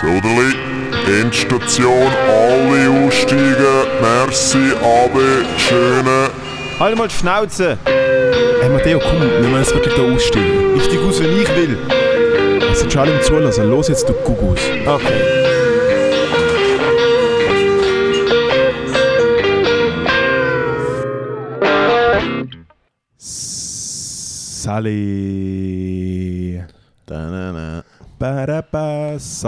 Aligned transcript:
Soderli, 0.00 0.54
Endstation, 1.22 2.12
alle 2.28 3.06
aussteigen. 3.06 3.86
Merci, 4.02 4.72
Abe, 4.82 5.44
schöne. 5.56 6.28
Halt 6.78 6.98
mal 6.98 7.08
die 7.08 7.14
Schnauze! 7.14 7.78
Hey 8.60 8.68
Matteo, 8.68 8.98
komm, 8.98 9.22
wir 9.22 9.48
müssen 9.48 9.56
jetzt 9.56 9.74
wirklich 9.74 9.94
da 9.94 10.02
aussteigen. 10.02 10.76
Ich 10.76 10.84
steig 10.84 10.98
aus, 11.00 11.22
wenn 11.22 11.40
ich 11.40 11.48
will. 11.56 11.78
Es 12.70 12.80
sind 12.80 12.92
schon 12.92 13.02
alle 13.02 13.12
im 13.12 13.22
Zulassen. 13.22 13.70
Los 13.70 13.88
jetzt, 13.88 14.06
du 14.06 14.12
Gugus. 14.12 14.60
Okay. 14.84 15.22
Sally. 24.62 25.75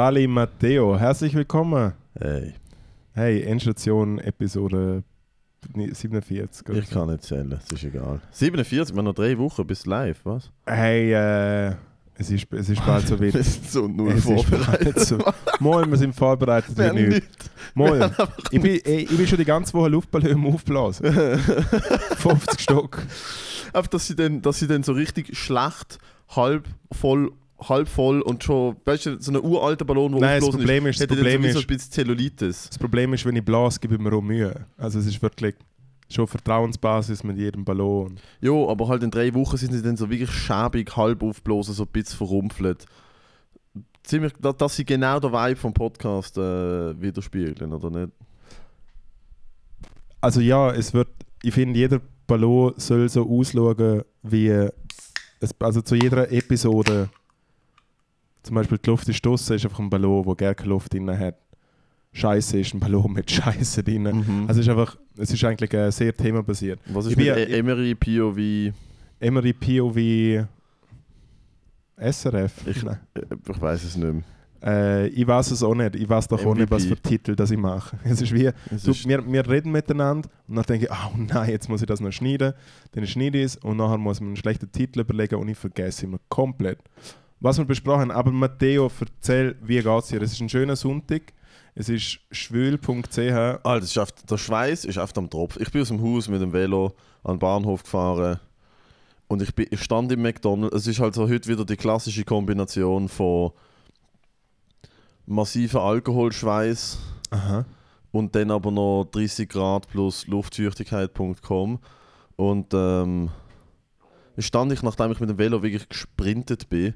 Sally 0.09 0.27
Matteo. 0.27 0.99
Herzlich 0.99 1.35
willkommen. 1.35 1.93
Hey, 2.19 2.55
Hey, 3.13 3.43
Endstation 3.43 4.19
Episode 4.19 5.03
47. 5.77 6.67
oder 6.71 6.79
ich 6.79 6.89
kann 6.89 7.11
nicht 7.11 7.25
zählen, 7.25 7.53
es 7.53 7.71
ist 7.71 7.85
egal. 7.85 8.23
47, 8.31 8.95
wir 8.95 8.99
haben 9.01 9.05
noch 9.05 9.13
drei 9.13 9.37
Wochen 9.37 9.67
bis 9.67 9.85
live, 9.85 10.19
was? 10.25 10.51
Hey, 10.65 11.13
äh, 11.13 11.75
es 12.15 12.31
ist, 12.31 12.51
es 12.55 12.71
ist 12.71 12.87
bald 12.87 13.07
so 13.07 13.21
Wir 13.21 13.35
weit. 13.35 13.45
sind 13.45 13.69
so 13.71 13.87
null 13.87 14.13
Es 14.13 14.25
vorbereitet. 14.25 14.99
so. 15.01 15.19
Moin, 15.61 15.91
wir 15.91 15.99
sind 15.99 16.15
vorbereitet 16.15 16.79
Wir 16.79 16.95
wie 16.95 17.09
nichts. 17.09 17.51
Moin. 17.75 18.11
Ich 18.51 18.63
bin, 18.63 18.81
ey, 18.83 19.01
ich 19.03 19.15
bin 19.15 19.27
schon 19.27 19.37
die 19.39 19.45
ganze 19.45 19.75
Woche 19.75 19.91
Luftballon 19.91 20.47
aufblasen. 20.47 21.05
50 22.17 22.61
Stock. 22.61 23.03
Einfach, 23.75 23.89
dass 23.89 24.07
sie, 24.07 24.17
dann, 24.17 24.41
dass 24.41 24.59
sie 24.59 24.69
dann 24.69 24.83
so 24.83 24.93
richtig 24.93 25.37
schlecht, 25.37 25.99
halb 26.35 26.67
voll, 26.93 27.31
halb 27.61 27.89
voll 27.89 28.21
und 28.23 28.45
schon, 28.45 28.77
weißt 28.85 29.07
du, 29.07 29.21
so 29.21 29.33
einen 29.33 29.43
uralten 29.45 29.87
Ballon, 29.87 30.13
der 30.13 30.21
Nein, 30.21 30.41
das 30.41 30.51
Problem 30.51 30.87
ist, 30.87 30.97
das 30.97 31.03
hätte 31.05 31.15
dann 31.17 31.25
Problem 31.25 31.45
ist, 31.45 31.57
ein 31.57 31.67
bisschen 31.67 31.91
Zellulitis. 31.93 32.69
das 32.69 32.79
Problem 32.79 33.13
ist, 33.15 33.25
wenn 33.25 33.35
ich 33.37 33.45
blase, 33.45 33.81
gebe 33.81 33.95
ich 33.97 34.01
mir 34.01 34.13
auch 34.13 34.21
Mühe. 34.23 34.67
Also 34.77 34.99
es 35.01 35.07
ist 35.07 35.21
wirklich 35.21 35.55
schon 36.11 36.27
Vertrauensbasis 36.27 37.25
mit 37.25 37.37
jedem 37.37 37.65
Ballon. 37.65 38.17
Jo, 38.41 38.71
aber 38.71 38.89
halt 38.89 39.03
in 39.03 39.11
drei 39.11 39.35
Wochen 39.35 39.57
sind 39.57 39.73
sie 39.73 39.83
dann 39.83 39.97
so 39.97 40.09
wirklich 40.09 40.31
schäbig, 40.31 40.97
halb 40.97 41.23
aufgeblasen, 41.23 41.75
so 41.75 41.83
ein 41.83 41.89
bisschen 41.89 42.17
verrumpelt. 42.17 42.87
Ziemlich, 44.05 44.33
da- 44.41 44.53
dass 44.53 44.77
sie 44.77 44.85
genau 44.87 45.21
den 45.21 45.33
Vibe 45.33 45.57
vom 45.57 45.75
Podcast 45.75 46.39
äh, 46.39 46.99
widerspiegeln, 47.01 47.73
oder 47.73 47.91
nicht? 47.91 48.13
Also 50.21 50.41
ja, 50.41 50.71
es 50.73 50.95
wird, 50.95 51.09
ich 51.43 51.55
finde, 51.55 51.79
jeder 51.79 52.01
Ballon 52.27 52.73
soll 52.77 53.09
so 53.09 53.29
ausschauen 53.29 54.03
wie, 54.23 54.49
es, 55.41 55.55
also 55.61 55.81
zu 55.83 55.95
jeder 55.95 56.31
Episode, 56.33 57.09
zum 58.49 58.55
Beispiel 58.57 58.79
die 58.79 58.89
Luft 58.91 59.09
ist 59.09 59.25
draussen, 59.25 59.57
ist 59.57 59.65
einfach 59.65 59.79
ein 59.79 59.91
Ballon, 59.91 60.25
der 60.25 60.55
gerne 60.55 60.69
Luft 60.69 60.93
drin 60.95 61.11
hat. 61.19 61.37
Scheiße 62.13 62.59
ist 62.59 62.75
ein 62.75 62.81
Ballon 62.81 63.13
mit 63.13 63.31
Scheiße 63.31 63.83
drin. 63.83 64.03
Mhm. 64.05 64.45
Also 64.49 64.61
es 64.61 64.67
ist 64.67 64.71
einfach, 64.71 64.97
es 65.17 65.31
ist 65.33 65.45
eigentlich 65.45 65.73
äh, 65.75 65.91
sehr 65.93 66.15
themenbasiert. 66.17 66.81
Was 66.87 67.05
ist 67.07 67.13
ich 67.13 67.17
mit 67.19 67.27
bin 67.35 67.37
E- 67.49 67.59
Emery, 67.59 67.95
POV? 67.95 68.75
Emery 69.21 69.53
POV 69.53 70.47
SRF? 71.97 72.67
Ich, 72.67 72.83
Nein. 72.83 72.99
äh, 73.15 73.21
ich 73.51 73.61
weiß 73.61 73.85
es 73.85 73.97
nicht 73.97 74.13
mehr. 74.13 74.23
Äh, 74.61 75.07
ich 75.09 75.27
weiß 75.27 75.51
es 75.53 75.63
auch 75.63 75.75
nicht. 75.75 75.95
Ich 75.97 76.09
weiß 76.09 76.27
doch 76.29 76.45
auch 76.45 76.55
nicht, 76.55 76.71
was 76.71 76.85
für 76.85 76.95
MVP. 76.95 77.09
Titel 77.11 77.37
das 77.37 77.51
ich 77.51 77.59
mache. 77.59 77.97
Es 78.05 78.21
ist 78.21 78.33
wie, 78.35 78.51
Es 78.75 78.83
du, 78.85 78.91
ist- 78.93 79.07
wir, 79.07 79.25
wir 79.31 79.49
reden 79.49 79.71
miteinander 79.71 80.29
und 80.49 80.57
dann 80.57 80.65
denke 80.65 80.87
ich, 80.87 80.91
oh 80.91 81.17
nein, 81.17 81.51
jetzt 81.51 81.69
muss 81.69 81.81
ich 81.83 81.87
das 81.87 82.01
noch 82.01 82.11
schneiden. 82.13 82.55
Dann 82.93 83.07
schneide 83.07 83.39
ich 83.39 83.45
es 83.45 83.57
und 83.57 83.77
nachher 83.77 83.99
muss 83.99 84.21
man 84.21 84.29
einen 84.31 84.37
schlechten 84.37 84.71
Titel 84.73 85.01
überlegen 85.01 85.37
und 85.37 85.49
ich 85.49 85.59
vergesse 85.59 86.07
immer 86.07 86.19
komplett. 86.29 86.79
Was 87.41 87.57
wir 87.57 87.65
besprochen 87.65 88.01
haben, 88.01 88.11
aber 88.11 88.33
Matteo, 88.33 88.91
erzähl, 89.01 89.57
wie 89.63 89.77
geht 89.77 89.87
es 89.87 90.09
dir? 90.09 90.23
Es 90.23 90.33
ist 90.33 90.41
ein 90.41 90.49
schöner 90.49 90.75
Sonntag. 90.75 91.33
Es 91.77 91.89
ist 91.89 92.19
schwül.ch. 92.33 93.19
Alter, 93.19 93.79
es 93.79 93.91
ist 93.91 93.99
oft, 93.99 94.29
der 94.29 94.39
Schweiß 94.39 94.85
ist 94.85 94.99
oft 94.99 95.17
am 95.17 95.31
Tropf. 95.31 95.57
Ich 95.61 95.71
bin 95.71 95.83
aus 95.83 95.89
dem 95.89 96.03
Haus 96.03 96.29
mit 96.29 96.43
dem 96.43 96.53
Velo 96.53 96.95
an 97.23 97.35
den 97.35 97.39
Bahnhof 97.39 97.85
gefahren 97.85 98.41
und 99.29 99.43
ich, 99.43 99.55
bin, 99.55 99.69
ich 99.71 99.83
stand 99.83 100.11
im 100.11 100.23
McDonald's. 100.23 100.75
Es 100.75 100.87
ist 100.89 100.99
halt 100.99 101.15
so 101.15 101.29
heute 101.29 101.49
wieder 101.49 101.65
die 101.65 101.77
klassische 101.77 102.25
Kombination 102.25 103.09
von 103.09 103.53
massiven 105.27 105.81
Alkoholschweiß 105.81 106.99
Aha. 107.31 107.65
und 108.11 108.35
dann 108.35 108.51
aber 108.51 108.73
noch 108.73 109.05
30 109.13 109.49
Grad 109.49 109.89
plus 109.89 110.27
Luftfeuchtigkeit.com. 110.27 111.79
Und 112.35 112.75
ähm, 112.75 113.31
stand 114.39 114.73
ich, 114.73 114.83
nachdem 114.83 115.13
ich 115.13 115.21
mit 115.21 115.31
dem 115.31 115.39
Velo 115.39 115.63
wirklich 115.63 115.89
gesprintet 115.89 116.69
bin, 116.69 116.95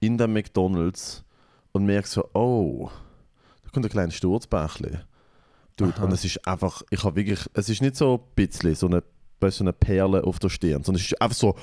in 0.00 0.18
dem 0.18 0.32
McDonalds 0.32 1.24
und 1.72 1.86
merke 1.86 2.08
so, 2.08 2.28
oh, 2.34 2.90
da 3.62 3.70
kommt 3.70 3.86
ein 3.86 3.90
kleines 3.90 4.16
Aha. 5.96 6.04
und 6.04 6.12
es 6.12 6.24
ist 6.24 6.46
einfach, 6.46 6.82
ich 6.90 7.04
habe 7.04 7.16
wirklich, 7.16 7.40
es 7.54 7.68
ist 7.68 7.80
nicht 7.80 7.96
so 7.96 8.16
ein 8.16 8.34
bisschen 8.34 8.74
so 8.74 8.86
eine, 8.86 9.02
so 9.48 9.64
eine 9.64 9.72
Perle 9.72 10.24
auf 10.24 10.38
der 10.38 10.48
Stirn, 10.48 10.82
sondern 10.82 11.00
es 11.00 11.10
ist 11.10 11.22
einfach 11.22 11.36
so, 11.36 11.54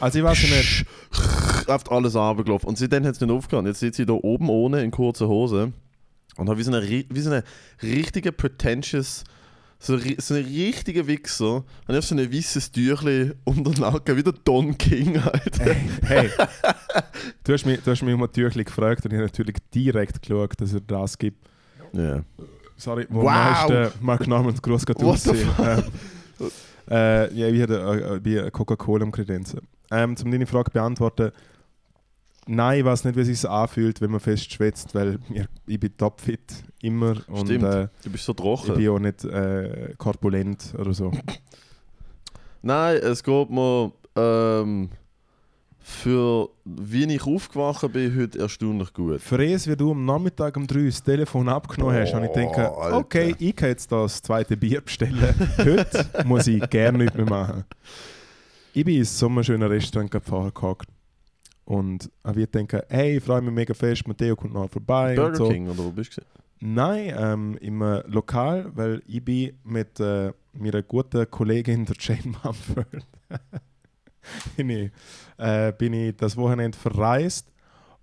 Also 0.00 0.18
ich 0.18 0.24
weiß 0.24 0.42
nicht, 0.42 0.86
auf 1.68 1.92
alles 1.92 2.16
runtergelaufen. 2.16 2.68
Und 2.68 2.78
seitdem 2.78 3.04
hat 3.04 3.14
es 3.14 3.20
nicht 3.20 3.30
aufgehört. 3.30 3.66
Jetzt 3.66 3.80
sitzt 3.80 3.98
sie 3.98 4.06
da 4.06 4.14
oben 4.14 4.48
ohne 4.48 4.82
in 4.82 4.90
kurzer 4.90 5.28
Hose 5.28 5.72
und 6.36 6.48
hat 6.48 6.56
wie 6.56 6.62
so 6.62 6.72
eine, 6.72 6.88
wie 6.88 7.20
so 7.20 7.30
eine 7.30 7.44
richtige 7.82 8.32
pretentious, 8.32 9.24
so, 9.80 9.98
so 10.18 10.34
eine 10.34 10.46
richtige 10.46 11.06
Wichser. 11.06 11.64
Und 11.88 11.94
ich 11.94 12.04
so 12.04 12.14
ein 12.14 12.32
weißes 12.32 12.70
Tüchli 12.70 13.32
um 13.44 13.64
den 13.64 13.72
Nacken, 13.80 14.16
wie 14.16 14.22
der 14.22 14.34
Don 14.44 14.76
King 14.76 15.24
halt. 15.24 15.58
hey, 15.58 15.76
hey. 16.02 16.30
du, 17.44 17.52
hast 17.54 17.64
mich, 17.64 17.80
du 17.80 17.90
hast 17.90 18.02
mich 18.02 18.14
um 18.14 18.22
ein 18.22 18.30
Türchen 18.30 18.62
gefragt 18.62 19.04
und 19.04 19.12
ich 19.12 19.16
habe 19.16 19.26
natürlich 19.26 19.56
direkt 19.74 20.20
geschaut, 20.22 20.52
dass 20.60 20.74
er 20.74 20.80
das 20.80 21.16
gibt. 21.16 21.48
Ja. 21.94 22.22
Sorry, 22.76 23.06
wo 23.08 23.22
Wow. 23.22 23.24
meisten 23.24 24.04
Mark 24.04 24.26
Namens 24.26 24.60
groß 24.62 24.86
geht 24.86 25.02
aussehen. 25.02 25.48
Ähm, 25.58 25.82
äh, 26.90 27.32
ja, 27.34 27.48
ich 27.48 27.62
hatte 27.62 28.20
äh, 28.24 28.36
äh, 28.36 28.50
Coca-Cola 28.50 29.04
am 29.04 29.12
Kredenzen. 29.12 29.60
Ähm, 29.90 30.14
um 30.22 30.30
deine 30.30 30.46
Frage 30.46 30.70
beantworten, 30.70 31.32
nein, 32.50 32.80
ich 32.80 32.84
weiß 32.84 33.04
nicht, 33.04 33.16
wie 33.16 33.20
es 33.20 33.26
sich 33.28 33.48
anfühlt, 33.48 34.00
wenn 34.00 34.10
man 34.10 34.20
fest 34.20 34.52
schwitzt, 34.52 34.94
weil 34.94 35.18
mir, 35.28 35.46
ich 35.66 35.80
bin 35.80 35.96
topfit, 35.96 36.62
immer. 36.82 37.16
Und 37.28 37.46
Stimmt. 37.46 37.64
äh, 37.64 37.88
Du 38.02 38.10
bist 38.10 38.24
so 38.24 38.32
ich 38.32 38.36
trocken. 38.36 38.74
bin 38.74 38.88
auch 38.88 38.98
nicht 38.98 39.24
äh, 39.24 39.94
korpulent 39.96 40.74
oder 40.78 40.92
so. 40.92 41.12
Nein, 42.62 42.96
es 42.96 43.22
geht 43.22 43.50
mir 43.50 43.92
ähm, 44.16 44.90
für 45.78 46.50
wie 46.64 47.04
ich 47.04 47.26
aufgewacht 47.26 47.90
bin, 47.92 48.16
heute 48.16 48.38
erstaunlich 48.38 48.92
gut. 48.92 49.20
Es, 49.32 49.66
wie 49.66 49.76
du 49.76 49.92
am 49.92 50.04
Nachmittag 50.04 50.56
um 50.56 50.66
3 50.66 50.86
das 50.86 51.02
Telefon 51.02 51.48
abgenommen 51.48 51.96
hast, 51.96 52.12
habe 52.14 52.26
ich 52.26 52.32
gedacht, 52.32 52.72
okay, 52.92 53.34
ich 53.38 53.56
kann 53.56 53.70
jetzt 53.70 53.90
das 53.90 54.22
zweite 54.22 54.56
Bier 54.56 54.82
bestellen. 54.82 55.34
Heute 55.58 56.06
muss 56.26 56.46
ich 56.46 56.68
gerne 56.68 56.98
nichts 56.98 57.16
mehr 57.16 57.28
machen. 57.28 57.64
Ich 58.72 58.84
bin 58.84 58.96
in 58.98 59.04
so 59.04 59.26
einem 59.26 59.42
schönen 59.42 59.68
Restaurant 59.68 60.10
gerade 60.10 60.24
und 61.70 62.10
habe 62.24 62.48
gedacht, 62.48 62.84
hey, 62.88 63.18
ich 63.18 63.22
freue 63.22 63.40
mich 63.42 63.54
mega 63.54 63.72
fest, 63.74 64.06
Matteo 64.08 64.34
kommt 64.34 64.54
noch 64.54 64.68
vorbei. 64.68 65.14
Burger 65.14 65.36
so. 65.36 65.48
King, 65.48 65.68
oder 65.68 65.84
wo 65.84 65.92
bist 65.92 66.16
du? 66.16 66.22
Nein, 66.58 67.14
ähm, 67.16 67.58
im 67.60 67.80
äh, 67.80 68.02
Lokal, 68.08 68.72
weil 68.74 69.00
ich 69.06 69.24
bin 69.24 69.52
mit 69.62 70.00
äh, 70.00 70.32
meiner 70.52 70.82
guten 70.82 71.30
Kollegin, 71.30 71.84
der 71.86 71.94
Jane 71.96 72.34
Mumford, 72.42 73.06
bin, 74.56 74.68
ich, 74.68 74.90
äh, 75.38 75.72
bin 75.78 75.92
ich 75.92 76.16
das 76.16 76.36
Wochenende 76.36 76.76
verreist. 76.76 77.46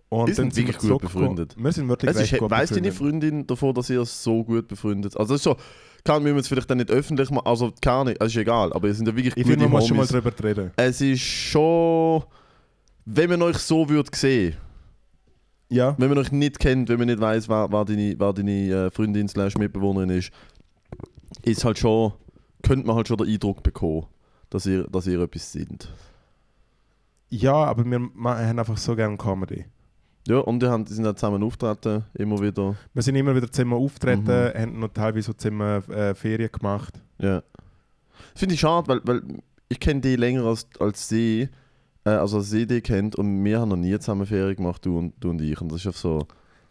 Und 0.07 0.33
sind 0.33 0.53
sind 0.53 0.65
wirklich 0.65 0.81
wir 0.83 0.91
gut 0.91 1.01
befreundet. 1.01 1.55
Wir 1.57 1.71
sind 1.73 1.89
wirklich 1.89 2.15
Es 2.15 2.21
ist, 2.21 2.39
gut 2.39 2.49
weiss 2.49 2.69
deine. 2.69 2.93
Freundin 2.93 3.45
davon, 3.45 3.73
dass 3.73 3.89
ihr 3.89 4.05
so 4.05 4.45
gut 4.45 4.69
befreundet? 4.69 5.17
Also 5.17 5.33
das 5.33 5.41
ist 5.41 5.43
so, 5.43 5.57
kann 6.05 6.23
wir 6.23 6.33
es 6.37 6.47
vielleicht 6.47 6.69
dann 6.69 6.77
nicht 6.77 6.89
öffentlich 6.89 7.29
machen, 7.29 7.45
also 7.45 7.73
keine 7.81 8.11
also 8.11 8.27
ist 8.27 8.37
egal, 8.37 8.71
aber 8.71 8.87
ihr 8.87 8.93
sind 8.93 9.09
ja 9.09 9.13
wirklich 9.13 9.35
Ich 9.35 9.43
gute 9.43 9.49
finde, 9.49 9.65
man 9.65 9.73
muss 9.73 9.87
schon 9.89 9.97
mal 9.97 10.07
drüber 10.07 10.31
reden. 10.41 10.71
Es 10.77 11.01
ist 11.01 11.19
schon, 11.19 12.23
wenn 13.09 13.29
man 13.29 13.41
euch 13.41 13.57
so 13.57 13.87
würde 13.89 14.09
sehen, 14.13 14.55
Ja, 15.69 15.95
wenn 15.97 16.09
man 16.09 16.17
euch 16.17 16.31
nicht 16.31 16.59
kennt, 16.59 16.89
wenn 16.89 16.97
man 16.99 17.07
nicht 17.07 17.19
weiß, 17.21 17.47
wer, 17.49 17.71
wer 17.71 17.85
deine, 17.85 18.15
wer 18.19 18.33
deine 18.33 18.51
äh, 18.69 18.91
Freundin 18.91 19.27
slash 19.29 19.55
Mitbewohnerin 19.57 20.09
ist, 20.09 20.31
ist 21.43 21.63
halt 21.63 21.77
schon, 21.77 22.13
könnte 22.63 22.85
man 22.85 22.95
halt 22.97 23.07
schon 23.07 23.17
den 23.17 23.27
Eindruck 23.27 23.63
bekommen, 23.63 24.05
dass 24.49 24.65
ihr, 24.65 24.83
dass 24.87 25.07
ihr 25.07 25.19
etwas 25.21 25.51
sind. 25.51 25.89
ja 27.29 27.53
aber 27.53 27.85
wir 27.85 27.99
haben 27.99 28.59
einfach 28.59 28.77
so 28.77 28.95
gerne 28.95 29.17
Comedy. 29.17 29.65
Ja, 30.27 30.39
und 30.39 30.61
die, 30.61 30.67
haben, 30.67 30.83
die 30.83 30.93
sind 30.93 31.07
auch 31.07 31.13
zusammen 31.15 31.41
auftreten, 31.41 32.03
immer 32.13 32.41
wieder. 32.41 32.75
Wir 32.93 33.01
sind 33.01 33.15
immer 33.15 33.33
wieder 33.33 33.49
zusammen 33.49 33.73
auftreten, 33.73 34.25
Mhm. 34.25 34.59
haben 34.61 34.79
noch 34.79 34.89
teilweise 34.89 35.27
so 35.27 35.33
zusammen 35.33 35.89
äh, 35.89 36.13
Ferien 36.15 36.51
gemacht. 36.51 36.93
Ja. 37.19 37.41
Das 38.33 38.39
finde 38.41 38.55
ich 38.55 38.59
schade, 38.59 38.87
weil, 38.89 39.01
weil 39.05 39.21
ich 39.69 39.79
kenne 39.79 40.01
die 40.01 40.17
länger 40.17 40.43
als, 40.43 40.67
als 40.81 41.07
sie, 41.07 41.47
äh, 42.07 42.11
also 42.11 42.37
als 42.37 42.49
sie 42.49 42.65
die 42.65 42.81
kennt 42.81 43.15
und 43.15 43.43
wir 43.43 43.59
haben 43.59 43.69
noch 43.69 43.75
nie 43.75 43.97
zusammen 43.99 44.25
Ferien 44.25 44.55
gemacht, 44.55 44.85
du 44.85 44.97
und, 44.97 45.13
du 45.19 45.29
und 45.29 45.41
ich. 45.41 45.59
Und 45.59 45.71
das 45.71 45.81
ist 45.81 45.87
einfach 45.87 45.99
so. 45.99 46.27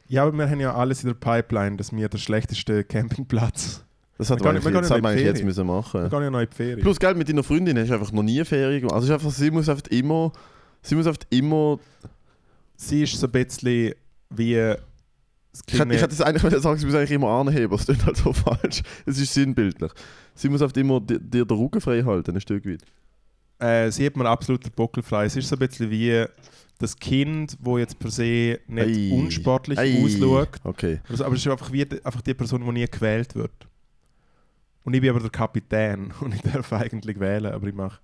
Ja, 0.09 0.23
aber 0.23 0.37
wir 0.37 0.49
haben 0.49 0.61
ja 0.61 0.75
alles 0.75 1.03
in 1.03 1.09
der 1.09 1.15
Pipeline, 1.15 1.77
dass 1.77 1.95
wir 1.95 2.09
der 2.09 2.19
schlechteste 2.19 2.85
Campingplatz. 2.85 3.85
Das 4.19 4.31
hat 4.31 4.43
man 4.43 4.55
man 4.63 4.73
noch 4.73 4.83
in 4.83 5.05
eigentlich 5.05 5.25
jetzt 5.25 5.45
müssen 5.45 5.67
machen. 5.67 6.03
Wir 6.05 6.09
gehen 6.09 6.23
ja 6.23 6.31
noch 6.31 6.41
in 6.41 6.49
die 6.49 6.57
Ferien. 6.57 6.81
Plus, 6.81 6.99
gell, 6.99 7.15
mit 7.15 7.29
deiner 7.29 7.43
Freundin 7.43 7.79
hast 7.79 7.91
du 7.91 7.95
einfach 7.95 8.13
noch 8.13 8.23
nie 8.23 8.43
Ferien 8.45 8.81
gemacht. 8.81 8.95
Also, 8.95 9.13
einfach, 9.13 9.31
sie 9.31 9.51
muss 9.51 9.69
einfach 9.69 9.87
immer. 9.91 10.33
Sie 10.81 10.95
muss 10.95 11.07
einfach 11.07 11.21
immer. 11.29 11.79
sie 12.77 13.03
ist 13.03 13.19
so 13.19 13.27
ein 13.27 13.33
bisschen 13.33 13.93
wie 14.31 14.75
Ich 15.67 15.79
hätte, 15.79 15.95
ich 15.95 16.01
hätte 16.01 16.09
das 16.17 16.23
eigentlich 16.23 16.63
sagen, 16.63 16.79
sie 16.79 16.87
muss 16.87 16.95
eigentlich 16.95 17.11
immer 17.11 17.29
anheben, 17.29 17.67
aber 17.67 17.75
es 17.75 17.85
klingt 17.85 18.07
halt 18.07 18.17
so 18.17 18.33
falsch. 18.33 18.83
Es 19.05 19.19
ist 19.19 19.35
sinnbildlich. 19.35 19.93
Sie 20.35 20.49
muss 20.49 20.63
oft 20.63 20.77
immer 20.79 21.01
dir, 21.01 21.19
dir 21.19 21.45
den 21.45 21.57
Rücken 21.59 21.83
frei 21.83 22.03
halten, 22.03 22.35
ein 22.35 22.41
Stück 22.41 22.65
weit. 22.65 22.83
Äh, 23.59 23.91
sie 23.91 24.07
hat 24.07 24.17
mir 24.17 24.29
absolut 24.29 24.65
den 24.65 24.73
Buckel 24.73 25.03
frei. 25.03 25.27
Es 25.27 25.37
ist 25.37 25.49
so 25.49 25.57
ein 25.57 25.61
bisschen 25.61 25.91
wie 25.91 26.25
das 26.79 26.97
Kind, 26.97 27.57
wo 27.61 27.79
jetzt 27.79 27.99
per 27.99 28.11
se 28.11 28.61
nicht 28.67 29.13
Ei. 29.13 29.13
unsportlich 29.13 29.79
Ei. 29.79 30.03
ausschaut. 30.05 30.61
Okay. 30.65 31.01
Also, 31.09 31.25
aber 31.25 31.35
es 31.35 31.41
ist 31.45 31.51
einfach 31.51 31.73
wie 31.73 31.85
die, 31.85 32.05
einfach 32.05 32.21
die 32.21 32.35
Person, 32.35 32.65
die 32.65 32.73
nie 32.73 32.87
gewählt 32.87 33.35
wird. 33.35 33.67
Und 34.85 34.95
ich 34.95 35.01
bin 35.01 35.11
aber 35.11 35.21
der 35.21 35.31
Kapitän 35.31 36.13
und 36.21 36.35
ich 36.35 36.43
darf 36.43 36.73
eigentlich 36.73 37.19
wählen, 37.19 37.53
aber 37.53 37.67
ich 37.67 37.75
mache 37.75 38.01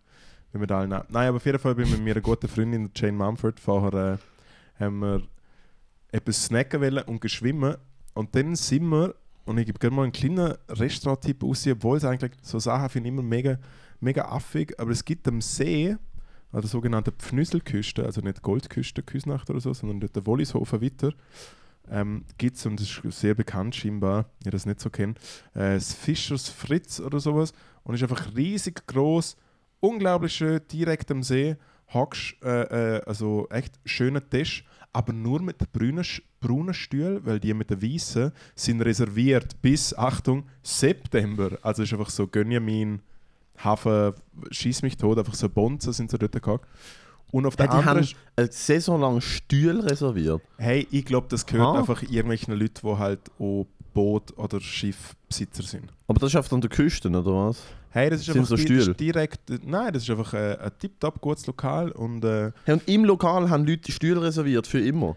wie 0.52 0.58
mit 0.58 0.70
allen 0.70 0.92
ab. 0.92 1.06
Nein, 1.10 1.28
aber 1.28 1.36
auf 1.36 1.46
jeden 1.46 1.58
Fall 1.58 1.74
bin 1.74 1.86
ich 1.86 1.92
mit 1.92 2.04
meiner 2.04 2.20
guten 2.20 2.48
Freundin 2.48 2.90
Jane 2.94 3.16
Mumford 3.16 3.58
vorher 3.60 4.18
äh, 4.78 4.82
haben 4.82 4.98
wir 5.00 5.22
etwas 6.10 6.44
snacken 6.44 6.80
wollen 6.80 7.04
und 7.04 7.20
geschwimmen 7.20 7.76
und 8.14 8.34
dann 8.34 8.54
sind 8.54 8.84
wir 8.88 9.14
und 9.44 9.58
ich 9.58 9.66
gebe 9.66 9.78
gerne 9.78 9.96
mal 9.96 10.02
einen 10.02 10.12
kleinen 10.12 10.54
Restaurant-Tipp 10.68 11.42
aus, 11.42 11.66
obwohl 11.66 11.96
es 11.96 12.04
eigentlich 12.04 12.32
so 12.42 12.58
Sachen 12.58 12.88
finde 12.90 13.08
ich 13.08 13.14
immer 13.14 13.22
mega, 13.22 13.58
mega 14.02 14.26
affig, 14.26 14.78
aber 14.78 14.90
es 14.90 15.04
gibt 15.04 15.26
am 15.28 15.40
See 15.40 15.96
an 16.52 16.60
der 16.60 16.68
sogenannten 16.68 17.12
Pfnüsselküste, 17.12 18.04
also 18.04 18.20
nicht 18.20 18.42
Goldküste, 18.42 19.02
Küsnacht 19.02 19.48
oder 19.48 19.60
so, 19.60 19.72
sondern 19.72 20.00
dort 20.00 20.14
der 20.14 20.26
Wollishofen 20.26 20.82
weiter, 20.82 21.12
ähm, 21.90 22.24
gibt 22.38 22.56
es, 22.56 22.66
und 22.66 22.78
das 22.78 23.00
ist 23.02 23.20
sehr 23.20 23.34
bekannt 23.34 23.74
scheinbar, 23.74 24.26
ich 24.44 24.50
das 24.50 24.66
nicht 24.66 24.80
so 24.80 24.90
kenne, 24.90 25.14
äh, 25.54 25.74
das 25.74 25.94
Fischers 25.94 26.48
Fritz 26.48 27.00
oder 27.00 27.20
sowas 27.20 27.52
und 27.84 27.94
ist 27.94 28.02
einfach 28.02 28.36
riesig 28.36 28.86
groß, 28.86 29.36
unglaublich 29.80 30.34
schön, 30.34 30.60
direkt 30.70 31.10
am 31.10 31.22
See, 31.22 31.56
hockst, 31.92 32.36
äh, 32.42 32.96
äh, 32.96 33.02
also 33.06 33.48
echt 33.50 33.78
schöner 33.84 34.28
Tisch, 34.28 34.64
aber 34.92 35.12
nur 35.12 35.40
mit 35.40 35.60
den 35.60 35.68
braunen, 35.72 36.06
braunen 36.40 36.74
Stühlen, 36.74 37.24
weil 37.24 37.40
die 37.40 37.54
mit 37.54 37.70
den 37.70 37.82
weißen 37.82 38.32
sind 38.54 38.82
reserviert 38.82 39.60
bis, 39.62 39.96
Achtung, 39.96 40.44
September. 40.62 41.58
Also 41.62 41.82
ist 41.82 41.92
einfach 41.92 42.10
so 42.10 42.26
Gönjamin, 42.26 43.00
Hafen, 43.64 44.12
schieß 44.50 44.82
mich 44.82 44.96
tot, 44.96 45.18
einfach 45.18 45.34
so 45.34 45.48
Bonzen 45.48 45.92
sind 45.92 46.10
so 46.10 46.18
dort 46.18 46.40
gehockt. 46.40 46.68
Und 47.30 47.46
auf 47.46 47.56
der 47.56 47.66
Ja, 47.66 47.72
die 47.72 47.78
anderen 47.78 48.04
haben 48.06 48.14
eine 48.36 48.52
Saison 48.52 49.00
lang 49.00 49.20
Stühle 49.20 49.84
reserviert. 49.90 50.42
Hey, 50.58 50.86
ich 50.90 51.04
glaube, 51.04 51.28
das 51.30 51.46
gehört 51.46 51.76
Ah. 51.76 51.78
einfach 51.78 52.02
irgendwelchen 52.02 52.52
Leuten, 52.54 52.86
die 52.86 52.98
halt 52.98 53.20
auch 53.38 53.66
Boot- 53.94 54.36
oder 54.38 54.60
Schiffbesitzer 54.60 55.62
sind. 55.62 55.92
Aber 56.08 56.18
das 56.20 56.30
ist 56.30 56.36
einfach 56.36 56.52
an 56.52 56.60
der 56.60 56.70
Küste, 56.70 57.08
oder 57.08 57.24
was? 57.24 57.62
Hey, 57.90 58.08
das 58.10 58.20
ist 58.20 58.26
Sind 58.26 58.36
einfach 58.36 58.48
so 58.48 58.54
das 58.56 58.64
ist 58.64 58.82
Stühle? 58.82 58.94
direkt. 58.94 59.50
äh, 59.50 59.58
Nein, 59.64 59.92
das 59.92 60.02
ist 60.02 60.10
einfach 60.10 60.32
äh, 60.34 60.56
ein 60.58 60.70
tiptop 60.78 61.20
gutes 61.20 61.46
Lokal 61.46 61.90
und 61.92 62.24
äh, 62.24 62.52
Hey, 62.64 62.74
und 62.74 62.88
im 62.88 63.04
Lokal 63.04 63.48
haben 63.50 63.66
Leute 63.66 63.92
Stühle 63.92 64.22
reserviert, 64.22 64.66
für 64.66 64.80
immer. 64.80 65.14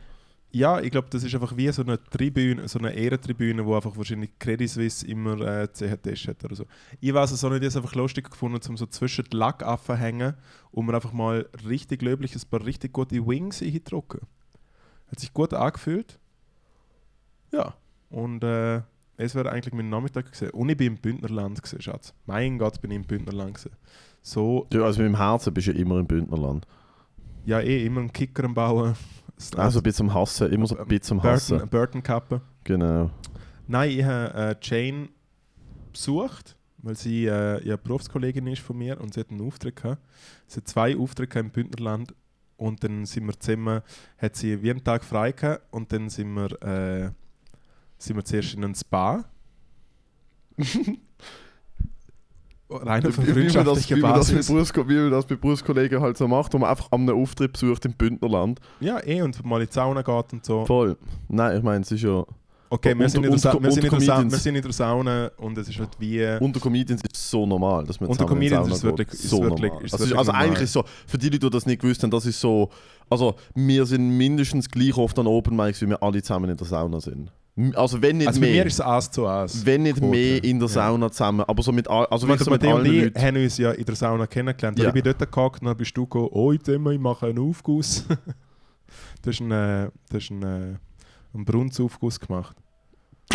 Ja, 0.55 0.79
ich 0.79 0.89
glaube, 0.89 1.09
das 1.09 1.21
ist 1.21 1.35
einfach 1.35 1.57
wie 1.57 1.69
so 1.69 1.81
eine 1.81 2.01
Tribüne, 2.01 2.65
so 2.69 2.79
eine 2.79 2.93
Ehrentribüne, 2.93 3.65
wo 3.65 3.75
einfach 3.75 3.97
wahrscheinlich 3.97 4.39
Credit 4.39 4.69
Suisse 4.69 5.05
immer 5.05 5.41
äh, 5.41 5.67
CHT 5.67 6.07
hat 6.29 6.45
oder 6.45 6.55
so. 6.55 6.65
Ich 7.01 7.13
weiß 7.13 7.31
es 7.31 7.43
auch 7.43 7.49
nicht, 7.49 7.61
ich 7.63 7.67
es 7.67 7.75
einfach 7.75 7.93
lustig 7.93 8.31
gefunden, 8.31 8.61
um 8.69 8.77
so 8.77 8.85
zwischen 8.85 9.25
die 9.25 9.35
Lackaffen 9.35 9.97
hängen 9.97 10.33
und 10.71 10.85
mir 10.85 10.93
einfach 10.93 11.11
mal 11.11 11.49
richtig 11.67 12.01
löblich 12.01 12.33
ein 12.33 12.41
paar 12.49 12.65
richtig 12.65 12.93
gute 12.93 13.27
Wings 13.27 13.61
eindrucken. 13.61 14.21
Hat 15.11 15.19
sich 15.19 15.33
gut 15.33 15.53
angefühlt. 15.53 16.19
Ja, 17.51 17.73
und 18.09 18.41
äh, 18.45 18.81
es 19.17 19.35
wäre 19.35 19.51
eigentlich 19.51 19.73
mein 19.73 19.89
Nachmittag 19.89 20.27
gewesen. 20.31 20.51
Und 20.51 20.69
ich 20.69 20.77
bin 20.77 20.87
im 20.87 21.01
Bündnerland 21.01 21.61
gewesen, 21.61 21.81
Schatz. 21.81 22.13
Mein 22.27 22.57
Gott, 22.57 22.79
bin 22.81 22.91
ich 22.91 22.95
im 22.97 23.03
Bündnerland 23.03 23.55
gewesen. 23.55 23.75
So, 24.21 24.67
Du, 24.69 24.85
also 24.85 25.01
mit 25.01 25.09
dem 25.09 25.17
Herzen 25.17 25.53
bist 25.53 25.67
du 25.67 25.73
ja 25.73 25.79
immer 25.79 25.99
im 25.99 26.07
Bündnerland. 26.07 26.65
ja 27.43 27.59
eh, 27.59 27.85
immer 27.85 27.99
einen 27.99 28.13
Kicker 28.13 28.45
am 28.45 28.53
Bauen. 28.53 28.95
Also 29.57 29.79
ein 29.79 29.83
bisschen 29.83 30.13
Hassen, 30.13 30.51
immer 30.51 30.65
so 30.67 30.77
ein 30.77 30.87
bisschen 30.87 31.21
Hassen. 31.21 31.57
Burton, 31.57 31.69
Burton 31.69 32.03
Kappe. 32.03 32.41
Genau. 32.63 33.11
Nein, 33.67 33.89
ich 33.91 34.03
habe 34.03 34.33
äh, 34.33 34.55
Jane 34.61 35.09
besucht, 35.91 36.55
weil 36.77 36.95
sie 36.95 37.25
äh, 37.25 37.65
ja 37.67 37.77
Berufskollegin 37.77 38.47
ist 38.47 38.61
von 38.61 38.77
mir 38.77 38.99
und 39.01 39.13
sie 39.13 39.19
hat 39.19 39.31
einen 39.31 39.41
Auftritt 39.41 39.75
gehabt. 39.75 40.01
Sie 40.47 40.57
hat 40.57 40.67
zwei 40.67 40.97
Aufträge 40.97 41.39
im 41.39 41.49
Bündnerland 41.49 42.13
und 42.57 42.83
dann 42.83 43.05
sind 43.05 43.25
wir 43.25 43.37
zusammen, 43.39 43.81
hat 44.17 44.35
sie 44.35 44.61
wie 44.61 44.71
einen 44.71 44.83
Tag 44.83 45.03
frei 45.03 45.31
gehabt 45.31 45.63
und 45.71 45.91
dann 45.91 46.09
sind 46.09 46.33
wir, 46.33 46.61
äh, 46.63 47.11
sind 47.97 48.15
wir 48.15 48.23
zuerst 48.23 48.53
in 48.53 48.63
ein 48.63 48.75
Spa. 48.75 49.25
Rein 50.57 50.63
auf 50.67 50.67
Wie- 50.67 50.87
eine 50.87 50.93
wie 50.93 50.93
man 50.93 50.97
das, 50.97 51.03
freundschaftliche 51.03 52.53
wie 52.53 52.54
man 52.69 53.01
das, 53.01 53.17
mit 53.17 54.01
Basis. 54.01 54.75
Wie 54.75 54.95
man 54.95 55.11
das 55.11 55.29
mit 55.29 55.41
Berufskollegen 55.41 56.01
halt 56.01 56.17
so 56.17 56.27
macht, 56.27 56.53
wo 56.53 56.57
man 56.57 56.69
einfach 56.69 56.91
einem 56.91 57.09
Auftritt 57.09 57.53
besucht 57.53 57.85
im 57.85 57.93
Bündnerland. 57.93 58.59
Ja, 58.79 58.99
eh, 59.05 59.21
und 59.21 59.43
mal 59.45 59.61
in 59.61 59.67
die 59.67 59.73
Sauna 59.73 60.01
geht 60.01 60.33
und 60.33 60.43
so. 60.45 60.65
Voll. 60.65 60.97
Nein, 61.27 61.57
ich 61.57 61.63
meine, 61.63 61.81
es 61.81 61.91
ist 61.91 62.01
ja. 62.01 62.23
Okay, 62.67 62.89
wir 62.89 63.05
Unter- 63.05 63.09
sind, 63.09 63.23
in 63.25 63.29
der 63.29 63.39
Sa- 63.39 63.53
wir, 63.61 63.71
sind 63.71 63.83
in 63.85 63.89
der 63.91 63.99
Sa- 64.01 64.23
wir 64.23 64.37
sind 64.37 64.55
in 64.55 64.61
der 64.63 64.71
Sauna 64.73 65.31
und 65.37 65.55
es 65.59 65.69
ist 65.69 65.77
halt 65.79 65.91
wie... 65.99 66.25
Unter 66.39 66.59
Comedians 66.59 67.01
ist 67.03 67.15
es 67.15 67.29
so 67.29 67.45
normal, 67.45 67.85
dass 67.85 67.99
man 68.01 68.09
Unter 68.09 68.25
Comedians 68.25 68.67
ist 68.67 68.73
es 68.77 68.83
wirklich- 68.83 69.09
ist 69.09 69.29
so 69.29 69.43
wirklich- 69.43 69.69
normal. 69.71 69.85
ist 69.85 69.93
also, 69.93 70.03
wirklich 70.05 70.17
also 70.17 70.31
normal. 70.31 70.47
eigentlich 70.47 70.63
ist 70.63 70.73
so, 70.73 70.83
für 71.05 71.17
die 71.19 71.27
Leute, 71.29 71.39
die 71.39 71.49
das 71.51 71.65
nicht 71.67 71.79
gewusst 71.81 72.01
haben, 72.01 72.09
das 72.09 72.25
ist 72.25 72.41
so, 72.41 72.69
also 73.07 73.35
wir 73.53 73.85
sind 73.85 74.09
mindestens 74.17 74.67
gleich 74.69 74.97
oft 74.97 75.17
an 75.19 75.27
Open 75.27 75.55
Mics, 75.55 75.79
wie 75.83 75.87
wir 75.89 76.01
alle 76.01 76.21
zusammen 76.23 76.49
in 76.49 76.57
der 76.57 76.65
Sauna 76.65 76.99
sind. 76.99 77.31
Also 77.73 78.01
wenn 78.01 78.17
nicht 78.17 78.27
Also 78.27 78.41
bei 78.41 78.47
mehr, 78.47 78.55
mir 78.63 78.65
ist 78.65 78.73
es 78.73 78.81
Ass 78.81 79.09
zu 79.11 79.25
Ass. 79.25 79.65
wenn 79.65 79.83
nicht 79.83 79.97
Quote. 79.97 80.11
mehr 80.11 80.43
in 80.43 80.59
der 80.59 80.67
Ja. 80.67 80.73
Sauna 80.73 81.09
zusammen, 81.09 81.45
aber 81.47 81.63
so 81.63 81.71
mit, 81.71 81.87
also 81.89 82.27
Also 82.27 82.27
so 82.43 82.51
bei 82.51 82.57
mit 82.57 82.65
allen 82.65 82.85
ich 82.85 83.03
Leuten. 83.03 83.21
haben 83.21 83.37
uns 83.37 83.57
ja 83.57 83.71
in 83.71 83.85
der 83.85 83.95
Sauna 83.95 84.27
kennengelernt. 84.27 84.77
Ja. 84.77 84.87
Ich 84.87 84.93
bin 84.93 85.03
dort 85.03 85.31
gehockt 85.31 85.61
und 85.61 85.67
dann 85.67 85.77
bist 85.77 85.95
du 85.95 86.03
gekommen, 86.03 86.29
oh, 86.31 86.51
jetzt 86.51 86.67
immer, 86.67 86.91
ich 86.91 86.99
mache 86.99 87.27
einen 87.27 87.39
Aufguss. 87.39 88.05
du 89.21 89.29
hast 89.29 89.39
einen, 89.41 89.51
äh, 89.51 89.89
du 90.09 90.17
hast 90.17 90.31
einen, 90.31 90.43
äh, 90.73 90.77
gemacht. 92.19 92.57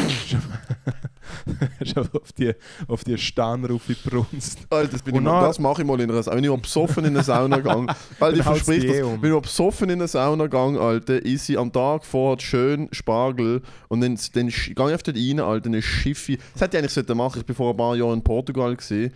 aber 1.97 2.21
auf 2.21 2.33
die, 2.33 2.53
auf 2.89 3.05
die 3.05 3.19
Stanner 3.19 3.73
aufgebrunst. 3.73 4.61
Alter, 4.71 4.93
das, 4.93 5.03
bin 5.03 5.15
Und 5.15 5.21
ich 5.21 5.25
mal, 5.25 5.41
dann- 5.41 5.49
das 5.49 5.59
mache 5.59 5.83
ich 5.83 5.89
mal 5.89 6.01
in 6.01 6.11
einer 6.11 6.23
Sauna. 6.23 6.37
Wenn 6.37 6.45
ich 6.45 6.63
besoffen 6.63 7.05
in 7.05 7.15
eine 7.15 7.25
Sauna 7.25 7.59
gehe, 7.59 7.87
weil 8.19 8.37
ich 8.37 8.43
verspreche 8.43 8.87
das, 8.87 9.03
um. 9.03 9.23
wenn 9.23 9.35
ich 9.35 9.43
besoffen 9.43 9.91
in 9.91 9.99
eine 10.01 10.09
Sauna 10.09 10.47
gehe, 10.47 10.81
Alter, 10.81 11.25
ist 11.25 11.47
sie 11.47 11.57
am 11.57 11.73
Tag 11.73 12.05
vorher 12.05 12.41
schön 12.41 12.89
Spargel 12.93 13.63
und 13.89 14.01
dann, 14.01 14.19
dann 14.35 14.49
gehe 14.49 14.73
ich 14.73 14.79
auf 14.79 15.03
dort 15.03 15.17
rein, 15.17 15.41
Alter, 15.41 15.67
eine 15.67 15.83
Schiffe. 15.83 16.39
Das 16.53 16.63
hätte 16.63 16.79
ich 16.79 16.97
eigentlich 16.97 17.17
machen. 17.17 17.41
Ich 17.41 17.47
bin 17.47 17.57
vor 17.57 17.71
ein 17.73 17.77
paar 17.77 17.97
Jahren 17.97 18.15
in 18.15 18.25
Portugal 18.25 18.75
gesehen. 18.77 19.13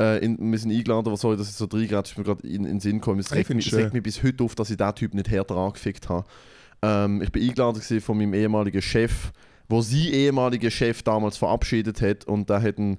Äh, 0.00 0.24
in, 0.24 0.52
wir 0.52 0.58
sind 0.58 0.70
eingeladen, 0.70 1.08
aber 1.08 1.16
sorry, 1.16 1.36
dass 1.36 1.48
ich 1.48 1.56
so 1.56 1.64
reingehe, 1.64 1.98
ist 1.98 2.16
mir 2.16 2.24
gerade 2.24 2.46
in, 2.46 2.64
in 2.64 2.64
den 2.64 2.80
Sinn 2.80 3.00
gekommen. 3.00 3.18
Es 3.18 3.26
Ich 3.26 3.32
regt, 3.32 3.50
mich, 3.50 3.74
regt 3.74 3.92
mich 3.94 4.02
bis 4.02 4.22
heute 4.22 4.44
auf, 4.44 4.54
dass 4.54 4.70
ich 4.70 4.76
diesen 4.76 4.94
Typ 4.94 5.14
nicht 5.14 5.28
härter 5.28 5.56
angefickt 5.56 6.08
habe. 6.08 6.24
Ähm, 6.82 7.20
ich 7.20 7.32
bin 7.32 7.42
eingeladen 7.48 7.82
von 8.00 8.16
meinem 8.16 8.34
ehemaligen 8.34 8.80
Chef, 8.80 9.32
wo 9.68 9.80
sie 9.82 10.10
ehemaliger 10.12 10.70
Chef 10.70 11.02
damals 11.02 11.36
verabschiedet 11.36 12.00
hat 12.00 12.24
und 12.26 12.48
der 12.48 12.62
hat, 12.62 12.78
ein, 12.78 12.98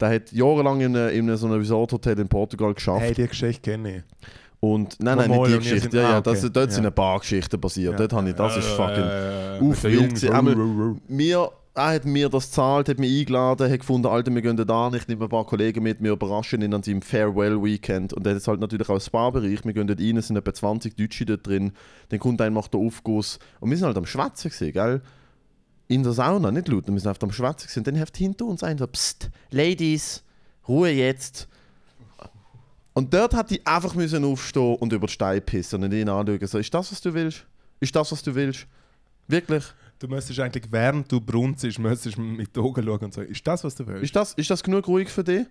der 0.00 0.10
hat 0.10 0.32
jahrelang 0.32 0.80
in, 0.80 0.94
in 0.94 1.36
so 1.36 1.46
einem 1.46 1.58
Resort-Hotel 1.58 2.18
in 2.18 2.28
Portugal 2.28 2.74
geschafft. 2.74 3.00
Hey, 3.02 3.14
die 3.14 3.26
Geschichte 3.26 3.70
kenne 3.70 3.96
ich. 3.98 4.02
Und 4.60 4.96
nein, 5.00 5.18
nein, 5.18 5.30
nicht 5.30 5.46
die 5.46 5.58
Geschichte. 5.58 5.80
sind- 5.80 5.94
Ja, 5.94 6.02
ja, 6.02 6.16
ah, 6.18 6.20
das, 6.20 6.40
dort 6.52 6.70
sind 6.72 6.84
Ja. 6.84 6.90
ein 6.90 6.94
paar 6.94 7.18
Geschichten 7.18 7.60
passiert. 7.60 7.92
Ja. 7.92 7.98
Dort 7.98 8.12
habe 8.12 8.28
ich, 8.28 8.34
das 8.36 8.56
ist 8.56 8.66
fucking. 8.68 9.02
Äh, 9.02 9.58
Uff, 9.60 9.82
mit 9.82 9.92
den 9.92 9.98
wild 9.98 10.00
Jungs. 10.02 10.20
gewesen. 10.20 10.34
Einmal- 10.34 10.96
Mir, 11.08 11.50
er 11.74 11.94
hat 11.94 12.04
mir 12.04 12.28
das 12.28 12.46
gezahlt, 12.50 12.88
hat 12.88 12.98
mich 13.00 13.20
eingeladen, 13.20 13.72
hat 13.72 13.80
gefunden, 13.80 14.06
Alter, 14.06 14.32
wir 14.32 14.42
gehen 14.42 14.56
da 14.56 14.86
an, 14.86 14.94
ich 14.94 15.08
nehme 15.08 15.24
ein 15.24 15.28
paar 15.30 15.46
Kollegen 15.46 15.82
mit, 15.82 16.00
wir 16.02 16.12
überraschen 16.12 16.62
ihn 16.62 16.72
an 16.74 16.82
seinem 16.84 17.02
Farewell-Weekend. 17.02 18.12
Und 18.12 18.24
dann 18.24 18.36
ist 18.36 18.46
halt 18.46 18.60
natürlich 18.60 18.88
auch 18.88 18.94
ein 18.94 19.00
Spa-Bereich, 19.00 19.64
wir 19.64 19.72
gehen 19.72 19.86
dort 19.86 19.98
rein, 20.00 20.16
es 20.16 20.28
sind 20.28 20.36
etwa 20.36 20.52
20 20.54 20.96
Deutsche 20.96 21.24
dort 21.26 21.44
drin, 21.46 21.72
dann 22.10 22.20
kommt 22.20 22.40
einer, 22.40 22.50
macht 22.50 22.74
den 22.74 22.86
Aufguss. 22.86 23.38
Und 23.58 23.70
wir 23.70 23.76
sind 23.76 23.86
halt 23.86 23.96
am 23.96 24.06
Schwätzen 24.06 24.50
gewesen, 24.50 24.72
gell? 24.72 25.00
In 25.92 26.02
der 26.02 26.12
Sauna, 26.12 26.50
nicht 26.50 26.68
laut, 26.68 26.86
wir 26.86 26.98
sind 26.98 27.06
einfach 27.06 27.22
am 27.22 27.32
Schwätzen. 27.32 27.68
Und 27.76 27.86
dann 27.86 28.00
hat 28.00 28.16
hinter 28.16 28.46
uns 28.46 28.62
einer 28.62 28.78
so, 28.78 28.86
Psst, 28.86 29.30
Ladies, 29.50 30.22
Ruhe 30.66 30.90
jetzt. 30.90 31.48
Und 32.94 33.12
dort 33.12 33.34
hat 33.34 33.50
ich 33.52 33.66
einfach 33.66 33.94
müssen 33.94 34.24
aufstehen 34.24 34.76
und 34.76 34.92
über 34.92 35.06
die 35.06 35.12
Steine 35.12 35.40
pissen 35.40 35.84
und 35.84 35.92
ihn 35.92 36.08
anschauen. 36.08 36.46
So, 36.46 36.58
ist 36.58 36.72
das, 36.72 36.90
was 36.92 37.00
du 37.00 37.12
willst? 37.12 37.44
Ist 37.80 37.94
das, 37.94 38.10
was 38.10 38.22
du 38.22 38.34
willst? 38.34 38.66
Wirklich? 39.28 39.64
Du 39.98 40.08
müsstest 40.08 40.40
eigentlich, 40.40 40.64
während 40.70 41.12
du 41.12 41.20
brunst, 41.20 41.62
müsstest 41.78 42.16
mit 42.16 42.56
den 42.56 42.62
Augen 42.62 42.84
schauen 42.84 43.04
und 43.04 43.14
sagen, 43.14 43.30
ist 43.30 43.46
das, 43.46 43.62
was 43.62 43.74
du 43.74 43.86
willst? 43.86 44.04
Ist 44.04 44.16
das, 44.16 44.32
ist 44.34 44.50
das 44.50 44.62
genug 44.62 44.88
ruhig 44.88 45.08
für 45.10 45.24
dich? 45.24 45.46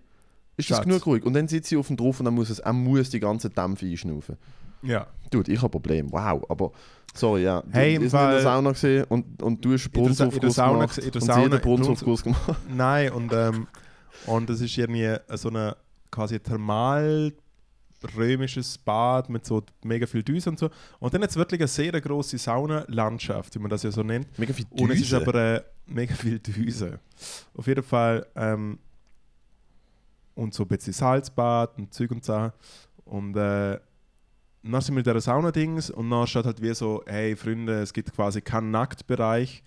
Ist 0.58 0.70
das 0.70 0.78
Schatz. 0.78 0.86
genug 0.86 1.06
ruhig? 1.06 1.24
Und 1.24 1.34
dann 1.34 1.48
sitzt 1.48 1.70
sie 1.70 1.78
auf 1.78 1.88
dem 1.88 1.98
drauf 1.98 2.20
und 2.20 2.26
dann 2.26 2.34
muss 2.34 2.50
es, 2.50 2.60
er 2.60 2.74
muss 2.74 3.10
die 3.10 3.20
ganze 3.20 3.50
Dämpfe 3.50 3.86
einschnaufen. 3.86 4.38
Ja. 4.84 5.08
Dude, 5.30 5.52
ich 5.52 5.58
habe 5.60 5.68
ein 5.68 5.72
Problem. 5.72 6.12
Wow, 6.12 6.44
aber 6.50 6.72
sorry, 7.14 7.44
ja. 7.44 7.62
Du, 7.62 7.70
Hey, 7.72 7.96
im 7.96 8.10
sind 8.10 8.20
in 8.20 8.30
der 8.30 8.42
Sauna 8.42 8.72
gesehen 8.72 9.06
und, 9.10 9.42
und 9.42 9.64
du 9.64 9.74
hast 9.74 9.90
der 9.96 10.14
Sa- 10.14 10.26
in 10.26 10.40
der 10.40 10.52
Sauna 10.52 10.74
gemacht 10.86 10.98
und 10.98 11.14
Sauna- 11.14 11.22
sie 11.24 11.32
hat 11.32 11.52
einen 11.54 11.62
Brunnensaufguss 11.62 12.24
gemacht. 12.24 12.56
Nein, 12.70 13.12
und, 13.12 13.32
ähm, 13.34 13.68
und 14.26 14.50
das 14.50 14.60
ist 14.62 14.78
irgendwie 14.78 15.16
so 15.38 15.50
eine 15.50 15.76
quasi 16.10 16.40
thermal 16.40 17.34
römisches 18.18 18.78
Bad 18.80 19.30
mit 19.30 19.46
so 19.46 19.62
mega 19.84 20.08
viel 20.08 20.24
Düse 20.24 20.50
und 20.50 20.58
so. 20.60 20.70
Und 21.00 21.14
dann 21.14 21.22
hat 21.22 21.30
es 21.30 21.36
wirklich 21.36 21.62
eine 21.62 21.68
sehr 21.68 21.92
große 22.02 22.38
Saunalandschaft, 22.38 23.54
wie 23.56 23.60
man 23.60 23.70
das 23.70 23.84
ja 23.84 23.92
so 23.92 24.02
nennt. 24.04 24.38
Mega 24.40 24.54
viel 24.54 24.66
Und 24.72 24.90
es 24.92 25.02
ist 25.02 25.14
aber 25.14 25.36
äh, 25.36 25.62
mega 25.86 26.16
viel 26.16 26.40
Düse. 26.40 27.00
Auf 27.56 27.68
jeden 27.68 27.84
Fall. 27.84 28.26
Ähm, 28.36 28.80
und 30.36 30.54
so 30.54 30.64
ein 30.64 30.68
bisschen 30.68 30.94
Salzbad 30.94 31.78
und 31.78 31.94
Zeug 31.94 32.12
und 32.12 32.26
Sachen. 32.26 32.52
Und 33.06 33.36
äh, 33.38 33.80
dann 34.64 34.82
sind 34.82 34.96
wir 34.96 35.00
in 35.00 35.04
dieser 35.04 35.22
Sauna-Dings 35.22 35.90
und 35.90 36.10
dann 36.10 36.28
steht 36.28 36.46
halt 36.46 36.62
wie 36.62 36.74
so, 36.74 37.04
hey 37.08 37.36
Freunde, 37.36 37.82
es 37.82 37.94
gibt 37.94 38.14
quasi 38.14 38.42
keinen 38.42 38.72
Nacktbereich 38.72 39.64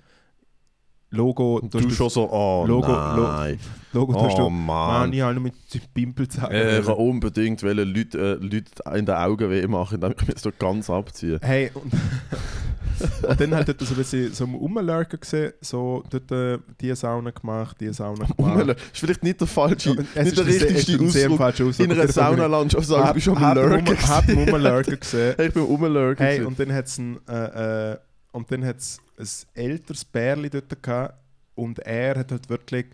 Logo, 1.15 1.57
Und 1.59 1.73
du 1.73 1.81
das 1.81 1.95
schon 1.95 2.11
so, 2.11 2.31
oh 2.31 2.65
Logo- 2.67 2.93
nein. 2.93 3.59
Logo 3.93 4.13
tust 4.13 4.37
Oh 4.39 4.45
du, 4.45 4.51
Mann. 4.51 5.13
ich 5.13 5.21
habe 5.21 5.35
nur 5.35 5.43
mit 5.45 5.55
dem 5.73 5.81
Pimpel 5.95 6.27
zeigen. 6.29 6.53
Äh, 6.53 6.81
ich 6.81 6.87
kann 6.87 6.95
unbedingt 6.97 7.63
Leute, 7.63 8.19
äh, 8.19 8.45
Leute 8.45 8.65
in 8.97 9.07
den 9.07 9.15
Augen 9.15 9.51
weh 9.51 9.67
machen, 9.69 9.95
indem 9.97 10.11
ich 10.13 10.19
mich 10.21 10.29
jetzt 10.31 10.45
dort 10.45 10.59
ganz 10.59 10.91
abziehe. 10.91 11.39
Hey, 11.41 11.71
und, 11.75 11.93
und 13.29 13.41
dann 13.41 13.55
halt 13.55 13.69
dort 13.69 13.81
so 13.81 13.95
ein 13.95 13.97
bisschen 13.99 14.33
so 14.35 14.45
Rumlurken 14.45 15.21
gesehen, 15.21 15.53
so 15.61 16.03
dort 16.11 16.31
äh, 16.33 16.59
die 16.81 16.95
Sauna 16.97 17.31
gemacht, 17.31 17.77
die 17.81 17.93
Sauna 17.93 18.27
gemacht. 18.27 18.39
Umlö- 18.39 18.73
ist 18.75 18.81
vielleicht 18.93 19.23
nicht 19.23 19.41
der 19.41 19.47
falsche, 19.47 19.91
Ja, 19.91 20.03
es 20.17 20.25
nicht 20.25 20.39
der 20.39 20.47
richtigste 20.47 21.05
es 21.05 21.17
Ausdruck. 21.17 21.41
Ausdruck. 21.41 21.79
In 21.81 21.93
einer 21.93 22.09
Saunalandschaft 22.09 22.87
sagen, 22.87 23.07
du 23.09 23.15
bist 23.15 23.29
am 23.29 23.55
Lurken. 23.55 23.97
Hat 24.09 24.27
gewesen. 24.27 24.49
Rumlurken 24.51 25.01
gesehen. 25.01 25.35
Ich 25.41 25.53
bin 25.55 25.63
Umlurken. 25.63 26.25
Hey, 26.27 26.41
und 26.43 26.59
dann 26.59 26.73
hat 26.73 26.87
es 26.87 26.99
ein, 26.99 27.19
äh, 27.29 27.93
äh, 27.93 27.97
und 28.33 28.51
dann 28.51 28.65
hat's 28.65 28.99
ein 29.19 29.29
älteres 29.55 30.05
Bärli 30.05 30.51
dort 30.51 30.83
gehabt 30.83 31.15
und 31.55 31.79
er 31.81 32.19
hat 32.19 32.33
halt 32.33 32.49
wirklich, 32.49 32.87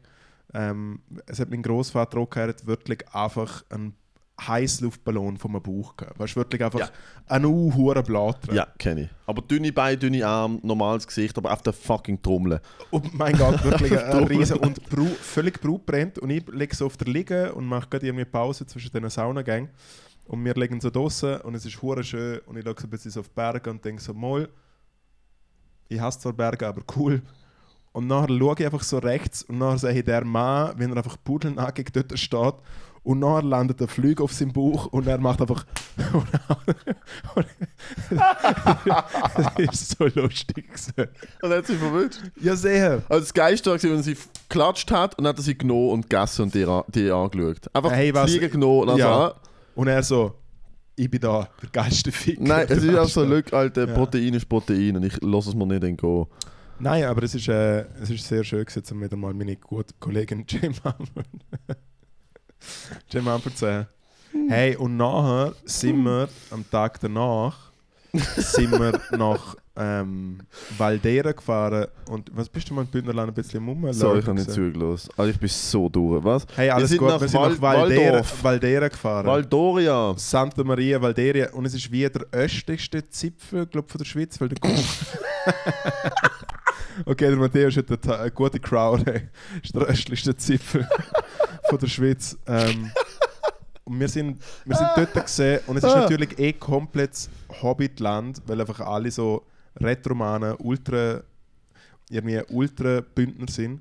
ähm, 0.54 1.00
es 1.26 1.40
hat 1.40 1.50
mein 1.50 1.62
Großvater 1.62 2.18
auch 2.18 2.28
gehabt, 2.30 2.36
er 2.36 2.48
hat 2.60 2.66
wirklich 2.66 3.08
einfach 3.14 3.64
einen 3.70 3.94
Heißluftballon 4.46 5.36
vom 5.36 5.52
Bauch 5.62 5.96
gehabt. 5.96 6.18
Weißt 6.18 6.34
du, 6.34 6.40
wirklich 6.40 6.64
einfach 6.64 6.80
Ja. 6.80 6.88
einen 7.26 7.46
hohen 7.74 8.02
Blatt. 8.04 8.38
Ja, 8.52 8.66
kenne 8.78 9.02
ich. 9.02 9.08
Aber 9.26 9.42
dünne 9.42 9.72
Beine, 9.72 9.98
dünne 9.98 10.26
Arme, 10.26 10.58
normales 10.62 11.06
Gesicht, 11.06 11.36
aber 11.36 11.52
auf 11.52 11.62
der 11.62 11.72
fucking 11.72 12.20
Trommel. 12.22 12.60
Und 12.90 13.06
Oh 13.06 13.10
mein 13.12 13.36
Gott, 13.36 13.62
wirklich 13.64 13.92
ein 13.98 14.24
riesen 14.24 14.56
und 14.58 14.82
Bru 14.88 15.04
völlig 15.06 15.60
brutbrennt 15.60 16.18
und 16.18 16.30
ich 16.30 16.46
liege 16.48 16.74
so 16.74 16.86
auf 16.86 16.96
der 16.96 17.08
Liege 17.12 17.52
und 17.54 17.66
mache 17.66 17.88
gerade 17.90 18.06
irgendwie 18.06 18.24
Pause 18.24 18.66
zwischen 18.66 18.90
diesen 18.90 19.10
Saunagängen 19.10 19.68
und 20.24 20.44
wir 20.44 20.54
liegen 20.54 20.80
so 20.80 20.90
draußen 20.90 21.40
und 21.42 21.54
es 21.54 21.64
ist 21.66 21.80
hure 21.82 22.02
schön 22.02 22.38
und 22.46 22.56
ich 22.56 22.64
schaue 22.64 22.74
so 22.78 22.86
ein 22.86 22.90
bisschen 22.90 23.20
auf 23.20 23.28
die 23.28 23.34
Berge 23.34 23.70
und 23.70 23.84
denke 23.84 24.02
so, 24.02 24.14
mal, 24.14 24.48
ich 25.90 26.00
hasse 26.00 26.20
zwar 26.20 26.32
Berge, 26.32 26.66
aber 26.66 26.82
cool. 26.96 27.22
Und 27.92 28.06
nachher 28.06 28.28
schaue 28.38 28.54
ich 28.58 28.64
einfach 28.64 28.82
so 28.82 28.98
rechts 28.98 29.42
und 29.42 29.58
nachher 29.58 29.78
sehe 29.78 29.98
ich 29.98 30.04
der 30.04 30.24
Mann, 30.24 30.72
wenn 30.76 30.90
er 30.90 30.98
einfach 30.98 31.16
pudelnackig 31.24 31.92
dort 31.92 32.16
steht 32.18 32.54
und 33.02 33.18
nachher 33.18 33.42
landet 33.42 33.80
der 33.80 33.88
Flug 33.88 34.20
auf 34.20 34.32
seinem 34.32 34.52
Bauch 34.52 34.86
und 34.86 35.06
er 35.08 35.18
macht 35.18 35.40
einfach... 35.40 35.64
das 39.36 39.52
ist 39.72 39.96
so 39.98 40.06
lustig. 40.14 40.66
Und 41.42 41.50
er 41.50 41.58
hat 41.58 41.66
sie 41.66 41.76
verwünscht. 41.76 42.20
Ja, 42.40 42.56
sehr. 42.56 43.02
Also 43.08 43.20
das 43.24 43.34
Geilste 43.34 43.70
war, 43.70 43.82
wenn 43.82 44.02
sie 44.02 44.16
geklatscht 44.48 44.90
hat 44.90 45.16
und 45.18 45.24
dann 45.24 45.30
hat 45.32 45.38
er 45.38 45.42
sie 45.42 45.56
genommen 45.56 45.90
und 45.90 46.10
gegessen 46.10 46.42
und 46.42 46.54
die, 46.54 46.66
die 46.88 47.10
angeschaut. 47.10 47.74
Einfach 47.74 47.92
Hey, 47.92 48.14
was- 48.14 48.30
Fliegen 48.30 48.50
genommen 48.50 48.80
und 48.82 48.86
dann 48.88 48.98
Ja. 48.98 49.06
so, 49.06 49.12
ah, 49.22 49.34
Und 49.74 49.88
er 49.88 50.02
so, 50.02 50.34
ich 51.00 51.10
bin 51.10 51.20
da, 51.20 51.48
der 51.62 51.70
geilste 51.70 52.12
Ficker. 52.12 52.42
Nein, 52.42 52.66
es 52.68 52.84
ist 52.84 52.94
auch 52.94 53.08
so, 53.08 53.24
look, 53.24 53.52
Alter. 53.54 53.86
Protein 53.86 54.34
ist 54.34 54.46
Protein 54.46 54.96
und 54.96 55.04
ich 55.04 55.18
lasse 55.22 55.48
es 55.48 55.54
mir 55.54 55.66
nicht 55.66 55.82
entgehen. 55.82 56.26
Nein, 56.78 57.04
aber 57.04 57.22
es 57.22 57.34
ist, 57.34 57.48
äh, 57.48 57.86
es 58.02 58.10
ist 58.10 58.26
sehr 58.26 58.44
schön, 58.44 58.64
gewesen, 58.64 58.82
um 58.92 59.02
wieder 59.02 59.16
mal 59.16 59.32
meine 59.32 59.56
gute 59.56 59.94
Kollegin 59.98 60.44
Jim 60.48 60.74
Amford 60.82 61.26
Jim 63.10 63.28
Amford 63.28 63.56
zu 63.56 63.64
sehen. 63.64 63.86
Hey, 64.48 64.76
und 64.76 64.98
nachher 64.98 65.54
sind 65.64 66.02
wir, 66.04 66.28
am 66.50 66.68
Tag 66.70 67.00
danach, 67.00 67.69
sind 68.36 68.72
wir 68.72 69.00
nach 69.16 69.56
ähm, 69.76 70.40
Valdera 70.76 71.32
gefahren. 71.32 71.86
Und 72.08 72.30
was 72.34 72.48
bist 72.48 72.68
du 72.68 72.74
mal 72.74 72.82
in 72.82 72.88
Bündnerland 72.88 73.28
ein 73.30 73.34
bisschen 73.34 73.66
am 73.66 73.92
So, 73.92 74.16
ich 74.16 74.26
habe 74.26 74.34
nicht 74.38 74.50
zugelassen. 74.50 75.10
Also 75.16 75.30
ich 75.30 75.38
bin 75.38 75.48
so 75.48 75.88
durch. 75.88 76.24
Was? 76.24 76.46
Hey, 76.56 76.70
alles 76.70 76.90
sind 76.90 76.98
gut, 76.98 77.08
nach 77.08 77.20
wir 77.20 77.28
sind 77.28 77.40
Val- 77.40 77.52
nach 77.52 77.60
Valdera. 77.60 78.22
Valdera 78.42 78.88
gefahren. 78.88 79.26
Valdoria. 79.26 80.14
Santa 80.16 80.64
Maria 80.64 81.00
Valderia 81.00 81.50
und 81.52 81.64
es 81.66 81.74
ist 81.74 81.90
wie 81.90 82.08
der 82.08 82.26
östlichste 82.32 83.08
Zipfel 83.08 83.66
glaub, 83.66 83.90
von 83.90 83.98
der 83.98 84.04
Schweiz, 84.04 84.40
weil 84.40 84.48
der 84.48 84.58
Okay, 87.06 87.28
der 87.28 87.36
Matthäus 87.36 87.76
hat 87.76 87.86
eine, 87.90 88.18
eine 88.18 88.30
gute 88.30 88.60
Crowd, 88.60 89.10
ey. 89.10 89.22
ist 89.62 89.74
der 89.74 89.82
östlichste 89.82 90.36
Zipfel 90.36 90.86
von 91.68 91.78
der 91.78 91.86
Schweiz. 91.86 92.36
Ähm, 92.46 92.90
und 93.90 94.00
wir 94.00 94.08
sind, 94.08 94.40
wir 94.64 94.76
sind 94.76 94.88
dort 94.96 95.12
gesehen 95.26 95.60
und 95.66 95.76
es 95.76 95.84
ist 95.84 95.90
Ah. 95.90 96.00
natürlich 96.00 96.38
eh 96.38 96.52
komplett 96.52 97.28
Hobbitland, 97.62 98.40
weil 98.46 98.60
einfach 98.60 98.80
alle 98.80 99.10
so 99.10 99.44
Retromanen, 99.76 100.54
Ultra, 100.58 101.22
irgendwie 102.10 102.40
Ultra-Bündner 102.48 103.48
sind. 103.50 103.80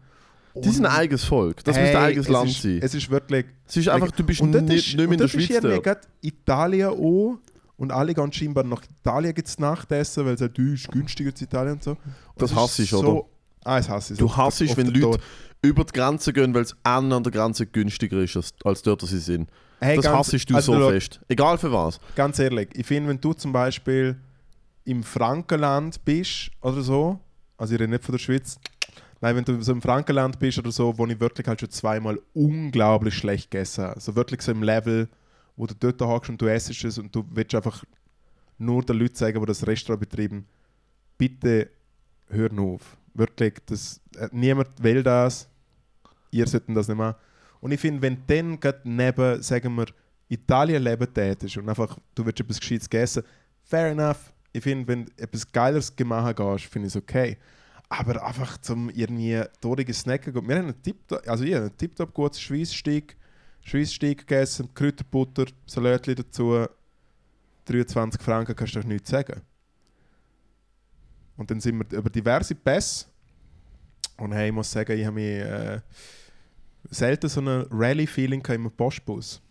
Die 0.55 0.69
sind 0.69 0.85
ein 0.85 0.91
Und- 0.91 0.97
eigenes 0.97 1.23
Volk. 1.23 1.63
Das 1.63 1.75
Hey, 1.75 1.83
müsste 1.83 1.97
ein 1.99 2.05
eigenes 2.05 2.25
es 2.25 2.31
Land 2.31 2.49
ist, 2.49 2.61
sein. 2.61 2.79
Es 2.81 2.93
ist 2.95 3.09
wirklich 3.09 3.45
Es 3.67 3.77
ist 3.77 3.87
einfach, 3.89 4.11
du 4.11 4.23
bist 4.23 4.41
und 4.41 4.49
nicht, 4.49 4.59
dort 4.61 4.69
nicht 4.69 4.87
ist- 4.87 4.95
mehr 4.95 5.05
in 5.05 5.11
und 5.11 5.19
der 5.19 5.27
dort 5.27 5.35
ist 5.35 5.45
Schweiz 5.45 5.57
irgendwie 5.57 5.75
dort. 5.75 5.83
gerade 5.83 6.01
Italien 6.21 6.89
auch 6.89 7.37
und 7.77 7.91
alle 7.91 8.13
gehen 8.13 8.33
scheinbar 8.33 8.63
nach 8.63 8.81
Italien 9.01 9.33
gibt's 9.33 9.57
Nachtessen, 9.59 10.25
weil 10.25 10.33
es 10.33 10.41
halt 10.41 10.57
«Du, 10.57 10.73
ist 10.73 10.91
günstiger 10.91 11.33
zu 11.33 11.45
Italien 11.45 11.73
und 11.73 11.83
so. 11.83 11.91
Und 11.91 11.97
Das 12.37 12.53
hasse 12.53 12.81
ist 12.83 12.91
ich, 12.91 12.97
oder? 12.97 13.23
Ah, 13.63 13.77
das 13.77 13.87
hasse 13.89 14.13
ich. 14.13 14.19
Du 14.19 14.27
der- 14.27 14.37
auf 14.39 14.59
wenn 14.77 14.87
Leute 14.87 14.99
Tod. 15.01 15.19
über 15.61 15.83
die 15.85 15.93
Grenze 15.93 16.33
gehen, 16.33 16.53
weil 16.53 16.63
es 16.63 16.75
an 16.83 17.11
an 17.13 17.23
der 17.23 17.31
Grenze 17.31 17.65
günstiger 17.65 18.17
ist, 18.21 18.35
als, 18.35 18.53
als 18.65 18.81
dort, 18.81 19.01
wo 19.03 19.05
sie 19.05 19.19
sind. 19.19 19.49
Hey, 19.79 19.95
das 19.95 20.05
ganz- 20.05 20.17
hassest 20.17 20.49
du 20.49 20.55
also, 20.55 20.79
so 20.79 20.89
fest. 20.89 21.19
Egal 21.27 21.57
für 21.57 21.71
was. 21.71 21.99
Ganz 22.15 22.39
ehrlich, 22.39 22.69
ich 22.73 22.85
finde, 22.85 23.09
wenn 23.09 23.21
du 23.21 23.33
zum 23.33 23.51
Beispiel 23.51 24.17
im 24.83 25.03
Frankenland 25.03 26.03
bist 26.03 26.51
oder 26.61 26.81
so, 26.81 27.19
also 27.57 27.73
ich 27.73 27.79
rede 27.79 27.91
nicht 27.91 28.03
von 28.03 28.13
der 28.13 28.19
Schweiz, 28.19 28.59
nein, 29.21 29.35
wenn 29.35 29.45
du 29.45 29.61
so 29.61 29.71
im 29.71 29.81
Frankenland 29.81 30.39
bist 30.39 30.57
oder 30.57 30.71
so, 30.71 30.97
wo 30.97 31.05
ich 31.07 31.19
wirklich 31.19 31.47
halt 31.47 31.59
schon 31.59 31.69
zweimal 31.69 32.19
unglaublich 32.33 33.13
schlecht 33.13 33.51
gegessen 33.51 33.85
habe, 33.85 33.99
so 33.99 34.15
wirklich 34.15 34.41
so 34.41 34.51
im 34.51 34.63
Level, 34.63 35.07
wo 35.55 35.65
du 35.65 35.73
dort 35.79 36.01
hockst 36.01 36.29
und 36.29 36.41
du 36.41 36.47
essst 36.47 36.83
es 36.83 36.97
und 36.97 37.13
du 37.13 37.25
willst 37.31 37.53
einfach 37.55 37.83
nur 38.57 38.83
den 38.83 38.97
Leuten 38.97 39.15
sagen, 39.15 39.39
die 39.39 39.45
das 39.45 39.65
Restaurant 39.65 40.01
betreiben, 40.01 40.45
bitte 41.17 41.69
hör 42.29 42.49
auf. 42.59 42.97
Wirklich, 43.13 43.55
das, 43.65 44.01
äh, 44.17 44.27
niemand 44.31 44.69
will 44.81 45.03
das, 45.03 45.47
ihr 46.31 46.47
sollten 46.47 46.75
das 46.75 46.87
nicht 46.87 46.97
machen. 46.97 47.15
Und 47.61 47.71
ich 47.71 47.79
finde, 47.79 48.01
wenn 48.01 48.23
dann 48.27 48.59
gerade 48.59 48.81
neben, 48.83 49.41
sagen 49.41 49.75
wir, 49.75 49.87
Italien 50.29 50.83
leben 50.83 51.11
tätest 51.13 51.57
und 51.57 51.67
einfach, 51.67 51.97
du 52.15 52.25
willst 52.25 52.39
etwas 52.39 52.59
Gescheites 52.59 52.87
essen, 52.91 53.23
fair 53.63 53.87
enough. 53.87 54.31
Ich 54.51 54.63
finde, 54.63 54.87
wenn 54.87 55.05
du 55.05 55.11
etwas 55.17 55.51
Geileres 55.51 55.95
gemacht 55.95 56.37
gehst, 56.37 56.65
finde 56.65 56.87
ich 56.87 56.95
es 56.95 57.01
okay. 57.01 57.37
Aber 57.89 58.23
einfach 58.23 58.57
zum 58.59 58.89
irgendwie 58.91 59.43
dorige 59.61 59.93
Snacken 59.93 60.33
gehen. 60.33 60.47
Wir 60.47 60.57
haben 60.57 60.65
einen 60.65 60.81
Tipptopp, 60.81 61.27
also 61.27 61.43
ich 61.43 61.55
einen 61.55 61.75
Tipptopp 61.75 62.13
gutes 62.13 62.39
Schweisssteak, 62.39 63.17
Schweisssteak 63.63 64.19
gegessen, 64.19 64.69
Kräuterbutter, 64.73 65.45
Salatli 65.65 66.15
dazu, 66.15 66.65
23 67.65 68.21
Franken 68.21 68.55
kannst 68.55 68.75
du 68.75 68.79
doch 68.79 68.87
nichts 68.87 69.09
sagen. 69.09 69.41
Und 71.37 71.49
dann 71.49 71.59
sind 71.59 71.77
wir 71.77 71.97
über 71.97 72.09
diverse 72.09 72.53
Pässe 72.53 73.05
und 74.17 74.33
hey, 74.33 74.49
ich 74.49 74.53
muss 74.53 74.71
sagen, 74.71 74.97
ich 74.97 75.05
habe 75.05 75.15
mich 75.15 75.39
äh, 75.39 75.79
selten 76.89 77.29
so 77.29 77.41
ein 77.41 77.65
Rally-Feeling 77.71 78.43
im 78.45 78.71
Postbus. 78.71 79.41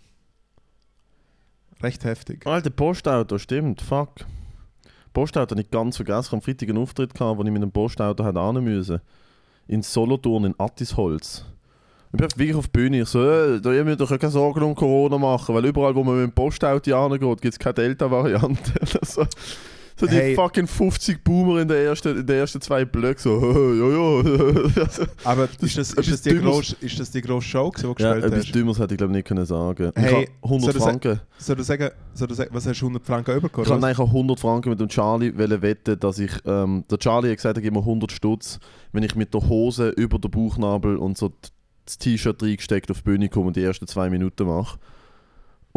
Recht 1.83 2.05
heftig. 2.05 2.47
Alter, 2.47 2.71
Postauto, 2.71 3.39
stimmt, 3.39 3.81
fuck. 3.81 4.11
Postauto 5.13 5.53
habe 5.53 5.63
ich 5.63 5.71
ganz 5.71 5.97
vergessen. 5.97 6.21
Ich 6.21 6.27
hatte 6.27 6.37
am 6.37 6.43
Freitag 6.43 6.69
einen 6.69 6.79
Auftritt, 6.79 7.15
gehabt, 7.15 7.39
wo 7.39 7.43
ich 7.43 7.51
mit 7.51 7.63
einem 7.63 7.73
Postauto 7.73 8.25
hätte 8.25 8.61
müssen. 8.61 9.01
In 9.69 9.83
Solothurn, 9.83 10.45
in 10.45 10.55
Attisholz. 10.59 11.45
Ich 12.13 12.19
bin 12.19 12.21
wirklich 12.21 12.55
auf 12.55 12.67
die 12.67 12.73
Bühne. 12.73 13.03
Ich 13.03 13.09
so, 13.09 13.23
äh, 13.23 13.61
da 13.61 13.73
ihr 13.73 13.85
müsst 13.85 14.01
euch 14.01 14.19
keine 14.19 14.31
Sorgen 14.31 14.63
um 14.63 14.75
Corona 14.75 15.19
machen, 15.19 15.55
weil 15.55 15.65
überall, 15.67 15.95
wo 15.95 16.03
man 16.03 16.17
mit 16.17 16.31
dem 16.31 16.33
Postauto 16.33 16.97
angeht, 16.97 17.21
gibt 17.41 17.55
es 17.55 17.59
keine 17.59 17.75
Delta-Variante. 17.75 18.73
so 19.99 20.07
die 20.07 20.15
Hey. 20.15 20.35
fucking 20.35 20.67
50 20.67 21.23
Boomer 21.25 21.61
in 21.61 21.69
den 21.69 21.77
ersten, 21.85 22.17
in 22.19 22.27
den 22.27 22.37
ersten 22.37 22.61
zwei 22.61 22.85
Blöcken, 22.85 23.21
so, 23.23 23.41
ja, 23.75 23.91
ja. 23.91 24.83
Also, 24.85 25.03
Aber 25.25 25.49
ist 25.61 25.77
das, 25.79 25.93
ist, 25.93 26.11
das 26.13 26.23
die 26.23 26.39
grosse, 26.39 26.77
ist 26.81 26.99
das 27.01 27.11
die 27.11 27.21
grosse 27.21 27.49
Show, 27.49 27.73
die 27.77 27.83
du 27.83 27.89
ja, 27.89 27.95
gespielt 27.95 28.25
etwas 28.25 28.47
hast? 28.47 28.55
Dümmeres 28.55 28.79
hätte 28.79 28.95
ich 28.95 28.99
glaube 28.99 29.13
nicht 29.13 29.27
können 29.27 29.45
sagen. 29.47 29.93
Hey, 29.95 30.07
ich 30.07 30.15
habe 30.15 30.27
100 30.43 30.63
soll 30.65 30.73
das- 30.75 30.83
Franken. 30.83 31.21
Soll 31.39 31.57
du 31.57 31.63
sagen, 31.63 31.91
soll 32.15 32.29
du 32.29 32.35
sagen, 32.35 32.51
was 32.53 32.67
hast 32.67 32.81
du 32.81 32.87
100 32.87 33.05
Franken 33.07 33.41
bekommen? 33.41 33.65
Ich 33.67 33.71
habe 33.73 33.83
was? 33.83 33.89
eigentlich 33.89 33.99
auch 33.99 34.13
100 34.13 34.41
Franken 34.41 34.71
mit 34.71 34.81
dem 34.81 34.89
Charlie 34.89 35.33
wetten, 35.37 35.99
dass 35.99 36.19
ich. 36.19 36.33
Ähm, 36.45 36.85
der 36.91 36.99
Charlie 36.99 37.31
hat 37.31 37.37
gesagt, 37.37 37.57
er 37.59 37.63
gibt 37.63 37.75
mir 37.75 37.81
100 37.81 38.13
Stutz, 38.13 38.59
wenn 38.93 39.03
ich 39.03 39.15
mit 39.15 39.35
der 39.35 39.49
Hose 39.49 39.89
über 39.91 40.19
den 40.19 40.31
Bauchnabel 40.31 40.97
und 40.97 41.19
so 41.19 41.33
das 41.85 41.99
T-Shirt 41.99 42.43
reingesteckt 42.43 42.91
auf 42.91 42.99
die 42.99 43.05
Bühne 43.05 43.29
komme 43.29 43.47
und 43.49 43.57
die 43.57 43.63
ersten 43.63 43.87
zwei 43.87 44.11
Minuten 44.11 44.47
mache. 44.47 44.79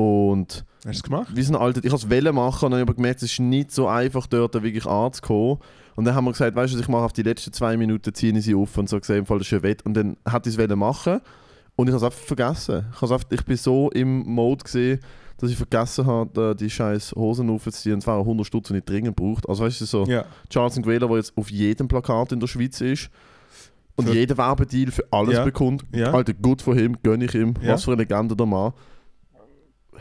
Und 0.02 0.66
Hast 0.78 0.86
du 0.86 0.90
es 0.90 1.04
gemacht? 1.04 1.28
wie 1.34 1.42
sind 1.44 1.56
alte, 1.56 1.80
ich 1.84 1.92
wollte 1.92 2.18
es 2.28 2.34
machen 2.34 2.66
und 2.66 2.72
dann 2.72 2.80
habe 2.82 2.92
ich 2.92 2.96
gemerkt, 2.96 3.22
es 3.22 3.32
ist 3.32 3.40
nicht 3.40 3.72
so 3.72 3.88
einfach 3.88 4.28
dort 4.28 4.54
wirklich 4.62 4.86
anzukommen. 4.86 5.58
Und 5.96 6.06
dann 6.06 6.16
haben 6.16 6.26
wir 6.26 6.32
gesagt, 6.32 6.56
weißt 6.56 6.74
du, 6.74 6.80
ich 6.80 6.88
mache 6.88 7.04
auf 7.04 7.14
die 7.14 7.22
letzten 7.24 7.52
zwei 7.54 7.78
Minuten, 7.78 8.14
ziehe 8.14 8.36
ich 8.36 8.46
sie 8.46 8.56
auf 8.56 8.78
und 8.78 8.90
so 8.90 9.00
gesehen, 9.00 9.26
ist 9.26 9.54
ein 9.54 9.64
Wett. 9.64 9.86
Und 9.86 9.94
dann 9.94 10.18
hat 10.26 10.48
ich 10.48 10.58
es 10.58 10.76
machen 10.76 11.20
und 11.76 11.88
ich 11.88 11.94
habe 11.94 11.98
es 12.06 12.12
einfach 12.12 12.26
vergessen. 12.26 12.86
Ich, 12.96 13.02
einfach, 13.02 13.24
ich 13.30 13.46
bin 13.46 13.58
so 13.58 13.90
im 13.92 14.20
Mode 14.26 14.64
gesehen, 14.64 15.00
dass 15.38 15.52
ich 15.52 15.58
vergessen 15.58 16.06
habe, 16.06 16.56
die 16.60 16.70
scheiß 16.70 17.14
Hosen 17.16 17.50
aufzuziehen. 17.50 17.96
Und 17.96 18.08
waren 18.08 18.20
100 18.22 18.48
Stutz, 18.48 18.68
die 18.70 18.78
ich 18.78 18.86
dringend 18.86 19.16
braucht. 19.16 19.48
Also 19.50 19.64
weißt 19.64 19.82
du, 19.82 19.86
so 19.86 20.06
Ja. 20.06 20.26
Charles 20.50 20.78
Nguela, 20.80 21.08
der 21.08 21.18
jetzt 21.18 21.36
auf 21.38 21.52
jedem 21.52 21.88
Plakat 21.88 22.32
in 22.32 22.40
der 22.40 22.48
Schweiz 22.48 22.80
ist 22.82 23.10
und 23.96 24.08
Für- 24.08 24.14
jeden 24.14 24.38
Werbedeal 24.38 24.92
für 24.92 25.06
alles 25.12 25.36
Ja. 25.36 25.44
bekommt. 25.44 25.84
Ja. 25.94 26.14
Alter, 26.14 26.34
gut 26.34 26.62
von 26.62 26.78
ihm, 26.80 26.98
gönne 27.04 27.26
ich 27.26 27.36
ihm. 27.36 27.54
Ja. 27.62 27.74
Was 27.74 27.84
für 27.84 27.92
eine 27.92 28.02
Legende 28.04 28.36
der 28.36 28.46
Mann. 28.46 28.72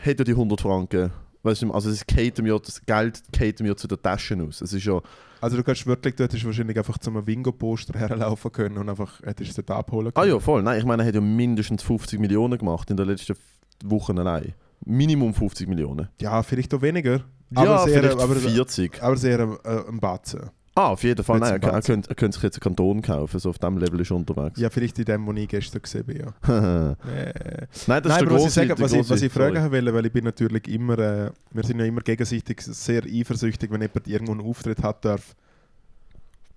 Hätte 0.03 0.23
die 0.23 0.31
100 0.31 0.61
Franken 0.61 1.11
Weißt 1.43 1.63
du, 1.63 1.71
also 1.71 1.89
es 1.89 2.05
caten 2.05 2.43
mir, 2.43 2.59
das 2.59 2.85
Geld 2.85 3.23
caten 3.33 3.65
mir 3.65 3.75
zu 3.75 3.87
den 3.87 4.01
Taschen 4.01 4.47
aus. 4.47 4.61
Es 4.61 4.73
ist 4.73 4.85
ja, 4.85 5.01
Also 5.39 5.57
du 5.57 5.63
kannst 5.63 5.87
wirklich, 5.87 6.15
du 6.15 6.23
hättest 6.23 6.45
wahrscheinlich 6.45 6.77
einfach 6.77 6.99
zum 6.99 7.25
Wingo-Poster 7.25 7.97
herlaufen 7.97 8.51
können 8.51 8.77
und 8.77 8.89
einfach 8.89 9.21
hättest 9.23 9.49
es 9.49 9.55
dort 9.55 9.71
abholen 9.71 10.11
ah 10.13 10.21
können. 10.21 10.33
ja, 10.33 10.39
voll. 10.39 10.61
Nein, 10.61 10.77
ich 10.77 10.85
meine, 10.85 11.01
er 11.01 11.07
hat 11.07 11.15
ja 11.15 11.21
mindestens 11.21 11.81
50 11.81 12.19
Millionen 12.19 12.59
gemacht 12.59 12.91
in 12.91 12.97
den 12.97 13.07
letzten 13.07 13.35
Wochen 13.83 14.19
allein. 14.19 14.53
Minimum 14.85 15.33
50 15.33 15.67
Millionen. 15.67 16.09
Ja, 16.19 16.43
vielleicht 16.43 16.73
auch 16.75 16.81
weniger. 16.83 17.23
ja, 17.49 17.61
aber 17.61 17.79
sehr, 17.89 17.99
vielleicht 18.01 18.19
aber, 18.19 18.35
40. 18.35 19.01
aber 19.01 19.17
sehr 19.17 19.39
äh, 19.39 19.89
ein 19.89 19.99
Batzen. 19.99 20.51
Ah, 20.73 20.87
auf 20.87 21.03
jeden 21.03 21.21
Fall. 21.23 21.39
Nein, 21.39 21.61
er, 21.61 21.73
er, 21.73 21.81
könnte, 21.81 22.09
er 22.09 22.15
könnte 22.15 22.35
sich 22.35 22.43
jetzt 22.43 22.55
einen 22.55 22.61
Kanton 22.75 23.01
kaufen, 23.01 23.39
so 23.39 23.49
auf 23.49 23.59
dem 23.59 23.77
Level 23.77 23.99
ist 23.99 24.09
er 24.11 24.15
unterwegs. 24.15 24.59
Ja, 24.59 24.69
vielleicht 24.69 24.97
in 24.99 25.05
dem, 25.05 25.25
wo 25.27 25.33
ich 25.33 25.47
gestern 25.49 25.81
gesehen 25.81 26.05
bin, 26.05 26.19
ja. 26.19 26.33
Nein, 26.47 26.95
Äh, 27.13 27.67
das 27.67 27.81
ist 27.81 27.87
Nein, 27.89 28.03
der 28.03 28.15
aber 28.15 28.31
was 28.31 28.45
ich, 28.45 28.53
sagen, 28.53 28.73
was, 28.77 28.93
ich, 28.93 29.09
was 29.09 29.21
ich 29.21 29.31
fragen 29.33 29.71
wollte, 29.71 29.93
weil 29.93 30.05
ich 30.05 30.13
bin 30.13 30.23
natürlich 30.23 30.67
immer, 30.69 30.97
äh, 30.97 31.31
wir 31.51 31.63
sind 31.63 31.79
ja 31.79 31.85
immer 31.85 32.01
gegenseitig 32.01 32.61
sehr 32.61 33.03
eifersüchtig, 33.03 33.69
wenn 33.69 33.81
jemand 33.81 34.07
irgendwo 34.07 34.31
einen 34.31 34.41
Auftritt 34.41 34.81
hat 34.81 35.03
darf. 35.03 35.35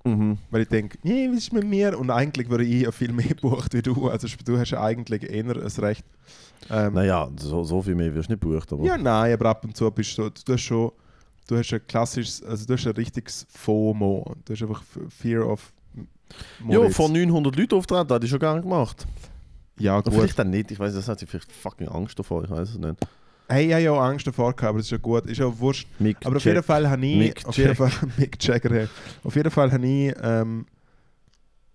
Mhm. 0.05 0.39
Weil 0.51 0.63
ich 0.63 0.69
denke, 0.69 0.99
nee, 1.03 1.29
was 1.31 1.39
ist 1.39 1.53
mit 1.53 1.65
mir? 1.65 1.99
Und 1.99 2.11
eigentlich 2.11 2.49
würde 2.51 2.65
ich 2.65 2.83
ja 2.83 2.93
viel 2.93 3.11
mehr 3.11 3.27
gebucht 3.29 3.73
wie 3.75 3.83
du. 3.83 4.09
Also 4.09 4.29
du 4.45 4.59
hast 4.59 4.71
ja 4.71 4.83
eigentlich 4.83 5.29
eher 5.29 5.45
ein 5.45 5.51
Recht. 5.51 6.05
Ähm, 6.71 6.95
Naja, 6.95 7.29
so, 7.37 7.65
so 7.65 7.83
viel 7.83 7.95
mehr 7.95 8.15
wirst 8.15 8.29
du 8.29 8.35
nicht 8.35 8.41
bucht, 8.41 8.73
aber... 8.73 8.85
Ja, 8.85 8.97
nein, 8.97 9.33
aber 9.33 9.47
ab 9.51 9.65
und 9.65 9.77
zu 9.77 9.91
bist 9.91 10.17
du, 10.19 10.31
du 10.31 10.53
hast 10.53 10.61
schon, 10.61 10.93
du 11.47 11.57
hast 11.57 11.73
ein 11.73 11.87
klassisches, 11.87 12.43
also 12.43 12.67
du 12.67 12.75
hast 12.75 12.87
ein 12.87 12.93
richtiges 12.95 13.47
FOMO. 13.51 14.35
Du 14.45 14.53
hast 14.53 14.63
einfach 14.63 14.83
Fear 15.11 15.47
of 15.49 15.73
M- 15.97 16.09
Ja, 16.69 16.79
Moritz. 16.79 16.97
vor 16.97 17.09
900 17.09 17.57
Leuten 17.57 17.75
auftreten, 17.77 18.09
hat 18.13 18.25
ich 18.25 18.31
schon 18.31 18.39
gerne 18.39 18.61
gemacht. 18.63 19.07
Ja, 19.79 19.95
Oder 19.99 20.05
gut. 20.11 20.15
vielleicht 20.21 20.39
dann 20.39 20.51
nicht, 20.51 20.71
ich 20.71 20.79
weiß 20.79 20.95
das 20.95 21.09
hat 21.09 21.19
sie 21.19 21.27
vielleicht 21.27 21.51
fucking 21.53 21.89
Angst 21.89 22.19
davor, 22.19 22.45
ich 22.45 22.51
weiß 22.51 22.71
es 22.71 22.79
nicht. 22.79 22.95
Hey, 23.49 23.67
ich 23.67 23.73
habe 23.73 23.83
ja 23.83 23.93
auch 23.93 24.01
Angst 24.01 24.27
davor 24.27 24.53
gehabt, 24.55 24.71
aber 24.71 24.79
das 24.79 24.87
ist 24.87 24.93
ja 24.93 24.97
gut. 24.97 25.27
Ist 25.27 25.37
ja 25.39 25.59
wurscht. 25.59 25.87
Mick 25.99 26.17
Aber 26.25 26.37
auf 26.37 26.45
Jack- 26.45 26.55
jeden 26.55 26.65
Fall 26.65 26.89
habe 26.89 27.05
ich, 27.05 27.17
Mick 27.17 27.45
auf 27.47 27.57
jeden. 27.59 27.75
Fall, 27.75 27.91
Mick 28.17 28.43
Jagger, 28.43 28.89
auf 29.23 29.37
jeden 29.37 29.51
Fall 29.51 29.71
habe 29.71 29.87
ich 29.87 30.15
ähm, 30.23 30.65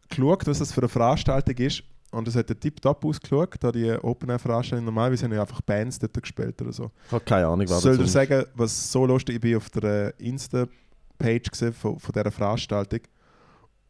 geschaut, 0.09 0.47
was 0.47 0.59
das 0.59 0.71
für 0.71 0.81
eine 0.81 0.89
Veranstaltung 0.89 1.55
ist. 1.57 1.83
Und 2.11 2.27
es 2.27 2.35
hat 2.35 2.47
tipptopp 2.47 3.05
ausgeschaut, 3.05 3.55
da 3.59 3.71
die 3.71 3.91
Open-Air-Veranstaltung 3.91 4.85
normalerweise 4.85 5.25
haben 5.25 5.33
ja 5.33 5.41
einfach 5.41 5.61
Bands 5.61 5.99
dort 5.99 6.19
gespielt 6.19 6.59
oder 6.61 6.73
so. 6.73 6.89
Ich 7.05 7.11
habe 7.11 7.23
keine 7.23 7.47
Ahnung, 7.47 7.67
wer 7.69 7.79
Soll 7.79 7.97
das 7.97 8.05
dir 8.07 8.11
sagen, 8.11 8.45
was 8.55 8.91
so 8.91 9.05
lustig 9.05 9.35
ich 9.35 9.41
bin 9.41 9.57
auf 9.57 9.69
der 9.69 10.13
äh, 10.19 10.27
Insta-Page 10.27 11.51
gesehen 11.51 11.73
von, 11.73 11.99
von 11.99 12.11
dieser 12.11 12.31
Veranstaltung 12.31 13.01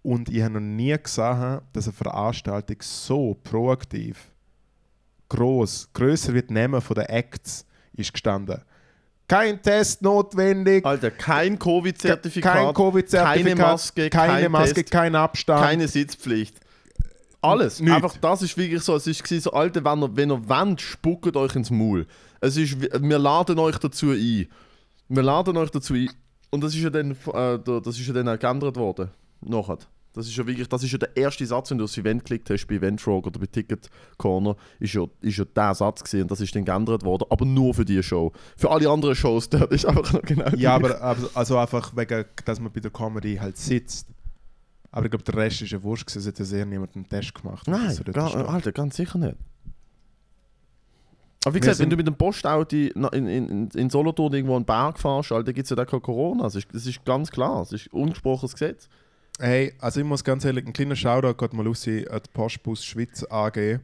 und 0.02 0.30
ich 0.30 0.42
habe 0.42 0.56
noch 0.56 0.60
nie 0.60 0.96
gesehen, 1.02 1.62
dass 1.74 1.88
eine 1.88 1.94
Veranstaltung 1.94 2.78
so 2.82 3.38
proaktiv, 3.44 4.32
groß, 5.30 5.90
größer 5.94 6.34
wird 6.34 6.52
Namen 6.52 6.82
von 6.82 6.96
den 6.96 7.06
Acts 7.06 7.66
ist 7.94 8.14
gestanden. 8.14 8.62
Kein 9.28 9.62
Test 9.62 10.02
notwendig, 10.02 10.84
Alter, 10.84 11.12
kein 11.12 11.60
Covid-Zertifikat, 11.60 12.54
kein 12.54 12.74
Covid-Zertifikat, 12.74 13.46
keine 13.46 13.56
Maske, 13.56 14.10
keine 14.10 14.42
kein 14.42 14.52
Maske, 14.52 14.74
Test, 14.74 14.92
kein 14.92 15.16
Abstand. 15.16 15.62
keine 15.62 15.88
Sitzpflicht. 15.88 16.60
Alles. 17.42 17.80
Nichts. 17.80 17.96
Einfach, 17.96 18.18
das 18.18 18.42
ist 18.42 18.58
wirklich 18.58 18.82
so. 18.82 18.96
Es 18.96 19.08
ist 19.08 19.26
so, 19.42 19.52
Alter, 19.52 19.84
wenn 19.86 20.02
ihr, 20.04 20.16
wenn 20.16 20.32
ihr 20.32 20.50
wollt, 20.50 20.82
spuckt 20.82 21.36
euch 21.36 21.56
ins 21.56 21.72
Maul. 21.72 22.06
Es 22.42 22.58
ist, 22.58 22.80
wir 22.82 23.20
laden 23.20 23.60
euch 23.60 23.78
dazu 23.78 24.12
ein. 24.12 24.48
Wir 25.08 25.24
laden 25.24 25.56
euch 25.58 25.70
dazu 25.72 25.94
ein. 25.94 26.10
Und 26.52 26.64
das 26.64 26.74
ist 26.76 26.82
ja 26.82 26.90
dann, 26.90 27.12
äh, 27.12 27.16
da- 27.60 27.80
das 27.80 28.00
ist 28.00 28.08
ja 28.08 28.14
dann 28.14 28.28
auch 28.28 28.40
geändert 28.40 28.76
worden. 28.76 29.10
Nachher. 29.42 29.78
Das 30.14 30.28
ist 30.28 30.36
ja 30.36 30.46
wirklich, 30.46 30.68
das 30.68 30.84
ist 30.84 30.92
ja 30.92 30.98
der 30.98 31.16
erste 31.16 31.46
Satz, 31.46 31.70
wenn 31.70 31.78
du 31.78 31.84
aufs 31.84 31.96
Event 31.98 32.24
geklickt 32.24 32.50
hast, 32.50 32.66
bei 32.66 32.76
Eventfrog 32.76 33.28
oder 33.28 33.40
bei 33.40 33.46
Ticket 33.46 33.90
Corner, 34.18 34.56
ist 34.80 34.94
ja, 34.94 35.06
ist 35.22 35.38
ja 35.38 35.46
der 35.46 35.76
Satz 35.76 36.04
gewesen 36.04 36.24
und 36.24 36.32
das 36.32 36.42
ist 36.42 36.54
dann 36.56 36.66
geändert 36.66 37.06
worden, 37.06 37.26
aber 37.30 37.46
nur 37.46 37.76
für 37.76 37.86
diese 37.86 38.02
Show. 38.02 38.34
Für 38.58 38.72
alle 38.72 38.90
anderen 38.90 39.14
Shows, 39.16 39.50
dort 39.52 39.72
ist 39.72 39.86
einfach 39.86 40.12
noch 40.12 40.24
genau 40.24 40.50
ja, 40.58 40.74
aber 40.76 41.00
also 41.36 41.58
einfach 41.60 41.96
wegen, 41.96 42.26
dass 42.44 42.60
man 42.60 42.72
bei 42.74 42.80
der 42.80 42.90
Comedy 42.92 43.38
halt 43.38 43.58
sitzt. 43.58 44.08
Aber 44.92 45.06
ich 45.06 45.12
glaube, 45.12 45.24
der 45.24 45.36
Rest 45.36 45.62
ist 45.62 45.72
ja 45.72 45.82
wurscht, 45.84 46.16
es 46.16 46.26
hat 46.28 46.40
ja 46.40 46.46
sehr 46.46 46.66
niemand 46.66 46.96
einen 46.96 47.08
Test 47.08 47.34
gemacht. 47.36 47.68
Nein, 47.68 47.96
gar, 48.12 48.30
steht. 48.30 48.48
Alter, 48.48 48.72
ganz 48.72 48.96
sicher 48.96 49.18
nicht. 49.20 49.36
Aber 51.46 51.56
wie 51.56 51.60
gesagt, 51.60 51.80
wenn 51.80 51.84
sind- 51.86 51.90
du 51.92 51.98
mit 51.98 52.08
dem 52.08 52.16
Postauto 52.16 52.76
in, 52.76 53.04
in, 53.14 53.28
in, 53.28 53.68
in 53.70 53.90
Solothurn 53.90 54.34
irgendwo 54.34 54.56
einen 54.56 54.66
Berg 54.66 55.00
fährst, 55.00 55.32
Alter, 55.32 55.54
gibt 55.54 55.66
es 55.66 55.70
ja 55.70 55.76
da 55.76 55.86
kein 55.86 56.02
Corona. 56.02 56.44
Das 56.44 56.56
ist, 56.56 56.68
das 56.74 56.86
ist 56.86 57.06
ganz 57.06 57.30
klar. 57.32 57.60
Das 57.60 57.72
ist 57.72 57.88
ungesprochenes 57.94 58.54
Gesetz. 58.54 58.90
Hey, 59.40 59.74
also 59.80 60.02
ich 60.02 60.06
muss 60.06 60.24
ganz 60.24 60.44
ehrlich, 60.44 60.66
ein 60.66 60.74
kleiner 60.74 60.98
Shoutout 60.98 61.36
geht 61.36 61.54
mal 61.54 61.66
raus 61.66 61.88
an 61.88 61.94
die 62.04 62.30
Postbus 62.34 62.84
Schweiz 62.84 63.24
AG. 63.30 63.80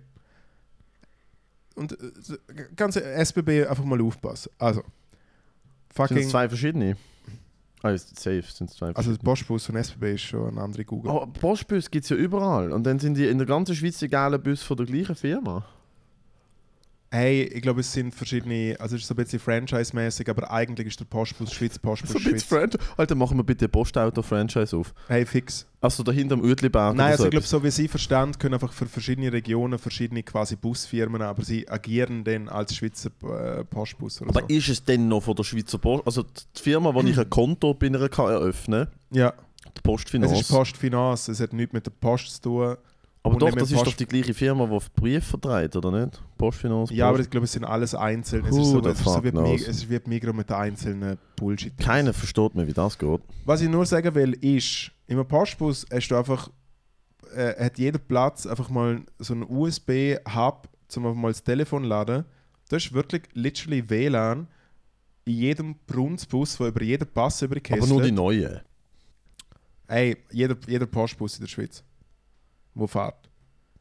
Und 1.75 1.93
äh, 1.93 1.95
ganz 2.75 2.95
ehrlich, 2.97 3.19
SBB 3.29 3.67
einfach 3.67 3.85
mal 3.85 4.01
aufpassen. 4.01 4.51
Also, 4.57 4.81
Sind 4.81 4.89
es 5.89 5.95
fucking. 5.95 6.29
zwei 6.29 6.49
verschiedene? 6.49 6.97
Ah, 7.85 7.91
ist 7.91 8.19
safe, 8.19 8.41
sind 8.41 8.71
es 8.71 8.77
zwei 8.77 8.87
Also 8.87 9.01
verschiedene. 9.01 9.23
Postbus 9.23 9.69
und 9.69 9.75
SBB 9.75 10.15
ist 10.15 10.21
schon 10.21 10.49
eine 10.49 10.61
andere 10.61 10.83
Google. 10.83 11.11
Aber 11.11 11.27
Postbus 11.27 11.91
gibt 11.91 12.05
es 12.05 12.09
ja 12.09 12.15
überall. 12.15 12.71
Und 12.71 12.83
dann 12.83 12.97
sind 12.97 13.15
die 13.15 13.27
in 13.27 13.37
der 13.37 13.45
ganzen 13.45 13.75
Schweiz 13.75 13.99
die 13.99 14.07
geilen 14.07 14.41
Bus 14.41 14.63
von 14.63 14.75
der 14.75 14.87
gleichen 14.87 15.13
Firma. 15.13 15.63
Hey, 17.15 17.43
ich 17.43 17.61
glaube, 17.61 17.79
es 17.79 17.93
sind 17.93 18.13
verschiedene, 18.13 18.75
also 18.77 18.97
es 18.97 19.03
ist 19.03 19.07
so 19.07 19.13
ein 19.13 19.23
bisschen 19.23 19.39
franchise-mäßig, 19.39 20.29
aber 20.29 20.51
eigentlich 20.51 20.87
ist 20.87 20.99
der 20.99 21.05
Postbus 21.05 21.53
Schweiz 21.53 21.79
Postbus 21.79 22.11
So 22.11 22.19
Schweiz. 22.19 22.43
Franchise. 22.43 22.77
Alter, 22.97 23.15
machen 23.15 23.37
wir 23.37 23.43
bitte 23.45 23.69
Postauto-Franchise 23.69 24.75
auf. 24.75 24.93
Hey, 25.07 25.25
fix. 25.25 25.65
Also 25.79 26.03
dahinter 26.03 26.33
am 26.33 26.41
Uetliberg 26.41 26.93
Nein, 26.97 27.11
also 27.11 27.23
so 27.23 27.27
ich 27.27 27.31
glaube, 27.31 27.45
so 27.47 27.63
wie 27.63 27.71
sie 27.71 27.87
verstanden, 27.87 28.37
können 28.37 28.55
einfach 28.55 28.73
für 28.73 28.85
verschiedene 28.85 29.31
Regionen 29.31 29.79
verschiedene 29.79 30.23
quasi 30.23 30.57
Busfirmen, 30.57 31.21
aber 31.21 31.41
sie 31.43 31.69
agieren 31.69 32.25
dann 32.25 32.49
als 32.49 32.75
Schweizer 32.75 33.11
äh, 33.23 33.63
Postbus 33.63 34.21
oder 34.21 34.31
Aber 34.31 34.41
so. 34.41 34.47
ist 34.47 34.67
es 34.67 34.83
denn 34.83 35.07
noch 35.07 35.23
von 35.23 35.35
der 35.35 35.43
Schweizer 35.43 35.77
Post? 35.77 36.05
Also 36.05 36.23
die 36.23 36.61
Firma, 36.61 36.93
wo 36.93 36.99
ich 37.01 37.17
ein 37.17 37.29
Konto 37.29 37.73
bei 37.75 37.87
einer 37.87 38.09
kann 38.09 38.25
eröffnen 38.31 38.87
Ja, 39.11 39.31
die 39.67 39.69
es 39.77 39.81
Postfinanz. 39.83 40.41
ist 40.41 40.49
Postfinance, 40.49 41.31
es 41.31 41.39
hat 41.39 41.53
nichts 41.53 41.71
mit 41.71 41.85
der 41.85 41.91
Post 41.91 42.35
zu 42.35 42.41
tun. 42.41 42.75
Aber 43.25 43.37
doch, 43.39 43.51
das 43.55 43.71
ist 43.71 43.81
doch 43.85 43.93
die 43.93 44.05
gleiche 44.05 44.33
Firma, 44.33 44.65
die 44.67 44.85
Brief 45.01 45.25
vertreibt, 45.25 45.75
oder 45.75 45.91
nicht? 45.91 46.21
Postfinanz. 46.37 46.91
Ja, 46.91 47.09
aber 47.09 47.19
ich 47.19 47.29
glaube, 47.29 47.45
es 47.45 47.51
sind 47.53 47.63
alles 47.65 47.95
einzeln. 47.95 48.45
Es 48.45 48.55
ist 48.55 48.69
so, 48.69 48.79
es 48.79 48.99
so 48.99 49.19
die? 49.19 49.31
Mig- 49.31 49.67
es 49.67 49.87
die 49.87 49.99
Migros 50.09 50.35
mit 50.35 50.49
den 50.49 50.55
einzelnen 50.55 51.17
bullshit 51.35 51.75
Keiner 51.77 52.13
versteht 52.13 52.53
mehr, 52.55 52.67
wie 52.67 52.73
das 52.73 52.97
geht. 52.97 53.21
Was 53.45 53.61
ich 53.61 53.69
nur 53.69 53.85
sagen 53.85 54.13
will, 54.15 54.33
ist, 54.33 54.91
im 55.07 55.25
Postbus 55.27 55.85
hast 55.91 56.07
du 56.09 56.15
einfach, 56.15 56.49
äh, 57.35 57.65
hat 57.65 57.77
jeder 57.79 57.99
Platz 57.99 58.45
einfach 58.45 58.69
mal 58.69 59.01
so 59.19 59.33
einen 59.33 59.43
USB-Hub, 59.49 60.69
zum 60.87 61.05
einfach 61.07 61.19
mal 61.19 61.31
das 61.31 61.43
Telefon 61.43 61.83
zu 61.83 61.89
laden. 61.89 62.25
Das 62.69 62.85
ist 62.85 62.93
wirklich 62.93 63.23
literally 63.33 63.89
WLAN 63.89 64.47
in 65.25 65.33
jedem 65.33 65.75
Brunsbus, 65.87 66.57
der 66.57 66.67
über 66.67 66.83
jeden 66.83 67.07
Pass 67.07 67.41
über 67.41 67.55
die 67.55 67.73
Aber 67.73 67.87
nur 67.87 68.01
die 68.03 68.11
neuen. 68.11 68.59
Ey, 69.87 70.17
jeder, 70.31 70.55
jeder 70.67 70.85
Postbus 70.87 71.35
in 71.37 71.41
der 71.45 71.47
Schweiz, 71.49 71.83
wo 72.75 72.85
fährt, 72.87 73.29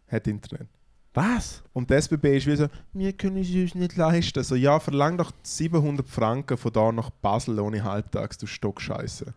hat 0.09 0.26
Internet. 0.26 0.68
Was? 1.12 1.62
Und 1.72 1.90
die 1.90 1.94
SBB 1.94 2.37
ist 2.37 2.46
wie 2.46 2.57
so, 2.57 2.68
wir 2.92 3.12
können 3.12 3.37
es 3.37 3.48
uns 3.54 3.74
nicht 3.76 3.96
leisten. 3.96 4.42
So, 4.42 4.57
ja, 4.57 4.80
verlang 4.80 5.16
doch 5.16 5.33
700 5.42 6.09
Franken 6.09 6.57
von 6.57 6.72
da 6.72 6.90
nach 6.90 7.11
Basel 7.11 7.61
ohne 7.61 7.85
Halbtags, 7.85 8.37
du 8.38 8.46
Stockscheiße. 8.46 9.26
Und 9.26 9.35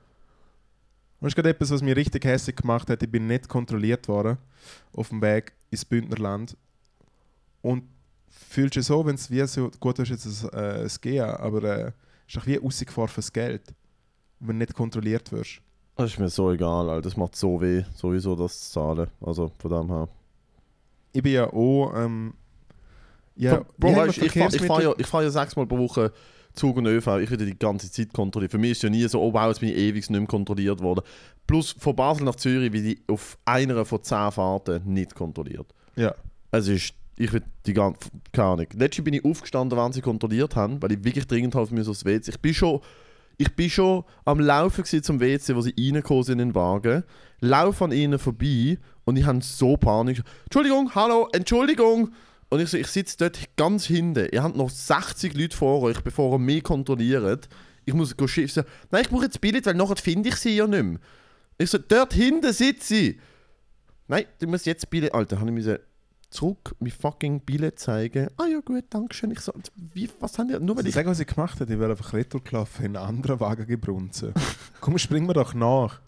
das 1.21 1.29
ist 1.29 1.35
gerade 1.35 1.49
etwas, 1.49 1.69
was 1.69 1.83
mich 1.83 1.95
richtig 1.95 2.25
hässlich 2.25 2.55
gemacht 2.55 2.89
hat. 2.89 3.03
Ich 3.03 3.11
bin 3.11 3.27
nicht 3.27 3.47
kontrolliert 3.47 4.07
worden 4.07 4.37
auf 4.93 5.09
dem 5.09 5.21
Weg 5.21 5.53
ins 5.69 5.85
Bündnerland. 5.85 6.57
Und 7.61 7.83
fühlst 8.27 8.75
du 8.75 8.81
so, 8.81 9.05
wenn 9.05 9.15
es 9.15 9.29
wie 9.29 9.45
so, 9.45 9.69
gut, 9.79 9.99
hast 9.99 10.09
jetzt 10.09 10.53
ein, 10.53 10.85
äh, 10.85 10.89
GEA, 11.01 11.39
aber 11.39 11.63
äh, 11.63 11.91
es 12.27 12.35
ist 12.35 12.37
doch 12.37 12.47
wie 12.47 12.55
rausgefahren 12.55 13.09
fürs 13.09 13.31
Geld, 13.31 13.73
wenn 14.39 14.59
du 14.59 14.65
nicht 14.65 14.73
kontrolliert 14.73 15.31
wirst. 15.31 15.61
Das 15.97 16.11
ist 16.11 16.19
mir 16.19 16.29
so 16.29 16.51
egal, 16.51 16.89
Alter. 16.89 17.01
Das 17.01 17.17
macht 17.17 17.35
so 17.35 17.59
weh, 17.59 17.83
sowieso 17.95 18.35
das 18.35 18.69
zu 18.69 18.73
zahlen. 18.73 19.07
Also 19.19 19.51
von 19.57 19.71
dem 19.71 19.87
her. 19.87 20.07
Ich 21.11 21.23
bin 21.23 21.33
ja 21.33 21.51
auch, 21.51 21.91
ähm, 21.95 22.33
ja, 23.35 23.65
Bro, 23.77 23.95
weißt, 23.95 24.17
ich 24.19 24.31
fahre 24.31 24.55
ich 24.55 24.61
fahr 24.61 24.81
ja, 24.81 24.93
ich 24.97 25.07
fahr 25.07 25.23
ja 25.23 25.29
sechsmal 25.29 25.65
pro 25.65 25.77
Woche 25.77 26.11
Zug 26.53 26.77
und 26.77 26.85
ÖV. 26.87 27.07
Ich 27.17 27.31
werde 27.31 27.45
die 27.45 27.57
ganze 27.57 27.91
Zeit 27.91 28.13
kontrolliert. 28.13 28.51
Für 28.51 28.57
mich 28.57 28.71
ist 28.71 28.83
ja 28.83 28.89
nie 28.89 29.07
so, 29.07 29.21
oh 29.21 29.33
wow, 29.33 29.47
jetzt 29.47 29.59
bin 29.59 29.69
ich 29.69 29.75
ewig 29.75 30.09
nicht 30.09 30.19
mehr 30.19 30.27
kontrolliert 30.27 30.81
worden. 30.81 31.01
Plus 31.45 31.71
von 31.71 31.95
Basel 31.95 32.25
nach 32.25 32.35
Zürich 32.35 32.73
werde 32.73 32.89
ich 32.89 32.99
auf 33.07 33.37
einer 33.45 33.85
von 33.85 34.03
zehn 34.03 34.31
Fahrten 34.31 34.81
nicht 34.85 35.15
kontrolliert. 35.15 35.73
Ja. 35.95 36.13
Es 36.51 36.67
ist, 36.67 36.93
ich 37.17 37.31
will 37.31 37.43
die 37.65 37.73
ganze, 37.73 38.09
keine 38.31 38.47
Ahnung. 38.49 38.67
Letztes 38.73 39.03
bin 39.03 39.13
ich 39.13 39.23
aufgestanden, 39.23 39.77
wenn 39.77 39.93
sie 39.93 40.01
kontrolliert 40.01 40.55
haben, 40.55 40.81
weil 40.81 40.91
ich 40.91 41.03
wirklich 41.03 41.27
dringend 41.27 41.55
haben 41.55 41.73
müssen 41.73 41.91
aufs 41.91 42.05
WC. 42.05 42.31
Ich 42.31 42.39
bin 42.39 42.53
schon, 42.53 42.81
ich 43.37 43.55
bin 43.55 43.69
schon 43.69 44.03
am 44.25 44.39
Laufen 44.39 44.83
zum 44.85 45.19
WC, 45.19 45.55
wo 45.55 45.61
sie 45.61 45.73
reingekommen 45.77 46.23
sind 46.23 46.39
in 46.39 46.49
den 46.49 46.55
Wagen. 46.55 47.03
Lauf 47.39 47.81
an 47.81 47.91
ihnen 47.91 48.17
vorbei 48.17 48.79
und 49.05 49.15
ich 49.15 49.25
habe 49.25 49.41
so 49.41 49.77
Panik. 49.77 50.23
Entschuldigung, 50.45 50.93
hallo, 50.95 51.29
Entschuldigung. 51.33 52.11
Und 52.49 52.59
ich 52.61 52.69
so, 52.69 52.77
ich 52.77 52.87
sitze 52.87 53.17
dort 53.17 53.39
ganz 53.55 53.85
hinten. 53.85 54.27
Ihr 54.31 54.41
habt 54.41 54.55
noch 54.55 54.69
60 54.69 55.35
Leute 55.35 55.55
vor 55.55 55.81
euch, 55.83 56.01
bevor 56.01 56.35
ihr 56.35 56.39
mich 56.39 56.63
kontrolliert. 56.63 57.47
Ich 57.85 57.93
muss 57.93 58.17
go 58.17 58.27
schiff. 58.27 58.51
So, 58.51 58.63
Nein, 58.89 59.03
ich 59.03 59.09
brauche 59.09 59.25
jetzt 59.25 59.39
Billett, 59.39 59.65
weil 59.65 59.75
nachher 59.75 59.97
finde 59.97 60.29
ich 60.29 60.35
sie 60.35 60.55
ja 60.55 60.65
nicht 60.65 60.83
mehr. 60.83 60.99
Ich 61.57 61.69
so, 61.69 61.77
dort 61.77 62.13
hinten 62.13 62.51
sitze 62.53 62.95
ich. 62.95 63.19
Nein, 64.07 64.25
du 64.39 64.47
musst 64.47 64.65
jetzt 64.65 64.89
Billett. 64.89 65.13
Alter, 65.13 65.39
habe 65.39 65.49
ich 65.49 65.55
müssen 65.55 65.77
zurück 66.29 66.75
mein 66.79 66.91
fucking 66.91 67.41
Billett 67.41 67.79
zeigen. 67.79 68.29
Ah 68.37 68.45
ja 68.45 68.59
gut, 68.59 68.85
danke 68.89 69.13
schön. 69.13 69.31
Ich 69.31 69.39
so, 69.39 69.53
wie, 69.93 70.09
was 70.19 70.37
haben 70.37 70.47
die? 70.47 70.59
Nur 70.59 70.75
weil 70.75 70.77
Also 70.77 70.89
ich... 70.89 70.95
sag, 70.95 71.05
was 71.05 71.19
ich 71.19 71.27
gemacht 71.27 71.59
habe, 71.59 71.71
ich 71.71 71.79
wäre 71.79 71.91
einfach 71.91 72.13
retour 72.13 72.43
gelaufen 72.43 72.85
in 72.85 72.97
einen 72.97 73.05
anderen 73.05 73.39
Wagen 73.39 73.65
gebrunzen. 73.65 74.33
Komm, 74.81 74.97
spring 74.97 75.25
mir 75.25 75.33
doch 75.33 75.53
nach. 75.53 75.99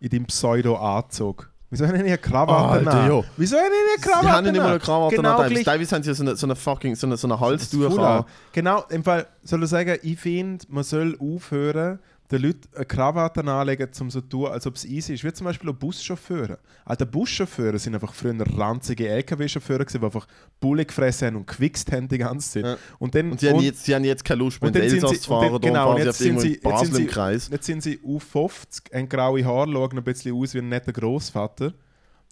In 0.00 0.10
deinem 0.10 0.26
Pseudo-Anzug. 0.26 1.50
Wieso 1.70 1.84
haben 1.86 1.94
die 1.96 2.02
nicht 2.02 2.12
eine 2.12 2.18
Krawatte 2.18 2.88
Alter, 2.88 3.08
jo. 3.08 3.24
Wieso 3.36 3.56
haben 3.56 3.64
die 3.64 3.98
nicht 3.98 4.06
eine 4.06 4.12
Krawatte 4.12 4.26
Die 4.26 4.32
haben 4.32 4.52
nicht 4.52 4.62
mal 4.62 4.70
eine 4.70 4.78
Krawatte 4.78 5.16
genau 5.16 5.36
an. 5.36 5.52
Teilweise, 5.52 5.96
haben 5.96 6.02
sie 6.04 6.14
so 6.14 6.22
eine, 6.22 6.36
so 6.36 6.46
eine 6.46 6.54
fucking, 6.54 6.94
so 6.94 7.06
eine, 7.06 7.16
so 7.16 7.26
eine 7.26 7.40
Halstuch 7.40 7.98
an. 7.98 8.24
Genau, 8.52 8.84
im 8.88 9.02
Fall 9.02 9.26
soll 9.42 9.64
ich 9.64 9.70
sagen, 9.70 9.98
ich 10.02 10.18
finde, 10.18 10.64
man 10.68 10.84
soll 10.84 11.18
aufhören, 11.18 11.98
den 12.30 12.42
Leuten 12.42 12.62
eine 12.74 12.84
Krawatte 12.84 13.44
anlegen, 13.44 13.88
um 14.00 14.10
so 14.10 14.20
zu 14.20 14.26
tun, 14.28 14.46
als 14.46 14.66
ob 14.66 14.74
es 14.74 14.84
easy 14.84 15.14
ist. 15.14 15.22
Wie 15.24 15.32
zum 15.32 15.44
Beispiel 15.44 15.70
auch 15.70 15.74
Buschauffeure. 15.74 16.58
Alte 16.84 17.06
Buschauffeure 17.06 17.78
sind 17.78 17.94
einfach 17.94 18.12
früher 18.14 18.34
ranzige 18.58 19.08
LKW-Chauffeure, 19.08 19.84
die 19.84 19.98
einfach 20.04 20.26
Bulle 20.58 20.84
gefressen 20.84 21.28
haben 21.28 21.36
und 21.36 21.46
gewichst 21.46 21.90
haben 21.92 22.08
die 22.08 22.18
ganze 22.18 22.50
Zeit. 22.50 22.64
Ja. 22.64 22.76
Und, 22.98 23.14
dann, 23.14 23.30
Und 23.32 23.40
sie 23.40 23.50
haben, 23.50 23.60
jetzt, 23.60 23.84
sie 23.84 23.94
haben 23.94 24.04
jetzt 24.04 24.24
keine 24.24 24.38
Lust 24.40 24.60
mehr, 24.60 24.68
und 24.68 24.74
dann 24.76 24.82
den 24.82 24.92
Elsass 24.94 25.10
sie- 25.10 25.20
zu 25.20 25.32
und 25.34 25.40
fahren. 25.48 25.60
genau, 25.60 25.74
fahren 25.74 25.90
und 25.90 26.00
sie 26.00 26.04
jetzt 26.06 26.16
auf 26.16 26.16
sind 26.16 26.40
sie- 26.40 26.46
in 26.48 26.52
jetzt 26.54 26.62
sind 26.62 26.72
Basel 26.72 26.94
sie- 26.94 27.02
im 27.02 27.08
Kreis. 27.08 27.48
Jetzt 27.50 27.66
sind 27.66 27.82
sie 27.82 28.00
auf 28.04 28.22
50, 28.24 28.92
haben 28.94 29.08
graue 29.08 29.44
Haare, 29.44 29.70
schauen 29.72 29.98
ein 29.98 30.04
bisschen 30.04 30.34
aus 30.36 30.54
wie 30.54 30.58
ein 30.58 30.68
netter 30.68 30.92
Großvater, 30.92 31.72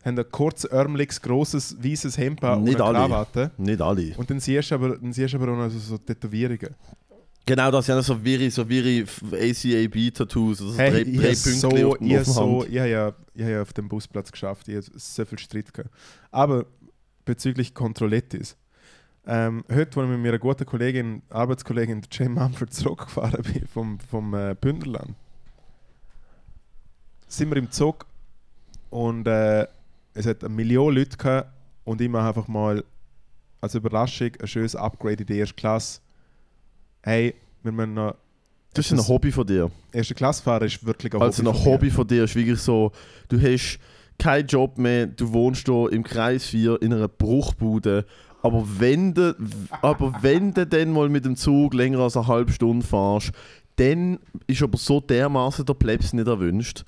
haben 0.05 0.19
ein 0.19 0.25
kurz 0.31 0.65
ärmeliges, 0.65 1.23
grosses, 1.23 1.77
weißes 1.83 2.19
Hemd 2.19 2.43
und 2.43 2.49
eine 2.49 2.83
alle. 2.85 2.99
Krawatte. 2.99 3.51
Nicht 3.57 3.81
alle. 3.81 4.13
Und 4.17 4.29
dann 4.29 4.41
siehst 4.41 4.71
du 4.71 4.75
aber, 4.75 4.99
dann 4.99 5.13
siehst 5.13 5.33
du 5.35 5.39
aber 5.39 5.53
auch 5.53 5.57
noch 5.57 5.71
so, 5.71 5.79
so 5.79 5.99
Tätowierungen. 5.99 6.75
Genau, 7.47 7.71
das 7.71 7.87
sind 7.87 8.03
so 8.03 8.25
wirre, 8.25 8.51
so 8.51 8.67
wirre 8.69 9.05
ACAB-Tattoos. 9.33 10.63
Also 10.63 10.79
Hey, 10.79 10.91
drei, 10.91 11.11
ich 11.11 11.17
drei 11.19 11.27
habe 11.27 11.35
so, 11.35 11.69
Pünktchen 11.69 12.11
ich 12.11 12.25
so, 12.25 12.65
ich 12.65 12.79
habe 12.79 12.89
ja, 12.89 13.13
ich 13.35 13.43
habe 13.43 13.53
ja 13.53 13.63
auf 13.63 13.73
dem 13.75 13.89
Busplatz 13.89 14.33
geschafft, 14.33 14.69
ich 14.69 14.77
habe 14.77 14.87
so 14.95 15.25
viel 15.25 15.39
Streit 15.39 15.73
gehabt. 15.73 15.91
Aber 16.31 16.65
bezüglich 17.25 17.75
Controlettis. 17.75 18.57
Ähm, 19.27 19.65
heute, 19.71 20.01
als 20.01 20.05
ich 20.07 20.17
mit 20.17 20.21
meiner 20.21 20.39
guten 20.39 20.67
Kollegin, 20.67 21.23
Arbeitskollegin 21.31 22.03
Jane 22.11 22.31
Mumford 22.31 22.73
zurückgefahren 22.73 23.43
bin 23.43 23.67
vom, 23.67 23.99
vom 24.01 24.35
äh, 24.35 24.55
Bündnerland, 24.59 25.15
sind 27.27 27.51
wir 27.51 27.57
im 27.57 27.71
Zug 27.71 28.07
und 28.91 29.27
äh, 29.27 29.67
es 30.15 30.27
hat 30.27 30.45
eine 30.45 30.55
Million 30.55 30.95
Leute 30.95 31.17
gehabt 31.17 31.51
und 31.85 32.01
ich 32.01 32.09
mache 32.09 32.29
einfach 32.29 32.49
mal 32.49 32.85
als 33.61 33.75
Überraschung 33.75 34.31
ein 34.41 34.47
schönes 34.47 34.77
Upgrade 34.77 35.23
in 35.23 35.27
die 35.27 35.39
erste 35.39 35.55
Klasse. 35.55 36.01
Hey, 37.07 37.35
wir 37.63 37.71
müssen 37.71 37.93
noch 37.93 38.15
Das 38.73 38.87
ist 38.87 38.93
ein 38.93 39.07
Hobby 39.09 39.31
von 39.31 39.47
dir. 39.47 39.71
erste 39.93 40.15
Klasse 40.15 40.43
fahren 40.43 40.65
ist 40.65 40.87
wirklich 40.87 41.13
ein 41.13 41.21
Also 41.21 41.43
Hobby 41.43 41.51
ein 41.51 41.55
von 41.55 41.63
mir. 41.63 41.73
Hobby 41.73 41.91
von 41.91 42.07
dir 42.07 42.25
ist 42.25 42.35
wirklich 42.35 42.59
so, 42.59 42.93
du 43.29 43.39
hast 43.39 43.79
keinen 44.19 44.47
Job 44.47 44.79
mehr, 44.79 45.07
du 45.07 45.31
wohnst 45.31 45.67
hier 45.67 45.93
im 45.93 46.03
Kreis 46.03 46.47
4 46.47 46.81
in 46.81 46.95
einer 46.95 47.09
Bruchbude, 47.09 48.07
aber 48.43 48.65
wenn 48.79 49.13
du, 49.13 49.37
aber 49.83 50.15
wenn 50.23 50.55
du 50.55 50.67
dann 50.67 50.93
mal 50.93 51.11
mit 51.11 51.27
dem 51.27 51.37
Zug 51.37 51.75
länger 51.75 51.99
als 51.99 52.17
eine 52.17 52.27
halbe 52.27 52.53
Stunde 52.53 52.87
fährst, 52.87 53.33
dann 53.77 54.19
ist 54.47 54.63
aber 54.63 54.79
so 54.79 55.01
dermaßen 55.01 55.67
der 55.67 55.75
Plebs 55.75 56.15
nicht 56.15 56.27
erwünscht. 56.27 56.85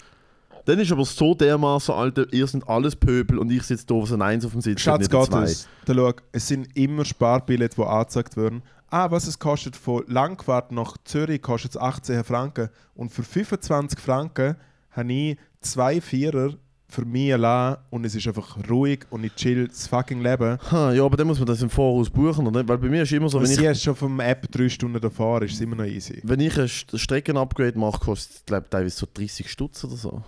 Dann 0.65 0.81
ist 0.81 0.91
aber 0.91 1.05
so 1.05 1.35
dermaßen, 1.35 1.95
Alter, 1.95 2.33
ihr 2.33 2.47
sind 2.47 2.69
alles 2.69 2.97
Pöbel 2.97 3.39
und 3.39 3.51
ich 3.51 3.63
sitze 3.65 3.87
da 3.87 4.05
so 4.07 4.15
ein 4.15 4.23
Eins 4.23 4.47
auf 4.47 4.53
dem 4.53 4.63
Sitz, 4.63 4.81
Schatz 4.81 5.05
ein. 5.05 5.11
Gottes, 5.11 5.69
da 5.85 5.95
schau, 5.95 6.13
es 6.33 6.49
sind 6.49 6.75
immer 6.75 7.05
Sparbillette, 7.05 7.77
die 7.77 7.83
angezeigt 7.83 8.37
werden. 8.37 8.63
Ah, 8.89 9.11
was 9.11 9.27
es 9.27 9.39
kostet 9.39 9.75
von 9.77 10.05
Langquart 10.07 10.71
nach 10.73 10.97
Zürich, 11.05 11.43
kostet 11.43 11.73
es 11.73 11.77
18 11.77 12.23
Franken. 12.25 12.69
Und 12.95 13.11
für 13.13 13.23
25 13.25 13.99
Franken 13.99 14.57
habe 14.93 15.13
ich 15.13 15.37
zwei 15.61 16.01
Vierer 16.01 16.55
für 16.89 17.05
mich 17.05 17.33
allein 17.35 17.77
und 17.91 18.07
es 18.07 18.15
ist 18.15 18.29
einfach 18.29 18.57
ruhig 18.71 19.01
und 19.11 19.25
ich 19.25 19.35
chill 19.35 19.67
das 19.67 19.89
fucking 19.89 20.21
Leben. 20.23 20.57
Ha, 20.71 20.93
ja, 20.93 21.05
aber 21.05 21.17
dann 21.17 21.27
muss 21.27 21.39
man 21.39 21.47
das 21.47 21.61
im 21.61 21.69
Voraus 21.69 22.09
buchen, 22.09 22.47
oder? 22.47 22.67
Weil 22.69 22.79
bei 22.79 22.89
mir 22.89 23.03
ist 23.03 23.11
immer 23.13 23.29
so, 23.29 23.41
wenn 23.41 23.47
sie 23.49 23.61
ich, 23.63 23.67
hast 23.69 23.83
schon 23.83 23.97
vom 23.97 24.21
App 24.21 24.49
drei 24.53 24.69
Stunden 24.69 25.01
davor, 25.01 25.43
ist 25.43 25.55
es 25.55 25.61
immer 25.61 25.75
noch 25.75 25.85
easy. 25.85 26.21
wenn 26.23 26.39
ich 26.39 26.57
ein 26.57 26.67
St- 26.69 26.97
Streckenupgrade 26.97 27.77
mache, 27.77 27.99
kostet 27.99 28.37
es, 28.37 28.45
glaube 28.47 28.71
teilweise 28.71 28.97
so 28.99 29.07
30 29.13 29.51
Stutz 29.51 29.83
oder 29.83 29.97
so. 29.97 30.23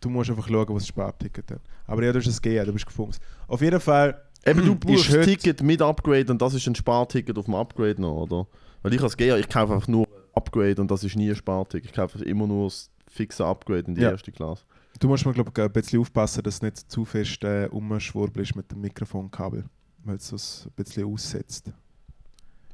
Du 0.00 0.10
musst 0.10 0.30
einfach 0.30 0.46
schauen, 0.46 0.66
was 0.68 0.82
das 0.82 0.88
Sparticket 0.88 1.50
hat. 1.50 1.60
Aber 1.86 2.04
ja, 2.04 2.12
du 2.12 2.18
hast 2.20 2.26
es 2.28 2.40
gegeben, 2.40 2.66
du 2.66 2.72
bist 2.74 2.86
gefunden. 2.86 3.16
Auf 3.48 3.60
jeden 3.62 3.80
Fall, 3.80 4.20
Eben, 4.46 4.64
du 4.64 4.72
Ist 4.72 4.80
buchst 4.80 5.10
heute- 5.10 5.22
Ticket 5.24 5.62
mit 5.62 5.82
Upgrade 5.82 6.30
und 6.32 6.40
das 6.40 6.54
ist 6.54 6.66
ein 6.66 6.74
Sparticket 6.74 7.36
auf 7.38 7.44
dem 7.46 7.54
Upgrade 7.54 8.00
noch, 8.00 8.22
oder? 8.22 8.46
Weil 8.82 8.94
ich 8.94 9.02
als 9.02 9.16
Geher, 9.16 9.38
ich 9.38 9.48
kaufe 9.48 9.74
einfach 9.74 9.88
nur 9.88 10.06
Upgrade 10.34 10.80
und 10.80 10.90
das 10.90 11.04
ist 11.04 11.16
nie 11.16 11.28
ein 11.30 11.36
Sparticket. 11.36 11.90
Ich 11.90 11.96
kaufe 11.96 12.22
immer 12.24 12.46
nur 12.46 12.66
das 12.66 12.90
fixe 13.08 13.44
Upgrade 13.44 13.84
in 13.88 13.94
die 13.94 14.02
Ja. 14.02 14.10
erste 14.12 14.30
Klasse. 14.32 14.62
du 15.00 15.08
musst 15.08 15.24
mal 15.26 15.32
glaub, 15.32 15.56
ich, 15.56 15.62
ein 15.64 15.72
bisschen 15.72 16.00
aufpassen, 16.00 16.42
dass 16.42 16.60
du 16.60 16.66
nicht 16.66 16.90
zu 16.90 17.04
fest 17.04 17.44
äh, 17.44 17.68
umschwurbelst 17.70 18.56
mit 18.56 18.70
dem 18.70 18.80
Mikrofonkabel, 18.80 19.64
weil 20.04 20.16
es 20.16 20.30
das 20.30 20.66
ein 20.66 20.72
bisschen 20.82 21.04
aussetzt. 21.04 21.70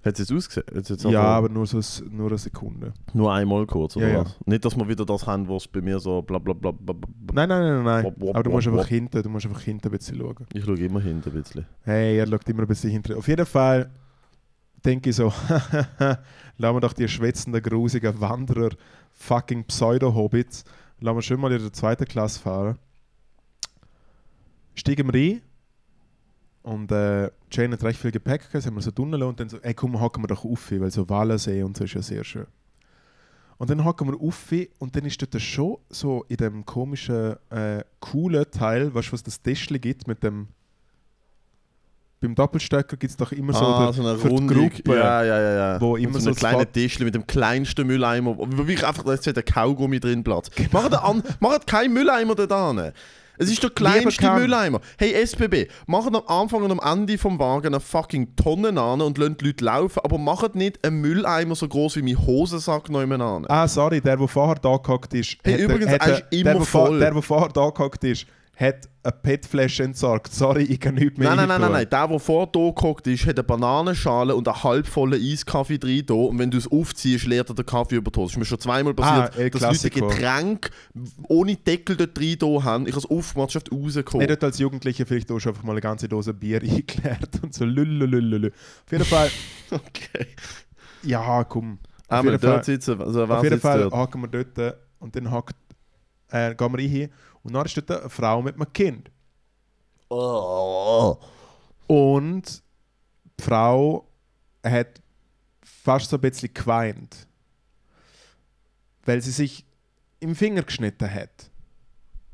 Hat 0.04 0.12
es 0.18 0.28
jetzt 0.28 0.32
ausgesehen? 0.32 1.12
Ja, 1.12 1.22
aber 1.22 1.48
nur, 1.48 1.66
so, 1.66 1.80
nur 2.10 2.28
eine 2.28 2.36
Sekunde. 2.36 2.92
Nur 3.14 3.32
einmal 3.32 3.64
kurz, 3.66 3.96
oder 3.96 4.06
Ja, 4.06 4.12
ja. 4.14 4.20
was? 4.24 4.36
Nicht, 4.44 4.62
dass 4.64 4.76
wir 4.76 4.86
wieder 4.86 5.06
das 5.06 5.26
haben, 5.26 5.48
was 5.48 5.66
bei 5.66 5.80
mir 5.80 5.98
so 5.98 6.20
bla 6.20 6.38
bla 6.38 6.52
bla 6.52 6.72
bla. 6.72 6.92
bla. 6.92 7.08
Nein, 7.32 7.48
nein, 7.48 7.62
nein, 7.62 7.84
nein. 7.84 8.04
Wop, 8.04 8.14
wop, 8.20 8.34
Aber 8.34 8.42
du 8.42 8.50
musst 8.50 8.66
wop, 8.66 8.74
einfach 8.74 8.88
hinten, 8.88 9.22
du 9.22 9.28
musst 9.30 9.46
einfach 9.46 9.62
hinten 9.62 9.88
ein 9.88 9.90
bisschen 9.90 10.18
schauen. 10.18 10.46
Ich 10.52 10.62
schaue 10.62 10.78
immer 10.78 11.00
hinten 11.00 11.30
ein 11.30 11.42
bisschen. 11.42 11.64
Hey, 11.84 12.18
er 12.18 12.26
schaut 12.26 12.46
immer 12.48 12.62
ein 12.62 12.68
bisschen 12.68 12.90
hinten. 12.90 13.14
Auf 13.14 13.26
jeden 13.28 13.46
Fall 13.46 13.90
denke 14.84 15.08
ich 15.08 15.16
so, 15.16 15.32
lassen 16.58 16.76
wir 16.76 16.80
doch 16.80 16.92
die 16.92 17.08
schwätzenden, 17.08 17.62
grusigen 17.62 18.20
Wanderer, 18.20 18.70
fucking 19.12 19.64
Pseudo-Hobbits, 19.64 20.64
lassen 21.00 21.16
wir 21.16 21.22
schon 21.22 21.40
mal 21.40 21.50
in 21.52 21.62
der 21.62 21.72
zweiten 21.72 22.04
Klasse 22.04 22.40
fahren. 22.40 22.78
Steigen 24.74 25.10
wir 25.10 25.18
rein 25.18 25.40
und 26.64 26.90
äh, 26.90 27.30
Jane 27.50 27.74
hat 27.74 27.84
recht 27.84 28.00
viel 28.00 28.10
Gepäck 28.10 28.40
gehabt, 28.40 28.62
sie 28.62 28.68
haben 28.68 28.74
wir 28.74 28.80
so 28.80 28.90
Tunnel 28.90 29.22
und 29.22 29.38
dann 29.38 29.48
so, 29.50 29.58
ey 29.58 29.74
komm, 29.74 30.00
hocken 30.00 30.22
wir 30.22 30.28
doch 30.28 30.44
auf, 30.44 30.72
weil 30.72 30.90
so 30.90 31.08
Wallensee 31.08 31.62
und 31.62 31.76
so 31.76 31.84
ist 31.84 31.94
ja 31.94 32.02
sehr 32.02 32.24
schön. 32.24 32.46
Und 33.58 33.70
dann 33.70 33.84
hocken 33.84 34.08
wir 34.08 34.20
auf 34.20 34.50
und 34.78 34.96
dann 34.96 35.04
ist 35.04 35.20
dort 35.20 35.40
schon 35.40 35.76
so 35.90 36.24
in 36.28 36.38
dem 36.38 36.64
komischen, 36.64 37.36
äh, 37.50 37.84
coolen 38.00 38.50
Teil, 38.50 38.94
weißt 38.94 39.08
du, 39.08 39.12
was 39.12 39.22
das 39.22 39.40
Tischli 39.42 39.78
gibt 39.78 40.08
mit 40.08 40.22
dem 40.22 40.48
beim 42.24 42.34
Doppelstöcker 42.34 42.96
gibt 42.96 43.10
es 43.10 43.16
doch 43.18 43.32
immer 43.32 43.52
so, 43.52 43.64
ah, 43.66 43.84
der, 43.84 43.92
so 43.92 44.08
eine 44.08 44.18
für 44.18 44.28
Runde. 44.28 44.54
Gruppe, 44.54 44.96
Ja, 44.96 45.22
ja, 45.22 45.38
ja. 45.38 45.54
ja. 45.74 45.80
wo 45.80 45.92
Und 45.92 46.00
immer 46.00 46.14
so 46.14 46.20
so 46.20 46.30
ein 46.30 46.36
kleines 46.36 46.72
Tischchen 46.72 47.04
mit 47.04 47.14
dem 47.14 47.26
kleinsten 47.26 47.86
Mülleimer, 47.86 48.38
wo 48.38 48.46
wirklich 48.48 48.86
einfach, 48.86 49.04
da 49.04 49.12
ist 49.12 49.28
ein 49.28 49.44
Kaugummi 49.44 50.00
drin 50.00 50.24
Platz. 50.24 50.50
Genau. 50.50 50.70
Macht, 50.72 50.94
an, 50.94 51.22
macht 51.40 51.66
keinen 51.66 51.92
Mülleimer 51.92 52.34
da 52.34 52.46
dran. 52.46 52.92
Es 53.38 53.50
ist 53.50 53.62
der 53.62 53.70
kleinste. 53.70 54.30
Mülleimer. 54.32 54.80
Hey 54.98 55.12
SBB, 55.26 55.68
macht 55.86 56.14
am 56.14 56.22
Anfang 56.26 56.62
und 56.62 56.70
am 56.70 56.80
Ende 56.80 57.18
vom 57.18 57.38
Wagen 57.38 57.66
eine 57.68 57.80
fucking 57.80 58.36
Tonne 58.36 58.68
an 58.80 59.00
und 59.00 59.18
lasst 59.18 59.40
die 59.40 59.46
Leute 59.46 59.64
laufen, 59.64 60.00
aber 60.04 60.18
macht 60.18 60.54
nicht 60.54 60.84
einen 60.86 61.00
Mülleimer 61.00 61.54
so 61.54 61.66
groß 61.66 61.96
wie 61.96 62.02
mein 62.02 62.18
Hosensack 62.26 62.88
noch 62.90 63.00
an. 63.00 63.44
Ah, 63.48 63.66
sorry, 63.66 64.00
der, 64.00 64.16
der 64.16 64.28
vorher 64.28 64.54
da 64.56 64.76
gehockt 64.76 65.14
ist. 65.14 65.36
Hey, 65.42 65.54
hat- 65.54 65.60
übrigens, 65.60 65.90
hat- 65.90 66.06
er 66.06 66.12
ist 66.14 66.24
immer 66.30 66.42
der, 66.44 66.54
der, 66.54 66.62
vor- 66.64 66.86
voll. 66.86 66.98
Der, 67.00 67.10
der 67.12 67.22
vorher 67.22 67.48
da 67.48 67.70
gehockt 67.70 68.04
ist, 68.04 68.26
hat 68.56 68.88
eine 69.02 69.12
PET-Flasche 69.22 69.82
entsorgt. 69.82 70.32
Sorry, 70.32 70.62
ich 70.62 70.78
kann 70.80 70.94
nichts 70.94 71.18
mehr 71.18 71.28
Nein, 71.30 71.36
nein, 71.38 71.48
nein, 71.48 71.60
nein, 71.60 71.72
nein. 71.72 71.88
Der, 71.90 72.08
der 72.08 72.18
vor 72.20 72.46
dir 72.46 72.72
gehockt 72.72 73.06
ist, 73.08 73.26
hat 73.26 73.36
eine 73.36 73.42
Bananenschale 73.44 74.34
und 74.34 74.46
einen 74.48 74.62
halbvollen 74.62 75.20
Eiskaffee 75.20 75.78
drin. 75.78 76.04
Und 76.10 76.38
wenn 76.38 76.50
du 76.50 76.58
es 76.58 76.70
aufziehst, 76.70 77.26
leert 77.26 77.48
er 77.50 77.54
den 77.56 77.66
Kaffee 77.66 77.96
über. 77.96 78.10
Das 78.10 78.30
ist 78.30 78.36
mir 78.38 78.44
schon 78.44 78.60
zweimal 78.60 78.94
passiert, 78.94 79.18
Ah, 79.18 79.28
dass 79.28 79.36
Leute 79.36 79.50
Clasico. 79.90 80.06
Getränk 80.08 80.70
ohne 81.28 81.56
Deckel 81.56 81.96
dort 81.96 82.16
drin 82.16 82.38
haben. 82.64 82.86
Ich 82.86 82.92
habe 82.94 83.04
es 83.04 83.10
aufgemacht, 83.10 83.50
Ich 83.56 83.72
rausgekommen. 83.72 84.26
dort 84.28 84.44
als 84.44 84.58
Jugendlicher 84.58 85.04
vielleicht 85.04 85.30
auch 85.32 85.40
schon 85.40 85.50
einfach 85.52 85.64
mal 85.64 85.72
eine 85.72 85.80
ganze 85.80 86.08
Dose 86.08 86.32
Bier 86.32 86.62
eingeklärt 86.62 87.40
und 87.42 87.52
so 87.52 87.64
lülülülülü. 87.64 88.48
Auf 88.86 88.92
jeden 88.92 89.04
Fall, 89.04 89.30
Okay. 89.70 90.26
ja, 91.02 91.42
komm. 91.44 91.78
Auf 92.06 92.18
Einmal 92.20 92.34
jeden 92.34 92.40
Fall, 92.42 92.52
dort 92.52 92.64
sitzen. 92.66 93.00
Also, 93.00 93.24
auf 93.24 93.42
jeden 93.42 93.60
Fall 93.60 93.90
hocken 93.90 94.20
wir 94.22 94.28
dort 94.28 94.76
und 95.00 95.16
dann 95.16 95.30
hockt, 95.30 95.56
äh, 96.30 96.54
gehen 96.54 96.72
wir 96.72 96.78
rein 96.78 97.10
und 97.44 97.52
dann 97.52 97.64
ist 97.66 97.76
dort 97.76 97.90
eine 97.90 98.10
Frau 98.10 98.42
mit 98.42 98.56
einem 98.56 98.72
Kind. 98.72 99.10
Oh. 100.08 101.16
Und 101.86 102.62
die 103.38 103.42
Frau 103.42 104.06
hat 104.62 105.00
fast 105.62 106.10
so 106.10 106.16
ein 106.16 106.20
bisschen 106.20 106.52
geweint, 106.52 107.26
weil 109.04 109.20
sie 109.20 109.30
sich 109.30 109.64
im 110.20 110.34
Finger 110.34 110.62
geschnitten 110.62 111.12
hat. 111.12 111.50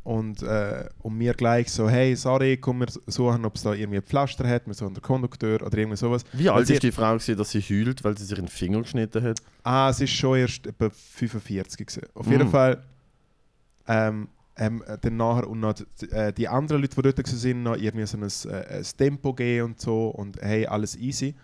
Und, 0.02 0.42
äh, 0.42 0.88
und 1.00 1.18
mir 1.18 1.34
gleich 1.34 1.70
so, 1.70 1.88
hey, 1.88 2.16
sorry, 2.16 2.56
komm, 2.56 2.80
wir 2.80 2.86
suchen, 3.06 3.44
ob 3.44 3.56
es 3.56 3.62
da 3.62 3.74
irgendwie 3.74 3.98
ein 3.98 4.02
Pflaster 4.02 4.48
hat, 4.48 4.66
wir 4.66 4.72
suchen 4.74 4.94
den 4.94 5.02
Kondukteur 5.02 5.62
oder 5.62 5.76
irgendwie 5.76 5.96
sowas. 5.98 6.24
Wie 6.32 6.48
alt 6.48 6.70
ist 6.70 6.82
die 6.82 6.90
Frau, 6.90 7.12
gewesen, 7.14 7.36
dass 7.36 7.50
sie 7.50 7.60
heult, 7.60 8.02
weil 8.02 8.16
sie 8.16 8.24
sich 8.24 8.38
in 8.38 8.46
den 8.46 8.50
Finger 8.50 8.80
geschnitten 8.80 9.22
hat? 9.22 9.40
Ah, 9.62 9.90
es 9.90 10.00
ist 10.00 10.10
schon 10.12 10.38
erst 10.38 10.66
etwa 10.66 10.88
45 10.90 11.86
gewesen. 11.86 12.02
Auf 12.14 12.26
jeden 12.28 12.48
Mm. 12.48 12.50
Fall, 12.50 12.82
ähm, 13.88 14.28
ähm, 14.60 14.84
äh, 14.86 14.98
dann 15.00 15.16
nachher 15.16 15.48
und 15.48 15.60
noch 15.60 15.72
die, 15.72 16.10
äh, 16.10 16.32
die 16.32 16.46
anderen 16.46 16.82
Leute, 16.82 16.94
die 16.94 17.02
dort 17.02 17.18
waren, 17.18 17.36
sind 17.36 17.62
noch 17.62 17.76
irgendwie 17.76 18.06
so 18.06 18.18
ein, 18.18 18.52
äh, 18.52 18.78
ein 18.78 18.84
Tempo 18.96 19.32
gehen 19.32 19.64
und 19.64 19.80
so 19.80 20.08
und 20.08 20.40
hey, 20.40 20.66
alles 20.66 20.96
easy. 20.96 21.34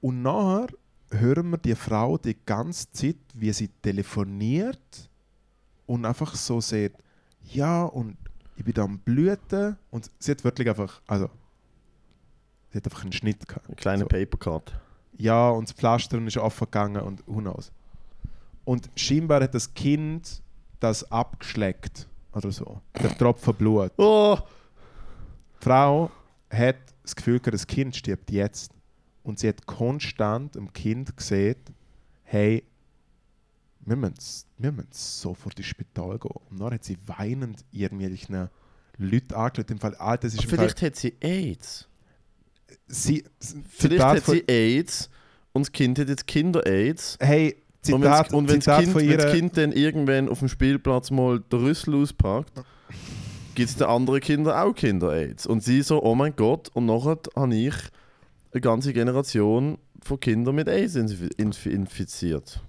Und 0.00 0.22
nachher 0.22 0.68
hören 1.10 1.50
wir 1.50 1.58
die 1.58 1.74
Frau 1.74 2.16
die 2.16 2.36
ganze 2.46 2.90
Zeit, 2.92 3.18
wie 3.34 3.52
sie 3.52 3.68
telefoniert 3.82 5.10
und 5.86 6.06
einfach 6.06 6.34
so 6.34 6.60
sagt, 6.60 6.96
ja 7.52 7.84
und 7.84 8.16
ich 8.56 8.64
bin 8.64 8.72
da 8.72 8.84
am 8.84 8.98
Blüten 8.98 9.76
und 9.90 10.10
sie 10.18 10.30
hat 10.30 10.42
wirklich 10.42 10.70
einfach, 10.70 11.02
also, 11.06 11.28
sie 12.70 12.78
hat 12.78 12.84
einfach 12.86 13.02
einen 13.02 13.12
Schnitt 13.12 13.46
gehabt. 13.46 13.66
Eine 13.66 13.76
kleine 13.76 14.02
So. 14.04 14.08
Papercard. 14.08 14.72
Ja, 15.18 15.50
und 15.50 15.68
das 15.68 15.76
Pflaster 15.76 16.18
ist 16.26 16.38
offen 16.38 16.64
gegangen 16.64 17.02
und 17.02 17.22
who 17.26 17.40
knows. 17.40 17.70
Und 18.64 18.88
scheinbar 18.96 19.42
hat 19.42 19.54
das 19.54 19.74
Kind 19.74 20.42
das 20.80 21.10
abgeschleckt 21.10 22.08
oder 22.32 22.50
so. 22.50 22.80
Der 23.00 23.16
Tropfen 23.16 23.54
Blut. 23.54 23.92
Oh! 23.98 24.38
Die 25.60 25.64
Frau 25.64 26.10
hat 26.50 26.76
das 27.02 27.14
Gefühl, 27.14 27.38
gehabt, 27.38 27.54
das 27.54 27.66
Kind 27.66 27.94
stirbt 27.94 28.30
jetzt. 28.30 28.72
Und 29.22 29.38
sie 29.38 29.48
hat 29.48 29.66
konstant 29.66 30.54
dem 30.54 30.72
Kind 30.72 31.14
gesehen, 31.16 31.56
hey, 32.22 32.64
wir 33.80 33.96
müssen, 33.96 34.14
wir 34.58 34.72
müssen 34.72 34.88
sofort 34.92 35.58
ins 35.58 35.66
Spital 35.66 36.18
gehen. 36.18 36.30
Und 36.50 36.60
dann 36.60 36.72
hat 36.74 36.84
sie 36.84 36.96
weinend 37.06 37.64
irgendwelchen 37.72 38.48
Leuten 38.96 39.34
angelegt. 39.34 39.70
Im 39.70 39.78
Fall, 39.78 39.96
ah, 39.98 40.16
das 40.16 40.34
ist 40.34 40.42
im 40.44 40.48
Fall, 40.48 40.58
Vielleicht 40.58 40.82
hat 40.82 40.96
sie 40.96 41.14
AIDS. 41.20 41.88
sie, 42.86 43.24
Vielleicht 43.38 43.78
Zitat 43.78 44.16
hat 44.16 44.24
sie 44.24 44.44
AIDS 44.48 45.10
und 45.52 45.62
das 45.66 45.72
Kind 45.72 45.98
hat 45.98 46.08
jetzt 46.08 46.26
Kinder-AIDS. 46.26 47.18
hey, 47.20 47.62
Zitat, 47.82 48.26
wenn's- 48.26 48.32
und 48.34 48.48
wenn 48.48 48.60
das 48.60 48.78
kind, 48.84 48.94
das 48.94 49.02
ihrer, 49.02 49.32
kind 49.32 49.56
dann 49.56 49.72
irgendwann 49.72 50.28
auf 50.28 50.40
dem 50.40 50.48
Spielplatz 50.48 51.10
mal 51.10 51.40
den 51.40 51.60
Rüssel 51.60 51.94
auspackt, 51.94 52.52
gibt 53.54 53.68
es 53.70 53.76
den 53.76 53.86
anderen 53.86 54.20
Kindern 54.20 54.54
auch 54.56 54.74
Kinder-AIDS. 54.74 55.46
Und 55.46 55.62
sie 55.62 55.82
so, 55.82 56.02
oh 56.02 56.14
mein 56.14 56.34
Gott, 56.36 56.68
und 56.74 56.86
nachher 56.86 57.18
habe 57.36 57.54
ich 57.54 57.74
eine 58.52 58.60
ganze 58.60 58.92
Generation 58.92 59.78
von 60.02 60.18
Kindern 60.20 60.54
mit 60.54 60.68
AIDS 60.68 60.96
infi- 60.96 61.66
infiziert. 61.68 62.60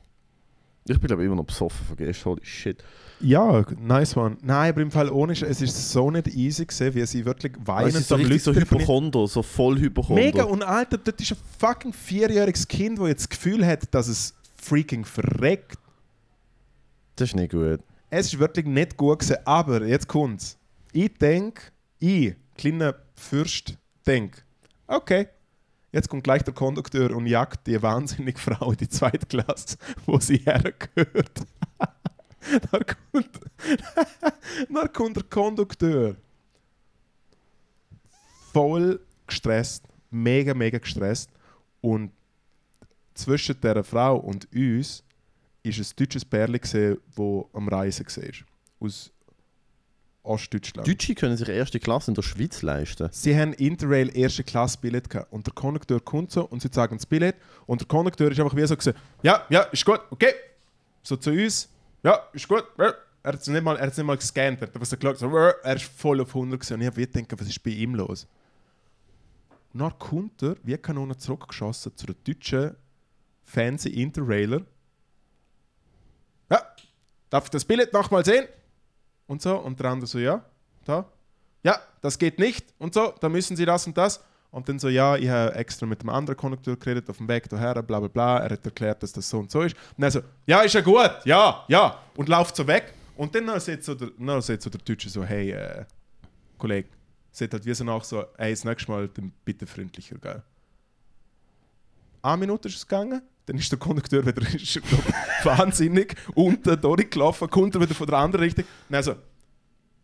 Ich 0.88 1.00
bin 1.00 1.08
glaube 1.08 1.22
ich 1.22 1.28
immer 1.28 1.36
noch 1.36 1.46
besoffen 1.46 1.86
von 1.88 1.96
gestern, 1.96 2.32
holy 2.32 2.46
shit. 2.46 2.84
Ja, 3.20 3.64
nice 3.80 4.18
one. 4.18 4.38
Nein, 4.42 4.72
aber 4.72 4.82
im 4.82 4.90
Fall 4.90 5.10
ohne 5.12 5.34
Sch- 5.34 5.46
es 5.46 5.62
ist 5.62 5.92
so 5.92 6.10
nicht 6.10 6.28
easy 6.30 6.66
gewesen, 6.66 6.96
wie 6.96 7.06
sie 7.06 7.24
wirklich 7.24 7.54
Es 7.54 7.68
weinend 7.68 7.96
ist 7.96 8.08
so 8.08 8.16
richtig 8.16 8.42
so 8.42 8.54
Hypochonder, 8.54 9.28
so 9.28 9.44
voll 9.44 9.78
Hypochonder. 9.80 10.22
Mega, 10.22 10.44
und 10.44 10.64
Alter, 10.64 10.98
dort 10.98 11.22
ist 11.22 11.32
ein 11.34 11.38
fucking 11.60 11.94
vierjähriges 11.94 12.68
Kind, 12.68 12.98
das 13.00 13.08
jetzt 13.10 13.22
das 13.22 13.30
Gefühl 13.30 13.66
hat, 13.66 13.94
dass 13.94 14.08
es 14.08 14.34
freaking 14.62 15.06
verreckt. 15.06 15.78
Das 17.16 17.30
ist 17.30 17.36
nicht 17.36 17.52
gut. 17.52 17.82
Es 18.10 18.28
ist 18.28 18.40
wirklich 18.40 18.66
nicht 18.66 18.98
gut 18.98 19.20
gewesen, 19.20 19.38
aber 19.46 19.86
jetzt 19.86 20.08
kommt's. 20.08 20.58
Ich 20.92 21.14
denke, 21.18 21.62
ich, 22.00 22.36
kleiner 22.56 22.96
Fürst, 23.16 23.78
denke, 24.06 24.42
okay, 24.88 25.28
jetzt 25.92 26.10
kommt 26.10 26.24
gleich 26.24 26.44
der 26.44 26.54
Kondukteur 26.54 27.16
und 27.16 27.26
jagt 27.26 27.68
die 27.68 27.82
wahnsinnige 27.82 28.40
Frau 28.40 28.72
in 28.72 28.78
die 28.78 28.90
zweite 28.90 29.26
Klasse, 29.26 29.78
wo 30.06 30.20
sie 30.20 30.38
hergehört. 30.38 31.42
dann, 32.72 32.82
kommt, 33.12 33.40
dann 34.70 34.94
kommt 34.94 35.16
der 35.16 35.24
Kondukteur. 35.24 36.16
Voll 38.52 39.00
gestresst, 39.28 39.86
mega, 40.10 40.54
mega 40.54 40.78
gestresst. 40.78 41.30
Und 41.80 42.12
zwischen 43.22 43.60
dieser 43.62 43.84
Frau 43.84 44.18
und 44.18 44.48
uns 44.54 45.04
ist 45.64 45.80
ein 45.80 45.96
deutsches 45.98 46.26
Pärchen 46.26 46.60
gesehen, 46.60 46.98
das 47.16 47.46
am 47.54 47.68
Reisen 47.68 48.06
war. 48.06 48.88
Aus 48.88 49.12
Ostdeutschland. 50.24 50.88
Deutsche 50.88 51.16
können 51.16 51.36
sich 51.36 51.50
erste 51.50 51.80
Klasse 51.80 52.12
in 52.12 52.16
der 52.16 52.22
Schweiz 52.22 52.62
leisten. 52.62 53.10
Sie 53.12 53.38
haben 53.38 53.54
Interrail 53.54 54.16
erste 54.16 54.44
Klasse 54.44 54.78
Billett 54.80 55.10
gehabt 55.10 55.32
und 55.32 55.48
der 55.48 55.54
Kondukteur 55.54 56.00
kommt 56.00 56.32
so 56.32 56.46
und 56.46 56.62
sie 56.62 56.70
sagen 56.72 56.98
das 56.98 57.06
Billett 57.06 57.36
und 57.66 57.82
der 57.82 57.88
Kondukteur 57.88 58.32
ist 58.32 58.40
einfach 58.40 58.56
wie 58.56 58.66
so 58.66 58.76
gesagt, 58.76 59.00
ja, 59.24 59.46
ja, 59.50 59.62
ist 59.64 59.86
gut, 59.86 60.00
okay. 60.12 60.34
So 61.04 61.16
zu 61.16 61.32
uns, 61.32 61.70
ja, 62.04 62.20
ist 62.34 62.48
gut. 62.48 62.64
Er 62.78 63.34
hat 63.34 63.42
es 63.42 63.48
nicht 63.48 63.64
mal, 63.64 63.78
er 63.78 63.88
hat's 63.88 63.98
nicht 63.98 64.06
mal 64.06 64.18
gescannt, 64.18 64.62
er 64.62 64.68
hat 64.68 64.86
so 64.86 64.96
geschaut, 64.96 65.18
so, 65.18 65.36
er 65.36 65.76
ist 65.76 65.86
voll 65.86 66.22
auf 66.22 66.30
100 66.30 66.60
gewesen. 66.60 66.74
und 66.76 66.82
ich 66.82 66.88
habe 66.88 67.06
gedacht, 67.06 67.42
was 67.42 67.48
ist 67.48 67.64
bei 67.64 67.72
ihm 67.72 67.96
los? 67.96 68.28
Und 69.74 69.80
dann 69.80 69.98
kommt 69.98 70.44
er, 70.44 70.56
wie 70.64 70.78
Kanone 70.78 71.18
zurückgeschossen 71.18 71.96
zu 71.96 72.06
der 72.06 72.16
deutschen 72.24 72.76
fancy 73.52 73.90
Interrailer. 73.90 74.62
Ja, 76.50 76.62
darf 77.30 77.46
ich 77.46 77.50
das 77.50 77.66
Billett 77.66 77.94
nochmal 77.94 78.24
sehen? 78.26 78.48
Und 79.28 79.42
so, 79.42 79.58
und 79.58 79.80
der 79.80 79.92
andere 79.92 80.08
so, 80.08 80.20
ja, 80.20 80.44
da, 80.86 81.06
ja, 81.64 81.80
das 82.02 82.18
geht 82.18 82.40
nicht 82.40 82.66
und 82.80 82.94
so, 82.94 83.14
da 83.20 83.30
müssen 83.30 83.56
Sie 83.56 83.66
das 83.66 83.88
und 83.88 83.98
das. 83.98 84.24
Und 84.52 84.68
dann 84.68 84.80
so, 84.80 84.90
ja, 84.90 85.16
ich 85.16 85.30
habe 85.30 85.56
extra 85.56 85.86
mit 85.86 86.02
dem 86.02 86.10
anderen 86.10 86.36
Kondukteur 86.36 86.76
geredet 86.76 87.10
auf 87.10 87.18
dem 87.18 87.28
Weg 87.30 87.48
daher, 87.48 87.82
bla 87.82 88.00
bla 88.00 88.10
bla. 88.10 88.40
Er 88.40 88.50
hat 88.50 88.66
erklärt, 88.66 89.02
dass 89.02 89.14
das 89.14 89.30
so 89.30 89.40
und 89.40 89.50
so 89.50 89.62
ist. 89.62 89.78
Und 89.96 90.04
er 90.04 90.12
so, 90.12 90.22
ja, 90.46 90.62
ist 90.62 90.74
ja 90.74 90.82
gut, 90.82 91.12
ja, 91.24 91.64
ja. 91.70 91.98
Und 92.18 92.28
läuft 92.28 92.58
so 92.58 92.68
weg. 92.68 92.94
Und 93.16 93.34
dann 93.34 93.48
sagt 93.62 93.84
so 93.84 93.96
so 93.96 94.70
der 94.70 94.82
Deutsche 94.84 95.10
so, 95.10 95.24
hey, 95.24 95.52
äh, 95.52 95.86
Kollege, 96.58 96.90
sagt 97.32 97.54
halt 97.54 97.66
wie 97.66 97.74
so 97.74 97.86
nach 97.86 98.04
so, 98.04 98.26
hey, 98.38 98.52
das 98.52 98.66
nächste 98.66 98.92
Mal 98.92 99.08
dann 99.08 99.32
bitte 99.46 99.66
freundlicher, 99.66 100.18
gell. 100.18 100.44
Eine 102.22 102.38
Minute 102.38 102.68
ist 102.68 102.76
es 102.76 102.88
gegangen, 102.88 103.22
dann 103.46 103.58
ist 103.58 103.72
der 103.72 103.80
Kondukteur 103.80 104.26
wieder 104.26 104.42
er 104.44 105.58
wahnsinnig 105.58 106.16
unten 106.36 106.80
durchgelaufen, 106.80 107.50
kommt 107.50 107.76
er 107.76 107.82
wieder 107.82 107.96
von 107.96 108.08
der 108.08 108.18
anderen 108.20 108.46
Richtung. 108.46 108.66
Und 108.90 109.04
so, 109.04 109.16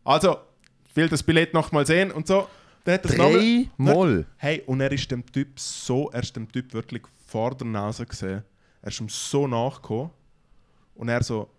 also, 0.03 0.37
ich 0.89 0.95
will 0.95 1.09
das 1.09 1.21
Billett 1.21 1.53
noch 1.53 1.71
mal 1.71 1.85
sehen 1.85 2.11
und 2.11 2.27
so. 2.27 2.47
Dann 2.83 2.95
hat 2.95 3.05
nochmal- 3.05 3.65
Dreimal. 3.77 4.25
Hey, 4.37 4.63
und 4.65 4.81
er 4.81 4.91
ist 4.91 5.09
dem 5.11 5.25
Typ 5.25 5.59
so, 5.59 6.09
er 6.11 6.23
ist 6.23 6.35
dem 6.35 6.51
Typ 6.51 6.73
wirklich 6.73 7.03
vor 7.27 7.53
der 7.55 7.67
Nase 7.67 8.05
gesehen. 8.05 8.43
Er 8.81 8.87
ist 8.87 8.99
ihm 9.01 9.09
so 9.09 9.47
nachgekommen. 9.47 10.11
Und 10.95 11.09
er 11.09 11.21
so, 11.23 11.49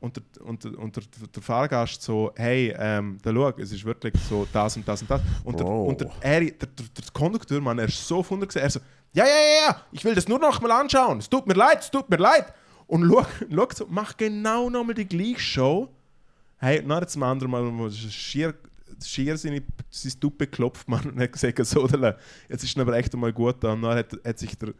und 0.00 0.16
der, 0.16 0.46
und 0.46 0.62
der, 0.64 0.78
und 0.78 0.94
der, 0.96 1.02
der 1.34 1.42
Fahrgast 1.42 2.02
so, 2.02 2.32
hey, 2.36 2.74
ähm, 2.76 3.18
da 3.22 3.32
schau, 3.32 3.48
es 3.58 3.72
ist 3.72 3.84
wirklich 3.84 4.12
so 4.28 4.46
das 4.52 4.76
und 4.76 4.86
das 4.86 5.00
und 5.00 5.10
das. 5.10 5.20
Und 5.44 5.58
der, 5.58 5.66
und 5.66 6.00
der, 6.00 6.10
er, 6.20 6.40
der, 6.40 6.50
der, 6.50 6.66
der 6.68 7.04
Kondukteur, 7.12 7.60
Mann, 7.60 7.78
er 7.78 7.86
ist 7.86 8.06
so 8.06 8.22
von 8.22 8.40
gesehen. 8.40 8.62
Er 8.62 8.70
so, 8.70 8.80
ja, 9.14 9.26
ja, 9.26 9.30
ja, 9.30 9.66
ja, 9.68 9.82
ich 9.92 10.04
will 10.04 10.14
das 10.14 10.28
nur 10.28 10.38
noch 10.38 10.60
mal 10.60 10.70
anschauen. 10.72 11.18
Es 11.18 11.28
tut 11.28 11.46
mir 11.46 11.54
leid, 11.54 11.80
es 11.80 11.90
tut 11.90 12.08
mir 12.08 12.16
leid. 12.16 12.52
Und 12.86 13.08
schau, 13.08 13.26
so, 13.74 13.86
mach 13.88 14.16
genau 14.16 14.70
nochmal 14.70 14.94
die 14.94 15.06
gleiche 15.06 15.40
Show. 15.40 15.88
Hey, 16.58 16.82
hat 16.86 17.10
zum 17.10 17.22
anderen 17.22 17.50
Mal 17.50 17.90
schier, 17.90 18.54
schier 19.04 19.36
seine, 19.36 19.62
sein 19.90 20.12
Tuppe 20.20 20.46
geklopft, 20.46 20.88
man, 20.88 21.04
und 21.10 21.20
hat 21.20 21.32
gesagt, 21.32 21.64
so, 21.66 21.86
jetzt 22.48 22.64
ist 22.64 22.76
es 22.76 22.78
aber 22.78 22.96
echt 22.96 23.12
einmal 23.12 23.32
gut. 23.32 23.64
Und 23.64 23.82
dann 23.82 23.94
hat, 23.96 24.12
hat 24.24 24.38
sich 24.38 24.56
der, 24.56 24.72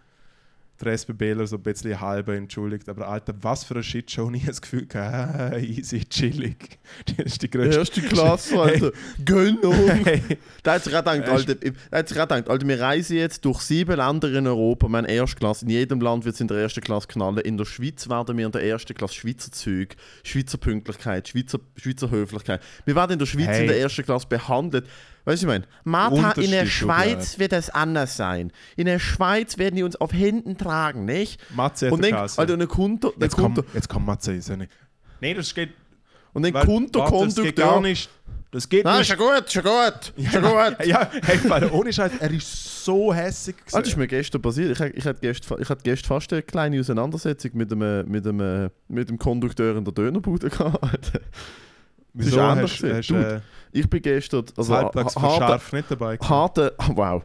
der 0.83 0.93
SBBler 0.99 1.47
so 1.47 1.57
ein 1.57 1.63
bisschen 1.63 2.01
halber 2.01 2.35
entschuldigt. 2.35 2.89
Aber 2.89 3.09
Alter, 3.09 3.35
was 3.41 3.65
für 3.65 3.75
eine 3.75 3.83
Shitshow. 3.83 4.27
Und 4.27 4.35
ich 4.35 4.43
habe 4.43 4.53
das 4.53 4.63
Gefühl, 4.63 4.87
gehabt, 4.87 5.53
ah, 5.55 5.57
easy, 5.59 6.05
chillig. 6.05 6.79
Das 7.17 7.27
ist 7.27 7.43
die 7.43 7.51
größte. 7.51 7.79
Erste 7.79 8.03
Klasse, 8.03 8.61
Alter. 8.61 8.93
Hey, 10.05 10.23
Da 10.63 10.75
hat 10.75 10.85
sich 10.85 10.95
auch 10.95 10.99
gedacht, 11.05 11.29
Alter, 11.29 11.55
da 11.91 11.99
hat 11.99 12.09
sich 12.09 12.19
gedacht, 12.19 12.49
Alter, 12.49 12.69
wir 12.69 12.81
reisen 12.81 13.17
jetzt 13.17 13.45
durch 13.45 13.61
sieben 13.61 13.97
Länder 13.97 14.33
in 14.33 14.47
Europa, 14.47 14.89
wir 14.89 14.99
haben 14.99 15.05
Erstklasse. 15.07 15.65
In 15.65 15.71
jedem 15.71 16.01
Land 16.01 16.25
wird 16.25 16.35
es 16.35 16.41
in 16.41 16.49
der 16.49 16.59
ersten 16.59 16.81
Klasse 16.81 17.09
knallen. 17.09 17.39
In 17.39 17.57
der 17.57 17.65
Schweiz 17.65 18.09
werden 18.09 18.37
wir 18.37 18.47
in 18.47 18.53
der 18.53 18.63
ersten 18.65 18.95
Klasse 18.95 19.15
Schweizer 19.15 19.51
Zeug, 19.53 19.97
Schweizer 20.23 20.59
Pünktlichkeit, 20.59 21.29
Schweizer, 21.29 21.59
Schweizer 21.77 22.11
Höflichkeit. 22.11 22.61
Wir 22.85 22.95
werden 22.95 23.13
in 23.13 23.19
der 23.19 23.27
Schweiz 23.27 23.47
Hey. 23.47 23.63
in 23.63 23.67
der 23.69 23.79
ersten 23.81 24.05
Klasse 24.05 24.27
behandelt. 24.29 24.87
Weißt 25.25 25.43
du, 25.43 25.47
ich 25.47 25.49
meine, 25.49 25.65
Martha, 25.85 26.33
in 26.33 26.51
der 26.51 26.67
Schweiz 26.67 27.39
wird 27.39 27.53
es 27.53 27.71
anders 27.71 28.17
sein. 28.17 28.53
In 28.77 28.87
der 28.87 28.99
Schweiz 28.99 29.57
werden 29.57 29.77
die 29.77 29.85
uns 29.85 29.97
auf 29.97 30.13
Händen 30.13 30.59
tragen, 30.59 31.05
nicht? 31.05 31.41
Matze 31.55 31.91
Und 31.91 32.03
dann, 32.03 32.11
Kasse. 32.11 32.41
Alter, 32.41 32.67
kommt 32.67 33.05
der, 33.05 33.11
dann 33.13 33.21
jetzt 33.21 33.37
kommt 33.37 33.55
kommt, 33.55 33.69
der, 33.69 33.75
jetzt 33.75 33.89
kommt 33.89 34.07
Matze. 34.07 34.35
Ist 34.35 34.49
ja 34.49 34.57
nicht. 34.57 34.73
Nee, 35.21 35.35
das 35.35 35.55
geht. 35.55 35.71
und 36.33 36.43
Das 36.43 37.37
geht 37.37 37.57
gar 37.57 37.81
nicht. 37.81 38.11
Das 38.51 38.69
geht 38.69 38.85
Nein, 38.85 38.99
nicht. 38.99 39.09
ja 39.09 39.17
gut, 39.17 39.47
ist 39.47 39.55
ja 39.55 39.63
gut, 39.63 40.13
ja 40.17 40.41
gut. 40.41 40.87
Ja, 40.87 41.11
hey, 41.25 41.39
weil 41.49 41.71
ohne 41.71 41.91
Scheiß, 41.91 42.13
er 42.19 42.31
ist 42.31 42.85
so 42.85 43.15
hässig. 43.15 43.55
Ah, 43.59 43.63
das 43.65 43.75
ist 43.75 43.83
gewesen. 43.83 43.99
mir 44.01 44.09
gestern 44.09 44.43
passiert. 44.43 44.79
Ich, 44.79 44.97
ich, 44.97 45.07
hatte 45.07 45.21
gestern, 45.21 45.63
ich 45.63 45.69
hatte 45.71 45.83
gestern 45.83 46.09
fast 46.09 46.33
eine 46.33 46.43
kleine 46.43 46.79
Auseinandersetzung 46.79 47.53
mit 47.55 47.71
dem, 47.71 47.79
mit 48.11 48.27
dem, 48.27 48.71
mit 48.89 49.09
dem 49.09 49.19
Kondukteur 49.19 49.77
in 49.77 49.85
der 49.85 49.95
Dönerbude 49.95 50.51
gehabt. 50.51 51.13
Wieso 52.15 52.31
ist 52.37 52.39
anders 52.39 52.71
hast, 52.73 52.83
hast, 52.85 53.11
äh, 53.11 53.41
Ich 53.73 53.89
bin 53.89 54.03
gestern. 54.03 54.45
das 54.45 54.57
Also, 54.59 54.77
halbtags 54.77 55.17
ha- 55.17 55.23
harter, 55.23 55.39
verschärft 55.39 55.73
nicht 55.73 55.91
dabei. 55.91 56.17
gewesen? 56.17 56.31
harter. 56.31 56.73
Wow. 56.95 57.23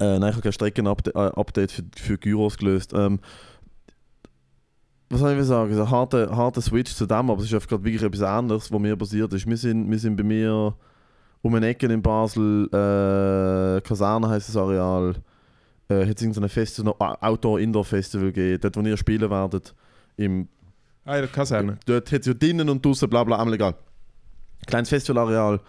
Äh, 0.00 0.18
nein, 0.18 0.30
ich 0.30 0.34
habe 0.36 0.42
kein 0.42 0.52
Streckenupdate 0.52 1.70
für, 1.72 1.82
für 1.96 2.18
Gyros 2.18 2.58
gelöst. 2.58 2.92
Ähm, 2.94 3.20
was 5.10 5.20
soll 5.20 5.38
ich 5.38 5.44
sagen? 5.46 5.78
Ein 5.78 5.90
harter, 5.90 6.34
harter 6.34 6.60
Switch 6.60 6.92
zu 6.94 7.06
dem, 7.06 7.30
aber 7.30 7.38
es 7.38 7.44
ist 7.46 7.54
einfach 7.54 7.68
gerade 7.68 7.84
wirklich 7.84 8.02
etwas 8.02 8.22
anderes, 8.22 8.72
was 8.72 8.80
mir 8.80 8.96
passiert 8.96 9.32
ist. 9.32 9.46
Wir 9.46 9.56
sind, 9.56 9.88
wir 9.90 9.98
sind 9.98 10.16
bei 10.16 10.22
mir 10.24 10.74
um 11.42 11.54
eine 11.54 11.68
Ecke 11.68 11.86
in 11.86 12.02
Basel, 12.02 12.66
äh, 12.72 13.80
Kaserne 13.82 14.28
heisst 14.28 14.48
das 14.48 14.56
Areal, 14.56 15.14
äh, 15.88 16.06
hat 16.06 16.16
es 16.16 16.22
irgendein 16.22 16.48
Festival, 16.48 16.94
Outdoor-Indoor-Festival 16.98 18.32
gegeben, 18.32 18.60
dort 18.62 18.76
wo 18.76 18.80
ihr 18.80 18.96
spielen 18.96 19.30
werdet. 19.30 19.74
Im, 20.16 20.48
Ah, 21.04 21.16
in 21.16 21.22
der 21.22 21.28
Kaserne. 21.30 21.78
dort 21.86 22.10
hat 22.10 22.20
es 22.20 22.26
ja 22.26 22.34
drinnen 22.34 22.68
und 22.68 22.84
draußen, 22.84 23.08
bla 23.08 23.24
bla, 23.24 23.38
einmal 23.38 23.54
egal. 23.54 23.74
Kleines 24.66 24.88
Festivalareal, 24.88 25.60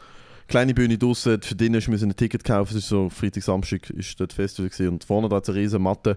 kleine 0.48 0.74
Bühne 0.74 0.98
draußen, 0.98 1.42
für 1.42 1.56
drinnen 1.56 1.82
müssen 1.88 2.10
ein 2.10 2.16
Ticket 2.16 2.44
kaufen, 2.44 2.72
es 2.72 2.84
ist 2.84 2.90
so 2.90 3.10
Freitag, 3.10 3.44
Samstag 3.44 3.90
ist 3.90 4.20
dort 4.20 4.32
Festival 4.32 4.70
gewesen. 4.70 4.94
und 4.94 5.04
vorne 5.04 5.28
da 5.28 5.36
hat 5.38 5.44
es 5.44 5.50
eine 5.50 5.60
riesen 5.60 5.82
Matte. 5.82 6.16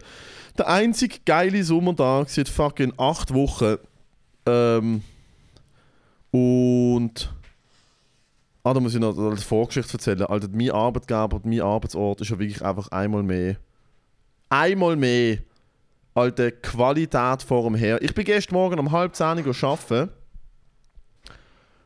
Der 0.56 0.68
einzige 0.68 1.16
geile 1.24 1.64
Sommertag 1.64 2.30
seit 2.30 2.48
fucking 2.48 2.92
acht 2.96 3.34
Wochen. 3.34 3.76
Ähm, 4.46 5.02
und 6.30 7.32
Ah, 8.68 8.74
da 8.74 8.80
muss 8.80 8.94
ich 8.94 9.00
noch 9.00 9.16
als 9.16 9.44
Vorgeschichte 9.44 9.94
erzählen. 9.94 10.22
Alter, 10.24 10.48
mein 10.52 10.70
Arbeitgeber 10.70 11.36
und 11.36 11.46
mein 11.46 11.62
Arbeitsort 11.62 12.20
ist 12.20 12.28
ja 12.28 12.38
wirklich 12.38 12.62
einfach 12.62 12.88
einmal 12.88 13.22
mehr. 13.22 13.56
Einmal 14.50 14.94
mehr. 14.94 15.38
Alte 16.18 16.50
Qualität 16.50 17.42
vor 17.42 17.62
dem 17.62 17.76
Her. 17.76 18.02
Ich 18.02 18.12
bin 18.12 18.24
gestern 18.24 18.56
Morgen 18.56 18.80
um 18.80 18.90
halb 18.90 19.14
zehn 19.14 19.46
Uhr 19.46 19.54
arbeiten. 19.62 20.10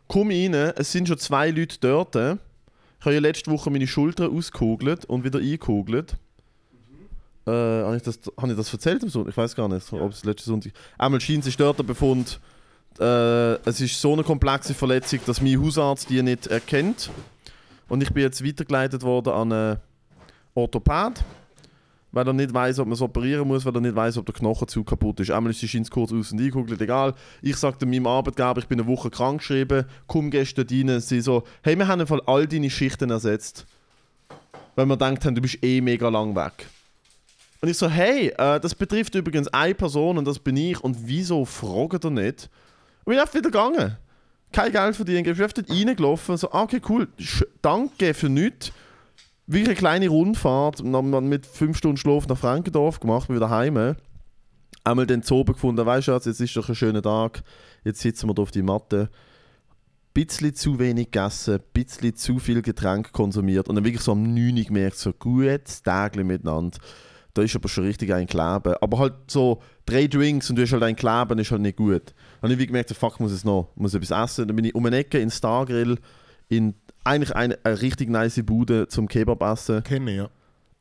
Komme 0.09 0.33
rein, 0.33 0.55
es 0.55 0.91
sind 0.91 1.07
schon 1.07 1.19
zwei 1.19 1.51
Leute 1.51 1.77
dort. 1.79 2.17
Ich 2.17 3.05
habe 3.05 3.15
ja 3.15 3.21
letzte 3.21 3.51
Woche 3.51 3.71
meine 3.71 3.87
Schulter 3.87 4.31
ausgekugelt 4.31 5.05
und 5.05 5.25
wieder 5.25 5.39
eingekugelt. 5.39 6.17
Äh, 7.47 7.51
habe 7.51 7.97
ich, 7.97 8.03
das, 8.03 8.21
hab 8.37 8.49
ich 8.49 8.57
das 8.57 8.73
erzählt 8.73 9.03
am 9.03 9.11
Sonntag? 9.11 9.33
Ich 9.33 9.37
weiß 9.37 9.55
gar 9.55 9.69
nicht, 9.69 9.93
ob 9.93 10.13
es 10.13 10.25
letzten 10.25 10.49
Sonntag. 10.49 10.73
Einmal 10.97 11.21
scheint 11.21 11.45
sich 11.45 11.59
dort 11.59 11.79
der 11.79 11.85
Befund, 11.85 12.41
äh, 13.01 13.55
es 13.69 13.83
ist 13.83 14.01
so 14.01 14.15
eine 14.15 14.25
komplexe 14.25 14.73
Verletzung, 14.73 15.21
dass 15.27 15.43
mein 15.43 15.63
Hausarzt 15.63 16.09
die 16.09 16.23
nicht 16.23 16.47
erkennt. 16.47 17.11
Und 17.89 18.03
ich 18.03 18.11
bin 18.15 18.23
jetzt 18.23 18.43
weitergeleitet 18.43 19.03
worden 19.03 19.35
an 19.35 19.53
einen 19.53 19.81
Orthopäd, 20.55 21.23
weil 22.13 22.27
er 22.27 22.33
nicht 22.33 22.53
weiß, 22.53 22.79
ob 22.79 22.87
man 22.87 22.95
es 22.95 23.01
operieren 23.01 23.49
muss, 23.49 23.65
weil 23.65 23.75
er 23.75 23.81
nicht 23.81 23.97
weiß, 23.97 24.19
ob 24.19 24.27
der 24.27 24.35
Knochenzug 24.35 24.87
kaputt 24.87 25.21
ist. 25.21 25.31
Einmal 25.31 25.51
ist 25.51 25.63
die 25.63 25.69
Schiene 25.69 25.87
kurz 25.91 26.13
aus 26.13 26.31
und 26.31 26.39
eingekugelt, 26.39 26.81
egal. 26.81 27.15
Ich 27.41 27.57
sagte 27.57 27.87
meinem 27.87 28.07
Arbeitgeber, 28.07 28.59
ich 28.59 28.69
bin 28.69 28.79
eine 28.79 28.89
Woche 28.89 29.11
krank 29.11 29.39
geschrieben, 29.39 29.87
komm 30.07 30.31
gestern 30.31 30.67
rein, 30.71 31.01
sie 31.01 31.21
so, 31.21 31.43
hey, 31.63 31.77
wir 31.77 31.89
haben 31.89 32.01
im 32.01 32.07
Fall 32.07 32.23
all 32.27 32.47
deine 32.47 32.71
Schichten 32.71 33.11
ersetzt. 33.11 33.67
Weil 34.75 34.87
wir 34.87 34.97
gedacht 34.97 35.25
haben, 35.25 35.35
du 35.35 35.41
bist 35.41 35.63
eh 35.65 35.81
mega 35.81 36.09
lang 36.09 36.37
weg. 36.37 36.67
Und 37.61 37.69
ich 37.69 37.79
so, 37.79 37.89
hey, 37.89 38.29
äh, 38.37 38.61
das 38.61 38.75
betrifft 38.75 39.15
übrigens 39.15 39.49
eine 39.49 39.75
Person 39.75 40.19
und 40.19 40.27
das 40.27 40.39
bin 40.39 40.57
ich 40.57 40.81
und 40.81 40.97
wieso 41.07 41.45
fragt 41.45 42.05
er 42.05 42.11
nicht? 42.11 42.51
Und 43.05 43.13
bin 43.13 43.19
einfach 43.19 43.35
wieder 43.35 43.51
gegangen. 43.51 43.97
Kein 44.51 44.73
Geld 44.73 44.97
verdienen, 44.97 45.25
ich 45.25 45.37
bin 45.37 45.43
einfach 45.43 45.63
reingelaufen. 45.69 46.37
So, 46.37 46.51
ah, 46.53 46.63
okay, 46.63 46.81
cool, 46.89 47.09
danke 47.63 48.13
für 48.13 48.29
nichts. 48.29 48.73
Wirklich 49.47 49.69
eine 49.69 49.77
kleine 49.77 50.09
Rundfahrt, 50.09 50.81
und 50.81 50.95
haben 50.95 51.11
wir 51.11 51.21
mit 51.21 51.47
5 51.47 51.77
Stunden 51.77 51.97
Schlaf 51.97 52.29
nach 52.29 52.39
Frankendorf 52.39 53.01
gemacht, 53.01 53.29
wieder 53.29 53.51
heim. 53.51 53.97
Einmal 54.85 55.07
den 55.07 55.23
Zoo 55.23 55.45
gefunden, 55.45 55.85
weißt 55.85 56.09
du, 56.09 56.13
jetzt 56.13 56.27
ist 56.27 56.57
doch 56.57 56.69
ein 56.69 56.75
schöner 56.75 57.03
Tag, 57.03 57.43
jetzt 57.85 58.01
sitzen 58.01 58.29
wir 58.29 58.35
da 58.35 58.43
auf 58.43 58.51
die 58.51 58.63
Matte. 58.63 59.11
Bisschen 60.15 60.55
zu 60.55 60.79
wenig 60.79 61.11
gegessen, 61.11 61.61
bisschen 61.73 62.15
zu 62.17 62.39
viel 62.39 62.63
Getränk 62.63 63.13
konsumiert 63.13 63.69
und 63.69 63.77
dann 63.77 63.85
wirklich 63.85 64.03
so 64.03 64.13
am 64.13 64.35
9 64.35 64.59
Uhr 64.59 64.65
gemerkt, 64.65 64.97
so 64.97 65.13
gutes 65.13 65.83
Tagli 65.83 66.23
miteinander. 66.23 66.79
Da 67.35 67.43
ist 67.43 67.57
aber 67.57 67.69
schon 67.69 67.85
richtig 67.85 68.13
ein 68.13 68.27
Kleben. 68.27 68.75
Aber 68.81 68.99
halt 68.99 69.15
so 69.29 69.63
drei 69.87 70.07
Drinks 70.07 70.51
und 70.51 70.57
du 70.57 70.63
hast 70.63 70.73
halt 70.73 70.83
ein 70.83 70.97
Kleben, 70.97 71.39
ist 71.39 71.51
halt 71.51 71.63
nicht 71.63 71.79
gut. 71.79 72.15
Dann 72.43 72.51
habe 72.51 72.61
ich 72.61 72.67
gemerkt, 72.67 72.91
so, 72.91 72.95
fuck, 72.95 73.21
muss 73.21 73.33
es 73.33 73.45
noch, 73.45 73.71
muss 73.75 73.95
etwas 73.95 74.11
essen. 74.11 74.49
Dann 74.49 74.57
bin 74.57 74.67
ich 74.67 74.75
um 74.75 74.85
eine 74.85 74.97
Ecke 74.99 75.19
in 75.19 75.31
Stargrill, 75.31 75.99
in 76.49 76.75
eigentlich 77.05 77.35
eine, 77.35 77.59
eine 77.65 77.81
richtig 77.83 78.09
nice 78.11 78.41
Bude 78.45 78.89
zum 78.89 79.09
Kebab 79.09 79.43
essen. 79.43 79.83
Kenne 79.83 80.29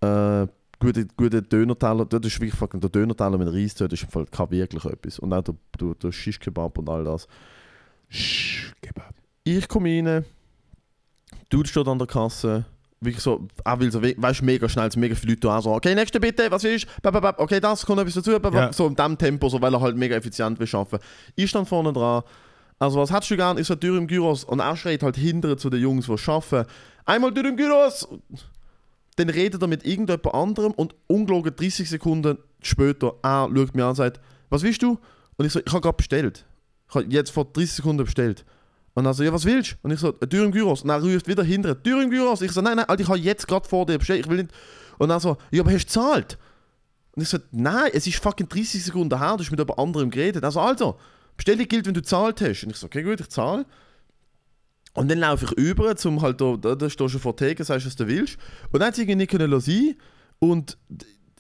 ja. 0.02 0.44
Äh, 0.44 0.48
gute, 0.80 1.06
gute 1.18 1.42
Dönerteller, 1.42 2.06
dort 2.06 2.26
ist 2.26 2.40
wirklich 2.40 2.56
fucking 2.58 2.80
der 2.80 2.90
Dönerteller 2.90 3.38
mit 3.38 3.48
Reis, 3.54 3.76
dort 3.76 3.94
ist 3.94 4.04
im 4.04 4.10
Fall 4.10 4.26
kein 4.26 4.50
wirklich 4.52 4.86
etwas. 4.86 5.20
Und 5.20 5.34
auch 5.34 5.42
der, 5.44 5.56
der, 5.80 5.96
der 5.96 6.12
Shish-Kebab 6.12 6.78
und 6.78 6.90
all 6.90 7.04
das. 7.04 7.28
Sch, 8.10 8.74
Kebab. 8.82 9.14
Ich 9.44 9.68
komme 9.68 9.90
rein, 9.90 10.26
Dude 11.50 11.68
steht 11.68 11.88
an 11.88 11.98
der 11.98 12.08
Kasse, 12.08 12.66
wirklich 13.00 13.24
so, 13.24 13.48
auch 13.64 13.80
weil 13.80 13.92
so, 13.92 14.02
we- 14.02 14.16
weißt 14.18 14.42
du, 14.42 14.46
mega 14.46 14.70
schnell, 14.70 14.92
so 14.92 15.00
mega 15.00 15.16
viele 15.16 15.34
Leute 15.34 15.48
da 15.48 15.62
so, 15.62 15.74
okay, 15.74 15.96
nächste 15.96 16.20
bitte, 16.20 16.50
was 16.52 16.64
ist? 16.64 16.88
Okay, 17.04 17.60
das 17.60 17.86
kommt 17.86 18.00
etwas 18.00 18.14
dazu, 18.16 18.32
Ja. 18.32 18.72
so 18.74 18.88
in 18.88 18.96
dem 18.96 19.18
Tempo, 19.18 19.50
so, 19.50 19.62
weil 19.62 19.74
er 19.74 19.82
halt 19.82 19.98
mega 19.98 20.16
effizient 20.16 20.60
will 20.60 20.68
arbeiten. 20.74 21.04
Ich 21.36 21.50
stand 21.50 21.68
vorne 21.68 21.92
dran, 21.94 22.24
also 22.82 23.00
was 23.00 23.12
hättest 23.12 23.30
du 23.30 23.38
gern? 23.38 23.60
Ich 23.60 23.68
so, 23.68 23.76
Dürüm 23.76 24.08
Gyros 24.08 24.44
und 24.44 24.60
er 24.60 24.76
schreit 24.76 25.04
halt 25.04 25.16
hinterher 25.16 25.56
zu 25.56 25.70
den 25.70 25.82
Jungs, 25.82 26.08
die 26.08 26.32
arbeiten, 26.32 26.68
einmal 27.06 27.32
Dürüm 27.32 27.56
Gyros! 27.56 28.08
Dann 29.18 29.30
redet 29.30 29.62
er 29.62 29.68
mit 29.68 29.86
irgendjemand 29.86 30.34
anderem 30.34 30.72
und 30.72 30.96
ungelogen 31.06 31.56
30 31.56 31.88
Sekunden 31.88 32.40
später, 32.64 33.14
er 33.22 33.48
schaut 33.54 33.76
mir 33.76 33.84
an 33.84 33.90
und 33.90 33.96
sagt, 33.96 34.20
was 34.50 34.64
willst 34.64 34.82
du? 34.82 34.98
Und 35.38 35.46
ich 35.46 35.54
so, 35.54 35.60
ich 35.64 35.72
habe 35.72 35.82
gerade 35.82 35.98
bestellt. 35.98 36.44
Ich 36.90 36.96
habe 36.96 37.06
jetzt 37.10 37.30
vor 37.30 37.46
30 37.46 37.72
Sekunden 37.72 38.04
bestellt. 38.04 38.46
Und 38.96 39.06
er 39.06 39.14
so, 39.14 39.22
ja, 39.22 39.32
was 39.32 39.46
willst 39.46 39.74
du? 39.74 39.76
Und 39.84 39.92
ich 39.92 40.00
so, 40.00 40.12
Dürüm 40.12 40.52
Gyros. 40.52 40.82
Und 40.82 40.90
er 40.90 41.04
ruft 41.04 41.28
wieder 41.28 41.44
hinterher, 41.44 41.76
Dürüm 41.76 42.10
Gyros. 42.10 42.42
Ich 42.42 42.52
so, 42.52 42.62
nein, 42.62 42.78
nein, 42.78 42.90
Alter, 42.90 43.04
ich 43.04 43.10
habe 43.10 43.20
jetzt 43.20 43.48
gerade 43.48 43.70
vor 43.70 43.86
dir 43.86 44.00
bestellt. 44.00 44.22
Ich 44.22 44.28
will 44.30 44.38
nicht. 44.38 44.52
Und 44.98 45.12
er 45.12 45.20
so, 45.20 45.38
ja, 45.52 45.62
aber 45.62 45.72
hast 45.72 45.84
du 45.84 46.00
gezahlt? 46.00 46.40
Und 47.16 47.22
ich 47.22 47.30
so, 47.30 47.38
nein, 47.52 47.92
es 47.94 48.08
ist 48.08 48.18
fucking 48.18 48.50
30 48.50 48.84
Sekunden 48.86 49.20
her, 49.20 49.38
du 49.38 49.44
hast 49.44 49.52
mit 49.52 49.60
jemand 49.60 49.78
anderem 49.78 50.10
geredet. 50.10 50.44
Also, 50.44 50.60
also, 50.62 50.98
Bestellung 51.42 51.68
gilt, 51.68 51.88
wenn 51.88 51.96
du 51.96 52.02
gezahlt 52.02 52.40
hast. 52.42 52.64
Und 52.64 52.70
ich 52.70 52.78
so, 52.78 52.86
okay, 52.86 53.02
gut, 53.02 53.20
ich 53.20 53.30
zahle. 53.30 53.66
Und 54.94 55.10
dann 55.10 55.18
laufe 55.18 55.46
ich 55.46 55.52
über, 55.54 55.96
zum 55.96 56.22
halt 56.22 56.40
da, 56.40 56.56
da, 56.56 56.76
da 56.76 56.90
stehst 56.90 57.16
du 57.16 57.20
vor 57.20 57.36
Theke, 57.36 57.64
sagst, 57.64 57.88
was 57.88 57.96
du 57.96 58.08
willst. 58.08 58.38
Und 58.72 58.80
dann 58.80 58.88
hat 58.88 58.94
es 58.94 59.00
irgendwie 59.00 59.16
nicht 59.16 59.32
können 59.32 59.50
lassen. 59.50 59.96
Und 60.38 60.78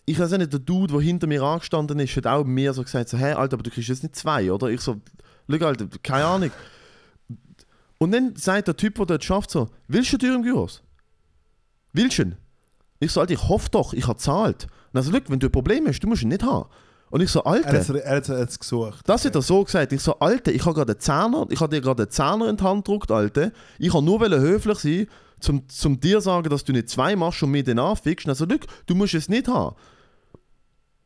ich 0.05 0.17
weiß 0.17 0.31
nicht, 0.31 0.53
der 0.53 0.59
Dude, 0.59 0.93
der 0.93 1.01
hinter 1.01 1.27
mir 1.27 1.43
angestanden 1.43 1.99
ist, 1.99 2.15
hat 2.15 2.25
auch 2.25 2.43
mir 2.43 2.73
so 2.73 2.81
gesagt, 2.81 3.09
so, 3.09 3.17
hey, 3.17 3.33
Alter, 3.33 3.55
aber 3.55 3.63
du 3.63 3.69
kriegst 3.69 3.89
jetzt 3.89 4.01
nicht 4.01 4.15
zwei, 4.15 4.51
oder? 4.51 4.69
Ich 4.69 4.81
so, 4.81 4.99
schau, 5.47 5.65
Alter, 5.65 5.87
keine 6.01 6.25
Ahnung. 6.25 6.51
Und 7.99 8.11
dann 8.11 8.35
sagt 8.35 8.69
der 8.69 8.77
Typ, 8.77 8.95
der 8.95 9.05
dort 9.05 9.23
schafft, 9.23 9.51
so, 9.51 9.69
willst 9.87 10.11
du 10.13 10.17
Dürüm 10.17 10.41
Gyros? 10.41 10.81
Willst 11.93 12.17
du 12.17 12.23
ihn? 12.23 12.35
Ich 12.99 13.11
so, 13.11 13.21
Alter, 13.21 13.33
ich 13.33 13.47
hoffe 13.47 13.69
doch, 13.69 13.93
ich 13.93 14.07
habe 14.07 14.15
gezahlt. 14.15 14.67
Und 14.91 14.99
er 14.99 15.03
so, 15.03 15.11
schau, 15.11 15.19
wenn 15.27 15.39
du 15.39 15.47
ein 15.47 15.51
Problem 15.51 15.87
hast, 15.87 15.99
du 15.99 16.07
musst 16.07 16.23
ihn 16.23 16.29
nicht 16.29 16.41
haben. 16.41 16.67
Und 17.11 17.21
ich 17.21 17.29
so, 17.29 17.43
Alter. 17.43 17.67
Er 17.67 18.15
hat 18.15 18.23
es 18.23 18.29
er 18.29 18.39
hat's- 18.41 18.57
gesucht. 18.59 19.01
Das 19.07 19.23
hat 19.25 19.35
er 19.35 19.41
so 19.41 19.63
gesagt. 19.63 19.91
Ich 19.93 20.01
so, 20.01 20.17
Alter, 20.19 20.51
ich 20.51 20.65
habe 20.65 20.73
gerade 20.73 20.93
einen 20.93 20.99
Zehner, 20.99 21.45
ich 21.49 21.59
habe 21.59 21.75
dir 21.75 21.81
gerade 21.81 22.03
einen 22.03 22.11
Zehner 22.11 22.49
in 22.49 22.57
die 22.57 22.63
Hand 22.63 22.85
gedruckt, 22.85 23.11
Alter. 23.11 23.51
Ich 23.77 23.93
habe 23.93 24.03
nur 24.03 24.19
höflich 24.21 24.79
sein, 24.79 25.07
zum, 25.39 25.67
zum 25.69 25.99
dir 25.99 26.21
sagen, 26.21 26.49
dass 26.49 26.63
du 26.63 26.71
nicht 26.71 26.89
zwei 26.89 27.15
machst 27.15 27.43
und 27.43 27.51
mir 27.51 27.63
den 27.63 27.79
anfickst. 27.79 28.27
Also, 28.27 28.45
schau, 28.49 28.57
du 28.87 28.95
musst 28.95 29.13
es 29.13 29.27
nicht 29.29 29.47
haben. 29.47 29.75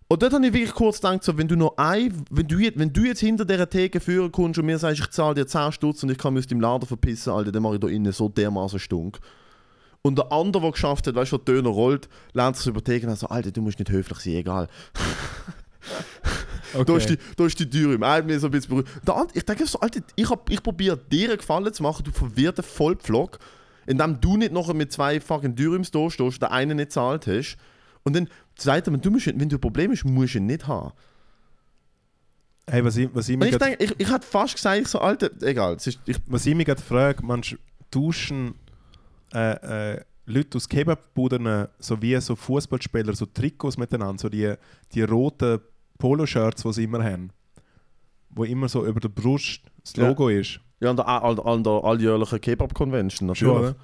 Und 0.08 0.22
dort 0.22 0.34
habe 0.34 0.46
ich 0.46 0.54
wirklich 0.54 0.74
kurz 0.76 0.98
gedacht, 1.02 1.24
so, 1.24 1.36
wenn 1.38 1.48
du 1.48 1.56
noch 1.56 1.74
ein, 1.78 2.24
wenn 2.30 2.48
du, 2.48 2.60
jetzt- 2.60 2.78
wenn 2.78 2.94
du 2.94 3.02
jetzt 3.06 3.22
hinter 3.22 3.44
dieser 3.44 3.68
Theke 3.68 4.00
führen 4.00 4.32
kommst 4.32 4.60
und 4.60 4.66
mir 4.68 4.78
sagst, 4.78 5.00
ich 5.02 5.10
zahle 5.10 5.34
dir 5.34 5.48
10 5.48 5.72
Stutz 5.72 6.04
und 6.04 6.12
ich 6.12 6.18
kann 6.20 6.36
mich 6.36 6.44
aus 6.44 6.48
dem 6.48 6.62
Laden 6.62 6.88
verpissen, 6.88 7.34
Alter, 7.34 7.52
dann 7.52 7.64
mache 7.64 7.76
ich 7.76 7.80
da 7.80 7.88
innen 7.88 8.12
so 8.12 8.30
dermaßen 8.30 8.78
stunk. 8.78 9.18
Und 10.04 10.20
der 10.20 10.32
andere, 10.32 10.62
der 10.62 10.72
geschafft 10.74 11.08
hat, 11.08 11.16
weißt 11.16 11.32
du, 11.32 11.38
der 11.40 11.56
Döner 11.56 11.70
rollt, 11.72 12.08
lernt 12.34 12.56
sich 12.58 12.68
über 12.68 12.82
die 12.82 12.92
Theke 12.92 13.08
und 13.08 13.16
sagt 13.16 13.22
so, 13.32 13.36
Alter, 13.36 13.50
du 13.50 13.62
musst 13.64 13.80
nicht 13.80 13.90
höflich 13.90 14.20
sein, 14.20 14.34
egal. 14.34 14.68
Da 16.86 16.98
ist 16.98 17.10
die, 17.10 17.18
da 17.38 17.46
ist 17.46 17.58
die 17.58 17.70
Tür 17.70 17.94
im 17.96 18.04
Ein 18.04 18.26
mir 18.26 18.38
so 18.38 18.48
ein 18.48 18.52
bisschen 18.52 18.70
berührt. 18.70 18.90
Der 19.08 19.16
andere, 19.16 19.38
ich 19.38 19.46
denke 19.46 19.66
so, 19.66 19.80
Alter, 19.80 20.02
ich, 20.16 20.30
hab- 20.30 20.50
ich 20.50 20.62
probiere 20.62 20.98
dir 20.98 21.30
einen 21.30 21.38
Gefallen 21.38 21.74
zu 21.74 21.82
machen, 21.82 22.04
du 22.04 22.12
verwirrter 22.12 22.64
Vollpflock, 22.64 23.40
indem 23.86 24.20
du 24.20 24.36
nicht 24.36 24.52
nachher 24.52 24.74
mit 24.74 24.92
zwei 24.92 25.22
fucking 25.22 25.56
Dürrims 25.56 25.92
da 25.92 26.10
stehst, 26.10 26.42
der 26.42 26.52
eine 26.52 26.76
nicht 26.76 26.92
zahlt 26.92 27.28
hast. 27.28 27.56
Und 28.04 28.14
dann 28.16 28.28
sagt 28.58 28.88
er 28.88 28.92
mir, 28.92 28.98
du 28.98 29.10
musst, 29.10 29.28
wenn 29.28 29.48
du 29.48 29.56
ein 29.56 29.62
Problem 29.62 29.92
hast, 29.92 30.04
musst 30.04 30.34
du 30.34 30.40
ihn 30.40 30.48
nicht 30.48 30.68
haben. 30.68 30.92
Hey, 32.68 32.84
was 32.84 32.98
ich, 32.98 33.10
was 33.14 33.30
ich 33.30 33.38
mir 33.38 33.48
ich 33.48 33.58
denke, 33.58 33.84
ich, 33.84 33.94
ich 33.98 34.12
hätte 34.12 34.26
fast 34.26 34.56
gesagt, 34.56 34.82
ich 34.82 34.88
so, 34.88 35.00
Alter, 35.00 35.30
egal, 35.42 35.76
ist, 35.76 35.88
ich, 36.06 36.18
was 36.26 36.46
ich 36.46 36.56
mich 36.56 36.66
gerade 36.66 36.82
frage, 36.82 37.24
manchmal 37.24 37.60
tauschen 37.92 38.56
äh, 39.34 39.94
äh, 39.94 40.02
Leute 40.26 40.58
aus 40.58 40.68
Kebabbuden 40.68 41.68
so 41.78 42.02
wie 42.02 42.20
so 42.20 42.36
Fußballspieler 42.36 43.14
so 43.16 43.28
Trikots 43.28 43.78
miteinander, 43.78 44.20
so 44.20 44.30
die, 44.30 44.56
die 44.94 45.04
roten 45.04 45.60
Poloshirts, 45.98 46.64
die 46.64 46.74
sie 46.74 46.84
immer 46.84 47.04
haben. 47.04 47.32
Wo 48.30 48.44
immer 48.44 48.68
so 48.68 48.86
über 48.86 49.00
der 49.00 49.10
Brust 49.10 49.62
das. 49.84 49.96
Logo 49.98 50.30
ist. 50.30 50.60
ja, 50.80 50.90
an 50.90 50.98
der, 50.98 51.08
an 51.08 51.36
der, 51.36 51.46
an 51.46 51.64
der 51.64 51.84
alljährlichen 51.84 52.42
Kebab-Convention 52.42 53.28
natürlich. 53.28 53.54
Schon, 53.54 53.62
oder? 53.62 53.76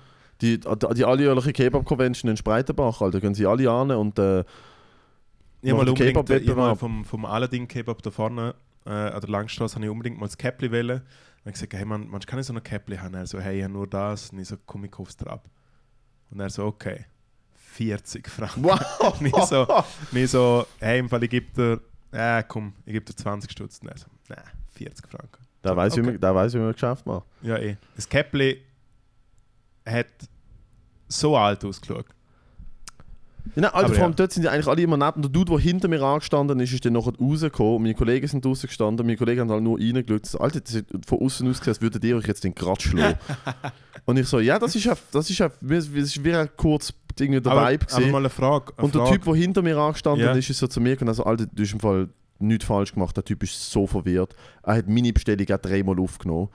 Die, 0.41 0.60
die, 0.60 0.93
die 0.95 1.06
alljährliche 1.06 1.54
Kebab-Convention 1.54 2.30
in 2.30 2.38
Spreitenbach, 2.38 3.02
Alter, 3.02 3.21
gehen 3.21 3.36
sie 3.36 3.45
alle 3.45 3.69
an 3.69 3.91
und 3.91 4.17
äh, 4.19 4.43
Ich 5.62 5.71
habe 5.71 5.84
mal 5.84 5.89
unbedingt 5.89 6.30
ich 6.30 6.50
hab 6.50 6.58
mal 6.58 6.76
vom, 6.76 7.06
vom 7.06 7.26
Aladdin 7.26 7.67
Kebab 7.67 8.02
da 8.02 8.10
vorne 8.12 8.56
äh, 8.86 8.89
an 8.89 9.21
der 9.21 9.30
Langstrasse 9.30 9.76
habe 9.76 9.86
ich 9.86 9.91
unbedingt 9.91 10.19
mal 10.19 10.26
das 10.26 10.38
Käppli 10.38 10.71
wählen. 10.71 11.02
Habe 11.41 11.50
ich 11.50 11.54
gesagt, 11.54 11.74
hey 11.74 11.86
man, 11.86 12.08
man 12.08 12.21
kann 12.21 12.39
ich 12.39 12.45
so 12.45 12.54
ein 12.54 12.63
Käppli 12.63 12.97
haben. 12.97 13.13
Er 13.13 13.28
so, 13.28 13.39
hey, 13.39 13.58
ich 13.58 13.63
habe 13.63 13.74
nur 13.74 13.88
das. 13.88 14.32
Und 14.32 14.39
ich 14.39 14.47
so, 14.47 14.56
komm, 14.65 14.86
ich 14.86 14.91
kauf's 14.91 15.17
dir 15.17 15.28
ab. 15.28 15.50
Und 16.30 16.39
er 16.39 16.50
so, 16.50 16.65
okay, 16.65 17.06
40 17.56 18.28
Franken. 18.28 18.63
wow! 18.63 19.19
Und 19.19 19.28
ich 19.28 19.36
so, 19.36 19.67
und 19.67 20.17
ich 20.17 20.30
so, 20.30 20.65
hey, 20.80 21.00
im 21.00 21.09
Fall, 21.09 21.24
ich 21.24 21.30
gebe 21.30 21.51
dir, 21.51 21.82
äh, 22.12 22.43
komm, 22.47 22.74
ich 22.86 22.93
gebe 22.93 23.05
dir 23.05 23.16
20 23.16 23.51
Stutz. 23.51 23.82
Nein, 23.84 23.95
40 24.74 25.07
Franken. 25.07 25.38
Der 25.64 25.76
weiß, 25.76 25.93
Okay. 25.93 26.01
man, 26.03 26.20
der 26.20 26.36
weiß, 26.36 26.53
wie 26.53 26.57
man 26.57 26.74
Geschäft 26.74 27.05
macht. 27.05 27.26
Ja, 27.41 27.57
eh. 27.57 27.78
Das 27.95 28.09
Käppli 28.09 28.62
hat 29.86 30.07
so 31.07 31.38
alt 31.38 31.64
ausgeschaut. 31.64 32.05
Ja, 33.55 33.64
nein, 33.64 33.66
Alter, 33.66 33.78
Aber 33.88 33.95
vor 33.95 34.03
allem 34.03 34.12
ja. 34.12 34.16
dort 34.18 34.32
sind 34.32 34.43
die 34.43 34.49
eigentlich 34.49 34.68
alle 34.68 34.82
immer 34.82 34.97
nett. 34.97 35.16
Und 35.16 35.24
der 35.24 35.32
Dude, 35.32 35.51
der 35.51 35.59
hinter 35.59 35.88
mir 35.88 36.01
angestanden 36.01 36.59
ist, 36.59 36.72
ist 36.74 36.86
dann 36.86 36.93
nachher 36.93 37.14
rausgekommen. 37.20 37.76
Und 37.78 37.82
meine 37.84 37.95
Kollegen 37.95 38.28
sind 38.28 38.45
draußen 38.45 38.68
gestanden. 38.68 39.05
Meine 39.05 39.18
Kollegen 39.18 39.41
haben 39.41 39.49
halt 39.51 39.64
nur 39.64 39.80
reingeschaut. 39.80 40.39
Alter, 40.39 40.62
das 40.62 40.76
hat 40.76 40.86
von 41.05 41.20
außen 41.20 41.47
ausgesehen, 41.49 41.74
als 41.74 41.82
würdet 41.82 42.03
ihr 42.03 42.16
euch 42.18 42.28
jetzt 42.28 42.43
den 42.43 42.53
Kratz 42.55 42.84
schlagen. 42.84 43.18
und 44.05 44.18
ich 44.18 44.28
so, 44.28 44.39
ja, 44.39 44.59
das 44.59 44.76
ist 44.76 44.84
ja, 44.86 44.95
das 45.12 45.30
ist 45.30 45.39
ja, 45.39 45.49
das 45.59 45.88
ist 45.88 46.24
wie 46.24 46.34
ein 46.36 46.49
kurz 46.55 46.91
irgendwie 47.20 47.41
der 47.41 47.51
aber, 47.51 47.70
Vibe 47.72 47.86
aber 47.89 47.97
gesehen. 47.97 48.12
mal 48.12 48.18
eine 48.20 48.30
Frage. 48.30 48.74
Eine 48.78 48.86
Und 48.86 48.95
der 48.95 49.01
Frage. 49.01 49.16
Typ, 49.18 49.26
der 49.26 49.36
hinter 49.36 49.62
mir 49.62 49.78
angestanden 49.78 50.26
Ja. 50.26 50.34
ist, 50.34 50.49
ist 50.49 50.59
so 50.59 50.68
zu 50.68 50.80
mir 50.80 50.91
gekommen, 50.91 51.09
also 51.09 51.24
Alter, 51.24 51.45
du 51.45 51.64
hast 51.64 51.74
im 51.74 51.80
Fall, 51.80 52.09
nichts 52.39 52.66
falsch 52.66 52.93
gemacht. 52.93 53.16
Der 53.16 53.24
Typ 53.24 53.43
ist 53.43 53.70
so 53.72 53.86
verwirrt. 53.86 54.36
Er 54.64 54.76
hat 54.78 54.88
meine 54.88 55.14
Bestellung 55.14 55.45
auch 55.51 55.57
dreimal 55.57 55.99
aufgenommen. 55.99 56.49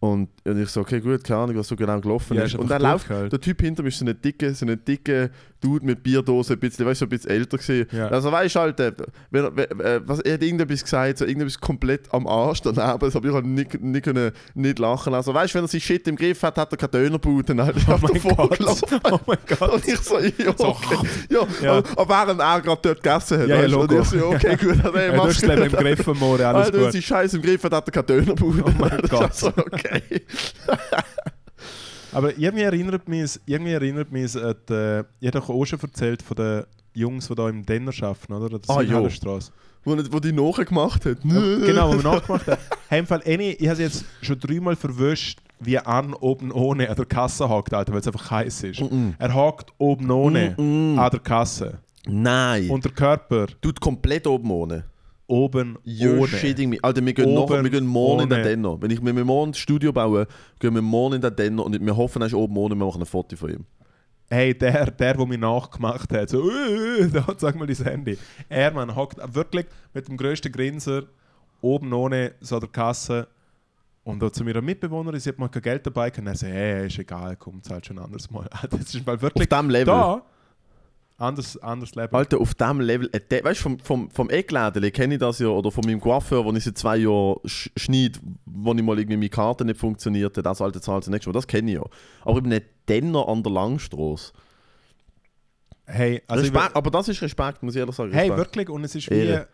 Und, 0.00 0.30
und 0.44 0.60
ich 0.60 0.68
so, 0.68 0.80
okay, 0.80 1.00
gut, 1.00 1.22
keine 1.22 1.40
Ahnung, 1.42 1.56
was 1.56 1.68
so 1.68 1.76
genau 1.76 2.00
gelaufen 2.00 2.36
Ja, 2.36 2.42
ist. 2.42 2.56
Und 2.56 2.68
dann 2.68 2.82
läuft 2.82 3.08
der 3.08 3.40
Typ 3.40 3.60
hinter 3.60 3.82
mir, 3.84 3.88
ist 3.90 3.98
so 4.00 4.04
ein 4.04 4.20
dicke, 4.20 4.52
so 4.52 4.66
ein 4.66 4.84
dicke 4.84 5.30
Dude 5.62 5.86
mit 5.86 6.02
Bierdose, 6.02 6.52
ein 6.54 6.58
bisschen, 6.58 6.84
weißt 6.84 7.00
du, 7.00 7.04
so 7.04 7.06
ein 7.06 7.08
bisschen 7.10 7.30
älter 7.30 7.56
gewesen. 7.56 7.86
Ja. 7.96 8.08
Also 8.08 8.30
weißt 8.30 8.54
du 8.56 8.60
halt, 8.60 8.80
äh, 8.80 8.92
wenn, 9.30 9.44
er- 9.44 9.56
wenn, 9.56 9.80
äh, 9.80 10.00
was, 10.04 10.20
er 10.20 10.34
hat 10.34 10.42
irgendetwas 10.42 10.82
gesagt, 10.82 11.18
so 11.18 11.24
irgendetwas 11.24 11.58
komplett 11.60 12.12
am 12.12 12.26
Arsch 12.26 12.60
daneben, 12.62 12.98
das 13.00 13.14
habe 13.14 13.28
ich 13.28 13.32
halt 13.34 13.46
nicht, 13.46 13.80
nicht, 13.80 14.04
können, 14.04 14.32
nicht 14.54 14.78
lachen 14.78 15.14
Also 15.14 15.32
weißt 15.32 15.54
du, 15.54 15.58
wenn 15.58 15.64
er 15.64 15.68
sein 15.68 15.80
Shit 15.80 16.06
im 16.08 16.16
Griff 16.16 16.42
hat, 16.42 16.58
hat 16.58 16.72
er 16.72 16.76
keine 16.76 16.90
Dönerbuden 16.90 17.62
halt. 17.62 17.76
Oh 17.88 17.98
mein 18.02 18.20
Gott. 18.58 18.80
Oh 19.10 19.18
mein 19.26 19.38
Gott. 19.46 19.72
Und 19.72 19.88
ich 19.88 19.98
so, 20.00 20.18
ja, 20.18 20.30
okay. 20.58 20.96
ja, 21.30 21.46
Ja. 21.62 21.82
aber 21.96 22.08
während 22.08 22.40
er 22.40 22.60
gerade 22.60 22.80
dort 22.82 23.02
gegessen 23.02 23.38
hat. 23.40 23.48
Ja, 23.48 23.56
ja, 23.56 23.62
weißt 23.62 23.72
du? 23.74 23.80
Und 23.80 23.92
ich 23.92 24.08
so, 24.20 24.26
okay, 24.26 24.56
gut, 24.56 24.76
Ja, 24.82 24.90
du 24.90 25.16
mach's 25.16 25.36
hast 25.36 25.42
gut. 25.42 25.50
im 25.58 25.72
Griff, 25.72 26.06
More, 26.18 26.46
alles 26.46 26.66
Alter, 26.66 26.72
wenn 26.78 26.82
gut. 26.84 26.92
sie 26.92 27.02
Scheiße 27.02 27.36
im 27.36 27.42
Griff 27.42 27.62
hat, 27.64 27.72
hat 27.72 27.88
er 27.88 27.92
keine 28.02 28.06
Dönerbude. 28.20 28.64
Oh 28.66 28.70
mein 28.78 28.90
Gott. 29.08 29.22
Also, 29.22 29.48
okay. 29.48 30.02
Aber 32.12 32.36
irgendwie 32.38 32.62
erinnert 32.64 33.08
mich, 33.08 33.40
irgendwie 33.46 33.72
erinnert 33.72 34.12
mich 34.12 34.36
an 34.36 34.54
die, 34.68 35.02
ich 35.20 35.34
habe 35.34 35.52
auch 35.52 35.64
schon 35.64 35.80
erzählt 35.80 36.22
von 36.22 36.36
den 36.36 36.64
Jungs, 36.94 37.28
die 37.28 37.34
da 37.34 37.48
im 37.48 37.64
Denner 37.64 37.92
arbeiten, 38.02 38.32
oder? 38.32 38.48
Der 38.50 38.60
Ah, 38.68 38.80
ja. 38.80 38.86
Südhallenstrasse. 38.88 39.52
Wo, 39.84 39.96
wo 40.10 40.20
die 40.20 40.32
nachgemacht 40.32 41.04
hat. 41.06 41.18
genau, 41.22 41.88
wo 41.92 41.96
wir 41.96 42.02
nachgemacht 42.02 42.46
haben. 42.46 42.60
Hey, 42.88 43.04
Fall, 43.06 43.22
eine, 43.24 43.52
ich 43.54 43.68
habe 43.68 43.80
jetzt 43.80 44.04
schon 44.20 44.38
dreimal 44.38 44.76
verwischt, 44.76 45.38
wie 45.60 45.78
an 45.78 46.12
oben 46.12 46.52
ohne 46.52 46.90
an 46.90 46.96
der 46.96 47.06
Kasse 47.06 47.48
hakt, 47.48 47.72
Alter, 47.72 47.92
weil 47.92 48.00
es 48.00 48.06
einfach 48.06 48.30
heiß 48.30 48.64
ist. 48.64 48.80
Mm-mm. 48.80 49.14
Er 49.18 49.34
hakt 49.34 49.72
oben 49.78 50.10
ohne 50.10 50.54
Mm-mm. 50.58 50.98
an 50.98 51.10
der 51.10 51.20
Kasse. 51.20 51.78
Nein. 52.06 52.68
Und 52.68 52.84
der 52.84 52.92
Körper 52.92 53.46
Tut 53.62 53.80
komplett 53.80 54.26
oben 54.26 54.50
ohne. 54.50 54.84
Oben 55.32 55.78
You're 55.84 56.18
ohne. 56.18 56.28
shitting 56.28 56.68
me. 56.68 56.78
Alter, 56.82 57.04
wir 57.04 57.14
gehen, 57.14 57.32
nachher, 57.32 57.64
wir 57.64 57.70
gehen 57.70 57.86
morgen 57.86 58.24
in 58.24 58.28
den 58.28 58.40
ohne. 58.40 58.48
Denner. 58.48 58.82
Wenn 58.82 58.90
ich 58.90 59.02
wenn 59.02 59.16
wir 59.16 59.24
morgen 59.24 59.52
ein 59.52 59.54
Studio 59.54 59.90
bauen, 59.92 60.26
gehen 60.58 60.74
wir 60.74 60.82
morgen 60.82 61.14
in 61.14 61.20
den 61.22 61.34
Denner 61.34 61.64
und 61.64 61.80
wir 61.80 61.96
hoffen, 61.96 62.20
er 62.20 62.26
ist 62.26 62.34
oben 62.34 62.56
ohne, 62.58 62.74
wir 62.74 62.84
machen 62.84 63.00
ein 63.00 63.06
Foto 63.06 63.34
von 63.34 63.50
ihm. 63.50 63.64
Hey, 64.28 64.56
der, 64.56 64.90
der, 64.90 65.14
der 65.14 65.26
mich 65.26 65.38
nachgemacht 65.38 66.12
hat, 66.12 66.28
so, 66.28 66.50
da 67.12 67.26
sag 67.38 67.56
mal 67.56 67.66
dein 67.66 67.76
Handy. 67.76 68.18
Er, 68.48 68.72
man, 68.72 68.94
hockt 68.94 69.16
wirklich 69.34 69.66
mit 69.94 70.06
dem 70.06 70.16
grössten 70.16 70.52
Grinser 70.52 71.04
oben 71.62 71.92
ohne 71.92 72.32
so 72.40 72.58
der 72.60 72.68
Kasse 72.68 73.26
und 74.04 74.20
da 74.20 74.32
zu 74.32 74.44
mir 74.44 74.56
ein 74.56 74.64
Mitbewohner, 74.64 75.18
sie 75.18 75.28
hat 75.30 75.38
mal 75.38 75.48
kein 75.48 75.62
Geld 75.62 75.86
dabei, 75.86 76.12
und 76.16 76.26
er 76.26 76.34
sagt, 76.34 76.52
hey, 76.52 76.86
ist 76.86 76.98
egal, 76.98 77.36
komm, 77.36 77.62
zahlt 77.62 77.86
schon 77.86 77.98
ein 77.98 78.04
anderes 78.04 78.30
Mal. 78.30 78.48
Das 78.70 78.94
ist 78.94 79.06
mal 79.06 79.14
Auf 79.14 79.22
wirklich 79.22 79.48
diesem 79.48 79.70
Level. 79.70 79.86
da, 79.86 80.22
anders, 81.18 81.56
anders 81.58 81.94
Leben. 81.94 82.14
Alter, 82.14 82.40
auf 82.40 82.54
diesem 82.54 82.80
Level, 82.80 83.10
äh, 83.12 83.44
weißt 83.44 83.60
du, 83.60 83.62
vom, 83.62 83.78
vom, 83.78 84.10
vom 84.10 84.30
Eckläden 84.30 84.92
kenne 84.92 85.14
ich 85.14 85.20
das 85.20 85.38
ja, 85.38 85.48
oder 85.48 85.70
von 85.70 85.84
meinem 85.84 86.00
Coiffeur, 86.00 86.44
wo 86.44 86.52
ich 86.52 86.64
seit 86.64 86.78
zwei 86.78 86.98
Jahren 86.98 87.36
sch 87.46 87.70
schneide, 87.76 88.18
wo 88.44 88.74
ich 88.74 88.82
mal 88.82 88.98
irgendwie 88.98 89.16
meine 89.16 89.28
Karte 89.28 89.64
nicht 89.64 89.78
funktioniert 89.78 90.36
hat, 90.36 90.46
das 90.46 90.60
alte 90.60 90.80
zahlt 90.80 91.04
das 91.04 91.10
nächste 91.10 91.30
Mal, 91.30 91.34
das 91.34 91.46
kenne 91.46 91.70
ich 91.70 91.76
ja. 91.76 91.84
Aber 92.24 92.38
eben 92.38 92.48
nicht 92.48 92.66
Denner 92.88 93.28
an 93.28 93.42
der 93.42 93.52
Langstrasse. 93.52 94.32
hey, 95.86 96.22
also 96.26 96.42
Respekt, 96.42 96.76
aber 96.76 96.90
das 96.90 97.08
ist 97.08 97.22
Respekt, 97.22 97.62
muss 97.62 97.74
ich 97.74 97.80
ehrlich 97.80 97.94
sagen. 97.94 98.12
hey, 98.12 98.28
Respekt. 98.28 98.38
wirklich, 98.38 98.68
und 98.68 98.84
es 98.84 98.94
ist 98.94 99.10
wie, 99.10 99.14
Ehre. 99.14 99.48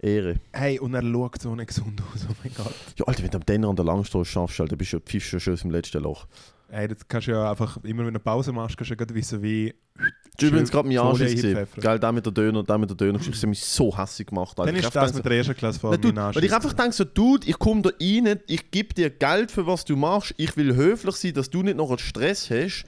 Ehre. 0.00 0.36
hey, 0.52 0.78
und 0.78 0.94
er 0.94 1.02
schaut 1.02 1.40
so 1.40 1.54
nicht 1.54 1.68
gesund 1.68 2.02
aus, 2.12 2.26
oh 2.28 2.34
mein 2.42 2.52
Gott. 2.54 2.74
Ja, 2.98 3.06
Alter, 3.06 3.22
wenn 3.22 3.30
du 3.30 3.38
am 3.38 3.46
Denner 3.46 3.68
an 3.68 3.76
der 3.76 3.84
Langstrasse 3.84 4.24
schaffst, 4.24 4.60
Alter, 4.60 4.76
bist 4.76 4.92
du 4.92 5.00
pfiffst 5.00 5.32
du 5.32 5.40
schon 5.40 5.54
aus 5.54 5.60
dem 5.62 5.70
letzten 5.70 6.02
Loch. 6.02 6.26
Hey, 6.68 6.88
das 6.88 7.06
kannst 7.06 7.28
du 7.28 7.32
ja 7.32 7.50
einfach, 7.50 7.76
immer 7.84 7.98
wenn 7.98 8.04
du 8.04 8.08
eine 8.08 8.18
Pause 8.18 8.52
machst, 8.52 8.76
kannst 8.76 8.90
du 8.90 8.94
ja 8.94 8.96
gerade 8.96 9.14
wissen, 9.14 9.42
wie... 9.42 9.74
War 9.96 10.48
übrigens 10.48 10.70
gerade 10.70 10.88
mein 10.88 10.96
gewesen. 10.96 11.56
einpfeffern. 11.56 11.82
Geil, 11.82 11.98
der 12.00 12.12
mit 12.12 12.26
der 12.26 12.32
Döner, 12.32 12.64
der 12.64 12.78
mit 12.78 12.90
der 12.90 12.96
Döner. 12.96 13.20
Ich 13.20 13.28
habe 13.28 13.46
mich 13.46 13.64
so 13.64 13.96
hässlich 13.96 14.26
gemacht. 14.26 14.58
Alter. 14.58 14.72
Dann 14.72 14.74
Ich 14.74 14.80
ist 14.80 14.86
hab 14.86 14.94
das 14.94 15.14
mit 15.14 15.24
der 15.24 15.32
ersten 15.32 15.54
Klasse 15.54 15.78
dude, 15.78 16.12
meinem 16.12 16.34
weil 16.34 16.44
ich 16.44 16.52
einfach 16.52 16.72
denke 16.72 16.92
so, 16.92 17.04
Dude, 17.04 17.46
ich 17.46 17.58
komme 17.58 17.82
da 17.82 17.90
rein, 18.00 18.40
ich 18.48 18.70
gebe 18.72 18.92
dir 18.92 19.10
Geld 19.10 19.52
für 19.52 19.66
was 19.66 19.84
du 19.84 19.94
machst, 19.94 20.34
ich 20.36 20.56
will 20.56 20.74
höflich 20.74 21.14
sein, 21.14 21.34
dass 21.34 21.50
du 21.50 21.62
nicht 21.62 21.76
noch 21.76 21.90
einen 21.90 21.98
Stress 21.98 22.50
hast 22.50 22.84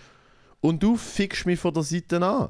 und 0.60 0.82
du 0.82 0.96
fickst 0.96 1.46
mich 1.46 1.60
von 1.60 1.72
der 1.72 1.84
Seite 1.84 2.20
an. 2.20 2.48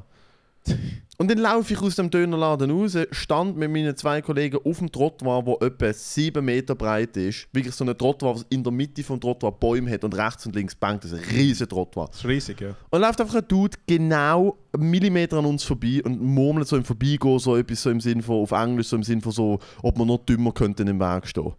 Und 1.19 1.31
dann 1.31 1.39
laufe 1.39 1.73
ich 1.73 1.81
aus 1.81 1.95
dem 1.95 2.11
Dönerladen 2.11 2.71
raus, 2.71 2.97
stand 3.11 3.57
mit 3.57 3.71
meinen 3.71 3.97
zwei 3.97 4.21
Kollegen 4.21 4.59
auf 4.63 4.79
dem 4.79 4.93
Trottoir, 4.93 5.43
der 5.43 5.69
etwa 5.69 5.93
7 5.93 6.45
Meter 6.45 6.75
breit 6.75 7.17
ist. 7.17 7.49
Wirklich 7.53 7.75
so 7.75 7.85
ein 7.85 7.97
Trottoir, 7.97 8.35
was 8.35 8.47
in 8.51 8.63
der 8.63 8.73
Mitte 8.73 9.03
vom 9.03 9.19
Trottoir 9.19 9.53
Bäume 9.53 9.91
hat 9.91 10.05
und 10.05 10.15
rechts 10.15 10.45
und 10.45 10.55
links 10.55 10.75
bankt. 10.75 11.05
Das 11.05 11.13
ist 11.13 11.19
ein 11.19 11.35
riesiger 11.35 11.69
Trottoir. 11.69 12.09
Das 12.09 12.19
ist 12.19 12.27
riesig, 12.27 12.61
ja. 12.61 12.75
Und 12.91 13.01
läuft 13.01 13.21
einfach 13.21 13.37
ein 13.37 13.49
Dude 13.49 13.79
genau 13.87 14.59
einen 14.73 14.91
Millimeter 14.91 15.39
an 15.39 15.47
uns 15.47 15.65
vorbei 15.65 16.03
und 16.05 16.21
murmelt 16.21 16.69
so 16.69 16.77
im 16.77 16.85
Vorbeigehen 16.85 17.39
so 17.39 17.57
etwas 17.57 17.83
so 17.83 17.91
im 17.91 18.01
Sinn 18.01 18.21
von, 18.21 18.43
auf 18.43 18.53
Englisch 18.53 18.89
so 18.89 18.97
im 18.97 19.03
Sinn 19.03 19.23
von 19.23 19.33
so, 19.33 19.59
ob 19.83 19.97
man 19.97 20.09
noch 20.09 20.19
dümmer 20.19 20.53
könnte 20.53 20.83
im 20.83 21.01
Weg 21.01 21.27
stehen. 21.27 21.55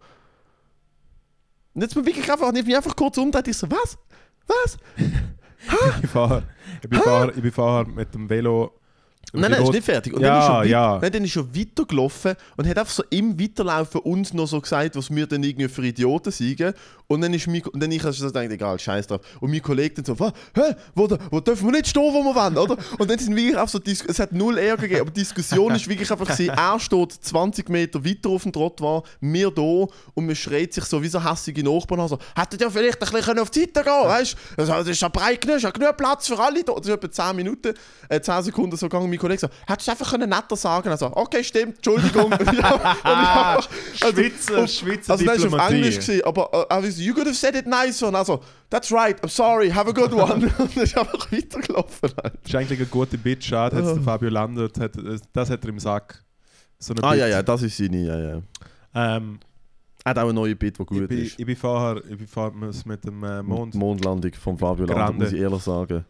Und 1.74 1.82
jetzt 1.82 1.94
bin 1.94 2.02
ich 2.04 2.14
wirklich 2.14 2.30
einfach, 2.30 2.52
ich 2.54 2.64
bin 2.64 2.76
einfach 2.76 2.94
kurz 2.94 3.18
umgedreht, 3.18 3.48
ich 3.48 3.56
so, 3.56 3.68
was? 3.70 3.98
Was? 4.46 4.78
Ich 6.02 6.10
fahre 6.10 6.44
ich 6.82 6.88
bin 6.88 7.00
fahr, 7.00 7.34
ich 7.34 7.42
bin 7.42 7.52
fahr 7.52 7.86
mit 7.86 8.14
dem 8.14 8.28
Velo. 8.30 8.72
Nein, 9.32 9.50
nein, 9.50 9.62
ist 9.62 9.72
nicht 9.72 9.84
fertig. 9.84 10.14
Und 10.14 10.22
Ja, 10.22 10.48
dann, 10.48 10.64
ist 10.64 10.70
ja. 10.70 10.98
nein, 11.00 11.12
dann 11.12 11.24
ist 11.24 11.36
er 11.36 11.54
weitergelaufen 11.54 12.34
und 12.56 12.68
hat 12.68 12.78
einfach 12.78 12.92
so 12.92 13.04
im 13.10 13.38
Weiterlaufen 13.38 14.00
uns 14.00 14.32
noch 14.32 14.46
so 14.46 14.60
gesagt, 14.60 14.96
was 14.96 15.14
wir 15.14 15.26
dann 15.26 15.42
irgendwie 15.42 15.68
für 15.68 15.84
Idioten 15.84 16.30
sind. 16.30 16.74
Und 17.06 17.20
dann 17.22 17.32
ist 17.32 17.46
mein, 17.46 17.62
und 17.62 17.82
dann 17.82 17.90
ich 17.90 18.04
also 18.04 18.26
so 18.26 18.32
gedacht, 18.32 18.50
egal, 18.50 18.78
scheiß 18.78 19.06
drauf. 19.06 19.20
Und 19.40 19.50
mein 19.50 19.62
Kollege 19.62 19.94
dann 19.94 20.04
so, 20.04 20.18
was? 20.18 20.32
Hä? 20.54 20.74
Wo, 20.94 21.08
wo 21.30 21.40
dürfen 21.40 21.66
wir 21.66 21.72
nicht 21.72 21.88
stehen, 21.88 22.02
wo 22.02 22.22
wir 22.22 22.34
wollen, 22.34 22.58
oder? 22.58 22.76
Und 22.98 23.10
dann 23.10 23.18
sind 23.18 23.34
wirklich 23.34 23.56
auch 23.56 23.68
so, 23.68 23.80
es 23.84 24.18
hat 24.18 24.32
null 24.32 24.58
Ärger 24.58 24.82
gegeben, 24.82 25.00
aber 25.02 25.10
die 25.10 25.20
Diskussion 25.20 25.74
ist 25.74 25.88
wirklich 25.88 26.10
einfach 26.10 26.26
gewesen, 26.26 26.50
er 26.50 26.78
steht 26.78 27.12
20 27.12 27.68
Meter 27.70 28.04
weiter 28.04 28.28
auf 28.28 28.42
dem 28.42 28.52
Trottoir, 28.52 29.02
wir 29.20 29.50
da 29.50 29.62
und 29.62 30.26
man 30.26 30.36
schreit 30.36 30.72
sich 30.74 30.84
so 30.84 31.02
wie 31.02 31.08
so 31.08 31.22
hässige 31.22 31.64
Nachbarn 31.64 32.00
an, 32.00 32.08
so, 32.08 32.18
hättet 32.36 32.60
ihr 32.60 32.70
vielleicht 32.70 33.02
ein 33.02 33.12
bisschen 33.12 33.38
auf 33.38 33.50
die 33.50 33.60
Seite 33.60 33.82
gehen 33.84 34.08
weißt 34.08 34.36
du? 34.56 34.66
Das 34.66 34.86
ist 34.86 35.00
ja 35.00 35.08
breit 35.08 35.40
genug, 35.40 35.56
ist 35.56 35.62
ja 35.62 35.70
genug 35.70 35.96
Platz 35.96 36.28
für 36.28 36.38
alle 36.38 36.62
da. 36.62 36.74
Das 36.74 36.86
ist 36.86 36.92
etwa 36.92 37.10
10 37.10 37.36
Minuten, 37.36 37.74
äh, 38.08 38.20
10 38.20 38.42
Sekunden 38.42 38.76
so 38.76 38.88
gegangen. 38.88 39.10
Mein 39.18 39.20
Kollege 39.20 39.40
so, 39.40 39.48
hättest 39.66 39.88
du 39.88 39.92
einfach 39.92 40.10
können 40.10 40.30
netter 40.30 40.56
sagen 40.56 40.88
Also, 40.88 41.06
okay, 41.14 41.42
stimmt, 41.42 41.76
Entschuldigung. 41.76 42.32
Und 42.32 42.40
ich 42.52 42.62
hab- 42.62 42.84
und 42.84 42.96
ich 43.04 43.04
hab- 43.04 43.68
Schweizer, 43.94 44.58
und- 44.60 44.70
Schweizer 44.70 45.12
also, 45.12 45.24
das 45.24 45.50
war 45.52 45.64
auf. 45.66 45.70
Englisch, 45.72 45.98
gewesen, 45.98 46.24
aber 46.24 46.50
äh, 46.52 46.74
also, 46.74 47.02
you 47.02 47.12
could 47.14 47.26
have 47.26 47.34
said 47.34 47.54
it 47.56 47.66
nicer. 47.66 48.08
Und 48.08 48.14
also, 48.14 48.40
that's 48.70 48.92
right, 48.92 49.20
I'm 49.24 49.28
sorry, 49.28 49.70
have 49.70 49.88
a 49.88 49.92
good 49.92 50.12
one. 50.12 50.34
und 50.58 50.74
dann 50.76 50.84
ist 50.84 50.96
einfach 50.96 51.32
weitergelaufen. 51.32 52.10
Alter. 52.16 52.30
Das 52.30 52.32
ist 52.48 52.54
eigentlich 52.54 52.78
eine 52.78 52.88
gute 52.88 53.18
Bit, 53.18 53.44
schade, 53.44 53.76
hat 53.76 53.84
der 53.84 54.02
Fabio 54.02 54.28
Landert, 54.30 54.78
hat, 54.78 54.92
das 55.32 55.50
hat 55.50 55.62
er 55.64 55.68
im 55.68 55.78
Sack. 55.78 56.22
So 56.78 56.94
Ah 57.02 57.10
Bit. 57.10 57.20
ja, 57.20 57.26
ja, 57.26 57.42
das 57.42 57.62
ist 57.62 57.76
seine, 57.76 58.04
ja, 58.04 58.18
ja. 58.18 58.42
Ähm, 58.94 59.40
Er 60.04 60.10
hat 60.10 60.18
auch 60.18 60.22
eine 60.22 60.32
neue 60.32 60.54
Bit, 60.56 60.78
die 60.78 60.84
gut 60.84 61.02
ich, 61.02 61.08
bin, 61.08 61.18
ist. 61.24 61.38
ich 61.38 61.44
bin 61.46 61.56
vorher, 61.56 62.02
ich 62.08 62.16
bin 62.16 62.26
vorher 62.28 62.52
mit 62.84 63.04
dem 63.04 63.22
äh, 63.24 63.42
Mond. 63.42 63.74
Mondlandung 63.74 64.32
von 64.34 64.56
Fabio 64.56 64.86
Grande. 64.86 65.24
muss 65.24 65.32
ich 65.32 65.40
ehrlich 65.40 65.62
sagen. 65.62 66.04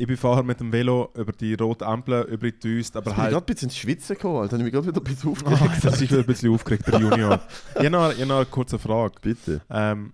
Ich 0.00 0.06
bin 0.06 0.16
vorher 0.16 0.44
mit 0.44 0.60
dem 0.60 0.72
Velo 0.72 1.10
über 1.16 1.32
die 1.32 1.54
rote 1.54 1.84
Ampel 1.84 2.22
über 2.30 2.50
die 2.50 2.58
Düst, 2.58 2.96
aber 2.96 3.10
Ich 3.10 3.16
bin 3.16 3.22
halt. 3.22 3.32
gerade 3.32 3.44
ein 3.44 3.46
bisschen 3.46 3.68
ins 3.68 3.76
Schwitzen 3.76 4.14
gekommen, 4.14 4.36
Alter. 4.42 4.56
Ich 4.56 4.62
bin 4.62 4.72
gerade 4.72 4.86
wieder 4.86 5.00
ein 5.00 5.04
bisschen 5.04 5.30
aufgeregt. 5.32 5.84
das 5.84 5.94
ist 5.94 6.00
wieder 6.02 6.20
ein 6.20 6.26
bisschen 6.26 6.54
aufgeregt, 6.54 6.86
der 6.86 7.00
Junior. 7.00 7.40
ich 7.70 7.76
habe 7.78 7.90
noch, 7.90 8.12
ich 8.12 8.20
hab 8.20 8.28
noch 8.28 8.36
eine 8.36 8.46
kurze 8.46 8.78
Frage. 8.78 9.14
Bitte. 9.20 9.60
Ähm, 9.68 10.12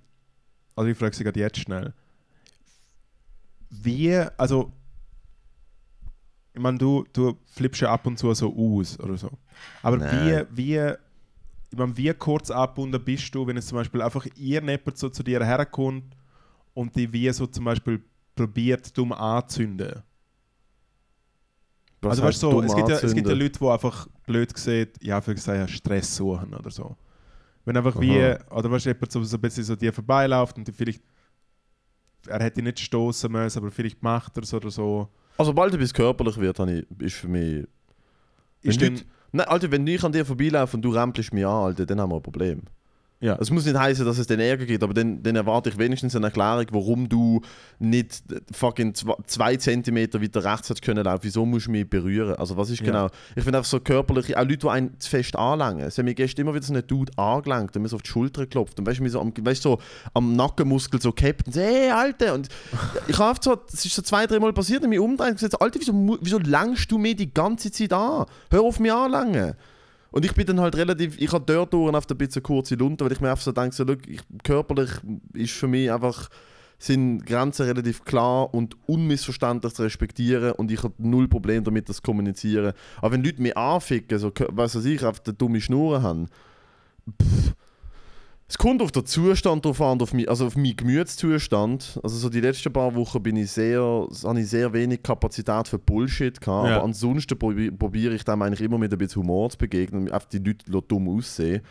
also 0.75 0.91
ich 0.91 0.97
frage 0.97 1.15
Sie 1.15 1.23
gerade 1.23 1.39
jetzt 1.39 1.59
schnell. 1.59 1.93
Wie, 3.69 4.15
also, 4.39 4.73
ich 6.55 6.61
meine, 6.61 6.79
du, 6.79 7.05
du 7.13 7.37
flippst 7.53 7.83
ja 7.83 7.91
ab 7.93 8.07
und 8.07 8.19
zu 8.19 8.33
so 8.33 8.55
aus 8.57 8.99
oder 9.01 9.19
so. 9.19 9.31
Aber 9.83 9.99
Nein. 9.99 10.47
wie, 10.57 10.79
wie, 10.79 10.93
ich 11.71 11.79
meine, 11.79 11.95
wie 11.97 12.13
kurz 12.15 12.51
abgebunden 12.51 13.05
bist 13.05 13.35
du, 13.35 13.47
wenn 13.47 13.57
es 13.59 13.67
zum 13.67 13.77
Beispiel 13.77 14.01
einfach 14.01 14.25
irgendjemand 14.37 14.97
so 14.97 15.11
zu 15.11 15.23
dir 15.23 15.45
herkommt 15.45 16.05
und 16.73 16.97
die 16.97 17.13
wie 17.13 17.29
so 17.33 17.47
zum 17.47 17.65
Beispiel 17.67 18.03
probiert, 18.35 18.97
dumm 18.97 19.13
anzuzünden? 19.13 20.03
Was 22.01 22.11
also 22.11 22.23
weißt 22.25 22.41
so, 22.41 22.63
es 22.63 22.75
gibt, 22.75 22.89
ja, 22.89 22.97
es 22.97 23.01
gibt 23.03 23.27
ja 23.27 23.33
anzünden? 23.33 23.39
Leute, 23.39 23.59
die 23.59 23.67
einfach 23.69 24.09
blöd 24.27 24.53
gesehen, 24.53 24.89
ja, 25.01 25.21
für 25.21 25.35
gesagt, 25.35 25.71
Stress 25.71 26.17
suchen 26.17 26.55
oder 26.55 26.71
so. 26.71 26.97
Wenn 27.65 27.77
einfach 27.77 27.99
wie, 28.01 28.21
Aha. 28.21 28.39
oder 28.51 28.71
weißt 28.71 28.87
du, 28.87 28.91
jemand 28.91 29.11
so, 29.13 29.25
so 29.25 29.37
ein 29.37 29.41
bisschen 29.41 29.65
so 29.65 29.75
dir 29.75 29.93
vorbeiläuft 29.93 30.59
und 30.59 30.69
die 30.69 30.73
vielleicht, 30.73 31.03
er 32.27 32.43
hätte 32.43 32.61
nicht 32.63 32.79
stoßen 32.81 33.31
müssen, 33.33 33.59
aber 33.59 33.71
vielleicht 33.71 34.03
macht 34.03 34.37
er 34.37 34.43
es 34.43 34.53
oder 34.53 34.71
so. 34.71 35.09
Also, 35.39 35.51
sobald 35.51 35.73
etwas 35.75 35.95
körperlich 35.95 36.37
wird, 36.37 36.59
ich, 36.61 36.87
ist 37.01 37.17
für 37.17 37.29
mich... 37.29 37.67
Ist 38.61 38.81
Wenn 38.81 38.95
Leute- 38.95 39.05
Nein, 39.33 39.49
Alter, 39.49 39.71
wenn 39.73 39.85
ich 39.87 40.05
an 40.05 40.13
dir 40.13 40.25
vorbeilaufe 40.25 40.77
und 40.77 40.83
du 40.83 40.91
rempelst 40.91 41.33
mich 41.33 41.45
an, 41.45 41.51
Alter, 41.51 41.85
dann 41.87 42.01
haben 42.01 42.13
wir 42.13 42.17
ein 42.17 42.23
Problem. 42.23 42.63
Ja. 43.25 43.39
Es 43.41 43.51
muss 43.51 43.65
nicht 43.65 43.79
heißen, 43.79 44.05
dass 44.05 44.19
es 44.19 44.27
den 44.27 44.39
Ärger 44.39 44.67
gibt, 44.67 44.83
aber 44.83 44.93
dann, 44.93 45.23
dann 45.23 45.35
erwarte 45.35 45.71
ich 45.71 45.79
wenigstens 45.79 46.15
eine 46.15 46.27
Erklärung, 46.27 46.67
warum 46.73 47.09
du 47.09 47.41
nicht 47.79 48.23
äh, 48.31 48.41
fucking 48.53 48.93
zwei 49.27 49.57
Zentimeter 49.57 50.21
weiter 50.21 50.45
rechts 50.45 50.69
hättest 50.69 50.83
können 50.85 51.03
laufen. 51.03 51.21
Wieso 51.23 51.47
musst 51.47 51.67
du 51.67 51.71
mich 51.71 51.89
berühren? 51.89 52.35
Also 52.35 52.59
was 52.59 52.69
ist 52.69 52.81
Ja. 52.81 52.87
genau? 52.87 53.07
Ich 53.35 53.43
finde 53.43 53.57
einfach 53.57 53.71
so 53.71 53.81
körperlich, 53.81 54.37
auch 54.37 54.43
Leute, 54.43 54.59
die 54.59 54.69
einen 54.69 55.01
zu 55.01 55.09
fest 55.09 55.37
anlangen. 55.37 55.91
Sie 55.91 55.99
haben 56.03 56.05
mir 56.05 56.15
gestern 56.15 56.43
immer 56.43 56.55
wieder 56.55 56.67
so 56.67 56.75
einen 56.75 56.87
Dude 56.87 57.17
angelangt 57.17 57.75
und 57.75 57.81
mir 57.81 57.89
so 57.89 57.97
auf 57.97 58.03
die 58.03 58.11
Schulter 58.11 58.43
geklopft 58.43 58.79
und 58.79 58.87
weißt 58.87 59.01
du, 59.01 59.09
so 59.09 59.23
am, 59.23 59.33
weißt, 59.35 59.63
so 59.63 59.79
am 60.13 60.37
Nackenmuskel 60.37 61.01
so 61.01 61.11
gehabt 61.11 61.47
und 61.47 61.55
so, 61.55 61.63
hey, 61.63 61.89
Alter! 61.89 62.35
Und 62.35 62.49
ich 63.09 63.19
habe 63.19 63.39
so, 63.43 63.57
das 63.57 63.87
ist 63.87 63.95
so 63.95 64.03
zwei, 64.03 64.27
drei 64.27 64.39
Mal 64.39 64.53
passiert 64.53 64.83
und 64.83 64.91
mich 64.91 65.01
umdrehen 65.01 65.31
und 65.31 65.37
gesagt, 65.37 65.63
Alter, 65.63 65.81
wieso, 65.81 66.19
wieso 66.21 66.39
langst 66.41 66.93
du 66.93 66.99
mir 66.99 67.17
die 67.17 67.33
ganze 67.33 67.73
Zeit 67.73 67.95
an? 67.95 68.27
Hör 68.51 68.61
auf 68.61 68.81
mich 68.81 68.93
anlangen! 68.93 69.55
Und 70.15 70.25
ich 70.25 70.33
bin 70.33 70.47
dann 70.47 70.61
halt 70.61 70.77
relativ, 70.77 71.21
ich 71.21 71.33
habe 71.33 71.45
dort 71.45 71.75
auf 71.75 72.09
ein 72.09 72.17
bisschen 72.17 72.41
kurze 72.41 72.77
Lunte, 72.77 73.05
weil 73.05 73.11
ich 73.11 73.21
mir 73.21 73.31
einfach 73.31 73.43
so 73.43 73.51
denke, 73.51 73.75
so, 73.75 73.83
look, 73.83 74.07
ich, 74.07 74.21
körperlich 74.45 74.91
ist 75.33 75.55
für 75.55 75.67
mich 75.67 75.91
einfach, 75.91 76.29
sind 76.79 77.27
Grenzen 77.27 77.67
relativ 77.67 78.05
klar 78.05 78.55
und 78.55 78.77
unmissverständlich 78.87 79.75
zu 79.75 79.83
respektieren 79.83 80.53
und 80.53 80.71
ich 80.71 80.85
habe 80.85 80.95
null 80.99 81.27
Problem 81.27 81.65
damit, 81.65 81.89
das 81.89 81.97
zu 81.97 82.03
kommunizieren. 82.03 82.75
Aber 82.99 83.11
wenn 83.11 83.25
Leute 83.25 83.43
mich 83.43 83.57
anficken, 83.57 84.21
so, 84.21 84.31
was 84.51 84.77
weiß 84.77 84.85
ich, 84.85 85.05
auf 85.05 85.19
der 85.19 85.35
dumme 85.35 85.61
Schnur 85.61 86.01
haben, 86.01 86.29
pff, 87.21 87.54
es 88.47 88.59
kommt 88.59 88.83
auf 88.83 88.93
den 88.93 89.07
Zustand 89.07 89.65
drauf 89.65 89.81
an, 89.81 90.01
auf 90.03 90.13
mein, 90.13 90.29
also 90.29 90.47
auf 90.47 90.57
meinen 90.57 90.77
Gemütszustand. 90.77 91.99
Also 92.03 92.17
so 92.19 92.29
die 92.29 92.41
letzten 92.41 92.73
paar 92.73 92.95
Wochen 92.95 93.23
bin 93.23 93.37
ich 93.37 93.51
sehr, 93.51 93.81
habe 94.25 94.41
ich 94.41 94.49
sehr 94.49 94.73
wenig 94.73 95.03
Kapazität 95.03 95.67
für 95.69 95.79
Bullshit 95.79 96.39
gehabt. 96.41 96.69
Ja. 96.69 96.77
Aber 96.77 96.85
ansonsten 96.85 97.35
probi- 97.39 97.71
probiere 97.77 98.15
ich 98.15 98.25
dem 98.25 98.43
eigentlich 98.43 98.61
immer 98.61 98.77
mit 98.79 98.93
ein 98.93 98.99
bisschen 98.99 99.23
Humor 99.23 99.49
zu 99.51 99.59
begegnen 99.59 100.11
einfach 100.13 100.29
die 100.29 100.39
Leute 100.39 100.83
dumm 100.89 101.09
aussehen. 101.09 101.63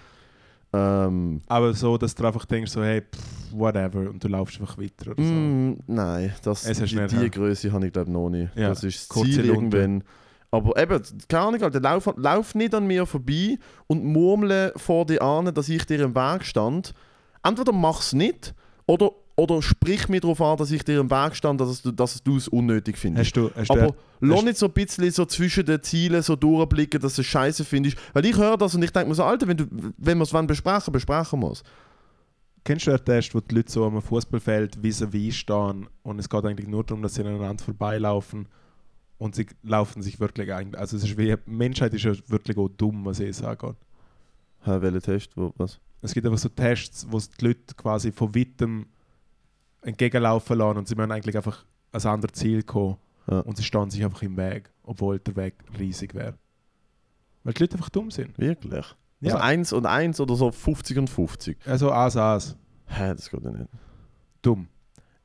Ähm, 0.76 1.42
Aber 1.48 1.74
so, 1.76 2.00
dass 2.00 2.16
du 2.16 2.26
einfach 2.26 2.46
denkst, 2.46 2.72
so, 2.72 2.84
hey, 2.84 3.02
pff, 3.02 3.52
whatever, 3.52 4.10
und 4.10 4.24
du 4.24 4.28
laufst 4.28 4.60
einfach 4.60 4.76
weiter 4.80 5.12
oder 5.12 5.24
so. 5.24 5.30
mm, 5.32 5.78
nein, 5.86 6.34
das, 6.44 6.64
die, 6.64 6.96
die? 7.08 7.30
Größe 7.30 7.72
habe 7.72 7.86
ich 7.86 7.94
glaube 7.94 8.10
noch 8.10 8.30
nicht. 8.30 8.56
Ja, 8.56 8.70
Das 8.70 8.84
ist 8.84 9.02
das 9.02 9.08
kurze 9.10 9.32
Ziel 9.34 9.46
Lunte. 9.46 9.78
irgendwann. 9.78 10.04
Aber 10.54 10.80
eben, 10.80 11.02
keine 11.28 11.48
Ahnung, 11.48 11.64
Alter, 11.64 11.80
lauf, 11.80 12.14
lauf 12.16 12.54
nicht 12.54 12.76
an 12.76 12.86
mir 12.86 13.08
vorbei 13.08 13.58
und 13.88 14.04
murmle 14.06 14.72
vor 14.76 15.04
dir 15.04 15.20
an, 15.24 15.52
dass 15.52 15.68
ich 15.68 15.84
dir 15.88 16.02
im 16.02 16.14
Weg 16.14 16.46
stand. 16.46 16.94
Entweder 17.42 17.72
mach's 17.72 18.14
nicht 18.14 18.54
oder, 18.86 19.10
oder 19.36 19.64
sprich 19.64 20.10
mir 20.10 20.22
darauf 20.22 20.40
an, 20.42 20.58
dass 20.58 20.70
ich 20.70 20.84
dir 20.84 21.00
im 21.00 21.10
Weg 21.10 21.36
stand, 21.36 21.60
dass 21.60 21.82
du, 21.82 21.92
dass 21.92 22.22
du 22.22 22.38
es 22.38 22.48
unnötig 22.48 23.00
findest. 23.00 23.36
Hast 23.36 23.36
du, 23.36 23.50
hast 23.56 23.68
du, 23.70 23.74
Aber 23.74 23.96
lass 24.20 24.38
hast- 24.38 24.46
nicht 24.46 24.58
so 24.60 24.68
ein 24.68 24.74
bisschen 24.74 25.10
so 25.10 25.26
zwischen 25.26 25.66
den 25.66 25.82
Zielen 25.82 26.22
so 26.22 26.36
durchblicken, 26.36 27.02
dass 27.02 27.16
du 27.16 27.22
es 27.22 27.28
scheiße 27.28 27.66
findest. 27.66 27.98
Weil 28.14 28.24
ich 28.28 28.38
höre 28.38 28.56
das 28.56 28.76
und 28.76 28.84
ich 28.84 28.92
denke 28.92 29.10
mir 29.10 29.16
so, 29.16 29.24
Alter, 29.24 29.48
wenn, 29.48 29.58
du, 29.58 29.66
wenn 29.98 30.20
wir 30.20 30.24
es 30.24 30.48
besprechen, 30.48 30.92
besprechen 30.94 31.40
wir 31.42 31.52
es. 31.54 31.64
Kennst 32.64 32.86
du 32.86 32.92
den 32.92 33.04
Test, 33.04 33.34
wo 33.34 33.40
die 33.40 33.56
Leute 33.56 33.72
so 33.72 33.86
am 33.86 34.00
Fußballfeld 34.04 34.78
vis-à-vis 34.84 35.34
stehen 35.34 35.88
und 36.04 36.20
es 36.20 36.30
geht 36.30 36.46
eigentlich 36.46 36.68
nur 36.68 36.84
darum, 36.84 37.02
dass 37.02 37.16
sie 37.16 37.22
aneinander 37.22 37.64
vorbeilaufen 37.64 38.48
und 39.24 39.36
sie 39.36 39.48
laufen 39.64 40.02
sich 40.02 40.20
wirklich 40.20 40.54
eigentlich. 40.54 40.80
Also 40.80 40.98
es 40.98 41.04
ist 41.04 41.18
wie, 41.18 41.28
die 41.36 41.50
Menschheit 41.50 41.94
ist 41.94 42.04
ja 42.04 42.14
wirklich 42.28 42.58
auch 42.58 42.68
dumm, 42.70 43.06
was 43.06 43.20
ich 43.20 43.36
sage. 43.38 43.76
Hä, 44.64 44.78
welcher 44.82 45.02
Test? 45.02 45.36
Wo, 45.38 45.54
was? 45.58 45.80
Es 46.02 46.14
gibt 46.14 46.26
einfach 46.26 46.38
so 46.40 46.50
Tests, 46.50 47.08
wo 47.10 47.18
die 47.20 47.46
Leute 47.46 47.74
quasi 47.76 48.12
von 48.12 48.36
weitem 48.36 48.86
entgegenlaufen 49.82 50.58
lassen 50.58 50.78
und 50.78 50.88
sie 50.88 50.96
müssen 50.96 51.12
eigentlich 51.12 51.36
einfach 51.38 51.66
ein 51.92 52.02
anderes 52.06 52.34
Ziel 52.34 52.64
kommen 52.64 52.98
Ja. 53.30 53.40
und 53.42 53.58
sie 53.58 53.64
stehen 53.64 53.90
sich 53.90 54.04
einfach 54.04 54.22
im 54.24 54.36
Weg, 54.38 54.70
obwohl 54.84 55.20
der 55.20 55.36
Weg 55.36 55.56
riesig 55.80 56.14
wäre. 56.14 56.34
Weil 57.44 57.54
die 57.54 57.64
Leute 57.64 57.76
einfach 57.76 57.90
dumm 57.90 58.12
sind. 58.12 58.38
Wirklich? 58.38 58.86
Ja. 59.22 59.36
Also 59.36 59.38
1 59.38 59.74
und 59.74 59.86
1 59.86 60.20
oder 60.20 60.36
so 60.36 60.52
50 60.52 60.98
und 60.98 61.10
50? 61.10 61.58
Also 61.66 61.92
As, 61.92 62.18
As. 62.18 62.58
Hä, 62.88 63.14
das 63.16 63.30
geht 63.30 63.44
ja 63.44 63.52
nicht. 63.52 63.70
dumm. 64.42 64.68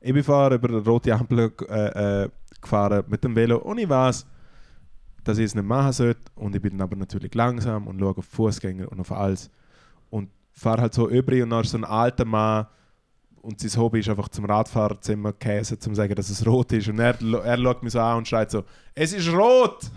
Ich 0.01 0.13
bin 0.13 0.23
vorher 0.23 0.51
über 0.55 0.69
eine 0.69 0.77
rote 0.79 1.13
Ampel 1.13 1.51
äh, 1.67 2.23
äh, 2.23 2.29
gefahren 2.61 3.03
mit 3.07 3.23
dem 3.23 3.35
Velo 3.35 3.57
und 3.57 3.77
ich 3.77 3.89
weiß, 3.89 4.25
dass 5.23 5.37
ich 5.37 5.45
es 5.45 5.55
nicht 5.55 5.67
machen 5.67 5.93
sollte. 5.93 6.21
Und 6.35 6.55
ich 6.55 6.61
bin 6.61 6.77
dann 6.77 6.81
aber 6.87 6.95
natürlich 6.95 7.33
langsam 7.33 7.87
und 7.87 7.99
schaue 7.99 8.17
auf 8.17 8.25
Fußgänger 8.25 8.91
und 8.91 8.99
auf 8.99 9.11
alles. 9.11 9.49
Und 10.09 10.29
fahre 10.51 10.81
halt 10.81 10.93
so 10.93 11.09
über 11.09 11.33
und 11.43 11.49
dann 11.49 11.61
ist 11.61 11.71
so 11.71 11.77
ein 11.77 11.85
alter 11.85 12.25
Mann 12.25 12.67
und 13.41 13.59
sein 13.59 13.81
Hobby 13.81 13.99
ist 13.99 14.09
einfach 14.09 14.29
zum 14.29 14.45
Radfahrerzimmer 14.45 15.33
käse, 15.33 15.79
zum 15.79 15.95
sagen, 15.95 16.13
dass 16.15 16.29
es 16.29 16.45
rot 16.45 16.71
ist. 16.73 16.87
Und 16.89 16.99
er, 16.99 17.15
er 17.21 17.57
schaut 17.57 17.83
mich 17.83 17.93
so 17.93 17.99
an 17.99 18.17
und 18.17 18.27
schreit 18.27 18.51
so, 18.51 18.63
es 18.93 19.13
ist 19.13 19.31
rot! 19.31 19.89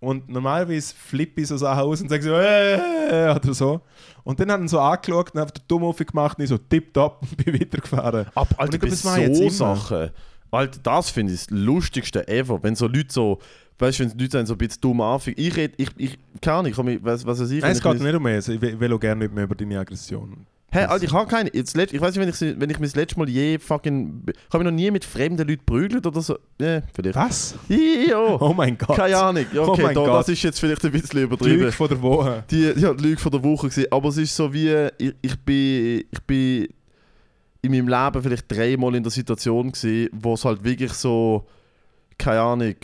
Und 0.00 0.28
normalerweise 0.28 0.92
flippe 0.96 1.42
ich 1.42 1.46
so 1.46 1.56
Sachen 1.56 1.82
aus 1.82 2.00
und 2.02 2.08
sage 2.08 2.24
so, 2.24 2.34
äh, 2.34 3.32
oder 3.36 3.54
so. 3.54 3.80
Und 4.24 4.40
dann 4.40 4.50
hat 4.50 4.58
er 4.58 4.64
ihn 4.64 4.68
so 4.68 4.80
angeschaut 4.80 5.32
und 5.32 5.40
hat 5.40 5.56
den 5.56 5.62
Dumm 5.68 5.94
gemacht 5.94 6.38
und 6.38 6.42
ich 6.42 6.48
so 6.48 6.58
tipptopp 6.58 7.22
und 7.22 7.36
bin 7.36 7.60
weitergefahren. 7.60 8.26
Und 8.34 8.58
Alter, 8.58 8.74
ich 8.74 8.80
bei 8.80 8.88
glaub, 8.88 8.90
das 8.90 9.38
ich 9.38 9.56
so. 9.56 9.74
Sachen, 9.74 10.10
Alter, 10.52 10.78
das 10.82 11.10
finde 11.10 11.32
ich 11.32 11.40
das 11.46 11.50
Lustigste 11.50 12.28
ever. 12.28 12.62
Wenn 12.62 12.74
so 12.76 12.86
Leute 12.86 13.06
so, 13.12 13.38
weißt 13.78 13.98
du, 14.00 14.04
wenn 14.10 14.18
Leute 14.18 14.38
einen 14.38 14.46
so 14.46 14.54
ein 14.54 14.58
bisschen 14.58 14.80
dumm 14.82 15.00
anfangen. 15.00 15.36
Ich 15.38 15.56
rede, 15.56 15.74
ich, 15.78 15.88
ich, 15.96 16.18
keine 16.40 16.58
Ahnung, 16.58 16.70
ich 16.70 16.76
kann 16.76 16.84
mich, 16.84 16.98
was, 17.02 17.26
was 17.26 17.40
weiß 17.40 17.50
ich. 17.50 17.62
Nein, 17.62 17.72
es 17.72 17.82
geht 17.82 18.00
nicht 18.00 18.14
um 18.14 18.22
mich. 18.22 18.46
Ich 18.48 18.60
will 18.80 18.92
auch 18.92 19.00
gerne 19.00 19.24
nicht 19.24 19.34
mehr 19.34 19.44
über 19.44 19.54
deine 19.54 19.78
Aggression. 19.78 20.46
Hä, 20.74 20.84
Alter, 20.84 21.04
ich 21.04 21.12
habe 21.12 21.28
keine. 21.28 21.50
Jetzt, 21.54 21.76
ich 21.76 22.00
weiß 22.00 22.16
nicht, 22.16 22.40
wenn 22.40 22.50
ich, 22.54 22.60
wenn 22.60 22.70
ich 22.70 22.78
mich 22.78 22.90
das 22.92 22.96
letzte 22.96 23.18
Mal 23.18 23.28
je 23.28 23.58
fucking. 23.58 24.22
Ich 24.26 24.34
habe 24.54 24.64
mich 24.64 24.72
noch 24.72 24.76
nie 24.78 24.90
mit 24.90 25.04
fremden 25.04 25.46
Leuten 25.46 25.64
prügelt 25.66 26.06
oder 26.06 26.22
so. 26.22 26.38
Ja, 26.58 26.80
vielleicht. 26.94 27.14
Was? 27.16 27.54
Ja, 27.68 28.16
Oh 28.40 28.54
mein 28.56 28.78
Gott. 28.78 28.96
keine 28.96 29.16
Ahnung. 29.18 29.44
Ja, 29.52 29.60
Oh 29.62 29.68
okay, 29.72 29.82
mein 29.82 29.94
da, 29.94 30.06
das 30.06 30.30
ist 30.30 30.42
jetzt 30.42 30.58
vielleicht 30.60 30.82
ein 30.82 30.90
bisschen 30.92 31.18
Die 31.18 31.24
übertrieben. 31.24 31.58
Lüge 31.60 31.72
von 31.72 31.88
der 31.88 32.00
Woche. 32.00 32.44
Die, 32.50 32.72
ja, 32.76 32.94
die 32.94 33.02
Lüge 33.02 33.18
von 33.20 33.32
der 33.32 33.44
Woche 33.44 33.68
gewesen. 33.68 33.86
Aber 33.90 34.08
es 34.08 34.16
ist 34.16 34.34
so 34.34 34.50
wie, 34.52 34.88
ich, 34.96 35.14
ich 35.20 35.38
bin, 35.40 36.04
ich 36.10 36.20
bin 36.26 36.68
in 37.62 37.70
meinem 37.70 37.88
Leben 37.88 38.22
vielleicht 38.22 38.50
dreimal 38.50 38.94
in 38.94 39.02
der 39.02 39.12
Situation 39.12 39.70
gewesen, 39.70 40.08
wo 40.12 40.34
es 40.34 40.44
halt 40.44 40.64
wirklich 40.64 40.92
so, 40.92 41.46
keine 42.18 42.40
Ahnung, 42.40 42.74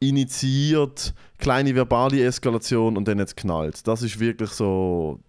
initiiert, 0.00 1.14
kleine 1.38 1.74
verbale 1.74 2.24
Eskalation 2.24 2.96
und 2.96 3.06
dann 3.06 3.18
jetzt 3.18 3.36
knallt. 3.36 3.86
Das 3.86 4.02
ist 4.02 4.18
wirklich 4.18 4.50
so. 4.50 5.20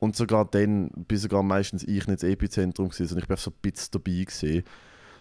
Und 0.00 0.16
sogar 0.16 0.44
dann 0.44 0.90
bin 0.90 1.18
sogar 1.18 1.42
meistens 1.42 1.82
ich 1.82 2.06
nicht 2.06 2.22
das 2.22 2.30
Epizentrum 2.30 2.88
gewesen, 2.88 3.08
sondern 3.08 3.24
ich 3.24 3.28
bin 3.28 3.36
so 3.36 3.50
ein 3.50 3.56
bisschen 3.60 3.88
dabei 3.92 4.24
gewesen. 4.24 4.62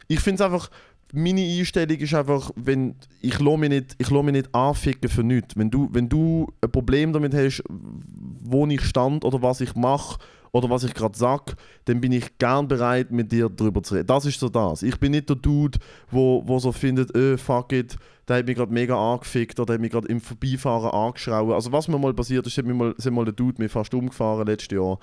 Ich 0.07 0.19
finde 0.19 0.35
es 0.35 0.45
einfach, 0.45 0.69
meine 1.13 1.41
Einstellung 1.41 1.97
ist 1.97 2.13
einfach, 2.13 2.51
wenn 2.55 2.95
ich 3.21 3.39
lasse 3.39 3.57
mich 3.57 3.69
nicht, 3.69 3.95
ich 3.97 4.09
lasse 4.09 4.23
mich 4.23 4.33
nicht 4.33 4.53
anficken 4.53 5.09
für 5.09 5.23
nichts. 5.23 5.57
Wenn 5.57 5.71
du, 5.71 5.89
wenn 5.91 6.09
du 6.09 6.53
ein 6.61 6.71
Problem 6.71 7.11
damit 7.11 7.33
hast, 7.33 7.63
wo 7.69 8.67
ich 8.67 8.83
stand 8.83 9.25
oder 9.25 9.41
was 9.41 9.61
ich 9.61 9.75
mache 9.75 10.19
oder 10.51 10.69
was 10.69 10.83
ich 10.83 10.93
gerade 10.93 11.17
sage, 11.17 11.53
dann 11.85 12.01
bin 12.01 12.11
ich 12.11 12.37
gern 12.37 12.67
bereit, 12.67 13.11
mit 13.11 13.31
dir 13.31 13.49
darüber 13.49 13.83
zu 13.83 13.95
reden. 13.95 14.07
Das 14.07 14.25
ist 14.25 14.39
so 14.39 14.49
das. 14.49 14.83
Ich 14.83 14.99
bin 14.99 15.11
nicht 15.11 15.29
der 15.29 15.35
Dude, 15.35 15.79
wo, 16.09 16.43
wo 16.45 16.59
so 16.59 16.71
findet, 16.71 17.15
äh, 17.15 17.37
fuck 17.37 17.73
it, 17.73 17.97
der 18.27 18.37
hat 18.37 18.45
mich 18.45 18.57
gerade 18.57 18.73
mega 18.73 18.95
angefickt 19.13 19.59
oder 19.59 19.75
hat 19.75 19.81
mich 19.81 19.91
gerade 19.91 20.07
im 20.07 20.19
Vorbeifahren 20.19 20.91
angeschrauben. 20.91 21.53
Also 21.53 21.71
was 21.71 21.87
mir 21.87 21.97
mal 21.97 22.13
passiert 22.13 22.45
ist, 22.45 22.57
hat 22.57 22.65
mir 22.65 22.73
mal, 22.73 22.93
sind 22.97 23.13
mal 23.13 23.25
der 23.25 23.33
Dude 23.33 23.61
mir 23.61 23.69
fast 23.69 23.93
umgefahren 23.93 24.45
letztes 24.47 24.75
Jahr. 24.75 24.99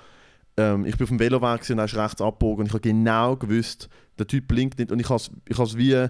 Ähm, 0.57 0.85
ich 0.85 0.97
bin 0.97 1.05
auf 1.05 1.09
dem 1.09 1.19
Veloweg 1.19 1.69
und 1.69 1.79
er 1.79 1.85
ist 1.87 1.97
rechts 1.97 2.21
abgebogen 2.21 2.63
und 2.63 2.67
ich 2.67 2.73
habe 2.73 2.81
genau 2.81 3.37
gewusst, 3.37 3.89
der 4.19 4.27
Typ 4.27 4.49
blinkt 4.49 4.79
nicht 4.79 4.93
und 4.93 5.01
ich 5.01 5.09
habe 5.09 5.17
es 5.17 5.31
ich 5.49 5.59
has 5.59 5.77
wie 5.77 6.07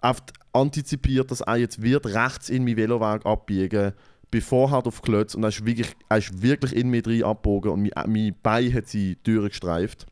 oft 0.00 0.32
antizipiert, 0.52 1.30
dass 1.30 1.40
er 1.40 1.56
jetzt 1.56 1.82
wird 1.82 2.06
rechts 2.06 2.48
in 2.48 2.64
meinen 2.64 2.76
Veloweg 2.76 3.24
abbiegen 3.24 3.92
bevor 4.34 4.72
er 4.72 4.84
auf 4.84 5.00
Klötz 5.00 5.36
und 5.36 5.44
er 5.44 5.50
ist 5.50 5.64
wirklich, 5.64 5.94
er 6.08 6.18
ist 6.18 6.42
wirklich 6.42 6.74
in 6.74 6.90
mich 6.90 7.06
rein 7.06 7.22
abgebogen 7.22 7.70
und 7.70 7.82
mein, 7.82 8.10
mein 8.10 8.34
Bein 8.42 8.74
hat 8.74 8.88
sie 8.88 9.16
durchgestreift. 9.22 10.06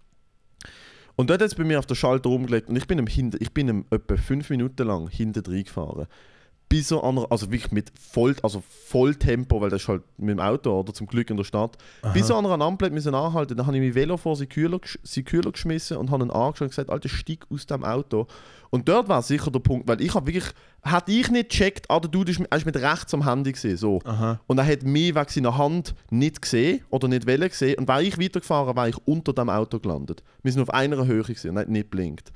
Und 1.16 1.28
dort 1.28 1.42
hat 1.42 1.48
es 1.48 1.56
bei 1.56 1.64
mir 1.64 1.80
auf 1.80 1.86
der 1.86 1.96
Schalter 1.96 2.30
rumgelegt 2.30 2.68
und 2.68 2.76
ich 2.76 2.86
bin 2.86 3.00
ihm, 3.00 3.08
hinter, 3.08 3.40
ich 3.40 3.52
bin 3.52 3.66
ihm 3.66 3.84
etwa 3.90 4.16
fünf 4.16 4.48
Minuten 4.48 4.86
lang 4.86 5.08
hinten 5.08 5.42
drin 5.42 5.64
gefahren. 5.64 6.06
Bis 6.72 6.90
er 6.90 7.04
an, 7.04 7.18
also 7.28 7.52
wirklich 7.52 7.70
mit 7.70 7.92
voll, 8.00 8.34
also 8.42 8.62
Volltempo, 8.86 9.60
weil 9.60 9.68
das 9.68 9.82
ist 9.82 9.88
halt 9.88 10.02
mit 10.16 10.30
dem 10.30 10.40
Auto 10.40 10.80
oder 10.80 10.94
zum 10.94 11.06
Glück 11.06 11.28
in 11.28 11.36
der 11.36 11.44
Stadt. 11.44 11.76
Bis 12.14 12.30
er 12.30 12.36
an 12.36 12.46
einer 12.46 12.64
Ampel 12.64 12.88
müssen 12.88 13.14
anhalten, 13.14 13.58
dann 13.58 13.66
habe 13.66 13.76
ich 13.76 13.82
mein 13.82 13.94
Velo 13.94 14.16
vor 14.16 14.36
seinen 14.36 14.48
Kühler, 14.48 14.80
seinen 15.02 15.26
Kühler 15.26 15.52
geschmissen 15.52 15.98
und 15.98 16.10
habe 16.10 16.24
ihn 16.24 16.30
angeschaut 16.30 16.62
und 16.62 16.68
gesagt, 16.70 16.88
Alter, 16.88 17.10
steig 17.10 17.44
aus 17.50 17.66
dem 17.66 17.84
Auto. 17.84 18.26
Und 18.70 18.88
dort 18.88 19.06
war 19.10 19.20
sicher 19.20 19.50
der 19.50 19.60
Punkt, 19.60 19.86
weil 19.86 20.00
ich 20.00 20.14
habe 20.14 20.26
wirklich, 20.26 20.50
hätte 20.82 21.12
ich 21.12 21.30
nicht 21.30 21.50
gecheckt, 21.50 21.90
ah, 21.90 22.00
der 22.00 22.10
Dude 22.10 22.32
ist, 22.32 22.40
ist 22.40 22.64
mit 22.64 22.76
rechts 22.76 23.12
am 23.12 23.28
Handy 23.28 23.52
gesehen, 23.52 23.76
so. 23.76 24.00
Aha. 24.06 24.40
Und 24.46 24.56
er 24.56 24.66
hat 24.66 24.82
mich 24.82 25.14
wegen 25.14 25.28
seiner 25.28 25.58
Hand 25.58 25.94
nicht 26.08 26.40
gesehen 26.40 26.82
oder 26.88 27.06
nicht 27.06 27.26
wollen 27.26 27.50
gesehen. 27.50 27.78
Und 27.78 27.86
wäre 27.86 28.02
ich 28.02 28.18
weitergefahren, 28.18 28.74
wäre 28.74 28.88
ich 28.88 28.96
unter 29.04 29.34
dem 29.34 29.50
Auto 29.50 29.78
gelandet. 29.78 30.22
Wir 30.42 30.52
sind 30.52 30.62
auf 30.62 30.70
einer 30.70 31.04
Höhe 31.04 31.22
gesehen 31.22 31.62
nicht 31.68 31.90
blinkt. 31.90 32.32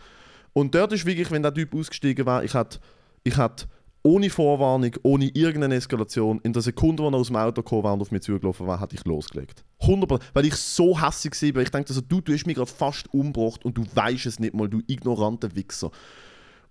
Und 0.52 0.74
dort 0.74 0.92
ist 0.92 1.06
wirklich, 1.06 1.30
wenn 1.30 1.42
der 1.42 1.54
Typ 1.54 1.74
ausgestiegen 1.74 2.26
war, 2.26 2.44
ich 2.44 2.52
hätte 2.52 2.80
ich 3.26 3.36
hätte 3.38 3.66
ohne 4.06 4.30
Vorwarnung, 4.30 4.92
ohne 5.02 5.26
irgendeine 5.34 5.74
Eskalation, 5.74 6.40
in 6.44 6.52
der 6.52 6.62
Sekunde, 6.62 7.02
wo 7.02 7.08
er 7.08 7.14
aus 7.14 7.26
dem 7.26 7.34
Auto 7.34 7.60
gekommen 7.60 7.82
war 7.82 7.92
und 7.92 8.00
auf 8.00 8.12
mich 8.12 8.22
zugelaufen 8.22 8.64
war, 8.64 8.80
hätte 8.80 8.94
ich 8.94 9.04
losgelegt. 9.04 9.64
100%. 9.80 10.20
Weil 10.32 10.46
ich 10.46 10.54
so 10.54 11.00
hässlich 11.00 11.54
war. 11.56 11.62
Ich 11.62 11.70
denke, 11.70 11.88
also, 11.88 12.00
du, 12.00 12.20
du 12.20 12.32
hast 12.32 12.46
mich 12.46 12.54
gerade 12.54 12.70
fast 12.70 13.12
umgebracht 13.12 13.64
und 13.64 13.76
du 13.76 13.84
weißt 13.94 14.26
es 14.26 14.38
nicht 14.38 14.54
mal, 14.54 14.68
du 14.68 14.80
ignoranter 14.86 15.56
Wichser. 15.56 15.90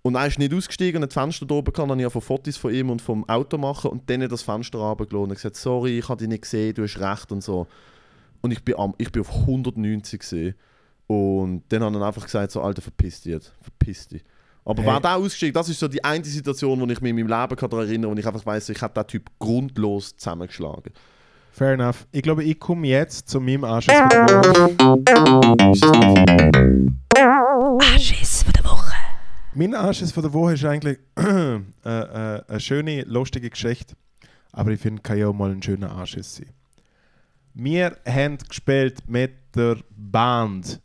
Und 0.00 0.14
er 0.14 0.26
ist 0.26 0.38
nicht 0.38 0.54
ausgestiegen 0.54 1.02
und 1.02 1.10
das 1.10 1.14
Fenster 1.14 1.44
da 1.44 1.56
oben 1.56 1.74
kann, 1.74 1.90
dann 1.90 2.00
ich 2.00 2.10
Fotos 2.10 2.56
von 2.56 2.72
ihm 2.72 2.88
und 2.88 3.02
vom 3.02 3.28
Auto 3.28 3.58
machen 3.58 3.90
und 3.90 4.08
dann 4.08 4.26
das 4.26 4.40
Fenster 4.40 4.78
runtergelassen 4.78 5.30
und 5.30 5.34
gesagt, 5.34 5.56
sorry, 5.56 5.98
ich 5.98 6.08
habe 6.08 6.18
dich 6.18 6.28
nicht 6.28 6.42
gesehen, 6.42 6.72
du 6.72 6.84
hast 6.84 6.98
recht 6.98 7.32
und 7.32 7.42
so. 7.42 7.66
Und 8.40 8.50
ich 8.50 8.64
bin, 8.64 8.76
am, 8.78 8.94
ich 8.96 9.12
bin 9.12 9.20
auf 9.20 9.30
190 9.30 10.20
gesehen. 10.20 10.54
Und 11.06 11.64
dann 11.68 11.84
hat 11.84 11.94
er 11.94 12.02
einfach 12.02 12.24
gesagt, 12.24 12.50
so, 12.52 12.62
Alter, 12.62 12.80
verpiss 12.80 13.20
dich 13.20 13.32
jetzt, 13.32 13.52
verpiss 13.60 14.08
dich. 14.08 14.24
Aber 14.66 14.82
Hey. 14.82 14.92
wer 14.92 15.00
da 15.00 15.14
ausgestiegen, 15.14 15.54
das 15.54 15.68
ist 15.68 15.78
so 15.78 15.86
die 15.86 16.02
einzige 16.02 16.34
Situation, 16.34 16.80
wo 16.80 16.84
ich 16.86 17.00
mich 17.00 17.10
in 17.10 17.16
meinem 17.16 17.28
Leben 17.28 17.56
kann 17.56 17.70
daran 17.70 17.86
erinnere, 17.86 18.10
wo 18.10 18.16
ich 18.18 18.26
einfach 18.26 18.44
weiss, 18.44 18.68
ich 18.68 18.82
habe 18.82 18.92
den 18.94 19.06
Typ 19.06 19.30
grundlos 19.38 20.16
zusammengeschlagen. 20.16 20.92
Fair 21.52 21.74
enough. 21.74 22.04
Ich 22.10 22.22
glaube, 22.22 22.42
ich 22.42 22.58
komme 22.58 22.88
jetzt 22.88 23.28
zu 23.30 23.40
meinem 23.40 23.62
Anschiss 23.64 23.94
von 23.94 24.08
der 24.10 24.26
Woche. 24.26 25.56
Anschiss 27.80 28.42
von 28.42 28.52
der 28.52 28.64
Woche. 28.64 28.92
Mein 29.54 29.74
Anschiss 29.74 30.12
von 30.12 30.22
der 30.24 30.32
Woche 30.32 30.54
ist 30.54 30.64
eigentlich 30.64 30.98
äh, 31.16 31.54
äh, 31.84 32.42
eine 32.46 32.60
schöne, 32.60 33.02
lustige 33.02 33.48
Geschichte. 33.48 33.94
Aber 34.52 34.70
ich 34.72 34.80
finde, 34.80 35.00
kann 35.00 35.16
ja 35.16 35.28
auch 35.28 35.32
mal 35.32 35.50
ein 35.52 35.62
schöner 35.62 35.92
Anschiss 35.92 36.36
sein. 36.36 36.50
Wir 37.54 37.96
haben 38.06 38.36
gespielt 38.38 39.08
mit 39.08 39.32
der 39.54 39.78
Band 39.96 40.80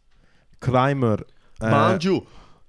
Kreimer 0.59 1.17
äh, 1.59 1.69
Manju! 1.69 2.21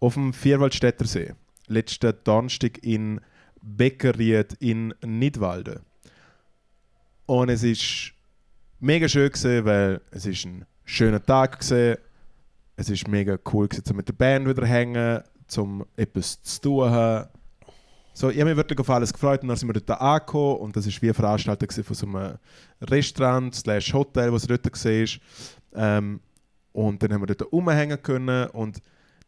Auf 0.02 0.14
dem 0.14 0.32
Vierwaldstätter 0.32 1.06
See. 1.06 1.32
Letzten 1.68 2.12
Donnerstag 2.24 2.82
in 2.82 3.20
Beckeried 3.62 4.54
in 4.58 4.92
Nidwalden. 5.04 5.78
Und 7.26 7.48
es 7.48 7.62
ist 7.62 8.12
mega 8.80 9.08
schön 9.08 9.30
gewesen, 9.30 9.64
weil 9.64 10.00
es 10.10 10.26
ist 10.26 10.44
ein 10.44 10.66
schöner 10.84 11.24
Tag 11.24 11.60
gewesen. 11.60 11.98
Es 12.74 12.90
ist 12.90 13.06
mega 13.06 13.38
cool 13.52 13.68
gewesen, 13.68 13.84
zum 13.84 13.96
mit 13.96 14.08
der 14.08 14.14
Band 14.14 14.48
wieder 14.48 14.66
hängen, 14.66 15.22
zum 15.46 15.86
etwas 15.94 16.42
zu 16.42 16.60
tun 16.60 16.90
haben. 16.90 17.28
So, 18.12 18.28
ich 18.28 18.40
habe 18.40 18.50
mich 18.50 18.56
wirklich 18.56 18.80
auf 18.80 18.90
alles 18.90 19.12
gefreut 19.12 19.42
und 19.42 19.48
dann 19.48 19.56
sind 19.56 19.68
wir 19.68 19.80
dort 19.80 20.00
angekommen 20.00 20.56
und 20.56 20.76
das 20.76 20.84
ist 20.84 21.00
wie 21.00 21.06
eine 21.06 21.14
Veranstaltung 21.14 21.84
von 21.84 21.94
so 21.94 22.06
einem 22.08 22.38
Restaurant 22.80 23.54
slash 23.54 23.94
Hotel, 23.94 24.32
was 24.32 24.48
dort 24.48 24.66
war. 24.66 25.08
Ähm, 25.74 26.20
und 26.72 27.02
dann 27.02 27.12
haben 27.12 27.22
wir 27.22 27.32
dort 27.32 27.52
rumhängen 27.52 28.02
können 28.02 28.48
und 28.50 28.82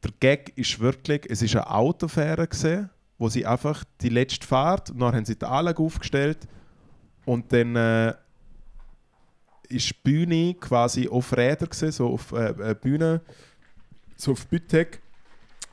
der 0.04 0.12
Gag 0.20 0.52
ist 0.56 0.80
wirklich, 0.80 1.26
es 1.28 1.42
ist 1.42 1.56
eine 1.56 1.70
Autofähre 1.70 2.46
gesehen, 2.46 2.90
wo 3.18 3.28
sie 3.28 3.46
einfach 3.46 3.84
die 4.00 4.08
letzte 4.08 4.46
Fahrt, 4.46 4.90
und 4.90 5.00
dann 5.00 5.14
haben 5.14 5.24
sie 5.24 5.38
die 5.38 5.46
Anlage 5.46 5.82
aufgestellt 5.82 6.46
und 7.24 7.52
dann 7.52 7.76
äh, 7.76 8.14
ist 9.68 9.90
die 9.90 9.94
Bühne 10.02 10.54
quasi 10.54 11.08
auf 11.08 11.36
Räder 11.36 11.66
gesehen, 11.66 11.92
so 11.92 12.08
auf 12.08 12.32
äh, 12.32 12.50
äh, 12.70 12.74
Bühne, 12.74 13.20
so 14.16 14.32
auf 14.32 14.46
Bütek, 14.46 15.00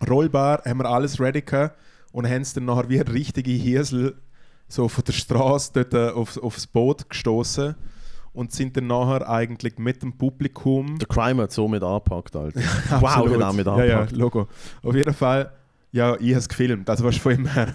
rollbar, 0.08 0.64
haben 0.66 0.80
wir 0.80 0.90
alles 0.90 1.20
ready 1.20 1.42
gehabt 1.42 1.78
und 2.12 2.28
haben 2.28 2.42
es 2.42 2.54
dann 2.54 2.66
nachher 2.66 2.90
wie 2.90 3.00
eine 3.00 3.14
richtige 3.14 3.52
Hirsel 3.52 4.18
so 4.68 4.88
von 4.88 5.04
der 5.04 5.14
Straße 5.14 5.72
dort 5.74 5.94
äh, 5.94 6.10
aufs, 6.10 6.38
aufs 6.38 6.68
Boot 6.68 7.10
gestoßen 7.10 7.76
und 8.34 8.52
sind 8.52 8.78
dann 8.78 8.88
nachher 8.88 9.28
eigentlich 9.30 9.78
mit 9.78 10.02
dem 10.02 10.14
Publikum 10.14 10.98
Der 11.00 11.08
Crime 11.08 11.44
hat 11.44 11.52
so 11.52 11.68
mit 11.68 11.84
angepackt, 11.84 12.36
Alter. 12.36 12.62
Wow, 13.02 13.26
genau 13.26 13.54
mit 13.54 13.66
Ja, 13.66 13.84
ja, 13.84 13.96
angepackt. 13.98 14.18
Logo. 14.18 14.48
Auf 14.84 14.96
jeden 14.96 15.14
Fall, 15.14 15.52
ja, 15.92 16.16
ich 16.16 16.30
habe 16.30 16.40
es 16.40 16.50
gefilmt, 16.50 16.90
also 16.90 17.04
was 17.04 17.18
von 17.18 17.34
ihm 17.34 17.48
her. 17.48 17.74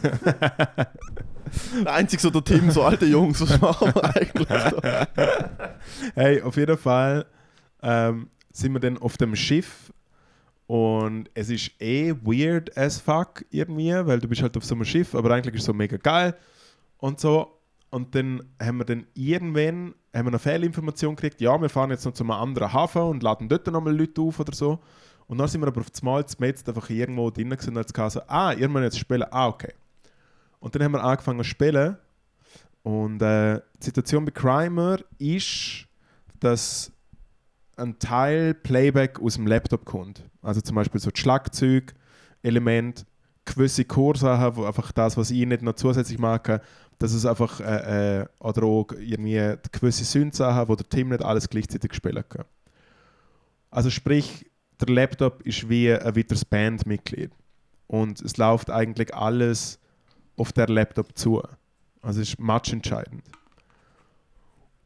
Der 1.84 1.92
einzige 1.92 2.20
so 2.20 2.30
der 2.30 2.42
Tim, 2.44 2.70
so 2.70 2.82
alte 2.82 3.06
Jungs, 3.06 3.40
was 3.40 3.60
machen 3.60 3.92
wir 3.94 4.04
eigentlich? 4.16 4.48
hey, 6.14 6.42
auf 6.42 6.56
jeden 6.56 6.76
Fall 6.76 7.26
ähm, 7.82 8.28
sind 8.52 8.72
wir 8.72 8.80
dann 8.80 8.98
auf 8.98 9.16
dem 9.16 9.36
Schiff 9.36 9.92
und 10.66 11.30
es 11.34 11.48
ist 11.50 11.70
eh 11.80 12.12
weird 12.22 12.76
as 12.76 12.98
fuck 13.00 13.44
irgendwie, 13.50 13.92
weil 13.92 14.18
du 14.18 14.28
bist 14.28 14.42
halt 14.42 14.56
auf 14.56 14.64
so 14.64 14.74
einem 14.74 14.84
Schiff, 14.84 15.14
aber 15.14 15.30
eigentlich 15.32 15.54
ist 15.54 15.60
es 15.60 15.66
so 15.66 15.74
mega 15.74 15.96
geil 15.96 16.34
und 16.98 17.20
so. 17.20 17.52
Und 17.90 18.14
dann 18.14 18.42
haben 18.60 18.78
wir 18.78 18.84
dann 18.84 19.06
irgendwann 19.14 19.94
haben 20.16 20.26
wir 20.26 20.30
eine 20.30 20.38
Fehlinformation 20.38 21.16
gekriegt, 21.16 21.40
ja, 21.40 21.60
wir 21.60 21.68
fahren 21.68 21.90
jetzt 21.90 22.04
noch 22.04 22.14
zu 22.14 22.24
einem 22.24 22.32
anderen 22.32 22.72
Hafen 22.72 23.02
und 23.02 23.22
laden 23.22 23.48
dort 23.48 23.66
nochmal 23.66 23.96
Leute 23.96 24.20
auf 24.20 24.40
oder 24.40 24.54
so. 24.54 24.78
Und 25.26 25.38
dann 25.38 25.48
sind 25.48 25.60
wir 25.60 25.66
aber 25.66 25.80
auf 25.80 25.90
das 25.90 26.02
Mal 26.02 26.20
jetzt 26.20 26.68
einfach 26.68 26.88
irgendwo 26.88 27.30
drin 27.30 27.50
und 27.52 27.76
jetzt 27.76 27.96
so, 27.96 28.20
ah, 28.28 28.52
ihr 28.52 28.68
müsst 28.68 28.84
jetzt 28.84 28.98
spielen, 28.98 29.24
ah, 29.30 29.48
okay. 29.48 29.72
Und 30.60 30.74
dann 30.74 30.82
haben 30.82 30.92
wir 30.92 31.02
angefangen 31.04 31.38
zu 31.38 31.44
spielen 31.44 31.96
und 32.82 33.20
äh, 33.20 33.60
die 33.80 33.84
Situation 33.84 34.24
bei 34.24 34.30
Crimer 34.30 34.98
ist, 35.18 35.86
dass 36.38 36.92
ein 37.76 37.98
Teil 37.98 38.54
Playback 38.54 39.20
aus 39.20 39.34
dem 39.34 39.46
Laptop 39.46 39.84
kommt. 39.84 40.22
Also 40.40 40.60
zum 40.60 40.76
Beispiel 40.76 41.00
so 41.00 41.10
die 41.10 41.20
Schlagzeug-Element, 41.20 43.04
gewisse 43.44 43.84
Chorsachen, 43.84 44.56
wo 44.56 44.64
einfach 44.64 44.92
das, 44.92 45.16
was 45.16 45.30
ich 45.30 45.46
nicht 45.46 45.62
noch 45.62 45.74
zusätzlich 45.74 46.18
mache, 46.18 46.60
dass 46.98 47.12
es 47.12 47.26
einfach 47.26 47.60
äh, 47.60 48.20
äh, 48.20 48.26
oder 48.40 48.64
auch 48.64 48.86
irgendwie 48.92 49.54
gewisse 49.72 50.04
Synth-Sachen, 50.04 50.68
wo 50.68 50.76
der 50.76 50.88
Tim 50.88 51.10
nicht 51.10 51.22
alles 51.22 51.48
gleichzeitig 51.48 51.94
spielen 51.94 52.24
kann. 52.28 52.46
Also 53.70 53.90
sprich, 53.90 54.46
der 54.80 54.94
Laptop 54.94 55.42
ist 55.42 55.68
wie 55.68 55.92
ein 55.92 56.16
weiteres 56.16 56.44
Bandmitglied 56.44 57.30
und 57.86 58.20
es 58.22 58.36
läuft 58.36 58.70
eigentlich 58.70 59.14
alles 59.14 59.78
auf 60.36 60.52
der 60.52 60.68
Laptop 60.68 61.16
zu. 61.16 61.42
Also 62.02 62.20
es 62.20 62.30
ist 62.30 62.40
matchentscheidend. 62.40 63.22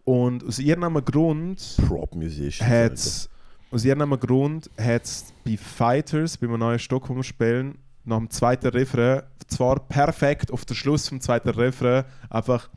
Und 0.05 0.45
aus 0.45 0.59
irgendeinem 0.59 1.05
Grund 1.05 1.77
Prop 1.87 2.15
Musicians. 2.15 2.61
hat's, 2.61 3.31
aus 3.71 3.85
irgendeinem 3.85 4.19
Grund 4.19 4.71
hat 4.79 5.05
es 5.05 5.33
bei 5.45 5.57
Fighters, 5.57 6.37
bei 6.37 6.49
einem 6.49 6.59
neuen 6.59 6.79
Stockholm 6.79 7.23
spielen, 7.23 7.79
nach 8.05 8.19
dem 8.19 8.31
zweiten 8.31 8.69
Refrain, 8.69 9.23
zwar 9.47 9.81
perfekt 9.81 10.53
auf 10.53 10.65
den 10.65 10.77
Schluss 10.77 11.09
vom 11.09 11.21
zweiten 11.21 11.51
Refrain, 11.51 12.05
einfach 12.29 12.69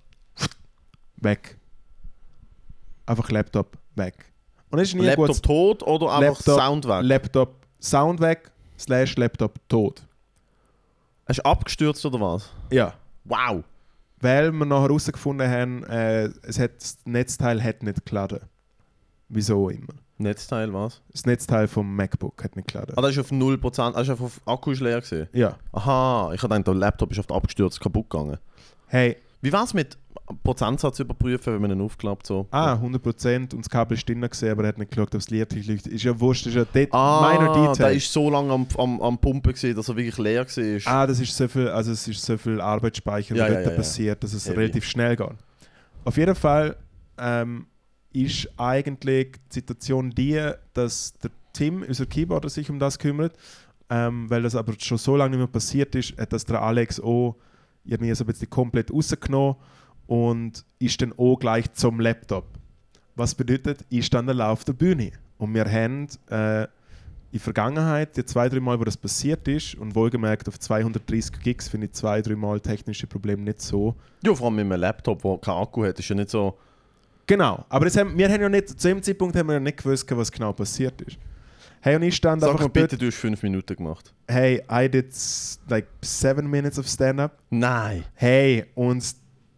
weg. 1.17 1.57
Einfach 3.05 3.29
Laptop 3.29 3.77
weg. 3.95 4.31
Und 4.69 4.79
es 4.79 4.89
ist 4.89 4.95
nie 4.95 5.05
Laptop 5.05 5.27
gut. 5.27 5.43
tot 5.43 5.83
oder 5.83 6.11
einfach 6.13 6.37
Laptop- 6.45 6.59
Sound 6.59 6.87
weg? 6.87 7.01
Laptop 7.03 7.67
Sound 7.81 8.19
weg, 8.21 8.51
slash 8.79 9.15
Laptop 9.17 9.59
tot. 9.69 10.05
Hast 11.27 11.39
du 11.39 11.45
abgestürzt 11.45 12.05
oder 12.05 12.19
was? 12.19 12.49
Ja. 12.71 12.93
Wow! 13.25 13.63
Weil 14.19 14.51
wir 14.51 14.65
nachher 14.65 14.83
herausgefunden 14.83 15.49
haben, 15.49 15.83
äh, 15.83 16.29
es 16.43 16.57
hat, 16.59 16.71
das 16.81 16.97
Netzteil 17.05 17.61
hat 17.63 17.83
nicht 17.83 18.05
geladen. 18.05 18.39
Wieso 19.29 19.69
immer. 19.69 19.93
Netzteil 20.17 20.73
was? 20.73 21.01
Das 21.11 21.25
Netzteil 21.25 21.67
vom 21.67 21.95
MacBook 21.95 22.43
hat 22.43 22.55
nicht 22.55 22.67
geladen. 22.71 22.93
Ah, 22.95 23.01
das 23.01 23.11
ist 23.11 23.19
auf 23.19 23.31
0%. 23.31 23.95
Hast 23.95 24.07
du 24.09 24.13
auf 24.13 24.41
Akku 24.45 24.71
ist 24.71 24.79
leer 24.81 25.01
gesehen? 25.01 25.27
Ja. 25.33 25.55
Aha, 25.71 26.31
ich 26.33 26.41
habe 26.43 26.53
gedacht, 26.53 26.67
der 26.67 26.75
Laptop 26.75 27.11
ist 27.11 27.19
auf 27.19 27.27
der 27.27 27.35
abgestürzt 27.37 27.79
kaputt 27.79 28.09
gegangen. 28.09 28.37
Hey, 28.87 29.17
Wie 29.41 29.51
war 29.51 29.63
es 29.63 29.73
mit 29.73 29.97
Prozentsatz 30.43 30.99
überprüfen, 30.99 31.53
wenn 31.53 31.61
man 31.61 31.71
ihn 31.71 31.81
aufklappt? 31.81 32.25
So? 32.27 32.47
ah, 32.51 32.75
100% 32.75 33.53
und 33.53 33.57
das 33.65 33.69
Kabel 33.69 33.97
ist 33.97 34.07
drin 34.07 34.21
gesehen, 34.21 34.51
aber 34.51 34.63
er 34.63 34.67
hat 34.69 34.77
nicht 34.77 34.91
geschaut, 34.91 35.07
ob 35.07 35.11
das 35.11 35.29
Licht 35.29 35.51
leuchtet. 35.53 35.87
Ist 35.91 36.03
ja 36.03 36.17
wurscht, 36.17 36.45
ist 36.47 36.53
ja 36.55 36.63
det 36.63 36.93
Ah, 36.93 37.35
minor 37.37 37.53
der 37.55 37.73
Detail. 37.73 37.97
ist 37.97 38.13
so 38.13 38.29
lange 38.29 38.53
am, 38.53 38.65
am, 38.77 39.01
am 39.01 39.17
Pumpen, 39.17 39.51
gewesen, 39.53 39.75
dass 39.75 39.89
er 39.89 39.95
wirklich 39.97 40.17
leer 40.19 40.45
war. 40.45 40.93
Ah, 40.93 41.07
das 41.07 41.19
ist 41.19 41.35
so 41.35 41.47
viel, 41.47 41.67
also 41.67 41.91
es 41.91 42.07
ist 42.07 42.23
so 42.23 42.37
viel 42.37 42.61
Arbeitsspeicher, 42.61 43.35
Ja, 43.35 43.47
ja, 43.47 43.53
dort 43.55 43.65
ja, 43.65 43.71
passiert, 43.71 44.23
dass 44.23 44.33
es 44.33 44.45
Heavy. 44.47 44.59
relativ 44.59 44.85
schnell 44.85 45.15
geht. 45.17 45.27
Auf 46.05 46.15
jeden 46.17 46.35
Fall 46.35 46.77
ähm, 47.17 47.65
ist 48.13 48.47
eigentlich 48.57 49.33
die 49.49 49.53
Situation 49.55 50.11
die, 50.11 50.51
dass 50.73 51.13
der 51.19 51.31
Tim, 51.51 51.83
unser 51.87 52.05
Keyboarder, 52.05 52.49
sich 52.49 52.69
um 52.69 52.79
das 52.79 52.97
kümmert, 52.97 53.35
ähm, 53.89 54.29
weil 54.29 54.43
das 54.43 54.55
aber 54.55 54.73
schon 54.79 54.97
so 54.97 55.15
lange 55.15 55.31
nicht 55.31 55.39
mehr 55.39 55.47
passiert 55.47 55.93
ist, 55.95 56.17
hat 56.17 56.33
das 56.33 56.45
der 56.45 56.61
Alex 56.61 56.99
auch 56.99 57.35
irgendwie 57.85 58.13
so 58.15 58.23
ein 58.23 58.27
bisschen 58.27 58.49
komplett 58.49 58.91
rausgenommen 58.91 59.55
und 60.07 60.65
ist 60.79 61.01
dann 61.01 61.13
auch 61.17 61.37
gleich 61.37 61.71
zum 61.73 61.99
Laptop. 61.99 62.45
Was 63.15 63.35
bedeutet, 63.35 63.85
ich 63.89 64.05
stand 64.05 64.29
dann 64.29 64.41
auf 64.41 64.63
der 64.63 64.73
Bühne 64.73 65.11
und 65.37 65.53
wir 65.53 65.65
haben 65.65 66.07
äh, 66.29 66.63
in 67.33 67.39
der 67.39 67.41
Vergangenheit, 67.41 68.15
die 68.15 68.25
zwei, 68.25 68.47
drei 68.47 68.59
Mal, 68.59 68.79
wo 68.79 68.83
das 68.83 68.95
passiert 68.95 69.47
ist, 69.47 69.75
und 69.75 69.95
wohlgemerkt 69.95 70.47
auf 70.47 70.59
230 70.59 71.39
Gigs 71.41 71.67
finde 71.67 71.87
ich 71.87 71.93
zwei, 71.93 72.21
drei 72.21 72.35
Mal 72.35 72.59
technische 72.59 73.07
Probleme 73.07 73.41
nicht 73.41 73.61
so. 73.61 73.95
Ja, 74.23 74.35
vor 74.35 74.47
allem 74.47 74.55
mit 74.57 74.65
einem 74.65 74.79
Laptop, 74.79 75.23
der 75.23 75.37
keinen 75.39 75.57
Akku 75.57 75.83
hat, 75.83 75.97
ist 75.97 76.07
ja 76.07 76.15
nicht 76.15 76.29
so. 76.29 76.57
Genau, 77.25 77.65
aber 77.69 77.85
das 77.85 77.95
haben, 77.97 78.17
wir 78.17 78.29
haben 78.29 78.41
ja 78.41 78.49
nicht, 78.49 78.79
zu 78.79 78.87
dem 78.87 79.01
Zeitpunkt 79.01 79.35
haben 79.35 79.47
wir 79.47 79.53
ja 79.53 79.59
nicht 79.59 79.77
gewusst, 79.77 80.05
was 80.15 80.31
genau 80.31 80.51
passiert 80.53 81.01
ist. 81.01 81.17
Hey, 81.81 81.95
und 81.95 82.03
ich 82.03 82.15
stand 82.15 82.41
Sag 82.41 82.49
einfach 82.51 82.61
mal 82.61 82.69
bitte, 82.69 82.89
dort, 82.89 83.01
du 83.01 83.07
hast 83.07 83.17
fünf 83.17 83.43
Minuten 83.43 83.75
gemacht. 83.75 84.13
hey, 84.29 84.61
I 84.71 84.89
did 84.89 85.07
like 85.67 85.87
seven 86.01 86.49
minutes 86.49 86.79
of 86.79 86.87
stand-up. 86.87 87.37
Nein! 87.49 88.05
Hey, 88.13 88.65
und 88.75 89.03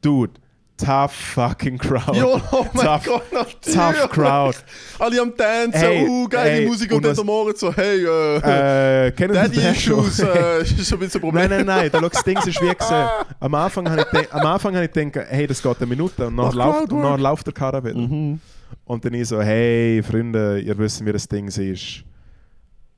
dude, 0.01 0.33
tough 0.77 1.11
fucking 1.13 1.77
crowd. 1.77 2.15
Ja, 2.15 2.25
oh 2.25 2.65
mein 2.73 2.85
Tough- 2.85 3.05
Gott, 3.05 3.31
natürlich! 3.31 3.75
Tough 3.75 4.09
crowd. 4.09 4.57
Alle 4.99 5.21
am 5.21 5.35
Tanzen, 5.35 5.79
Hey, 5.79 6.07
uh, 6.07 6.27
geile 6.27 6.49
hey, 6.51 6.65
Musik 6.65 6.91
und, 6.91 6.97
und 6.97 7.05
dann 7.05 7.19
am 7.19 7.25
Morgen 7.25 7.55
so, 7.55 7.73
hey, 7.73 8.05
äh, 8.05 9.07
Äh, 9.07 9.11
kennen 9.11 9.33
Daddy? 9.33 9.59
Issues, 9.59 10.19
äh, 10.19 10.61
ist 10.61 10.91
ein 10.93 10.99
bisschen 10.99 11.19
ein 11.19 11.21
Problem. 11.21 11.49
Nein, 11.49 11.65
nein, 11.65 11.65
nein, 11.65 11.89
da 11.91 11.99
das 12.01 12.23
Ding 12.23 12.37
ist 12.37 12.61
wie 12.61 12.73
gesehen. 12.75 13.07
Am 13.39 13.53
Anfang 13.53 13.89
habe 13.89 14.05
ich, 14.21 14.33
am 14.33 14.45
Anfang 14.45 14.75
habe 14.75 14.85
ich 14.85 14.91
gedacht, 14.91 15.27
hey, 15.29 15.47
das 15.47 15.61
geht 15.61 15.77
eine 15.77 15.85
Minute 15.87 16.27
und 16.27 16.37
dann, 16.37 16.51
läuft, 16.51 16.91
dann 16.91 17.19
läuft 17.19 17.45
der 17.47 17.53
Karre 17.53 17.83
wieder. 17.83 17.95
Mhm. 17.97 18.39
Und 18.85 19.05
dann 19.05 19.13
ich 19.13 19.27
so, 19.27 19.41
hey, 19.41 20.01
Freunde, 20.03 20.59
ihr 20.59 20.77
wisst, 20.77 21.05
wie 21.05 21.11
das 21.11 21.27
Ding 21.27 21.47
ist. 21.47 22.03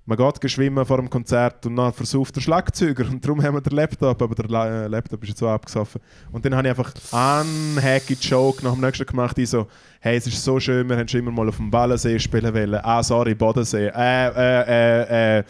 Man 0.09 0.17
geht 0.17 0.39
geschwimmen 0.39 0.85
vor 0.85 0.95
dem 0.99 1.09
Konzert 1.09 1.65
und 1.65 1.75
dann 1.75 1.91
versucht 1.91 2.33
der 2.33 2.39
Schlagzeuger 2.39 3.05
und 3.09 3.21
darum 3.25 3.43
haben 3.43 3.55
wir 3.55 3.61
den 3.61 3.75
Laptop, 3.75 4.21
aber 4.21 4.35
der 4.35 4.85
äh, 4.85 4.87
Laptop 4.87 5.21
ist 5.21 5.29
jetzt 5.31 5.39
so 5.39 5.49
abgesoffen. 5.49 5.99
Und 6.31 6.45
dann 6.45 6.55
habe 6.55 6.65
ich 6.65 6.69
einfach 6.69 6.93
einen 7.11 7.77
hacky 7.77 8.13
Joke 8.13 8.63
nach 8.63 8.71
dem 8.71 8.79
nächsten 8.79 9.05
gemacht, 9.05 9.37
ich 9.37 9.49
so, 9.49 9.67
hey, 9.99 10.15
es 10.15 10.25
ist 10.25 10.41
so 10.41 10.61
schön, 10.61 10.87
wir 10.87 10.95
haben 10.95 11.09
schon 11.09 11.19
immer 11.19 11.31
mal 11.31 11.49
auf 11.49 11.57
dem 11.57 11.73
Wallensee 11.73 12.17
spielen 12.19 12.53
wollen. 12.53 12.75
Ah, 12.75 13.03
sorry, 13.03 13.35
Bodensee. 13.35 13.87
Äh, 13.87 14.27
äh, 14.29 14.61
äh, 14.69 15.39
äh, 15.39 15.43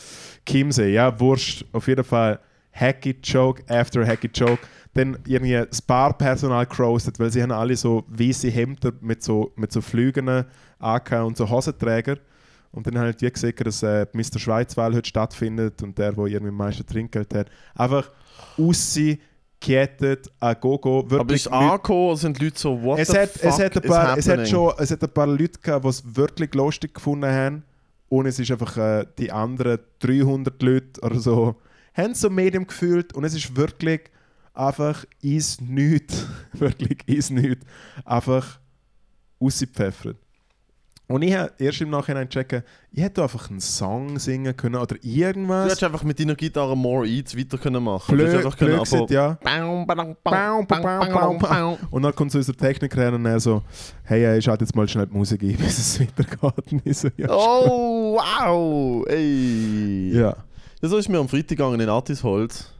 Chiemsee, 0.43 0.91
ja, 0.91 1.19
Wurscht. 1.19 1.63
Auf 1.71 1.87
jeden 1.87 2.03
Fall 2.03 2.39
hacky 2.71 3.15
Joke 3.23 3.63
after 3.69 4.07
hacky 4.07 4.31
Joke. 4.33 4.65
Dann 4.95 5.19
irgendwie 5.27 5.63
das 5.69 5.83
Barpersonal 5.83 6.65
crowstet, 6.65 7.19
weil 7.19 7.29
sie 7.29 7.43
haben 7.43 7.51
alle 7.51 7.75
so 7.75 8.05
weiße 8.07 8.49
Hemden 8.49 8.93
mit 9.01 9.21
so, 9.21 9.51
mit 9.55 9.71
so 9.71 9.81
Flügen 9.81 10.45
angehabt 10.79 11.27
und 11.27 11.37
so 11.37 11.47
Hosenträger. 11.47 12.17
Und 12.71 12.87
dann 12.87 12.97
halt 12.97 13.21
wie 13.21 13.31
gesehen, 13.31 13.53
dass 13.57 13.81
äh, 13.83 14.05
die 14.13 14.17
Mr. 14.17 14.39
Schweizwahl 14.39 14.93
heute 14.93 15.07
stattfindet 15.07 15.81
und 15.81 15.97
der, 15.97 16.11
der 16.11 16.25
irgendwie 16.25 16.49
am 16.49 16.57
meisten 16.57 16.85
Trinkgeld 16.85 17.33
hat, 17.33 17.49
einfach 17.75 18.11
aussehen 18.57 19.19
gekettet, 19.59 20.29
a 20.39 20.53
Gogo, 20.53 20.99
Aber 20.99 21.11
wirklich 21.11 21.45
ist 21.45 21.47
angekommen, 21.47 22.15
sind 22.15 22.39
die 22.39 22.45
Leute 22.45 22.59
so, 22.59 22.81
what 22.81 22.99
es 22.99 23.09
the 23.09 23.17
hat, 23.17 23.29
fuck 23.29 23.43
es, 23.43 23.59
hat 23.59 23.87
paar, 23.87 24.17
es, 24.17 24.29
hat 24.29 24.47
schon, 24.47 24.73
es 24.77 24.91
hat 24.91 25.03
ein 25.03 25.09
paar 25.09 25.27
Leute 25.27 25.59
gehabt, 25.59 25.85
die 25.85 25.89
es 25.89 26.15
wirklich 26.15 26.53
lustig 26.53 26.93
gefunden 26.93 27.31
haben. 27.31 27.63
Und 28.09 28.25
es 28.25 28.39
ist 28.39 28.51
einfach 28.51 28.77
äh, 28.77 29.05
die 29.17 29.31
anderen 29.31 29.79
300 29.99 30.61
Leute 30.61 31.01
oder 31.01 31.19
so, 31.19 31.55
haben 31.93 32.11
es 32.11 32.21
so 32.21 32.29
medium 32.29 32.65
gefühlt. 32.65 33.13
Und 33.13 33.23
es 33.23 33.33
ist 33.33 33.55
wirklich 33.55 34.01
einfach 34.53 35.05
ist 35.21 35.61
nichts, 35.61 36.25
wirklich 36.53 36.99
ist 37.07 37.31
nichts, 37.31 37.65
einfach 38.05 38.59
rausgepfeffert. 39.41 40.17
Und 41.09 41.21
ich 41.21 41.33
habe 41.33 41.51
erst 41.57 41.79
im 41.79 41.89
Nachhinein 41.89 42.27
checken, 42.27 42.63
ich 42.91 43.01
hätte 43.01 43.23
einfach 43.23 43.49
einen 43.49 43.61
Song 43.61 44.19
singen 44.19 44.55
können 44.57 44.75
oder 44.75 44.95
Du 44.95 45.07
irgendwas. 45.07 45.65
hättest 45.67 45.83
einfach 45.85 46.03
mit 46.03 46.19
deiner 46.19 46.35
Gitarre 46.35 46.75
More 46.75 47.07
Eats 47.07 47.37
weiter 47.37 47.57
können 47.57 47.81
machen 47.81 48.13
Blöd, 48.13 48.33
Du 48.33 48.37
einfach 48.37 48.57
können 48.57 48.71
blöd 48.73 48.83
gesagt, 48.83 49.11
ja. 49.11 49.37
Und 51.91 52.03
dann 52.03 52.13
kommt 52.13 52.31
so 52.33 52.37
unser 52.39 52.53
Techniker 52.53 52.99
her 52.99 53.13
und 53.13 53.25
er 53.25 53.39
so, 53.39 53.61
hey, 54.03 54.25
äh, 54.25 54.41
schalt 54.41 54.59
jetzt 54.59 54.75
mal 54.75 54.85
schnell 54.89 55.07
die 55.07 55.15
Musik 55.17 55.41
ein, 55.43 55.55
bis 55.57 55.77
es 55.77 55.99
weitergeht. 56.01 56.71
Und 56.73 56.85
ich 56.85 56.97
so, 56.97 57.07
ja, 57.15 57.27
Oh, 57.29 58.17
wow! 58.19 59.05
Ey! 59.07 60.11
ja. 60.13 60.35
Ja, 60.81 60.89
so 60.89 60.97
ist 60.97 61.07
mir 61.09 61.19
am 61.19 61.29
Freitag 61.29 61.49
gegangen 61.49 61.79
in 61.79 61.89
Artisholz. 61.89 62.71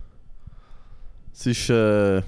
Es 1.34 1.46
ist. 1.46 1.70
Äh, 1.70 2.22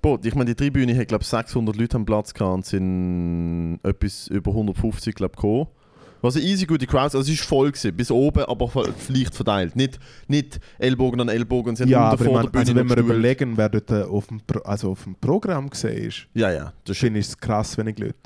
boah, 0.00 0.18
ich 0.22 0.34
meine, 0.34 0.54
die 0.54 0.54
Tribüne 0.54 0.96
hat, 0.96 1.08
glaube 1.08 1.22
ich, 1.22 1.28
600 1.28 1.76
Leute 1.76 1.96
am 1.96 2.04
Platz 2.04 2.34
gehabt 2.34 2.54
und 2.54 2.66
sind 2.66 3.80
etwas 3.82 4.28
über 4.28 4.50
150, 4.50 5.14
glaube 5.14 5.32
ich, 5.34 5.36
gekommen. 5.36 5.66
Was 6.22 6.36
eine 6.36 6.44
easy 6.44 6.66
gute 6.66 6.86
Crowd, 6.86 7.16
also 7.16 7.20
es 7.20 7.28
war 7.30 7.46
voll 7.46 7.72
gewesen, 7.72 7.96
bis 7.96 8.10
oben, 8.10 8.44
aber 8.44 8.70
leicht 9.08 9.34
verteilt. 9.34 9.74
Nicht, 9.74 9.98
nicht 10.28 10.60
Ellbogen 10.78 11.20
an 11.20 11.28
Ellbogen, 11.28 11.76
sie 11.76 11.84
Ja, 11.84 12.10
aber 12.10 12.20
ich 12.20 12.26
vor 12.26 12.34
mein, 12.34 12.42
der 12.42 12.50
Bühne 12.50 12.60
also 12.60 12.76
wenn 12.76 12.88
wir 12.90 12.96
überlegen, 12.98 13.56
wer 13.56 13.68
dort 13.70 13.90
äh, 13.90 14.02
auf 14.02 14.26
dem, 14.26 14.40
Pro 14.40 14.60
also 14.60 14.90
auf 14.90 15.04
dem 15.04 15.14
Programm 15.14 15.70
gesehen 15.70 16.08
ist, 16.08 16.26
Ja, 16.34 16.52
ja, 16.52 16.72
das 16.84 16.96
ist 16.96 17.00
finde 17.00 17.20
ich 17.20 17.26
es 17.26 17.38
krass 17.38 17.78
wenig 17.78 17.98
Leute. 17.98 18.16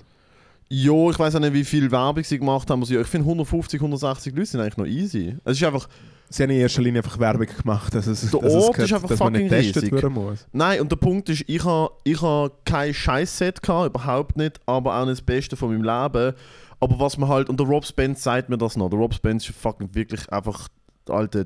Ja, 0.68 1.10
ich 1.10 1.18
weiß 1.18 1.36
auch 1.36 1.40
nicht, 1.40 1.52
wie 1.52 1.62
viel 1.62 1.90
Werbung 1.90 2.24
sie 2.24 2.38
gemacht 2.38 2.68
haben. 2.68 2.82
Ich 2.82 2.88
finde 2.88 3.26
150, 3.26 3.80
160 3.80 4.34
Leute 4.34 4.46
sind 4.46 4.60
eigentlich 4.60 4.76
noch 4.76 4.86
easy. 4.86 5.36
Es 5.44 5.56
ist 5.56 5.64
einfach. 5.64 5.88
Sie 6.30 6.42
haben 6.42 6.50
in 6.50 6.58
erster 6.58 6.82
Linie 6.82 7.00
einfach 7.02 7.18
Werbung 7.18 7.46
gemacht, 7.46 7.94
dass 7.94 8.06
es, 8.06 8.28
Der 8.30 8.40
dass 8.40 8.52
Ort 8.52 8.78
es, 8.78 8.84
ist 8.86 8.92
einfach 8.92 9.08
dass 9.08 9.20
man 9.20 9.32
nicht 9.34 9.48
fucking 9.48 9.62
getestet 9.72 9.92
riesig. 9.92 10.10
muss. 10.10 10.46
Nein, 10.52 10.80
und 10.80 10.90
der 10.90 10.96
Punkt 10.96 11.28
ist, 11.28 11.44
ich 11.46 11.64
habe 11.64 11.92
ich 12.02 12.20
ha 12.20 12.50
kein 12.64 12.92
Scheiß-Set 12.92 13.62
gehabt, 13.62 13.90
überhaupt 13.94 14.36
nicht, 14.36 14.60
aber 14.66 14.96
auch 14.96 15.04
nicht 15.06 15.18
das 15.18 15.22
Beste 15.22 15.56
von 15.56 15.70
meinem 15.70 15.82
Leben. 15.84 16.34
Aber 16.80 16.98
was 16.98 17.16
man 17.18 17.28
halt, 17.28 17.48
und 17.48 17.60
der 17.60 17.66
Rob 17.66 17.84
Spence 17.84 18.22
sagt 18.22 18.48
mir 18.48 18.58
das 18.58 18.76
noch, 18.76 18.90
der 18.90 18.98
Rob 18.98 19.14
Spence 19.14 19.48
ist 19.48 19.56
fucking 19.56 19.94
wirklich 19.94 20.30
einfach, 20.32 20.68
Alter, 21.08 21.44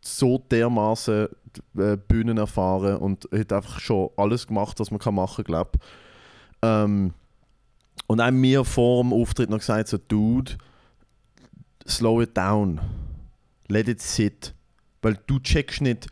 so 0.00 0.38
dermaßen 0.50 1.28
äh, 1.78 1.96
Bühnen 1.96 2.38
erfahren 2.38 2.96
und 2.96 3.28
hat 3.32 3.52
einfach 3.52 3.80
schon 3.80 4.10
alles 4.16 4.46
gemacht, 4.46 4.78
was 4.78 4.90
man 4.90 5.00
kann 5.00 5.14
machen, 5.14 5.44
glaube 5.44 5.72
ähm, 6.62 7.12
Und 8.06 8.20
auch 8.20 8.30
mir 8.30 8.64
vor 8.64 9.02
dem 9.02 9.12
Auftritt 9.12 9.50
noch 9.50 9.58
gesagt, 9.58 9.88
so, 9.88 9.98
Dude, 9.98 10.52
slow 11.86 12.22
it 12.22 12.36
down. 12.36 12.80
Let 13.68 13.88
it 13.88 14.00
sit. 14.00 14.54
Weil 15.02 15.18
du 15.26 15.38
checkst 15.38 15.80
nicht, 15.80 16.08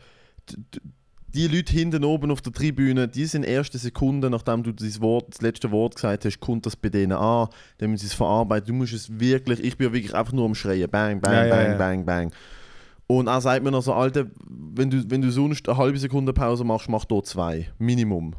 die 1.37 1.47
Leute 1.47 1.73
hinten 1.73 2.03
oben 2.03 2.31
auf 2.31 2.41
der 2.41 2.53
Tribüne, 2.53 3.07
die 3.07 3.25
sind 3.25 3.43
erste 3.43 3.77
Sekunden, 3.77 4.31
nachdem 4.31 4.63
du 4.63 4.71
das, 4.71 5.01
Wort, 5.01 5.33
das 5.33 5.41
letzte 5.41 5.71
Wort 5.71 5.95
gesagt 5.95 6.25
hast, 6.25 6.39
kommt 6.39 6.65
das 6.65 6.75
bei 6.75 6.89
denen 6.89 7.11
an, 7.11 7.49
dann 7.77 7.91
müssen 7.91 8.01
sie 8.01 8.07
es 8.07 8.13
verarbeiten. 8.13 8.67
Du 8.67 8.73
musst 8.73 8.93
es 8.93 9.19
wirklich, 9.19 9.63
ich 9.63 9.77
bin 9.77 9.91
wirklich 9.93 10.15
einfach 10.15 10.33
nur 10.33 10.45
am 10.45 10.55
Schreien. 10.55 10.89
Bang, 10.89 11.19
bang, 11.21 11.33
Ja, 11.33 11.45
ja, 11.45 11.55
bang, 11.55 11.71
ja. 11.71 11.77
bang, 11.77 12.05
bang. 12.05 12.31
Und 13.07 13.27
er 13.27 13.39
sagt 13.39 13.63
mir 13.63 13.71
noch 13.71 13.83
so, 13.83 13.93
Alter, 13.93 14.25
wenn 14.49 14.89
du, 14.89 15.09
wenn 15.09 15.21
du 15.21 15.31
sonst 15.31 15.67
eine 15.67 15.77
halbe 15.77 15.97
Sekunde 15.97 16.33
Pause 16.33 16.63
machst, 16.63 16.89
mach 16.89 17.05
da 17.05 17.21
zwei. 17.23 17.69
Minimum. 17.77 18.35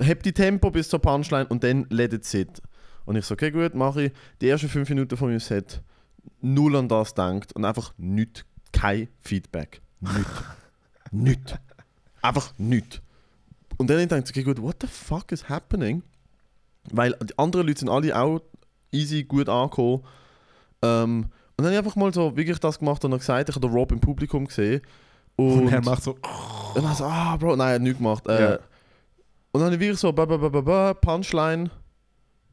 Heb 0.00 0.22
die 0.24 0.32
Tempo 0.32 0.70
bis 0.70 0.88
zur 0.88 1.00
Punchline 1.00 1.46
und 1.46 1.62
dann 1.62 1.86
let 1.90 2.12
it 2.12 2.24
sit. 2.24 2.60
Und 3.04 3.16
ich 3.16 3.24
so, 3.24 3.34
okay, 3.34 3.50
gut, 3.50 3.74
mache 3.74 4.04
ich. 4.04 4.12
Die 4.40 4.48
ersten 4.48 4.68
fünf 4.68 4.88
Minuten 4.88 5.16
von 5.16 5.28
meinem 5.28 5.40
Set 5.40 5.82
null 6.44 6.76
an 6.76 6.88
das 6.88 7.14
denkt 7.14 7.52
und 7.54 7.64
einfach 7.64 7.92
nichts, 7.96 8.44
kein 8.72 9.08
Feedback. 9.20 9.80
Nichts. 10.00 10.44
nichts. 11.10 11.54
Einfach 12.22 12.52
nichts. 12.58 13.00
Und 13.76 13.88
dann 13.90 14.06
denkt 14.08 14.28
okay, 14.30 14.42
gut, 14.42 14.60
what 14.60 14.76
the 14.80 14.86
fuck 14.86 15.32
is 15.32 15.48
happening? 15.48 16.02
Weil 16.92 17.16
die 17.22 17.36
anderen 17.38 17.66
Leute 17.66 17.80
sind 17.80 17.88
alle 17.88 18.16
auch 18.16 18.40
easy, 18.92 19.24
gut 19.24 19.48
angekommen. 19.48 20.04
Ähm, 20.82 21.24
und 21.56 21.64
dann 21.64 21.66
habe 21.66 21.74
ich 21.74 21.78
einfach 21.78 21.96
mal 21.96 22.12
so 22.12 22.36
wirklich 22.36 22.58
das 22.58 22.78
gemacht 22.78 23.04
und 23.04 23.10
dann 23.12 23.20
gesagt, 23.20 23.48
ich 23.48 23.54
habe 23.54 23.66
den 23.66 23.74
Rob 23.74 23.90
im 23.92 24.00
Publikum 24.00 24.46
gesehen. 24.46 24.82
Und, 25.36 25.62
Und 25.66 25.72
er 25.72 25.82
macht 25.82 26.02
so, 26.02 26.12
und 26.74 26.84
dann 26.84 26.94
so, 26.94 27.04
ah, 27.04 27.36
Bro, 27.36 27.56
nein, 27.56 27.68
er 27.68 27.74
hat 27.74 27.82
nichts 27.82 27.98
gemacht. 27.98 28.26
Äh, 28.28 28.42
Ja. 28.42 28.58
Und 29.50 29.60
dann 29.60 29.64
habe 29.64 29.74
ich 29.74 29.80
wirklich 29.80 29.98
so, 30.00 30.12
ba, 30.12 30.24
ba, 30.26 30.36
ba, 30.36 30.60
ba, 30.60 30.94
Punchline, 30.94 31.70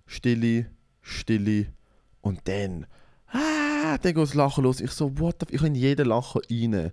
Stille, 0.06 0.68
Stille 1.02 1.68
und 2.22 2.40
dann, 2.48 2.86
ah, 3.32 3.38
dann 3.98 4.14
geht 4.14 4.18
das 4.24 4.34
Lachen 4.34 4.64
los. 4.64 4.80
Ich 4.82 4.92
so, 4.92 5.18
what 5.20 5.38
the 5.40 5.48
Ich 5.54 5.60
habe 5.62 5.68
in 5.68 5.76
jeden 5.76 6.08
Lachen 6.08 6.42
rein, 6.50 6.92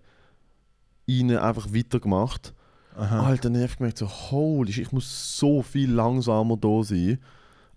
rein 1.08 1.36
einfach 1.38 1.66
weitergemacht. 1.74 2.52
aha. 2.96 3.26
Alter, 3.26 3.50
dann 3.50 3.56
habe 3.56 3.66
ich 3.70 3.76
gemerkt, 3.78 3.98
so, 3.98 4.08
holy 4.08 4.70
ich 4.70 4.92
muss 4.92 5.38
so 5.38 5.62
viel 5.62 5.90
langsamer 5.90 6.56
da 6.56 6.82
sein, 6.82 7.18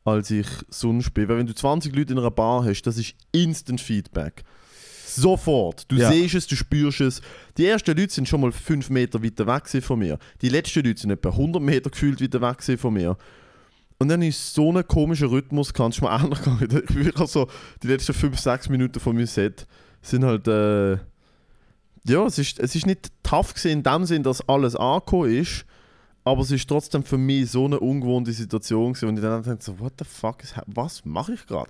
als 0.04 0.32
ich 0.32 0.48
sonst 0.70 1.14
bin. 1.14 1.28
Weil 1.30 1.38
wenn 1.38 1.48
du 1.48 1.54
20 1.56 1.96
Leute 1.96 2.14
in 2.14 2.20
einer 2.20 2.32
Bar 2.32 2.66
hast, 2.66 2.84
das 2.84 2.98
ist 2.98 3.14
Instant 3.32 3.82
Feedback. 3.82 4.44
Sofort. 5.06 5.92
Du 5.92 5.98
Ja. 5.98 6.10
siehst 6.12 6.36
es, 6.36 6.48
du 6.48 6.56
spürst 6.56 7.02
es. 7.02 7.22
Die 7.58 7.66
ersten 7.66 7.98
Leute 7.98 8.14
sind 8.14 8.28
schon 8.30 8.42
mal 8.42 8.52
5 8.52 8.90
Meter 8.90 9.22
weiter 9.24 9.46
weg 9.46 9.68
von 9.84 10.00
mir. 10.00 10.18
Die 10.42 10.50
letzten 10.50 10.86
Leute 10.86 11.02
sind 11.02 11.12
etwa 11.12 11.30
100 11.30 11.62
Meter 11.62 11.90
gefühlt 11.90 12.22
weiter 12.22 12.42
weg 12.42 12.80
von 12.80 12.94
mir. 12.94 13.18
Und 14.02 14.08
dann 14.08 14.24
ist 14.24 14.56
so 14.56 14.74
ein 14.74 14.88
komischer 14.88 15.30
Rhythmus, 15.30 15.76
kannst 15.76 16.00
du 16.00 16.06
mir 16.06 16.12
auch 16.16 16.28
noch 16.28 16.40
gegangen. 16.42 16.64
Ich 16.72 16.88
bin 16.88 17.06
wirklich 17.06 17.30
so, 17.30 17.48
die 17.84 17.88
letzten 17.88 18.16
5, 18.16 18.40
6 18.40 18.70
Minuten 18.70 19.00
von 19.00 19.16
meinem 19.16 19.28
Set 19.28 19.68
sind 20.02 20.26
halt, 20.26 20.48
äh, 20.48 20.94
ja, 22.08 22.26
es 22.26 22.40
ist, 22.40 22.60
es 22.60 22.74
ist 22.74 22.88
nicht 22.88 23.12
tough 23.22 23.54
gewesen 23.54 23.70
in 23.74 23.84
dem 23.84 24.06
Sinn, 24.06 24.24
dass 24.24 24.42
alles 24.50 24.76
angekommen 24.76 25.32
ist, 25.32 25.66
aber 26.24 26.42
es 26.42 26.50
ist 26.50 26.68
trotzdem 26.68 27.04
für 27.04 27.20
mich 27.20 27.52
so 27.52 27.66
eine 27.66 27.80
ungewohnte 27.80 28.32
Situation 28.32 28.94
gewesen, 28.94 29.10
und 29.10 29.18
ich 29.18 29.22
dann 29.22 29.44
dachte 29.44 29.64
so, 29.64 29.80
what 29.80 29.94
the 30.00 30.04
fuck, 30.04 30.42
is 30.42 30.56
was 30.66 31.06
mache 31.06 31.34
ich 31.34 31.46
gerade? 31.46 31.70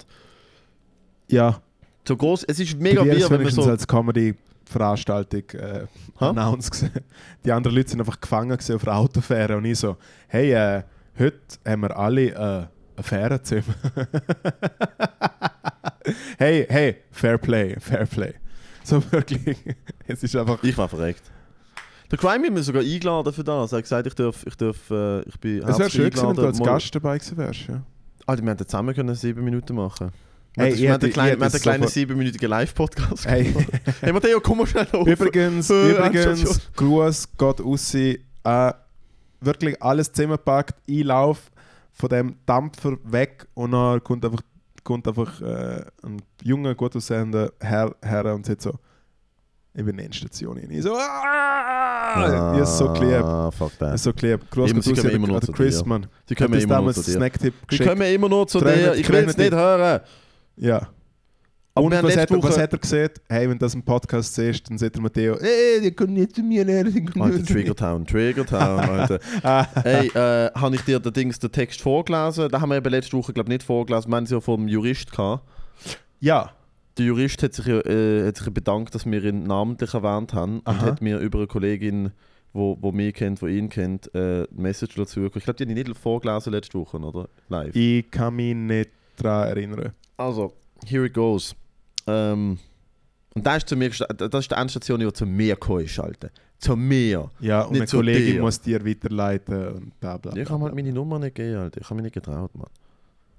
ja, 1.27 1.61
So 2.07 2.15
groß, 2.15 2.45
es 2.45 2.61
ist 2.61 2.79
mega 2.79 3.05
weird, 3.05 3.29
wenn 3.29 3.43
man 3.43 3.51
so... 3.51 3.63
als 3.63 3.85
Comedy-Veranstaltung 3.85 5.49
äh, 5.49 5.85
Ha? 6.21 6.29
announced 6.29 6.71
gesehen. 6.71 6.91
Die 7.43 7.51
anderen 7.51 7.75
Leute 7.75 7.89
sind 7.89 7.99
einfach 7.99 8.21
gefangen 8.21 8.53
auf 8.57 8.83
der 8.85 8.95
Autofähre 8.95 9.57
und 9.57 9.65
ich 9.65 9.79
so, 9.79 9.97
hey, 10.29 10.53
äh, 10.53 10.83
heute 11.21 11.39
haben 11.65 11.81
wir 11.81 11.97
alle 11.97 12.29
äh, 12.29 12.65
ein 12.97 13.03
Fährenzimmer. 13.03 13.75
hey, 16.37 16.65
hey, 16.69 16.97
Fair 17.11 17.37
Play, 17.37 17.79
Fair 17.79 18.05
Play. 18.05 18.33
So 18.83 19.01
wirklich, 19.11 19.57
es 20.07 20.23
ist 20.23 20.35
einfach... 20.35 20.61
Ich 20.63 20.77
war 20.77 20.89
verreckt. 20.89 21.23
Der 22.09 22.17
Crime 22.17 22.45
hat 22.45 22.53
mich 22.53 22.65
sogar 22.65 22.81
eingeladen 22.81 23.31
für 23.31 23.43
das. 23.43 23.71
Er 23.71 23.77
hat 23.77 23.83
gesagt, 23.83 24.07
ich 24.07 24.15
darf, 24.15 24.45
ich 24.45 24.55
darf, 24.55 24.91
äh, 24.91 25.21
ich 25.21 25.39
bin 25.39 25.63
Es 25.63 25.79
wäre 25.79 25.89
schön 25.89 26.09
gewesen, 26.09 26.27
wenn 26.27 26.35
du 26.35 26.45
als 26.45 26.59
Gast 26.59 26.93
dabei 26.93 27.17
gewesen 27.17 27.37
wärst. 27.37 27.67
Ja. 27.67 27.83
Alter, 28.25 28.43
wir 28.43 28.51
hätten 28.51 28.67
zusammen 28.67 28.93
können 28.93 29.15
sieben 29.15 29.43
Minuten 29.43 29.75
machen 29.75 30.11
Hey, 30.57 30.77
wir 30.77 30.91
hatten 30.91 31.05
einen 31.05 31.13
kleinen, 31.13 31.41
einen 31.41 31.87
siebenminütigen 31.87 32.49
Live-Podcast 32.49 33.25
Hey. 33.25 33.55
Hey 34.01 34.11
Matteo, 34.11 34.41
komm 34.41 34.57
mal 34.57 34.67
schnell 34.67 34.87
auf. 34.91 35.07
Übrigens, 35.07 35.69
Äh, 35.69 35.91
übrigens. 35.91 36.61
Gruß 36.75 37.29
geht 37.37 37.61
raus. 37.61 37.93
Äh, 37.93 38.17
wirklich 39.41 39.81
alles 39.81 40.11
zusammengepackt, 40.11 40.75
Einlauf 40.89 41.51
von 41.91 42.09
dem 42.09 42.35
Dampfer 42.45 42.97
weg 43.03 43.47
und 43.53 43.71
dann 43.71 44.03
kommt 44.03 44.23
einfach, 44.23 44.41
kommt 44.83 45.07
einfach 45.07 45.41
äh, 45.41 45.83
ein 46.03 46.21
junger, 46.41 46.73
gut 46.75 46.95
aussehender 46.95 47.51
Herr, 47.59 47.93
Herr 48.01 48.33
und 48.33 48.45
sagt 48.45 48.61
so, 48.61 48.71
ich 49.73 49.85
bin 49.85 49.89
in 49.91 49.97
die 49.97 50.03
Endstation. 50.05 50.57
rein. 50.57 50.69
Ich 50.69 50.83
so, 50.83 50.93
ah! 50.95 52.53
Ich 52.55 52.61
ist 52.61 52.77
so 52.77 52.91
geliebt. 52.91 53.23
Ah, 53.23 53.51
fuck 53.51 53.71
Ich 53.71 53.77
that. 53.77 53.95
ist 53.95 54.03
so 54.03 54.13
geliebt. 54.13 54.45
Raus 54.57 54.69
kommen 54.71 54.99
an 54.99 55.09
immer 55.11 55.27
nur 55.27 55.41
zu 55.41 55.51
Chris, 55.53 55.79
dir. 55.79 55.85
Mann. 55.87 56.07
Die 56.27 56.35
kommen 56.35 56.53
immer 56.55 56.67
nur 56.67 56.75
damals 56.77 57.03
zu 57.03 57.17
dir. 57.17 57.29
Die 57.71 57.77
kommen 57.77 58.01
immer 58.01 58.29
nur 58.29 58.47
zu 58.47 58.59
dir. 58.59 58.95
Ich 58.95 59.07
will 59.09 59.29
es 59.29 59.37
nicht 59.37 59.53
hören. 59.53 60.01
Ja. 60.57 60.89
Aber 61.73 61.85
und 61.85 61.91
was 62.03 62.17
hat, 62.17 62.29
er- 62.29 62.37
was 62.43 62.51
Woche- 62.53 62.61
hat 62.63 62.73
er 62.73 62.79
gesagt? 62.79 63.21
Hey, 63.29 63.43
wenn 63.49 63.57
du 63.57 63.65
das 63.65 63.73
im 63.73 63.83
Podcast 63.83 64.35
siehst, 64.35 64.69
dann 64.69 64.77
sagt 64.77 64.95
der 64.95 65.01
Matteo, 65.01 65.35
ey, 65.35 65.79
die 65.81 65.91
können 65.91 66.13
nicht 66.13 66.35
zu 66.35 66.43
mir 66.43 66.65
lernen. 66.65 66.93
die 66.93 67.05
können 67.05 67.21
Alter, 67.23 67.35
nicht 67.37 67.47
zu 67.47 67.53
mir». 67.53 67.59
Triggertown, 67.59 68.05
Triggertown, 68.05 68.79
Alter. 68.79 69.19
Hey, 69.83 70.07
äh, 70.07 70.51
habe 70.53 70.75
ich 70.75 70.81
dir 70.81 70.99
den, 70.99 71.13
Dings, 71.13 71.39
den 71.39 71.51
Text 71.51 71.81
vorgelesen? 71.81 72.49
Den 72.49 72.59
haben 72.61 72.69
wir 72.69 72.75
eben 72.77 72.89
letzte 72.89 73.15
Woche, 73.17 73.31
glaube 73.31 73.47
ich, 73.49 73.53
nicht 73.59 73.63
vorgelesen. 73.63 74.11
Wir 74.11 74.15
haben 74.17 74.23
es 74.25 74.31
ja 74.31 74.39
vom 74.41 74.67
Jurist 74.67 75.11
gehabt. 75.11 75.43
ja. 76.19 76.51
Der 76.97 77.05
Jurist 77.05 77.41
hat 77.41 77.53
sich, 77.53 77.65
äh, 77.67 78.27
hat 78.27 78.35
sich 78.35 78.49
bedankt, 78.53 78.93
dass 78.93 79.05
wir 79.05 79.23
ihn 79.23 79.43
namentlich 79.43 79.93
erwähnt 79.93 80.33
haben 80.33 80.55
und 80.59 80.67
Aha. 80.67 80.87
hat 80.87 81.01
mir 81.01 81.19
über 81.19 81.37
eine 81.39 81.47
Kollegin, 81.47 82.11
wo, 82.51 82.77
wo 82.81 82.91
mich 82.91 83.13
kennt, 83.13 83.41
wo 83.41 83.47
ihn 83.47 83.69
kennt, 83.69 84.13
äh, 84.13 84.19
eine 84.19 84.47
Message 84.51 84.95
dazu. 84.95 85.23
Ich 85.23 85.31
glaube, 85.31 85.53
die 85.53 85.63
habe 85.63 85.79
ich 85.79 85.87
nicht 85.87 85.97
vorgelesen 85.97 86.51
letzte 86.51 86.77
Woche, 86.77 86.97
oder? 86.99 87.29
Live. 87.47 87.73
Ich 87.77 88.11
kann 88.11 88.35
mich 88.35 88.53
nicht 88.53 88.89
daran 89.15 89.47
erinnern. 89.47 89.93
Also, 90.17 90.51
here 90.85 91.05
it 91.05 91.13
goes. 91.13 91.55
Ähm, 92.07 92.57
und 93.33 93.45
da 93.45 93.55
ist 93.55 93.67
zu 93.69 93.75
mir, 93.75 93.89
das 93.89 94.39
ist 94.43 94.51
die 94.51 94.55
Endstation, 94.55 94.99
die 94.99 95.11
zu 95.13 95.25
mir 95.25 95.53
gekommen 95.55 95.85
ist, 95.85 95.99
Alter. 95.99 96.29
zu 96.59 96.75
mir. 96.75 97.29
Ja, 97.39 97.61
und 97.61 97.71
Nicht 97.71 97.81
eine 97.81 97.87
zu 97.87 97.97
Kollegin 97.97 98.33
dir. 98.35 98.41
muss 98.41 98.59
dir 98.61 98.85
weiterleiten 98.85 99.67
und 99.69 99.99
bla 99.99 100.17
bla. 100.17 100.35
Ich 100.35 100.49
habe 100.49 100.63
halt 100.65 100.75
meine 100.75 100.91
Nummer 100.91 101.17
nicht 101.19 101.35
gegeben, 101.35 101.59
Alter. 101.59 101.79
Ich 101.81 101.85
habe 101.85 101.95
mich 101.95 102.03
nicht 102.03 102.13
getraut, 102.13 102.53
Mann. 102.55 102.67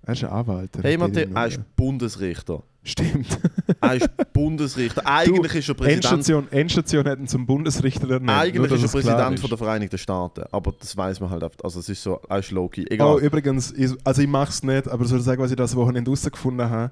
Er 0.04 0.14
ist 0.14 0.24
ein 0.24 0.30
Anwalt. 0.30 0.70
Hey, 0.82 0.96
Matteo, 0.96 1.28
er 1.34 1.46
ist 1.46 1.60
Bundesrichter. 1.76 2.62
Stimmt. 2.84 3.38
Er 3.80 3.94
ist 3.94 4.08
Bundesrichter. 4.32 5.02
Eigentlich 5.06 5.54
ist 5.54 5.68
er 5.68 5.74
Präsident, 5.74 6.04
Endstation, 6.04 6.50
Endstation 6.50 7.06
hätten 7.06 7.26
zum 7.28 7.46
Bundesrichter 7.46 8.10
ernannt. 8.10 8.26
nur, 8.26 8.34
eigentlich 8.36 8.70
dass 8.70 8.82
ist 8.82 8.86
er 8.86 9.00
Präsident 9.00 9.34
ist. 9.34 9.40
von 9.40 9.50
der 9.50 9.58
Vereinigten 9.58 9.98
Staaten. 9.98 10.42
Aber 10.50 10.72
das 10.80 10.96
weiß 10.96 11.20
man 11.20 11.30
halt 11.30 11.44
oft. 11.44 11.64
Also 11.64 11.78
es 11.78 11.88
ist 11.88 12.02
so, 12.02 12.20
er 12.28 12.38
ist 12.40 12.50
Loki. 12.50 12.84
Egal. 12.90 13.06
Oh, 13.14 13.18
übrigens, 13.20 13.70
ich, 13.70 13.92
also 14.02 14.20
ich 14.22 14.26
mache 14.26 14.50
es 14.50 14.64
nicht, 14.64 14.88
aber 14.88 15.04
soll 15.04 15.18
ich 15.20 15.24
sagen, 15.24 15.40
was 15.40 15.52
ich 15.52 15.56
das 15.56 15.76
Wochenende 15.76 16.10
herausgefunden 16.10 16.68
habe? 16.68 16.90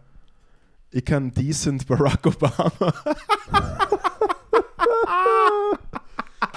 Ich 0.92 1.04
kann 1.04 1.30
decent 1.30 1.86
Barack 1.86 2.26
Obama. 2.26 2.92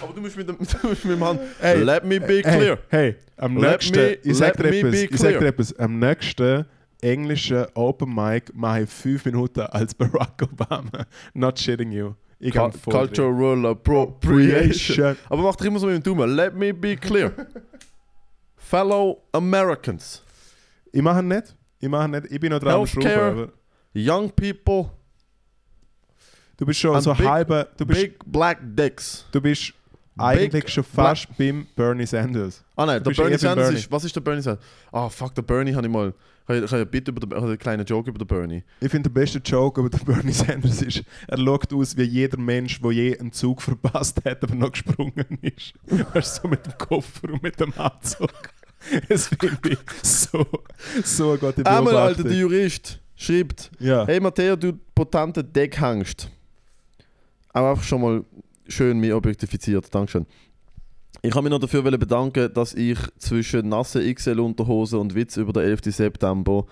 Aber 0.02 0.14
du 0.14 0.22
musst 0.22 0.36
mit 0.38 0.50
dem, 0.50 0.58
du 0.58 0.88
musst 0.88 1.06
mit 1.06 1.14
dem 1.16 1.24
Hand. 1.24 1.40
Hey, 1.60 1.84
Let 1.84 2.04
me 2.04 2.20
be 2.20 2.42
clear. 2.42 2.80
Hey, 2.90 3.12
hey 3.12 3.16
am 3.38 3.58
Let 3.58 3.72
nächsten, 3.72 3.98
me- 3.98 4.18
ich 4.24 4.38
sag 4.38 4.58
dir 4.58 4.66
etwas, 4.66 4.92
be 4.92 5.04
ich 5.06 5.18
sag 5.20 5.30
dir 5.32 5.38
clear. 5.38 5.50
etwas, 5.52 5.74
am 5.80 6.00
nächsten 6.00 6.66
englischen 7.02 7.66
Open 7.76 8.14
Mic 8.14 8.52
mache 8.56 8.84
ich 8.84 8.90
fünf 8.90 9.26
Minuten 9.26 9.62
als 9.62 9.94
Barack 9.94 10.42
Obama. 10.42 11.06
Not 11.34 11.60
shitting 11.60 11.92
you. 11.92 12.14
Ich 12.40 12.54
voll 12.56 12.72
Cultural 12.82 13.66
Appropriation. 13.68 15.16
Aber 15.30 15.44
mach 15.44 15.56
doch 15.56 15.66
immer 15.66 15.80
so 15.80 15.88
mit 15.88 15.96
dem 15.96 16.04
Daumen. 16.04 16.36
Let 16.36 16.56
me 16.56 16.74
be 16.74 16.96
clear. 16.98 17.32
Fellow 18.58 19.22
Americans, 19.32 20.24
Ich 20.92 21.02
mache 21.02 21.22
nicht. 21.22 21.56
Ich 21.80 21.88
mache 21.90 22.10
nicht. 22.10 22.32
Ich 22.32 22.40
bin 22.40 22.52
noch 22.52 22.60
dran 22.60 22.82
am 22.82 22.88
Schrauben. 22.88 23.52
Young 23.96 24.30
people, 24.32 24.90
Du 26.58 26.66
bist 26.66 26.80
schon 26.80 26.96
And 26.96 27.04
so 27.04 27.14
big- 27.14 27.28
halber. 27.28 27.68
Du 27.78 27.86
bist, 27.86 28.02
big 28.02 28.20
black 28.26 28.60
dicks. 28.62 29.26
du 29.32 29.42
bist 29.42 29.74
eigentlich 30.18 30.70
schon 30.72 30.84
black- 30.94 31.18
fast 31.18 31.38
beim 31.38 31.66
Bernie 31.76 32.06
Sanders. 32.06 32.64
Ah 32.76 32.86
nein, 32.86 33.04
Du 33.04 33.10
der 33.12 33.24
Bernie 33.24 33.38
Sanders 33.38 33.66
Bernie. 33.68 33.80
ist. 33.80 33.92
Was 33.92 34.04
ist 34.04 34.16
der 34.16 34.22
Bernie 34.22 34.42
Sanders? 34.42 34.64
Ah 34.92 35.10
fuck, 35.10 35.34
der 35.36 35.42
Bernie 35.42 35.74
habe 35.74 35.86
ich 35.88 35.92
mal. 35.94 36.14
Ich 36.46 36.50
habe 36.50 36.58
ich 36.66 36.72
habe 36.72 36.82
einen 36.82 36.90
Bit 36.92 37.08
über 37.08 37.20
den, 37.22 37.34
einen 37.34 37.58
kleinen 37.58 37.86
Joke 37.86 38.10
über 38.10 38.20
den 38.20 38.28
Bernie. 38.28 38.64
Ich 38.82 38.92
finde, 38.92 39.10
der 39.10 39.20
beste 39.20 39.40
Joke 39.40 39.80
über 39.80 39.90
den 39.90 40.04
Bernie 40.06 40.32
Sanders 40.34 40.82
ist, 40.82 41.04
er 41.28 41.38
schaut 41.38 41.74
aus 41.74 41.96
wie 41.98 42.04
jeder 42.04 42.38
Mensch, 42.38 42.80
der 42.82 42.92
je 42.92 43.18
einen 43.18 43.32
Zug 43.32 43.62
verpasst 43.62 44.24
hat, 44.26 44.44
aber 44.44 44.54
noch 44.54 44.72
gesprungen 44.72 45.26
ist. 45.42 45.74
Weißt 46.14 46.36
so 46.42 46.48
mit 46.48 46.66
dem 46.66 46.78
Koffer 46.78 47.30
und 47.32 47.42
mit 47.44 47.60
dem 47.60 47.74
Anzug. 47.78 48.30
Das 49.08 49.28
finde 49.30 49.58
ich 49.70 49.78
so, 50.04 50.46
so 51.06 51.30
eine 51.32 51.38
gute 51.40 51.66
Einmal, 51.66 51.96
Alter, 51.96 52.24
Beobachtung. 52.24 52.26
der 52.26 52.38
Jurist 52.38 53.00
schreibt: 53.16 53.72
Ja. 53.80 54.06
Hey 54.06 54.20
Matteo, 54.20 54.56
du 54.56 54.74
potente 54.96 55.44
Deckhangst. 55.44 56.30
Auch 57.54 57.72
einfach 57.72 57.84
schon 57.84 58.02
mal 58.02 58.24
schön 58.68 59.00
mich 59.00 59.14
objektifiziert. 59.14 59.94
Dankeschön. 59.94 60.26
Ich 61.22 61.34
habe 61.34 61.44
mich 61.44 61.52
noch 61.52 61.60
dafür 61.60 61.84
bedanken, 61.84 62.54
dass 62.54 62.74
ich 62.74 62.98
zwischen 63.18 63.70
nasse 63.70 64.14
XL-Unterhose 64.14 64.98
und 64.98 65.16
Witz 65.16 65.38
über 65.38 65.54
den 65.54 65.64
11. 65.64 65.82
September 65.86 66.66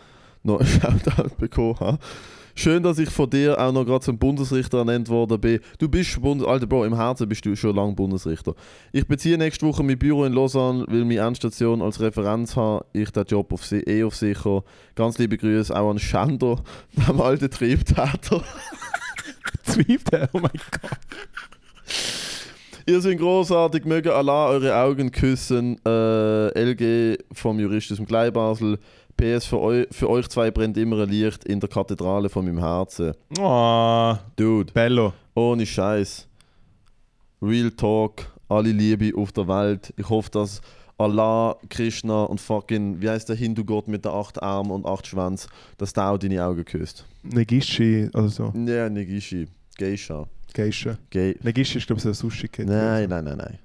noch 0.44 0.60
einen 0.60 0.68
Shoutout 0.82 1.36
bekommen 1.38 1.80
habe. 1.80 2.00
Schön, 2.56 2.84
dass 2.84 3.00
ich 3.00 3.10
von 3.10 3.30
dir 3.30 3.60
auch 3.60 3.72
noch 3.72 3.86
gerade 3.86 4.04
zum 4.04 4.18
Bundesrichter 4.18 4.80
ernannt 4.80 5.10
worden 5.10 5.40
bin. 5.40 5.60
Du 5.80 5.88
bist 5.90 6.22
Bundes 6.22 6.48
Alter 6.48 6.68
Bro, 6.68 6.86
im 6.86 6.96
Herzen 6.96 7.28
bist 7.28 7.46
du 7.46 7.56
schon 7.56 7.76
lange 7.76 7.94
Bundesrichter. 7.94 8.56
Ich 8.92 9.08
beziehe 9.08 9.38
nächste 9.38 9.66
Woche 9.66 9.84
mein 9.84 9.98
Büro 9.98 10.26
in 10.26 10.34
Lausanne, 10.34 10.86
weil 10.88 11.06
meine 11.06 11.20
Endstation 11.20 11.82
als 11.82 12.00
Referenz 12.00 12.56
habe. 12.56 12.86
Ich 12.94 13.12
den 13.12 13.26
Job 13.26 13.52
auf, 13.54 13.72
eh 13.72 14.04
auf 14.04 14.16
sicher. 14.16 14.64
Ganz 14.96 15.18
liebe 15.18 15.38
Grüße 15.38 15.76
auch 15.76 15.90
an 15.90 16.00
Schänder, 16.00 16.62
dem 17.08 17.22
alten 17.22 17.50
Triebtäter. 17.50 18.44
Zweift 19.64 20.14
er? 20.14 20.30
Oh 20.34 20.40
mein 20.40 20.52
Gott. 20.52 21.00
Ihr 22.88 23.00
seid 23.00 23.20
großartig, 23.20 23.86
möge 23.86 24.14
Allah 24.14 24.48
eure 24.48 24.76
Augen 24.76 25.12
küssen. 25.12 25.80
Äh, 25.86 26.48
LG 26.60 27.20
vom 27.32 27.60
Jurist 27.60 27.92
aus 27.92 27.98
dem 27.98 28.08
Gleibasel. 28.08 28.80
PS, 29.22 29.46
für, 29.46 29.60
eu 29.62 29.86
für 29.92 30.10
euch 30.10 30.28
zwei 30.30 30.50
brennt 30.50 30.78
immer 30.78 31.04
ein 31.04 31.10
Licht 31.10 31.44
in 31.44 31.60
der 31.60 31.70
Kathedrale 31.70 32.28
von 32.28 32.44
meinem 32.44 32.58
Herzen. 32.58 33.14
Oh, 33.38 34.16
Dude, 34.36 34.74
Bello. 34.74 35.14
ohne 35.36 35.64
Scheiß. 35.64 36.28
Real 37.40 37.70
Talk, 37.70 38.26
alle 38.50 38.72
Liebe 38.72 39.16
auf 39.16 39.32
der 39.32 39.48
Welt. 39.48 39.94
Ich 39.96 40.10
hoffe, 40.10 40.32
dass 40.32 40.62
Allah, 40.98 41.56
Krishna 41.70 42.24
und 42.24 42.42
fucking, 42.42 43.00
wie 43.00 43.10
heißt 43.10 43.30
der 43.30 43.36
Hindu-Gott 43.36 43.88
mit 43.88 44.06
den 44.06 44.12
acht 44.12 44.42
Armen 44.42 44.72
und 44.72 44.88
acht 44.88 45.06
Schwänzen, 45.06 45.52
dass 45.78 45.94
der 45.94 46.10
auch 46.10 46.18
deine 46.18 46.44
Augen 46.44 46.66
küsst. 46.66 47.06
Negishi 47.22 48.10
oder 48.14 48.30
so. 48.30 48.52
Ja, 48.66 48.90
Negishi. 48.90 49.48
Geisha. 49.78 50.26
Geisha. 50.54 50.98
Gay. 51.12 51.38
Negishi 51.44 51.78
ist, 51.78 51.86
glaube 51.86 52.00
ich, 52.00 52.04
so 52.04 52.10
eine 52.10 52.16
Sushi-Kette. 52.16 52.70
Nein, 52.72 53.08
nein, 53.10 53.24
nein, 53.24 53.38
nein. 53.38 53.60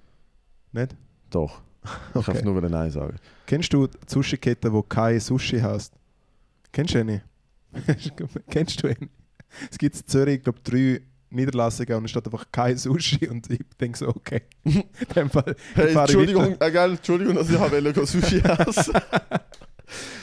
Nicht? 0.72 0.94
Doch. 1.30 1.62
Ich 2.10 2.16
Okay. 2.16 2.32
kann 2.32 2.44
nur 2.44 2.60
Nein 2.62 2.90
sagen. 2.90 3.16
Kennst 3.46 3.72
du 3.72 3.86
die 3.86 3.96
Sushi-Kette, 4.06 4.70
die 4.70 4.82
kein 4.88 5.20
Sushi 5.20 5.60
heißt? 5.60 5.92
Kennst 6.72 6.94
du 6.94 6.98
eine? 6.98 7.22
Kennst 8.50 8.82
du 8.82 8.88
eine? 8.88 9.08
Es 9.70 9.78
gibt 9.78 9.96
in 9.96 10.06
Zürich, 10.06 10.36
ich 10.36 10.42
glaube 10.42 10.58
drei 10.62 11.00
Niederlassungen 11.30 11.94
und 11.98 12.04
es 12.04 12.10
steht 12.10 12.26
einfach 12.26 12.46
kein 12.50 12.76
Sushi 12.76 13.28
und 13.28 13.50
ich 13.50 13.60
denke 13.80 13.98
so, 13.98 14.08
okay. 14.08 14.42
In 14.64 15.30
Fall, 15.30 15.56
Hey, 15.74 15.94
Entschuldigung, 15.94 16.56
äh, 16.58 16.70
gell, 16.70 16.90
Entschuldigung, 16.92 17.34
dass 17.34 17.50
ich 17.50 17.58
habe 17.58 18.06
Sushi 18.06 18.38
essen. 18.38 18.94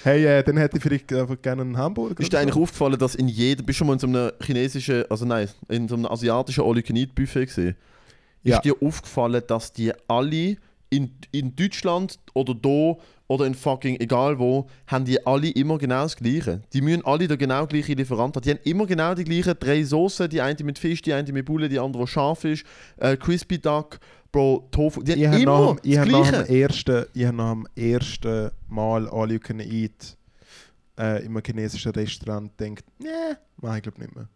Hey, 0.03 0.25
äh, 0.25 0.43
dann 0.43 0.57
hätte 0.57 0.75
ich 0.75 0.83
vielleicht 0.83 1.11
einfach 1.13 1.41
gerne 1.41 1.61
einen 1.61 1.77
Hamburger. 1.77 2.19
Ist 2.19 2.33
dir 2.33 2.39
eigentlich 2.39 2.55
so. 2.55 2.63
aufgefallen, 2.63 2.99
dass 2.99 3.15
in 3.15 3.29
jedem, 3.29 3.65
bist 3.65 3.77
du 3.77 3.79
schon 3.79 3.87
mal 3.87 3.93
in 3.93 3.99
so 3.99 4.07
einem 4.07 4.31
chinesischen, 4.41 5.05
also 5.09 5.23
nein, 5.25 5.47
in 5.69 5.87
so 5.87 5.95
einem 5.95 6.05
asiatischen 6.07 6.65
All-You-Can-Eat-Buffet 6.65 7.45
gesehen? 7.45 7.75
Ja. 8.43 8.57
Ist 8.57 8.65
dir 8.65 8.75
aufgefallen, 8.81 9.41
dass 9.47 9.71
die 9.71 9.93
alle 10.07 10.57
in, 10.95 11.11
in 11.31 11.55
Deutschland 11.55 12.19
oder 12.33 12.53
da 12.53 12.95
oder 13.27 13.45
in 13.45 13.55
fucking 13.55 13.99
egal 13.99 14.37
wo, 14.37 14.67
haben 14.87 15.05
die 15.05 15.25
alle 15.25 15.49
immer 15.49 15.77
genau 15.77 16.03
das 16.03 16.15
Gleiche. 16.15 16.61
Die 16.73 16.81
müssen 16.81 17.03
alle 17.05 17.27
den 17.27 17.37
genau 17.37 17.65
gleichen 17.65 17.97
Lieferant 17.97 18.35
haben. 18.35 18.43
Die 18.43 18.51
haben 18.51 18.59
immer 18.63 18.85
genau 18.85 19.15
die 19.15 19.23
gleichen 19.23 19.55
drei 19.59 19.83
Soßen, 19.83 20.29
die 20.29 20.41
eine 20.41 20.63
mit 20.63 20.77
Fisch, 20.77 21.01
die 21.01 21.13
eine 21.13 21.31
mit 21.31 21.45
Bulle, 21.45 21.69
die 21.69 21.79
andere, 21.79 22.03
die 22.03 22.09
scharf 22.11 22.43
ist, 22.43 22.65
äh, 22.97 23.17
Crispy 23.17 23.59
Duck, 23.59 23.99
Bro, 24.31 24.67
Tofu. 24.71 25.01
Die 25.03 25.13
Ich 25.13 25.27
haben 25.27 25.41
immer 25.41 25.73
nach, 25.73 25.77
ich 25.83 25.95
das 25.95 25.99
habe 26.01 26.11
nach, 26.11 26.29
Gleiche. 26.29 26.43
dem 26.45 26.55
ersten, 26.61 27.05
ich 27.13 27.25
habe 27.25 27.37
nach 27.37 27.53
dem 27.53 27.67
ersten 27.75 28.51
Mal 28.67 29.07
All 29.09 29.31
You 29.31 29.39
Can 29.39 29.59
Eat 29.59 30.17
äh, 30.99 31.23
in 31.25 31.31
einem 31.31 31.41
chinesischen 31.45 31.91
Restaurant 31.91 32.55
gedacht, 32.57 32.83
nee, 32.99 33.07
mach 33.57 33.77
ich 33.77 33.83
glaube 33.83 33.99
nicht 34.01 34.15
mehr. 34.15 34.27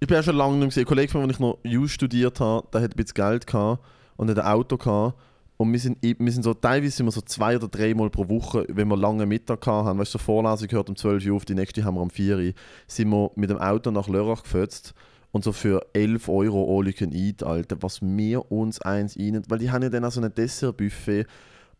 Ich 0.00 0.08
bin 0.08 0.18
auch 0.18 0.22
schon 0.22 0.36
lange 0.36 0.52
nicht 0.52 0.60
mehr 0.60 0.68
gesehen. 0.68 0.82
Ein 0.82 0.86
Kollege 0.88 1.10
von 1.12 1.20
mir, 1.22 1.28
als 1.28 1.36
ich 1.36 1.40
noch 1.40 1.58
Jus 1.64 1.90
studiert 1.92 2.38
habe, 2.40 2.66
der 2.72 2.82
hat 2.82 2.92
ein 2.92 2.96
bisschen 2.96 3.14
Geld 3.14 3.46
gehabt 3.46 3.82
und 4.16 4.28
hat 4.30 4.38
ein 4.38 4.44
Auto 4.46 4.76
gehabt. 4.76 5.18
Und 5.56 5.72
wir 5.72 5.78
sind, 5.78 5.98
wir 6.02 6.32
sind 6.32 6.42
so, 6.42 6.52
teilweise 6.52 6.96
sind 6.96 7.06
wir 7.06 7.12
so 7.12 7.20
zwei 7.20 7.56
oder 7.56 7.68
dreimal 7.68 8.10
pro 8.10 8.28
Woche, 8.28 8.66
wenn 8.68 8.88
wir 8.88 8.96
lange 8.96 9.24
Mittag 9.24 9.66
haben, 9.66 9.98
weißt 9.98 10.14
du, 10.14 10.18
so 10.18 10.24
Vorlesung 10.24 10.66
gehört 10.66 10.88
um 10.88 10.96
12 10.96 11.26
Uhr 11.26 11.36
auf, 11.36 11.44
die 11.44 11.54
nächste 11.54 11.84
haben 11.84 11.94
wir 11.94 12.02
um 12.02 12.10
4 12.10 12.36
Uhr, 12.36 12.52
sind 12.88 13.08
wir 13.10 13.30
mit 13.36 13.50
dem 13.50 13.58
Auto 13.58 13.92
nach 13.92 14.08
Lörrach 14.08 14.42
gefetzt 14.42 14.94
und 15.30 15.44
so 15.44 15.52
für 15.52 15.86
11 15.92 16.28
Euro 16.28 16.76
all 16.76 16.88
you 16.88 16.92
can 16.92 17.12
eat, 17.12 17.44
Alter, 17.44 17.76
was 17.80 18.02
wir 18.02 18.50
uns 18.50 18.80
eins 18.82 19.16
rein, 19.16 19.42
weil 19.48 19.58
die 19.58 19.70
haben 19.70 19.82
ja 19.82 19.90
dann 19.90 20.04
auch 20.04 20.10
so 20.10 20.20
ein 20.20 20.34
Dessertbuffet, 20.34 21.26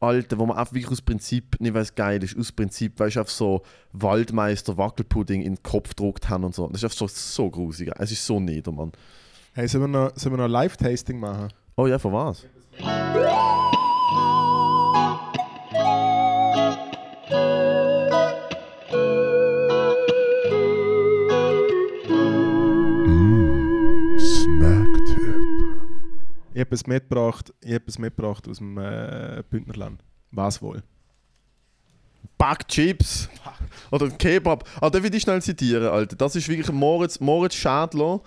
Alter, 0.00 0.38
wo 0.38 0.46
man 0.46 0.56
einfach 0.56 0.74
wirklich 0.74 0.92
aus 0.92 1.02
Prinzip, 1.02 1.60
nicht 1.60 1.74
weil 1.74 1.82
es 1.82 1.94
geil 1.94 2.22
ist, 2.22 2.38
aus 2.38 2.52
Prinzip, 2.52 2.98
weißt 3.00 3.16
du, 3.16 3.20
auf 3.20 3.30
so 3.30 3.62
Waldmeister 3.92 4.76
Wackelpudding 4.76 5.42
in 5.42 5.54
den 5.54 5.62
Kopf 5.62 5.90
gedruckt 5.90 6.28
haben 6.28 6.44
und 6.44 6.54
so. 6.54 6.66
Das 6.68 6.82
ist 6.82 6.84
einfach 6.84 6.96
so, 6.96 7.06
so 7.08 7.50
grusig. 7.50 7.90
Es 7.98 8.12
ist 8.12 8.24
so 8.24 8.38
nieder, 8.38 8.72
Mann. 8.72 8.92
Hey, 9.52 9.66
sollen 9.68 9.84
wir 9.84 9.88
noch, 9.88 10.16
sollen 10.16 10.36
wir 10.36 10.42
noch 10.42 10.48
Live-Tasting 10.48 11.18
machen? 11.18 11.48
Oh 11.76 11.86
ja, 11.86 11.98
für 11.98 12.12
was? 12.12 12.44
Es 26.70 26.86
mitgebracht, 26.86 27.52
ich 27.60 27.80
es 27.86 27.98
mitgebracht 27.98 28.48
aus 28.48 28.58
dem 28.58 28.78
äh, 28.78 29.42
Bündnerland. 29.48 30.02
Was 30.30 30.60
wohl? 30.60 30.82
Backchips. 32.38 33.28
Oder 33.90 34.10
Kebab. 34.10 34.68
Ah, 34.80 34.90
darf 34.90 35.04
ich 35.04 35.10
dich 35.10 35.22
schnell 35.22 35.40
zitieren, 35.40 35.88
Alter? 35.88 36.16
Das 36.16 36.36
ist 36.36 36.48
wirklich 36.48 36.70
Moritz, 36.72 37.20
Moritz 37.20 37.54
Schädler. 37.54 38.20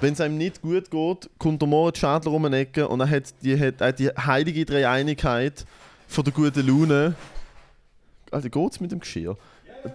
Wenn 0.00 0.14
es 0.14 0.20
einem 0.20 0.38
nicht 0.38 0.62
gut 0.62 0.90
geht, 0.90 1.30
kommt 1.38 1.60
der 1.60 1.68
Moritz 1.68 1.98
Schädler 1.98 2.32
um 2.32 2.44
eine 2.44 2.58
Ecke 2.58 2.88
und 2.88 3.00
er 3.00 3.10
hat 3.10 3.34
die, 3.42 3.58
hat, 3.58 3.80
er 3.80 3.92
die 3.92 4.08
heilige 4.08 4.64
Dreieinigkeit 4.64 5.64
von 6.08 6.24
der 6.24 6.32
guten 6.32 6.66
Laune. 6.66 7.14
Alter, 8.30 8.48
geht's 8.48 8.80
mit 8.80 8.92
dem 8.92 9.00
Geschirr? 9.00 9.36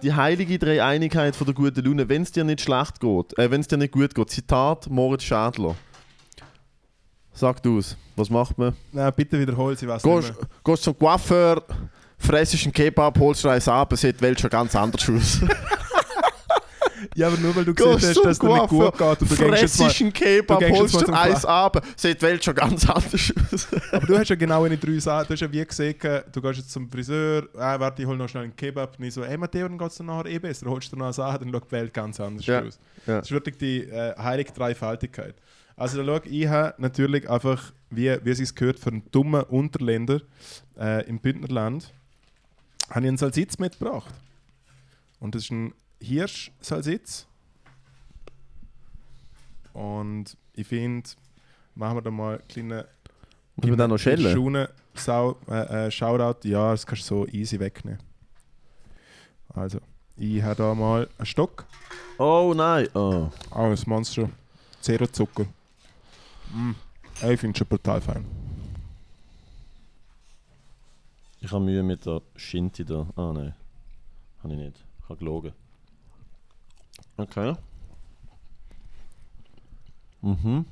Die 0.02 0.12
heilige 0.12 0.58
Dreieinigkeit 0.58 1.34
von 1.34 1.46
der 1.46 1.54
guten 1.54 1.84
Laune, 1.84 2.08
wenn 2.08 2.22
es 2.22 2.32
dir 2.32 2.44
nicht 2.44 2.60
schlecht 2.60 3.00
geht, 3.00 3.38
äh, 3.38 3.50
wenn 3.50 3.60
es 3.60 3.68
dir 3.68 3.78
nicht 3.78 3.92
gut 3.92 4.14
geht. 4.14 4.30
Zitat 4.30 4.88
Moritz 4.88 5.24
Schädler. 5.24 5.74
Sag 7.38 7.62
du's, 7.62 7.96
was 8.16 8.28
macht 8.30 8.58
man? 8.58 8.74
Nein, 8.90 9.12
bitte 9.14 9.38
wiederhol 9.38 9.76
sie 9.78 9.86
was. 9.86 10.02
Gehst, 10.02 10.32
gehst 10.64 10.82
zum 10.82 10.98
Coiffeur, 10.98 11.62
fressest 12.18 12.64
einen 12.64 12.72
Kebab, 12.72 13.16
holst 13.16 13.44
dir 13.44 13.52
eins 13.52 13.68
ab, 13.68 13.92
es 13.92 14.00
sieht 14.00 14.16
die 14.16 14.22
Welt 14.22 14.40
schon 14.40 14.50
ganz 14.50 14.74
anders 14.74 15.08
aus. 15.08 15.40
Ja, 17.14 17.28
aber 17.28 17.36
nur 17.38 17.54
weil 17.54 17.64
du 17.64 17.74
Gehst 17.74 17.88
gesehen 17.94 18.08
hast, 18.08 18.24
dass 18.24 18.32
es 18.32 18.38
dir 18.40 18.48
nicht 18.52 18.68
gut 18.68 18.98
geht 18.98 19.20
und 19.22 19.30
du 19.30 19.34
fressest 19.36 20.00
einen 20.00 20.12
Kebab, 20.12 20.58
du 20.60 20.68
holst 20.70 21.00
dir 21.00 21.12
eins 21.14 21.44
ab, 21.44 21.84
sieht 21.96 22.20
die 22.20 22.26
Welt 22.26 22.44
schon 22.44 22.54
ganz 22.56 22.88
anders 22.88 23.32
aus. 23.52 23.68
Aber 23.92 24.06
du 24.06 24.18
hast 24.18 24.28
ja 24.28 24.36
genau 24.36 24.64
in 24.64 24.78
drei 24.78 24.98
Sachen, 24.98 25.28
du 25.28 25.32
hast 25.34 25.40
ja 25.40 25.50
wie 25.52 25.64
gesehen, 25.64 25.94
du 26.32 26.40
gehst 26.42 26.58
jetzt 26.58 26.70
zum 26.72 26.90
Friseur, 26.90 27.48
ah, 27.56 27.78
warte, 27.78 28.02
ich 28.02 28.08
hol 28.08 28.16
noch 28.16 28.28
schnell 28.28 28.44
einen 28.44 28.56
Kebab, 28.56 28.98
und 28.98 29.04
ich 29.04 29.14
so, 29.14 29.22
ey 29.22 29.36
Matteo, 29.36 29.68
dann 29.68 29.78
geht 29.78 29.88
es 29.90 29.96
dir 29.96 30.04
nachher 30.04 30.26
eh 30.26 30.38
besser, 30.38 30.66
holst 30.66 30.92
du 30.92 30.96
noch 30.96 31.06
eins 31.06 31.18
an, 31.18 31.38
dann 31.38 31.52
schaut 31.52 31.66
die 31.66 31.72
Welt 31.72 31.94
ganz 31.94 32.20
anders 32.20 32.46
Ja. 32.46 32.60
aus. 32.62 32.78
Ja. 33.06 33.18
Das 33.18 33.26
ist 33.26 33.32
wirklich 33.32 33.56
die 33.58 33.82
äh, 33.84 34.14
heilige 34.18 34.52
Dreifaltigkeit. 34.52 35.34
Also 35.78 36.02
da 36.02 36.18
schau, 36.18 36.24
ich 36.28 36.46
habe 36.48 36.74
natürlich 36.82 37.30
einfach, 37.30 37.72
wie, 37.90 38.18
wie 38.24 38.30
es 38.30 38.38
sich 38.38 38.52
gehört, 38.52 38.80
für 38.80 38.90
einen 38.90 39.08
dummen 39.12 39.44
Unterländer 39.44 40.20
äh, 40.76 41.06
im 41.08 41.20
Bündnerland, 41.20 41.92
habe 42.90 43.00
ich 43.02 43.08
einen 43.08 43.16
Salsitz 43.16 43.58
mitgebracht. 43.58 44.12
Und 45.20 45.36
das 45.36 45.44
ist 45.44 45.52
ein 45.52 45.72
Hirsch-Salsitz. 46.00 47.26
Und 49.72 50.36
ich 50.54 50.66
finde, 50.66 51.08
machen 51.76 51.98
wir 51.98 52.02
da 52.02 52.10
mal 52.10 52.38
einen 52.38 52.48
kleinen 52.48 52.84
Muss 53.54 53.68
man 53.68 53.78
dann 53.78 53.90
noch 53.90 53.98
schellen? 53.98 54.32
Schuhe, 54.34 54.68
Sau, 54.94 55.36
äh, 55.48 55.86
äh, 55.86 55.90
Shoutout, 55.92 56.48
ja, 56.48 56.72
das 56.72 56.84
kannst 56.84 57.08
du 57.08 57.24
so 57.24 57.26
easy 57.28 57.60
wegnehmen. 57.60 58.00
Also, 59.54 59.78
ich 60.16 60.42
habe 60.42 60.56
da 60.56 60.74
mal 60.74 61.08
einen 61.18 61.26
Stock, 61.26 61.66
Oh 62.18 62.52
nein. 62.56 62.88
Oh. 62.94 63.30
auch 63.50 63.70
ein 63.70 63.78
Monster, 63.86 64.28
Zero 64.80 65.06
Zucker. 65.06 65.46
Mm. 66.52 66.72
Ich 67.14 67.40
finde 67.40 67.52
es 67.52 67.58
schon 67.58 67.66
brutal 67.66 68.00
fein. 68.00 68.24
Ich 71.40 71.52
habe 71.52 71.64
Mühe 71.64 71.82
mit 71.82 72.04
der 72.06 72.22
Shinti 72.36 72.84
da. 72.84 73.06
Ah 73.16 73.32
nein. 73.32 73.54
Habe 74.42 74.54
ich 74.54 74.58
nicht. 74.60 74.84
Ich 74.98 75.08
habe 75.08 75.18
gelogen. 75.18 75.52
Okay. 77.16 77.54
Mhm. 80.22 80.64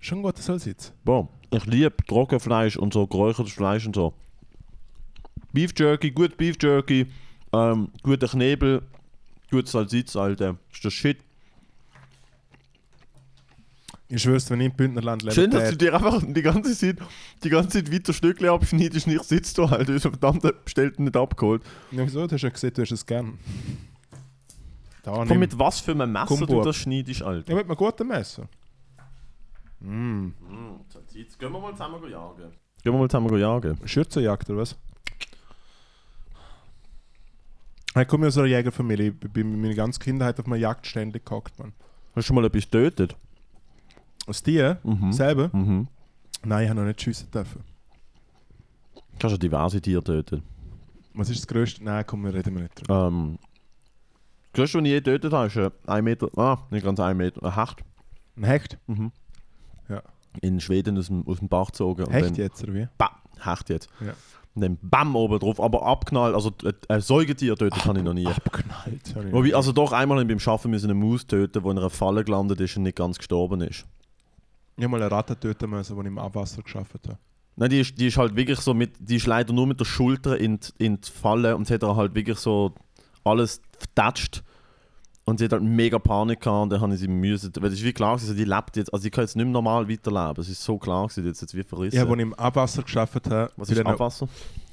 Schon 0.00 0.18
ein 0.18 0.22
guter 0.22 0.42
Salsitz. 0.42 0.92
Boah, 1.04 1.28
ich 1.50 1.66
liebe 1.66 1.96
Trockenfleisch 2.06 2.76
und 2.76 2.92
so, 2.92 3.06
geräuchertes 3.06 3.52
Fleisch 3.52 3.86
und 3.86 3.96
so. 3.96 4.14
Beef 5.52 5.72
Jerky, 5.76 6.10
gut 6.10 6.36
Beef 6.36 6.56
Jerky, 6.60 7.06
ähm, 7.52 7.88
guter 8.02 8.28
Knebel, 8.28 8.82
gut 9.50 9.68
Salsitz, 9.68 10.16
Alter. 10.16 10.58
Ist 10.72 10.84
das 10.84 10.92
Shit. 10.92 11.18
Ich 14.08 14.22
schwör's, 14.22 14.48
wenn 14.50 14.60
ich 14.60 14.66
im 14.66 14.76
Bündnerland 14.76 15.22
lebe, 15.22 15.34
Schön, 15.34 15.50
dass 15.50 15.70
du 15.70 15.76
dir 15.76 15.94
einfach 15.94 16.22
die 16.24 16.42
ganze 16.42 16.76
Zeit, 16.76 16.98
die 17.42 17.48
ganze 17.48 17.70
Zeit 17.70 17.92
weiter 17.92 18.12
Stückchen 18.12 18.48
abschneidest 18.48 19.06
und 19.08 19.14
ich 19.14 19.22
sitze 19.22 19.54
da 19.56 19.70
halt, 19.70 19.88
du 19.88 19.94
hast 19.94 20.02
verdammt 20.02 20.42
bestellt 20.64 20.98
und 20.98 21.06
nicht 21.06 21.16
abgeholt. 21.16 21.62
Ja, 21.90 22.04
wieso? 22.06 22.26
Du 22.26 22.34
hast 22.34 22.42
ja 22.42 22.48
gesehen, 22.50 22.72
du 22.74 22.82
hast 22.82 22.92
es 22.92 23.04
gern. 23.04 23.38
Da 25.02 25.24
Komm, 25.26 25.38
mit 25.38 25.58
was 25.58 25.80
für 25.80 25.92
einem 25.92 26.12
Messer 26.12 26.36
du 26.36 26.46
Kumbo. 26.46 26.62
das 26.64 26.76
schneidest, 26.76 27.22
Alter. 27.22 27.50
Ja, 27.50 27.56
mit 27.56 27.66
einem 27.66 27.76
guten 27.76 28.06
Messer. 28.06 28.48
Mm. 29.80 30.26
Mm, 30.26 30.32
Salsitz. 30.88 31.38
Gehen 31.38 31.52
wir 31.52 31.60
mal 31.60 31.72
zusammen 31.72 32.10
jagen. 32.10 32.50
Gehen 32.82 32.92
wir 32.92 32.98
mal 32.98 33.08
zusammen 33.08 33.38
jagen. 33.38 33.78
Schürzenjagd 33.84 34.50
oder 34.50 34.60
was? 34.60 34.76
Ich 38.00 38.08
komme 38.08 38.26
aus 38.26 38.36
einer 38.36 38.46
Jägerfamilie. 38.46 39.14
Ich 39.22 39.30
bin 39.30 39.60
meine 39.60 39.74
ganze 39.74 39.98
Kindheit 40.00 40.38
auf 40.38 40.46
einer 40.46 40.56
Jagd 40.56 40.86
ständig 40.86 41.24
gehackt, 41.24 41.58
man. 41.58 41.72
Hast 42.14 42.16
du 42.16 42.22
schon 42.22 42.36
mal 42.36 42.44
etwas 42.44 42.64
getötet? 42.64 43.16
Aus 44.26 44.42
dir? 44.42 44.78
Mhm. 44.82 45.12
Selber? 45.12 45.50
Mhm. 45.52 45.88
Nein, 46.44 46.64
ich 46.64 46.70
habe 46.70 46.80
noch 46.80 46.86
nicht 46.86 47.00
schiessen 47.00 47.30
dürfen. 47.30 47.62
Kannst 49.18 49.34
du 49.34 49.38
diverse 49.38 49.80
Tiere 49.80 50.02
töten. 50.02 50.42
Was 51.14 51.30
ist 51.30 51.40
das 51.40 51.46
Größte? 51.46 51.82
Nein, 51.82 52.04
komm, 52.06 52.24
wir 52.24 52.34
reden 52.34 52.54
wir 52.54 52.62
nicht 52.62 52.80
drüber. 52.80 53.06
Ähm, 53.08 53.38
das 54.52 54.52
Größte, 54.52 54.78
was 54.78 54.84
ich 54.84 54.90
je 54.90 55.00
getötet 55.00 55.32
habe, 55.32 55.46
ist 55.46 55.72
ein 55.88 56.04
Meter, 56.04 56.28
ah, 56.36 56.58
nicht 56.70 56.84
ganz 56.84 57.00
ein 57.00 57.16
Meter, 57.16 57.42
ein 57.42 57.54
Hecht. 57.54 57.82
Ein 58.36 58.44
Hecht? 58.44 58.78
Mhm. 58.86 59.12
Ja. 59.88 60.02
In 60.42 60.60
Schweden 60.60 60.98
aus 60.98 61.06
dem, 61.06 61.26
aus 61.26 61.38
dem 61.38 61.48
Bach 61.48 61.68
gezogen. 61.68 62.04
und 62.04 62.12
Hecht 62.12 62.26
dann, 62.26 62.34
jetzt, 62.34 62.62
oder 62.62 62.74
wie? 62.74 62.88
Bam, 62.98 63.10
Hecht 63.42 63.70
jetzt. 63.70 63.88
Ja. 64.00 64.12
Und 64.54 64.62
dann 64.62 64.78
BAM 64.82 65.14
oben 65.16 65.38
drauf, 65.38 65.60
aber 65.60 65.84
abknallt, 65.84 66.34
also 66.34 66.50
äh, 66.64 66.72
ein 66.88 67.00
Säugetier 67.00 67.56
tötet 67.56 67.84
habe 67.84 67.98
ich 67.98 68.04
noch 68.04 68.14
nie. 68.14 68.26
Abknallt. 68.26 69.02
ich 69.06 69.32
Wobei, 69.32 69.54
also 69.54 69.72
doch 69.72 69.92
einmal 69.92 70.24
beim 70.24 70.38
Schaffen 70.40 70.70
müssen 70.70 70.90
eine 70.90 70.94
Maus 70.98 71.26
töten, 71.26 71.62
die 71.62 71.68
in 71.68 71.78
einer 71.78 71.90
Falle 71.90 72.24
gelandet 72.24 72.60
ist 72.60 72.76
und 72.76 72.84
nicht 72.84 72.96
ganz 72.96 73.18
gestorben 73.18 73.60
ist. 73.60 73.86
Ich 74.76 74.84
habe 74.84 74.90
mal 74.90 75.02
eine 75.02 75.10
Ratte 75.10 75.38
töten 75.38 75.70
müssen, 75.70 75.94
die 75.96 76.00
ich 76.02 76.06
im 76.06 76.18
Abwasser 76.18 76.62
geschafft 76.62 76.94
habe. 77.06 77.18
Nein, 77.56 77.70
die 77.70 77.80
ist, 77.80 77.98
die 77.98 78.08
ist 78.08 78.18
halt 78.18 78.36
wirklich 78.36 78.60
so 78.60 78.74
mit, 78.74 78.92
die 78.98 79.16
ist 79.16 79.26
leider 79.26 79.52
nur 79.52 79.66
mit 79.66 79.80
der 79.80 79.86
Schulter 79.86 80.36
in 80.38 80.60
die, 80.60 80.84
in 80.84 81.00
die 81.00 81.10
Falle 81.10 81.56
und 81.56 81.66
sie 81.66 81.74
hat 81.74 81.82
halt 81.82 82.14
wirklich 82.14 82.38
so 82.38 82.74
alles 83.24 83.62
vertatscht. 83.78 84.42
Und 85.24 85.38
sie 85.38 85.46
hat 85.46 85.52
halt 85.52 85.64
mega 85.64 85.98
Panik 85.98 86.40
gehabt 86.40 86.62
und 86.62 86.70
dann 86.70 86.80
habe 86.80 86.94
ich 86.94 87.00
sie 87.00 87.08
müssen, 87.08 87.50
weil 87.56 87.72
es 87.72 87.80
ist 87.80 87.84
wie 87.84 87.92
klar 87.92 88.14
gewesen, 88.14 88.36
die 88.36 88.44
lebt 88.44 88.76
jetzt, 88.76 88.92
also 88.92 89.02
die 89.02 89.10
kann 89.10 89.24
jetzt 89.24 89.34
nicht 89.34 89.44
mehr 89.44 89.54
normal 89.54 89.88
weiterleben. 89.88 90.40
Es 90.40 90.48
ist 90.48 90.62
so 90.62 90.78
klar 90.78 91.08
gewesen, 91.08 91.26
hat 91.26 91.40
jetzt 91.40 91.54
wie 91.54 91.64
verrissen. 91.64 91.98
Habe, 91.98 92.10
als 92.10 92.18
ich 92.18 92.22
im 92.22 92.34
Abwasser 92.34 92.82
geschafft 92.84 93.28
habe, 93.28 93.50
Was 93.56 93.70
ist 93.70 93.84
Abwasser? 93.84 94.28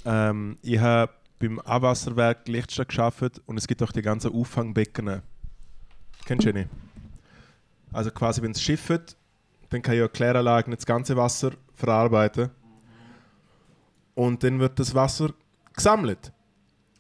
Ähm, 0.06 0.58
ich 0.62 0.78
habe 0.78 1.12
beim 1.40 1.60
Abwasserwerk 1.60 2.48
Lichtstadt 2.48 2.90
geschafft 2.90 3.42
und 3.48 3.58
es 3.58 3.66
gibt 3.66 3.82
auch 3.82 3.92
die 3.92 4.04
ganzen 4.04 4.32
Auffangbecken. 4.32 5.22
Kennst 6.26 6.46
du 6.46 6.54
nicht? 6.54 6.70
Also 7.92 8.12
quasi, 8.12 8.42
wenn 8.42 8.52
es 8.52 8.62
schifft, 8.62 9.18
dann 9.74 9.82
kann 9.82 9.98
ja 9.98 10.08
Kläranlagen 10.08 10.74
das 10.74 10.86
ganze 10.86 11.18
Wasser 11.18 11.52
verarbeiten. 11.74 12.50
Und 14.16 14.44
dann 14.44 14.60
wird 14.60 14.80
das 14.80 14.94
Wasser 14.94 15.34
gesammelt. 15.74 16.32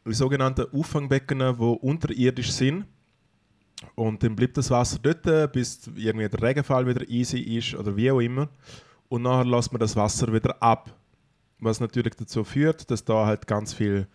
In 0.05 0.13
sogenannten 0.13 0.65
Auffangbecken, 0.73 1.39
die 1.39 1.63
unterirdisch 1.63 2.51
sind. 2.51 2.85
Und 3.95 4.23
dann 4.23 4.35
bleibt 4.35 4.57
das 4.57 4.71
Wasser 4.71 4.97
dort, 5.01 5.51
bis 5.53 5.87
irgendwie 5.95 6.27
der 6.27 6.41
Regenfall 6.41 6.87
wieder 6.87 7.07
easy 7.07 7.39
ist 7.39 7.75
oder 7.75 7.95
wie 7.95 8.11
auch 8.11 8.19
immer. 8.19 8.49
Und 9.09 9.23
nachher 9.23 9.45
lässt 9.45 9.71
man 9.71 9.79
das 9.79 9.95
Wasser 9.95 10.33
wieder 10.33 10.61
ab 10.61 10.93
was 11.63 11.79
natürlich 11.79 12.15
dazu 12.15 12.43
führt, 12.43 12.89
dass 12.91 13.05
da 13.05 13.25
halt 13.25 13.47
ganz 13.47 13.73
viel 13.73 14.07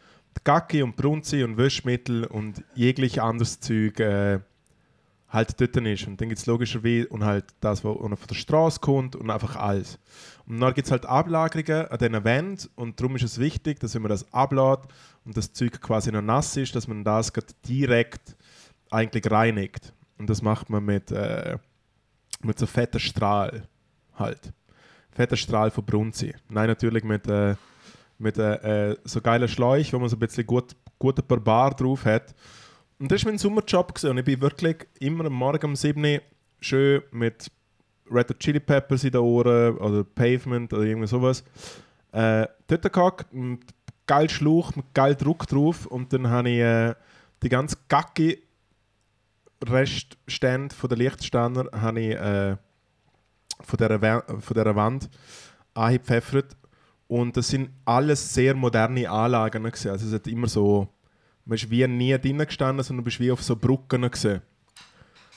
Gacki 0.44 0.82
und 0.82 0.96
Brunzi 0.96 1.42
und 1.42 1.56
Wäschmittel 1.56 2.24
und 2.24 2.62
jeglich 2.74 3.20
anderes 3.20 3.60
Zeug 3.60 3.98
äh, 4.00 4.40
halt 5.28 5.60
dort 5.60 5.76
ist. 5.76 6.06
Und 6.06 6.20
dann 6.20 6.28
gibt 6.28 6.38
es 6.38 6.46
logischerweise 6.46 7.08
und 7.08 7.24
halt 7.24 7.44
das, 7.60 7.84
was 7.84 7.96
von 7.96 8.16
der 8.28 8.34
Straße 8.34 8.80
kommt 8.80 9.16
und 9.16 9.30
einfach 9.30 9.56
alles. 9.56 9.98
Und 10.46 10.60
dann 10.60 10.74
gibt 10.74 10.86
es 10.86 10.92
halt 10.92 11.06
Ablagerungen 11.06 11.86
an 11.88 11.98
diesen 11.98 12.24
Wänden 12.24 12.68
und 12.76 13.00
darum 13.00 13.16
ist 13.16 13.24
es 13.24 13.38
wichtig, 13.38 13.80
dass 13.80 13.94
wenn 13.94 14.02
man 14.02 14.10
das 14.10 14.32
ablädt 14.32 14.80
und 15.24 15.36
das 15.36 15.52
Zeug 15.52 15.80
quasi 15.80 16.10
noch 16.10 16.22
nass 16.22 16.56
ist, 16.56 16.74
dass 16.74 16.88
man 16.88 17.04
das 17.04 17.32
direkt 17.66 18.36
eigentlich 18.90 19.30
reinigt. 19.30 19.92
Und 20.16 20.30
das 20.30 20.42
macht 20.42 20.70
man 20.70 20.84
mit, 20.84 21.10
äh, 21.12 21.58
mit 22.42 22.58
so 22.58 22.66
fetten 22.66 23.00
Strahl 23.00 23.68
halt 24.18 24.52
fetter 25.18 25.36
Strahl 25.36 25.70
von 25.70 25.84
Brunzi. 25.84 26.34
Nein, 26.48 26.68
natürlich 26.68 27.02
mit, 27.04 27.26
äh, 27.26 27.56
mit 28.18 28.38
äh, 28.38 28.90
äh, 28.90 28.96
so 29.04 29.20
geilen 29.20 29.48
Schläuch, 29.48 29.92
wo 29.92 29.98
man 29.98 30.08
so 30.08 30.16
ein 30.16 30.20
bisschen 30.20 30.46
gut, 30.46 30.76
guten 30.98 31.26
Barbar 31.26 31.74
drauf 31.74 32.04
hat. 32.04 32.34
Und 32.98 33.12
das 33.12 33.24
war 33.24 33.32
mein 33.32 33.38
Sommerjob. 33.38 34.02
Und 34.04 34.18
ich 34.18 34.24
bin 34.24 34.40
wirklich 34.40 34.86
immer 35.00 35.26
am 35.26 35.32
Morgen 35.32 35.66
um 35.66 35.76
7 35.76 36.04
Uhr 36.04 36.20
schön 36.60 37.02
mit 37.12 37.50
Red 38.10 38.30
Hot 38.30 38.40
Chili 38.40 38.60
Peppers 38.60 39.04
in 39.04 39.12
den 39.12 39.20
Ohren 39.20 39.76
oder 39.78 40.04
Pavement 40.04 40.72
oder 40.72 40.82
irgendwie 40.82 41.06
sowas. 41.06 41.44
Äh, 42.12 42.46
dort 42.66 42.92
gehackt, 42.92 43.32
mit 43.32 43.60
geil 44.06 44.28
Schluch, 44.28 44.74
mit 44.74 44.92
geil 44.94 45.14
Druck 45.14 45.46
drauf. 45.46 45.86
Und 45.86 46.12
dann 46.12 46.28
habe 46.28 46.50
ich 46.50 46.58
äh, 46.58 46.94
die 47.42 47.48
ganze 47.48 47.76
Gacki 47.88 48.42
Reststände 49.64 50.74
von 50.74 50.88
der 50.88 50.98
Lichtständer 50.98 51.66
ich 51.96 52.14
äh, 52.14 52.56
von 53.60 53.76
dieser, 53.76 54.76
Wand 54.76 55.10
angepfeffert. 55.74 56.56
Und 57.08 57.36
das 57.36 57.48
sind 57.48 57.70
alles 57.84 58.34
sehr 58.34 58.54
moderne 58.54 59.08
Anlagen. 59.08 59.64
Also 59.64 59.88
es 59.90 60.12
hat 60.12 60.26
immer 60.26 60.46
so, 60.46 60.88
man 61.48 61.56
ist 61.56 61.68
wie 61.70 61.86
nie 61.86 62.16
drinnen 62.18 62.46
gestanden, 62.46 62.84
sondern 62.84 63.02
du 63.02 63.06
bist 63.06 63.18
wie 63.20 63.32
auf 63.32 63.42
so 63.42 63.56
Brücken 63.56 64.02
gewesen. 64.02 64.42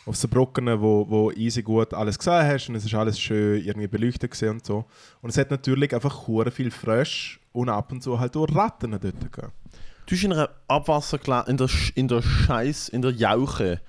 Auf 0.05 0.16
so 0.16 0.28
Brücken, 0.28 0.68
wo, 0.82 1.07
wo 1.09 1.32
easy 1.32 1.62
gut 1.62 1.93
alles 1.93 2.18
gesehen 2.18 2.45
hast 2.45 2.70
und 2.70 2.76
es 2.76 2.86
ist 2.86 2.93
alles 2.93 3.20
schön 3.20 3.64
irgendwie 3.64 3.88
beleuchtet 3.88 4.32
gewesen 4.32 4.49
und 4.49 4.66
so. 4.66 4.86
Und 5.22 5.30
es 5.30 5.38
hat 5.38 5.51
natürlich 5.51 5.93
einfach 5.93 6.28
hure 6.28 6.51
viel 6.51 6.72
Frösche 6.72 7.39
und 7.53 7.70
ab 7.70 7.91
und 7.91 8.01
zu 8.03 8.20
halt 8.20 8.36
auch 8.36 8.45
Ratten 8.55 8.91
dort 8.91 9.03
gegeben. 9.03 9.51
Du 10.05 10.09
bist 10.16 10.24
in 10.24 10.34
einer 10.34 10.49
Abwasserkla 10.68 11.41
in 11.41 11.57
der, 11.57 11.68
Sch- 11.68 11.91
in 11.95 12.07
der 12.07 12.22
Scheiß, 12.22 12.89
in 12.89 13.01
der 13.03 13.12
Jauche 13.12 13.80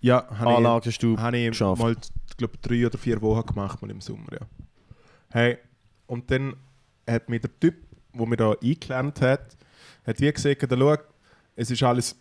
Ja, 0.00 0.26
habe 0.38 0.52
ich, 0.52 1.02
habe 1.16 1.38
ich 1.38 1.48
geschafft. 1.48 1.80
mal, 1.80 1.96
glaube 2.36 2.58
drei 2.60 2.86
oder 2.86 2.98
vier 2.98 3.22
Wochen 3.22 3.46
gemacht 3.46 3.80
mal 3.80 3.90
im 3.90 4.00
Sommer, 4.00 4.32
ja. 4.32 4.46
Hey, 5.30 5.58
und 6.06 6.30
dann 6.30 6.56
hat 7.08 7.28
mir 7.28 7.38
der 7.40 7.58
Typ, 7.60 7.76
der 8.12 8.26
mir 8.26 8.36
da 8.36 8.52
eingelernt 8.62 9.20
hat, 9.22 9.56
hat 10.06 10.20
wie 10.20 10.32
gesagt, 10.32 10.66
schau, 10.68 10.96
es 11.60 11.70
ist 11.70 11.82
alles 11.82 12.16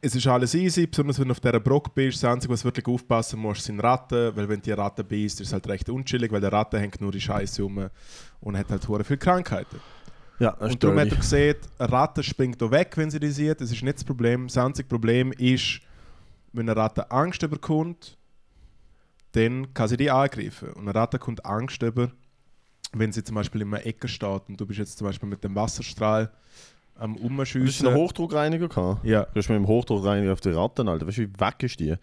es 0.00 0.14
ist 0.14 0.28
alles 0.28 0.54
easy, 0.54 0.86
besonders 0.86 1.18
wenn 1.18 1.26
du 1.26 1.32
auf 1.32 1.40
dieser 1.40 1.58
Brocke 1.58 1.90
bist. 1.92 2.22
Das 2.22 2.30
Einzige, 2.30 2.52
was 2.52 2.64
wirklich 2.64 2.86
aufpassen 2.86 3.40
musst, 3.40 3.64
sind 3.64 3.80
Ratten, 3.80 4.36
weil 4.36 4.48
wenn 4.48 4.62
die 4.62 4.70
Ratte 4.70 5.02
beißt, 5.02 5.40
ist 5.40 5.48
es 5.48 5.52
halt 5.52 5.66
recht 5.66 5.88
unchillig, 5.90 6.30
weil 6.30 6.40
der 6.40 6.52
Ratte 6.52 6.78
hängt 6.78 7.00
nur 7.00 7.10
die 7.10 7.20
Scheiße 7.20 7.62
rum 7.62 7.90
und 8.40 8.56
hat 8.56 8.70
halt 8.70 8.86
hure 8.86 9.02
viele 9.02 9.18
Krankheiten. 9.18 9.80
Ja, 10.38 10.52
das 10.52 10.70
Und 10.70 10.84
darum 10.84 11.00
hat 11.00 11.10
er 11.10 11.16
gesehen, 11.16 11.56
eine 11.80 11.90
Ratte 11.90 12.22
springt 12.22 12.62
da 12.62 12.70
weg, 12.70 12.92
wenn 12.94 13.10
sie 13.10 13.18
die 13.18 13.32
sieht. 13.32 13.60
Das 13.60 13.72
ist 13.72 13.82
nicht 13.82 13.96
das 13.96 14.04
Problem. 14.04 14.46
Das 14.46 14.56
einzige 14.58 14.88
Problem 14.88 15.32
ist, 15.32 15.80
wenn 16.52 16.70
eine 16.70 16.78
Ratte 16.78 17.10
Angst 17.10 17.42
überkommt, 17.42 18.16
dann 19.32 19.74
kann 19.74 19.88
sie 19.88 19.96
die 19.96 20.12
angreifen. 20.12 20.68
Und 20.74 20.82
eine 20.82 20.94
Ratte 20.94 21.18
kommt 21.18 21.44
Angst 21.44 21.82
über, 21.82 22.12
wenn 22.92 23.10
sie 23.10 23.24
zum 23.24 23.34
Beispiel 23.34 23.62
in 23.62 23.74
einer 23.74 23.84
Ecke 23.84 24.06
steht 24.06 24.42
und 24.48 24.60
du 24.60 24.64
bist 24.64 24.78
jetzt 24.78 24.96
zum 24.96 25.08
Beispiel 25.08 25.28
mit 25.28 25.42
dem 25.42 25.56
Wasserstrahl 25.56 26.30
am 26.98 27.14
Du 27.16 27.22
hast 27.22 27.28
einen 27.28 27.38
Umschiessen. 27.40 27.94
Hochdruckreiniger 27.94 28.68
gehabt. 28.68 29.04
Ja, 29.04 29.24
Du 29.24 29.36
hast 29.38 29.48
mit 29.48 29.56
dem 29.56 29.66
Hochdruckreiniger 29.66 30.32
auf 30.32 30.40
die 30.40 30.50
Ratten, 30.50 30.88
Alter. 30.88 31.06
Weißt 31.06 31.18
du, 31.18 31.22
wie 31.22 31.40
weg 31.40 31.62
ist 31.62 31.80
die? 31.80 31.94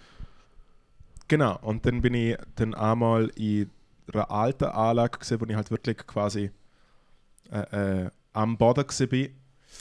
genau. 1.28 1.58
Und 1.62 1.86
dann 1.86 2.02
bin 2.02 2.14
ich 2.14 2.38
dann 2.56 2.74
einmal 2.74 3.28
in 3.36 3.70
einer 4.14 4.30
alten 4.30 4.66
Anlage 4.66 5.20
gesehen, 5.20 5.42
wo 5.42 5.46
ich 5.46 5.56
halt 5.56 5.72
wirklich 5.72 5.98
quasi 6.06 6.52
äh, 7.52 8.04
äh, 8.04 8.10
am 8.34 8.58
Boden 8.58 8.86
war. 8.88 9.28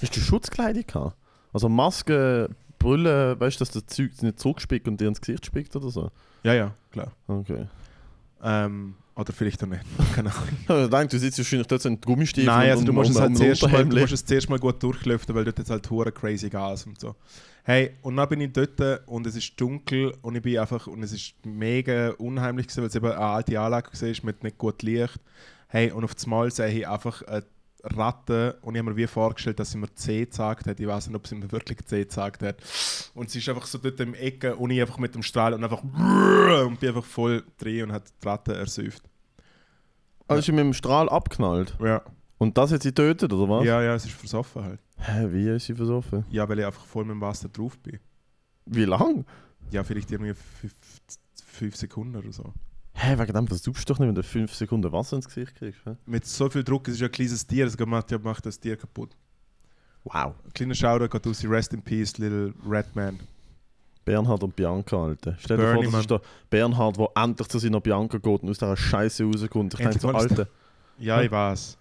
Hast 0.03 0.17
du 0.17 0.21
Schutzkleidung 0.21 0.87
gehabt? 0.87 1.17
Also 1.53 1.69
Maske, 1.69 2.49
Brille, 2.79 3.39
weißt 3.39 3.61
du, 3.61 3.65
dass 3.65 3.71
das 3.73 3.87
Zeug 3.87 4.11
nicht 4.23 4.41
zurückspickt 4.41 4.89
und 4.89 5.01
dir 5.01 5.09
ins 5.09 5.21
Gesicht 5.21 5.47
spickt 5.47 5.77
oder 5.77 5.91
so? 5.91 6.11
Ja, 6.43 6.53
ja, 6.55 6.75
klar. 6.91 7.13
Okay. 7.29 7.67
Ähm, 8.43 8.95
oder 9.17 9.33
vielleicht 9.33 9.63
auch 9.63 9.69
nicht. 9.69 9.83
Keine 10.15 10.31
Ahnung. 10.31 10.85
Ich 10.85 10.91
denke, 10.91 11.09
du 11.09 11.19
sitzt 11.19 11.39
wahrscheinlich 11.39 11.69
dort 11.69 11.83
so 11.83 11.89
in 11.89 12.01
Gummistiefeln 12.01 12.47
Nein, 12.47 12.71
also 12.71 12.81
und 12.81 12.87
du 12.87 12.93
musst, 12.93 13.11
um, 13.11 13.17
es 13.17 13.21
halt 13.21 13.31
um, 13.31 13.37
zuerst 13.37 13.63
mal, 13.63 13.85
du 13.85 14.01
musst 14.01 14.13
es 14.13 14.25
zuerst 14.25 14.51
mal 14.51 14.59
gut 14.59 14.83
durchlüften, 14.83 15.35
weil 15.35 15.45
dort 15.45 15.59
jetzt 15.59 15.71
halt 15.71 15.89
hure 15.91 16.13
crazy 16.13 16.49
Gas 16.49 16.87
und 16.87 16.99
so. 17.01 17.15
Hey, 17.63 17.93
und 18.03 18.17
dann 18.17 18.29
bin 18.29 18.41
ich 18.41 18.53
dort 18.53 19.09
und 19.09 19.27
es 19.27 19.37
ist 19.37 19.59
dunkel 19.59 20.13
und 20.21 20.35
ich 20.35 20.43
bin 20.43 20.59
einfach, 20.59 20.87
und 20.87 21.03
es 21.03 21.13
ist 21.13 21.35
mega 21.47 22.11
unheimlich 22.19 22.67
gewesen, 22.67 22.83
weil 22.83 22.89
es 22.89 22.95
eben 22.95 23.07
eine 23.07 23.19
alte 23.19 23.59
Anlage 23.59 23.91
war 23.93 24.25
mit 24.25 24.43
nicht 24.43 24.59
gut 24.59 24.83
Licht. 24.83 25.19
Hey, 25.69 25.91
und 25.91 26.05
auf 26.05 26.15
das 26.15 26.27
Mal 26.27 26.51
sehe 26.51 26.69
ich 26.69 26.87
einfach 26.87 27.23
eine 27.23 27.45
Ratte 27.85 28.59
und 28.63 28.75
ich 28.75 28.79
habe 28.81 28.91
mir 28.91 28.97
wie 28.97 29.07
vorgestellt, 29.07 29.61
dass 29.61 29.71
sie 29.71 29.79
mir 29.79 29.93
C 29.95 30.25
gesagt 30.25 30.67
hat. 30.67 30.81
Ich 30.81 30.87
weiß 30.87 31.09
nicht, 31.09 31.17
ob 31.17 31.27
sie 31.27 31.35
mir 31.35 31.51
wirklich 31.53 31.85
C 31.85 32.05
gesagt 32.05 32.43
hat. 32.43 32.57
Und 33.15 33.31
sie 33.31 33.39
ist 33.39 33.49
einfach 33.49 33.67
so 33.67 33.79
dort 33.79 34.01
im 34.01 34.15
Ecke 34.15 34.57
und 34.57 34.71
ich 34.71 34.81
einfach 34.81 34.99
mit 34.99 35.15
dem 35.15 35.23
Strahl 35.23 35.55
und 35.55 35.63
einfach 35.63 35.83
und 35.83 36.81
bin 36.81 36.89
einfach 36.89 37.05
voll 37.05 37.45
drin 37.59 37.85
und 37.85 37.93
hat 37.93 38.05
die 38.23 38.27
Ratte 38.27 38.55
ersäuft. 38.55 39.03
Also 40.27 40.39
ist 40.41 40.47
sie 40.47 40.53
mit 40.53 40.65
dem 40.65 40.73
Strahl 40.73 41.09
abknallt. 41.09 41.77
Ja. 41.81 42.03
Und 42.39 42.57
das 42.59 42.73
hat 42.73 42.83
sie 42.83 42.89
getötet, 42.89 43.33
oder 43.33 43.49
was? 43.49 43.65
ja, 43.65 43.83
ja, 43.83 43.95
es 43.95 44.05
ist 44.05 44.15
versoffen 44.15 44.65
halt. 44.65 44.81
Hä, 44.99 45.29
wie 45.31 45.49
ist 45.49 45.67
sie 45.67 45.75
versoffen? 45.75 46.25
Ja, 46.31 46.49
weil 46.49 46.59
ich 46.59 46.67
einfach 46.67 46.85
voll 46.85 47.05
mit 47.05 47.13
dem 47.13 47.21
Wasser 47.21 47.49
drauf 47.49 47.79
bin. 47.79 48.01
Wie 48.67 48.85
lang? 48.85 49.25
Ja, 49.71 49.85
vielleicht 49.85 50.11
irgendwie 50.11 50.35
fünf, 50.35 50.75
fünf 51.47 51.77
Sekunden 51.77 52.17
oder 52.17 52.33
so. 52.33 52.53
Hä, 53.05 53.19
wegen 53.19 53.33
dem 53.33 53.47
versuchst 53.47 53.89
du 53.89 53.93
doch 53.93 54.01
nicht, 54.01 54.09
wenn 54.09 54.15
du 54.15 54.23
5 54.23 54.55
Sekunden 54.55 54.91
Wasser 54.91 55.17
ins 55.17 55.27
Gesicht 55.27 55.55
kriegst. 55.57 55.81
Hä? 55.85 55.97
Mit 56.07 56.27
so 56.27 56.49
viel 56.49 56.65
Druck, 56.65 56.89
es 56.89 56.95
ist 56.95 57.01
ja 57.01 57.09
ein 57.09 57.13
kleines 57.13 57.47
Tier, 57.47 57.67
das 57.67 57.79
macht, 57.79 58.11
ja, 58.11 58.19
macht 58.19 58.47
das 58.47 58.59
Tier 58.59 58.77
kaputt. 58.77 59.11
Wow. 60.05 60.35
Ein 60.45 60.53
kleiner 60.55 60.75
Shoutout 60.75 61.09
geht 61.09 61.27
aus, 61.27 61.45
Rest 61.45 61.75
in 61.75 61.83
Peace, 61.83 62.17
Little 62.19 62.55
Red 62.67 62.95
Man. 62.95 63.21
Bernhard 64.05 64.43
und 64.43 64.55
Bianca, 64.55 65.05
Alter. 65.05 65.37
Stell 65.39 65.57
dir 65.57 65.75
vor, 65.75 65.83
das 65.85 65.95
ist 65.95 66.11
der 66.11 66.21
Bernhard, 66.51 66.99
der 66.99 67.09
endlich 67.15 67.49
zu 67.49 67.59
seiner 67.59 67.81
Bianca 67.81 68.19
geht 68.19 68.43
und 68.43 68.51
aus 68.51 68.59
dieser 68.59 68.77
Scheiße 68.77 69.25
rauskommt. 69.25 69.75
Ich 69.75 69.81
denke 69.81 69.99
so, 69.99 70.09
Alter. 70.09 70.47
Ja, 70.99 71.21
ich 71.23 71.31
weiß. 71.31 71.79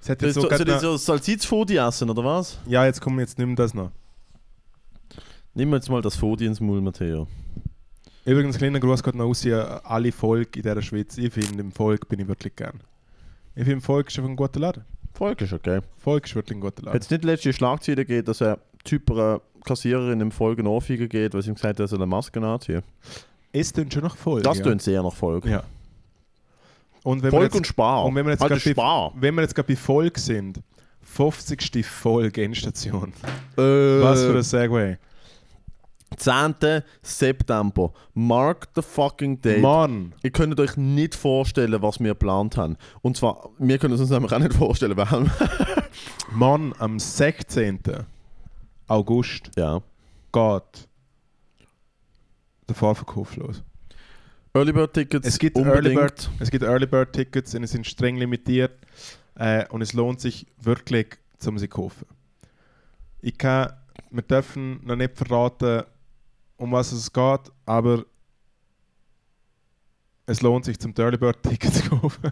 Es 0.00 0.08
hat 0.08 0.22
jetzt 0.22 0.34
so 0.34 0.42
so, 0.42 0.48
soll 0.48 0.58
grad 0.58 0.68
ich 0.68 0.80
so 0.80 0.96
Salzizfodi 0.96 1.76
essen, 1.76 2.08
oder 2.08 2.24
was? 2.24 2.58
ja, 2.66 2.84
jetzt 2.84 3.00
kommen 3.00 3.18
jetzt 3.18 3.38
mehr 3.38 3.54
das 3.54 3.74
noch. 3.74 3.90
Nimm 5.54 5.72
jetzt 5.72 5.90
mal 5.90 6.00
das 6.00 6.14
Fodi 6.14 6.46
ins 6.46 6.60
Maul, 6.60 6.80
Matteo. 6.80 7.26
Übrigens, 8.28 8.58
kleiner 8.58 8.78
Gruß 8.78 9.02
geht 9.02 9.14
noch 9.14 9.24
aus 9.24 9.46
an 9.46 9.80
alle 9.84 10.12
Volk 10.12 10.56
in 10.56 10.62
dieser 10.62 10.82
Schweiz. 10.82 11.16
Ich 11.16 11.32
finde, 11.32 11.60
im 11.62 11.72
Volk 11.72 12.08
bin 12.08 12.20
ich 12.20 12.28
wirklich 12.28 12.54
gern. 12.54 12.80
Ich 13.54 13.64
finde, 13.64 13.80
Volk 13.80 14.08
ist 14.08 14.18
einfach 14.18 14.28
ein 14.30 14.36
guter 14.36 14.60
Laden. 14.60 14.84
Volk 15.14 15.40
ist 15.40 15.52
okay. 15.54 15.80
Volk 15.96 16.26
ist 16.26 16.34
wirklich 16.34 16.58
ein 16.58 16.60
guter 16.60 16.82
Laden. 16.82 17.00
Es 17.00 17.08
nicht 17.08 17.24
letzte 17.24 17.54
Schlagzeile 17.54 18.04
gegeben, 18.04 18.26
dass 18.26 18.42
ein 18.42 18.56
Typ 18.84 19.10
einer 19.10 19.40
Kassiererin 19.64 20.20
im 20.20 20.30
Folge 20.30 20.60
eine 20.60 20.68
Ohrfeige 20.68 21.08
geht, 21.08 21.32
weil 21.32 21.40
sie 21.40 21.48
ihm 21.48 21.54
gesagt 21.54 21.78
hat, 21.78 21.80
er 21.80 21.88
soll 21.88 21.98
eine 22.00 22.06
Maske 22.06 22.38
anziehen? 22.40 22.82
Es 23.50 23.72
tönt 23.72 23.94
schon 23.94 24.02
nach 24.02 24.16
Volk. 24.16 24.44
Das 24.44 24.58
ja. 24.58 24.64
tönt 24.64 24.82
sehr 24.82 25.02
nach 25.02 25.14
Volk. 25.14 25.46
Ja. 25.46 25.62
Und 27.04 27.22
wenn 27.22 27.30
Volk 27.30 27.44
jetzt, 27.44 27.56
und 27.56 27.66
Spar. 27.66 28.04
und 28.04 28.14
wenn 28.14 28.26
wir 28.26 28.32
jetzt 28.32 28.42
Alter, 28.42 28.56
grad 28.56 28.64
bei- 28.64 28.70
Spar. 28.72 29.12
wenn 29.16 29.34
wir 29.36 29.40
jetzt 29.42 29.54
gerade 29.54 29.68
bei 29.68 29.76
Volk 29.76 30.18
sind, 30.18 30.60
50. 31.00 31.86
Folge 31.86 32.44
Endstation. 32.44 33.14
Äh, 33.56 33.62
Was 33.62 34.22
für 34.22 34.36
ein 34.36 34.42
Segway. 34.42 34.98
10. 36.16 36.82
September. 37.02 37.92
Mark 38.14 38.68
the 38.74 38.82
fucking 38.82 39.40
date. 39.40 39.60
Mann! 39.60 40.14
Ihr 40.22 40.30
könnt 40.30 40.58
euch 40.58 40.76
nicht 40.76 41.14
vorstellen, 41.14 41.80
was 41.82 42.00
wir 42.00 42.10
geplant 42.10 42.56
haben. 42.56 42.76
Und 43.02 43.16
zwar, 43.16 43.50
wir 43.58 43.78
können 43.78 43.94
es 43.94 44.00
uns 44.00 44.10
nämlich 44.10 44.32
auch 44.32 44.38
nicht 44.38 44.54
vorstellen, 44.54 44.96
haben. 44.98 45.30
Mann, 46.32 46.74
am 46.78 46.98
16. 46.98 47.80
August 48.86 49.50
ja. 49.56 49.82
geht 50.32 50.88
der 52.68 52.74
Fahrverkauf 52.74 53.36
los. 53.36 53.62
Early 54.54 54.72
Bird 54.72 54.94
Tickets. 54.94 55.26
Es 55.26 55.38
gibt 55.38 55.56
unbedingt. 55.56 55.84
Early 55.84 55.94
Bird, 55.94 56.30
es 56.40 56.50
gibt 56.50 56.64
Early 56.64 56.86
Bird 56.86 57.12
Tickets 57.12 57.54
und 57.54 57.62
sie 57.62 57.72
sind 57.72 57.86
streng 57.86 58.16
limitiert 58.16 58.72
äh, 59.34 59.66
und 59.68 59.82
es 59.82 59.92
lohnt 59.92 60.20
sich 60.20 60.46
wirklich, 60.60 61.18
um 61.46 61.58
sie 61.58 61.68
zu 61.68 61.76
kaufen. 61.76 62.06
Ich 63.20 63.36
kann, 63.36 63.72
wir 64.10 64.22
dürfen 64.22 64.80
noch 64.84 64.96
nicht 64.96 65.16
verraten, 65.16 65.84
um 66.58 66.72
was 66.72 66.92
es 66.92 67.10
geht, 67.10 67.40
aber 67.64 68.04
es 70.26 70.42
lohnt 70.42 70.66
sich, 70.66 70.78
zum 70.78 70.92
Early 70.98 71.16
Bird 71.16 71.42
Ticket 71.42 71.72
zu 71.72 71.88
kaufen. 71.88 72.30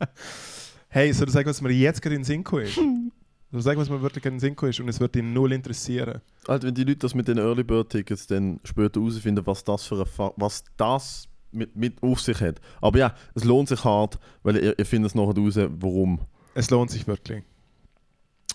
hey, 0.88 1.12
soll 1.12 1.28
ich 1.28 1.32
sagen, 1.32 1.48
was 1.48 1.62
mir 1.62 1.72
jetzt 1.72 2.02
gerade 2.02 2.16
in 2.16 2.22
den 2.22 2.24
Sinn 2.24 2.44
ist? 2.60 2.74
Soll 3.50 3.60
ich 3.60 3.64
sagen, 3.64 3.80
was 3.80 3.88
mir 3.88 4.02
wirklich 4.02 4.26
in 4.26 4.34
den 4.34 4.40
Sinn 4.40 4.54
ist 4.60 4.78
und 4.78 4.88
es 4.88 5.00
wird 5.00 5.16
ihn 5.16 5.32
null 5.32 5.52
interessieren? 5.52 6.20
Halt, 6.46 6.64
wenn 6.64 6.74
die 6.74 6.84
Leute 6.84 6.98
das 6.98 7.14
mit 7.14 7.28
den 7.28 7.38
Early 7.38 7.64
Bird 7.64 7.88
Tickets 7.88 8.26
dann 8.26 8.60
später 8.62 9.00
herausfinden, 9.00 9.46
was 9.46 9.64
das 9.64 9.84
für 9.84 10.02
ein 10.02 10.30
was 10.36 10.64
das 10.76 11.28
mit, 11.50 11.74
mit 11.74 12.02
auf 12.02 12.20
sich 12.20 12.38
hat. 12.42 12.60
Aber 12.82 12.98
ja, 12.98 13.14
es 13.34 13.44
lohnt 13.44 13.70
sich 13.70 13.82
hart, 13.84 14.18
weil 14.42 14.56
ihr, 14.56 14.78
ihr 14.78 14.84
findet 14.84 15.12
es 15.12 15.14
nachher 15.14 15.34
raus, 15.34 15.56
warum. 15.80 16.20
Es 16.54 16.68
lohnt 16.68 16.90
sich 16.90 17.06
wirklich. 17.06 17.42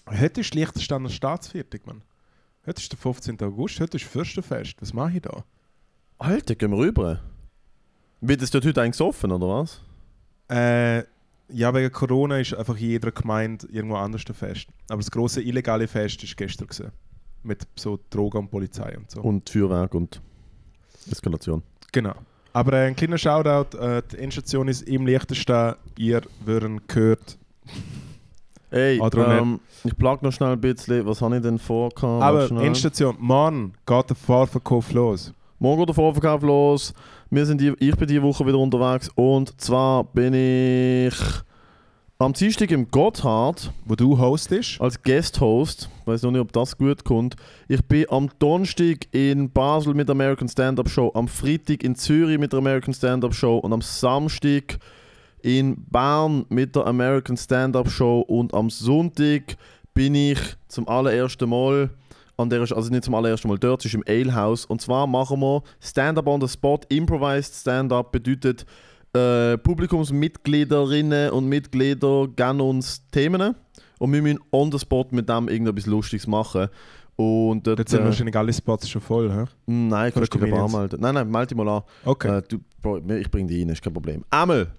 Heute 0.07 0.41
ist 0.41 0.53
Liechtensteiner 0.53 1.09
Staatsviertag, 1.09 1.87
Mann. 1.87 2.03
Heute 2.65 2.81
ist 2.81 2.93
der 2.93 2.97
15. 2.97 3.41
August, 3.41 3.81
heute 3.81 3.97
ist 3.97 4.05
Fürstenfest. 4.05 4.81
Was 4.81 4.93
mache 4.93 5.17
ich 5.17 5.21
da? 5.21 5.43
Alter, 6.17 6.55
gehen 6.55 6.71
wir 6.71 6.77
rüber. 6.77 7.19
Wird 8.21 8.41
es 8.41 8.51
dort 8.51 8.65
heute 8.65 8.81
eigentlich 8.81 9.01
offen, 9.01 9.33
oder 9.33 9.49
was? 9.49 9.81
Äh, 10.49 10.99
ja, 11.49 11.73
wegen 11.73 11.91
Corona 11.91 12.39
ist 12.39 12.53
einfach 12.53 12.77
in 12.77 12.87
jeder 12.87 13.11
Gemeinde 13.11 13.67
irgendwo 13.69 13.97
anders 13.97 14.23
ein 14.29 14.33
Fest. 14.33 14.69
Aber 14.87 14.99
das 14.99 15.11
große 15.11 15.41
illegale 15.41 15.89
Fest 15.89 16.23
ist 16.23 16.37
gestern 16.37 16.67
gewesen. 16.67 16.93
Mit 17.43 17.67
so 17.75 17.99
Drogen 18.09 18.37
und 18.37 18.49
Polizei 18.49 18.97
und 18.97 19.11
so. 19.11 19.19
Und 19.19 19.49
Feuerwerk 19.49 19.93
und 19.93 20.21
Eskalation. 21.11 21.63
Genau. 21.91 22.15
Aber 22.53 22.71
äh, 22.77 22.87
ein 22.87 22.95
kleiner 22.95 23.17
Shoutout, 23.17 23.77
äh, 23.77 24.01
die 24.09 24.19
Endstation 24.19 24.69
ist 24.69 24.83
im 24.83 25.05
Liechtenstein. 25.05 25.75
Ihr 25.97 26.21
würden 26.45 26.79
gehört. 26.87 27.37
Ey, 28.71 29.01
Oder 29.01 29.39
ähm, 29.39 29.59
ich 29.83 29.97
plag 29.97 30.21
noch 30.21 30.31
schnell 30.31 30.51
ein 30.53 30.61
bisschen, 30.61 31.05
was 31.05 31.21
habe 31.21 31.37
ich 31.37 31.41
denn 31.41 31.59
vor? 31.59 31.91
Aber. 32.03 32.49
Endstation, 32.61 33.15
Mann, 33.19 33.73
geht 33.85 34.09
der 34.09 34.15
Fahrverkauf 34.15 34.91
los. 34.93 35.33
Morgen 35.59 35.79
geht 35.79 35.89
der 35.89 35.95
Vorverkauf 35.95 36.41
los. 36.41 36.93
Wir 37.29 37.45
sind 37.45 37.61
die, 37.61 37.73
ich 37.79 37.95
bin 37.95 38.07
diese 38.07 38.21
Woche 38.21 38.45
wieder 38.45 38.57
unterwegs. 38.57 39.09
Und 39.15 39.59
zwar 39.59 40.03
bin 40.03 40.33
ich 40.33 41.15
am 42.19 42.33
Dienstag 42.33 42.71
im 42.71 42.89
Gotthard 42.91 43.71
Wo 43.85 43.95
du 43.95 44.17
hostest. 44.17 44.79
als 44.79 45.01
Guest-Host. 45.01 45.89
Ich 46.01 46.07
weiß 46.07 46.23
noch 46.23 46.31
nicht, 46.31 46.41
ob 46.41 46.51
das 46.53 46.77
gut 46.77 47.03
kommt. 47.03 47.35
Ich 47.67 47.81
bin 47.85 48.05
am 48.09 48.29
Donnerstag 48.39 49.07
in 49.11 49.49
Basel 49.51 49.93
mit 49.93 50.07
der 50.07 50.13
American 50.15 50.47
Stand-Up 50.47 50.89
Show, 50.89 51.11
am 51.15 51.27
Freitag 51.27 51.83
in 51.83 51.95
Zürich 51.95 52.39
mit 52.39 52.53
der 52.53 52.59
American 52.59 52.93
Stand-Up 52.93 53.33
Show 53.33 53.57
und 53.57 53.73
am 53.73 53.81
Samstag 53.81 54.77
in 55.43 55.75
Bern 55.91 56.45
mit 56.49 56.75
der 56.75 56.87
American 56.87 57.37
Stand-Up 57.37 57.89
Show 57.89 58.21
und 58.21 58.53
am 58.53 58.69
Sonntag 58.69 59.57
bin 59.93 60.15
ich 60.15 60.39
zum 60.69 60.87
allerersten 60.87 61.49
Mal 61.49 61.89
an 62.37 62.49
der, 62.49 62.61
also 62.61 62.89
nicht 62.89 63.03
zum 63.03 63.13
allerersten 63.13 63.49
Mal 63.49 63.59
dort, 63.59 63.81
es 63.81 63.87
ist 63.87 63.93
im 63.93 64.03
Ale 64.07 64.33
House 64.33 64.65
und 64.65 64.81
zwar 64.81 65.05
machen 65.05 65.39
wir 65.41 65.61
Stand-Up 65.81 66.25
on 66.27 66.41
the 66.41 66.47
Spot, 66.47 66.79
Improvised 66.89 67.53
Stand-Up 67.55 68.11
bedeutet 68.11 68.65
äh, 69.13 69.57
Publikumsmitgliederinnen 69.57 71.31
und 71.31 71.47
Mitglieder 71.47 72.27
geben 72.35 72.61
uns 72.61 73.05
Themen 73.11 73.53
und 73.99 74.13
wir 74.13 74.21
müssen 74.21 74.39
on 74.51 74.71
the 74.71 74.79
spot 74.79 75.07
mit 75.11 75.29
dem 75.29 75.49
irgendetwas 75.49 75.85
Lustiges 75.85 76.25
machen. 76.25 76.69
Und 77.15 77.67
dort, 77.67 77.77
Dort 77.77 77.89
sind 77.89 78.01
äh, 78.01 78.05
wahrscheinlich 78.05 78.35
alle 78.35 78.51
Spots 78.51 78.89
schon 78.89 79.01
voll, 79.01 79.31
hä? 79.31 79.45
Nein, 79.67 80.11
kannst 80.11 80.33
du 80.33 80.39
Comedians. 80.39 80.73
anmelden. 80.73 80.99
Nein, 80.99 81.13
nein, 81.13 81.29
melde 81.29 81.47
dich 81.47 81.57
mal 81.57 81.69
an. 81.69 81.83
Okay. 82.05 82.39
Äh, 82.39 82.41
du, 82.47 82.57
ich 83.13 83.29
bringe 83.29 83.49
dich 83.49 83.61
rein, 83.61 83.69
ist 83.69 83.83
kein 83.83 83.93
Problem. 83.93 84.23
Einmal 84.31 84.71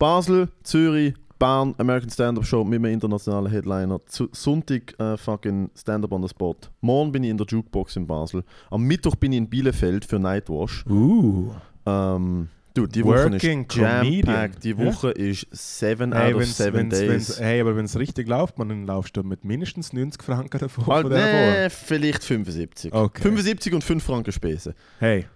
Basel, 0.00 0.48
Zürich, 0.64 1.14
Bern, 1.38 1.74
American 1.78 2.10
Stand-Up 2.10 2.44
Show 2.44 2.64
mit 2.64 2.78
einem 2.78 2.92
internationalen 2.92 3.52
Headliner. 3.52 4.00
Zu, 4.06 4.28
Sonntag 4.32 4.98
äh, 4.98 5.16
fucking 5.16 5.70
Stand-Up 5.76 6.10
on 6.10 6.22
the 6.22 6.28
Spot. 6.28 6.56
Morgen 6.80 7.12
bin 7.12 7.22
ich 7.22 7.30
in 7.30 7.36
der 7.38 7.46
Jukebox 7.46 7.96
in 7.96 8.06
Basel. 8.06 8.42
Am 8.70 8.82
Mittwoch 8.82 9.14
bin 9.14 9.32
ich 9.32 9.38
in 9.38 9.48
Bielefeld 9.48 10.04
für 10.04 10.18
Nightwash. 10.18 10.84
Uh. 10.88 11.52
Ähm, 11.86 12.48
Du, 12.72 12.86
die 12.86 13.04
Woche 13.04 13.32
Working 13.32 13.66
ist 13.66 13.74
jam-packed. 13.76 14.62
Die 14.62 14.70
Ja. 14.70 14.78
Woche 14.78 15.10
ist 15.10 15.46
7 15.50 16.12
Hey, 16.12 16.28
out 16.28 16.34
of 16.34 16.40
wenn's, 16.40 16.56
7 16.56 16.74
wenn's, 16.76 16.98
days. 16.98 17.08
wenn's, 17.10 17.40
hey, 17.40 17.60
aber 17.60 17.74
wenn 17.76 17.84
es 17.84 17.98
richtig 17.98 18.28
läuft, 18.28 18.58
man, 18.58 18.86
laufst 18.86 19.16
du 19.16 19.24
mit 19.24 19.44
mindestens 19.44 19.92
90 19.92 20.22
Franken 20.22 20.58
davon. 20.60 20.84
Ah, 20.88 21.02
nee, 21.02 21.68
vielleicht 21.68 22.22
75. 22.22 22.92
Okay. 22.92 23.22
75 23.22 23.74
und 23.74 23.82
5 23.82 24.04
Franken 24.04 24.32
Spesen. 24.32 24.74
Hey, 25.00 25.26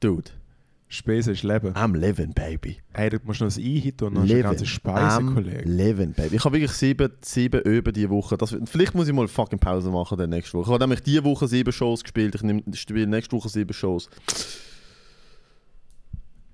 Dude, 0.00 0.30
Spesen 0.90 1.34
ist 1.34 1.42
Leben. 1.42 1.74
I'm 1.74 1.94
living, 1.96 2.32
baby. 2.32 2.78
Hey, 2.94 3.10
du 3.10 3.18
musst 3.24 3.40
noch 3.42 3.54
ein 3.54 3.62
Einhit 3.62 4.00
und 4.00 4.14
dann 4.14 4.22
hast 4.22 4.30
du 4.30 4.34
eine 4.34 4.42
ganze 4.42 4.64
Speise, 4.66 5.22
Kollege. 5.22 5.68
living, 5.68 6.12
baby. 6.14 6.36
Ich 6.36 6.44
habe 6.44 6.54
wirklich 6.56 6.72
sieben, 6.72 7.12
sieben 7.20 7.60
Öben 7.66 7.92
diese 7.92 8.08
Woche. 8.08 8.38
Das, 8.38 8.56
vielleicht 8.64 8.94
muss 8.94 9.06
ich 9.06 9.12
mal 9.12 9.28
fucking 9.28 9.58
Pause 9.58 9.90
machen 9.90 10.16
dann 10.16 10.30
nächste 10.30 10.54
Woche. 10.56 10.68
Ich 10.70 10.72
habe 10.72 10.82
nämlich 10.84 11.02
diese 11.02 11.22
Woche 11.24 11.46
sieben 11.46 11.72
Shows 11.72 12.02
gespielt. 12.02 12.34
Ich 12.36 12.42
nehm- 12.42 12.62
ich 12.72 12.80
spiele 12.80 13.06
nächste 13.06 13.36
Woche 13.36 13.50
sieben 13.50 13.72
Shows. 13.74 14.08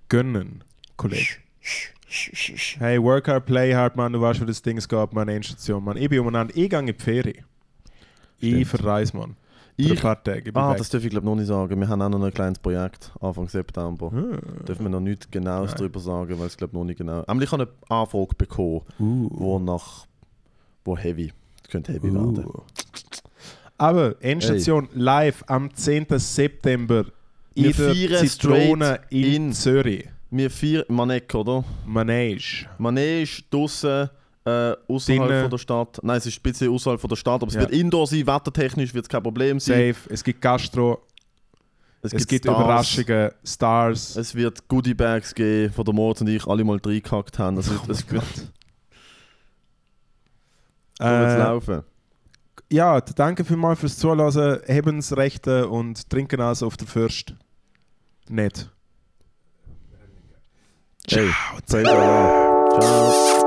Gönnen, 0.08 0.64
Kollege. 0.96 1.36
Hey, 2.78 3.02
work 3.02 3.26
hard, 3.28 3.46
play 3.46 3.74
hard, 3.74 3.96
man. 3.96 4.12
Du 4.12 4.20
weißt, 4.20 4.40
wie 4.40 4.46
das 4.46 4.62
Ding 4.62 4.76
geht, 4.78 5.12
man. 5.12 5.28
Endstation, 5.28 5.82
man. 5.82 5.96
Ich 5.96 6.08
bin 6.08 6.20
umeinander. 6.20 6.52
Ich 6.56 6.68
gehe 6.70 6.78
in 6.78 6.86
die 6.86 6.92
Ferien. 6.92 7.44
Ich 8.40 8.66
verreise, 8.68 9.16
man. 9.16 9.36
Ich- 9.76 9.90
ein 9.90 9.96
paar 9.98 10.22
Tage. 10.22 10.50
Ah, 10.54 10.70
weg. 10.70 10.78
das 10.78 10.88
darf 10.90 11.02
ich 11.04 11.10
glaube 11.10 11.26
noch 11.26 11.34
nicht 11.34 11.46
sagen. 11.48 11.80
Wir 11.80 11.88
haben 11.88 12.00
auch 12.00 12.08
noch 12.08 12.22
ein 12.22 12.32
kleines 12.32 12.58
Projekt 12.60 13.10
Anfang 13.20 13.48
September. 13.48 14.10
Ah. 14.14 14.64
Dürfen 14.64 14.84
wir 14.84 14.90
noch 14.90 15.00
nichts 15.00 15.28
Genaues 15.30 15.70
Nein. 15.70 15.78
darüber 15.78 16.00
sagen, 16.00 16.38
weil 16.38 16.46
es 16.46 16.56
glaube 16.56 16.76
noch 16.76 16.84
nicht 16.84 16.98
genau. 16.98 17.24
Aber 17.26 17.42
ich 17.42 17.50
habe 17.50 17.62
eine 17.64 17.98
Anfrage 18.00 18.34
bekommen, 18.38 18.82
Uh. 19.00 19.28
wo 19.32 19.58
nach 19.58 20.06
wo 20.84 20.96
heavy. 20.96 21.32
Das 21.62 21.70
könnte 21.72 21.92
heavy 21.92 22.08
Uh. 22.10 22.14
werden. 22.14 22.46
Aber 23.78 24.14
Endstation 24.22 24.88
live 24.94 25.42
am 25.48 25.74
10. 25.74 26.06
September 26.18 27.06
in 27.54 27.72
der 27.72 27.94
Zitrone 28.24 29.00
in, 29.10 29.24
in. 29.46 29.52
Zürich. 29.52 30.08
Wir 30.30 30.50
vier 30.50 30.84
Manek, 30.88 31.34
oder? 31.34 31.64
Manege. 31.86 32.66
Manege 32.78 33.42
draußen 33.50 34.08
äh, 34.46 34.74
außerhalb 34.88 35.40
von 35.42 35.50
der 35.50 35.58
Stadt. 35.58 35.98
Nein, 36.02 36.18
es 36.18 36.26
ist 36.26 36.38
ein 36.38 36.42
bisschen 36.42 36.70
außerhalb 36.70 37.00
von 37.00 37.08
der 37.08 37.16
Stadt, 37.16 37.42
aber 37.42 37.48
es 37.48 37.54
Ja. 37.54 37.60
wird 37.60 37.70
indoor 37.70 38.06
sein, 38.06 38.26
wettertechnisch 38.26 38.92
wird 38.94 39.04
es 39.06 39.08
kein 39.08 39.22
Problem 39.22 39.58
sein. 39.60 39.94
Safe. 39.94 40.12
Es 40.12 40.22
gibt 40.24 40.40
Gastro. 40.42 41.02
Es, 42.02 42.26
gibt 42.26 42.44
Stars. 42.44 42.58
Überraschungen. 42.60 43.30
Stars. 43.42 44.16
Es 44.16 44.34
wird 44.34 44.68
Goodiebags 44.68 45.34
geben, 45.34 45.72
von 45.72 45.84
der 45.86 45.94
Moritz 45.94 46.20
und 46.20 46.28
ich 46.28 46.46
alle 46.46 46.62
mal 46.62 46.78
reingehackt 46.84 47.38
haben. 47.38 47.56
Es 47.56 47.70
wird, 47.70 47.80
Oh 47.88 47.90
es 47.92 48.10
wird, 48.10 48.24
Äh, 51.00 51.38
laufen. 51.38 51.82
ja, 52.70 53.00
danke 53.00 53.44
vielmals 53.44 53.80
fürs 53.80 53.96
Zuhören. 53.96 54.60
Hebensrechte 54.66 55.66
und 55.68 56.10
trinken 56.10 56.40
also 56.42 56.66
auf 56.66 56.76
der 56.76 56.86
Fürst. 56.86 57.34
Nett. 58.28 58.70
Hey, 61.10 61.30
praise 61.66 61.88
Allah. 61.90 62.80
Ciao. 62.80 63.43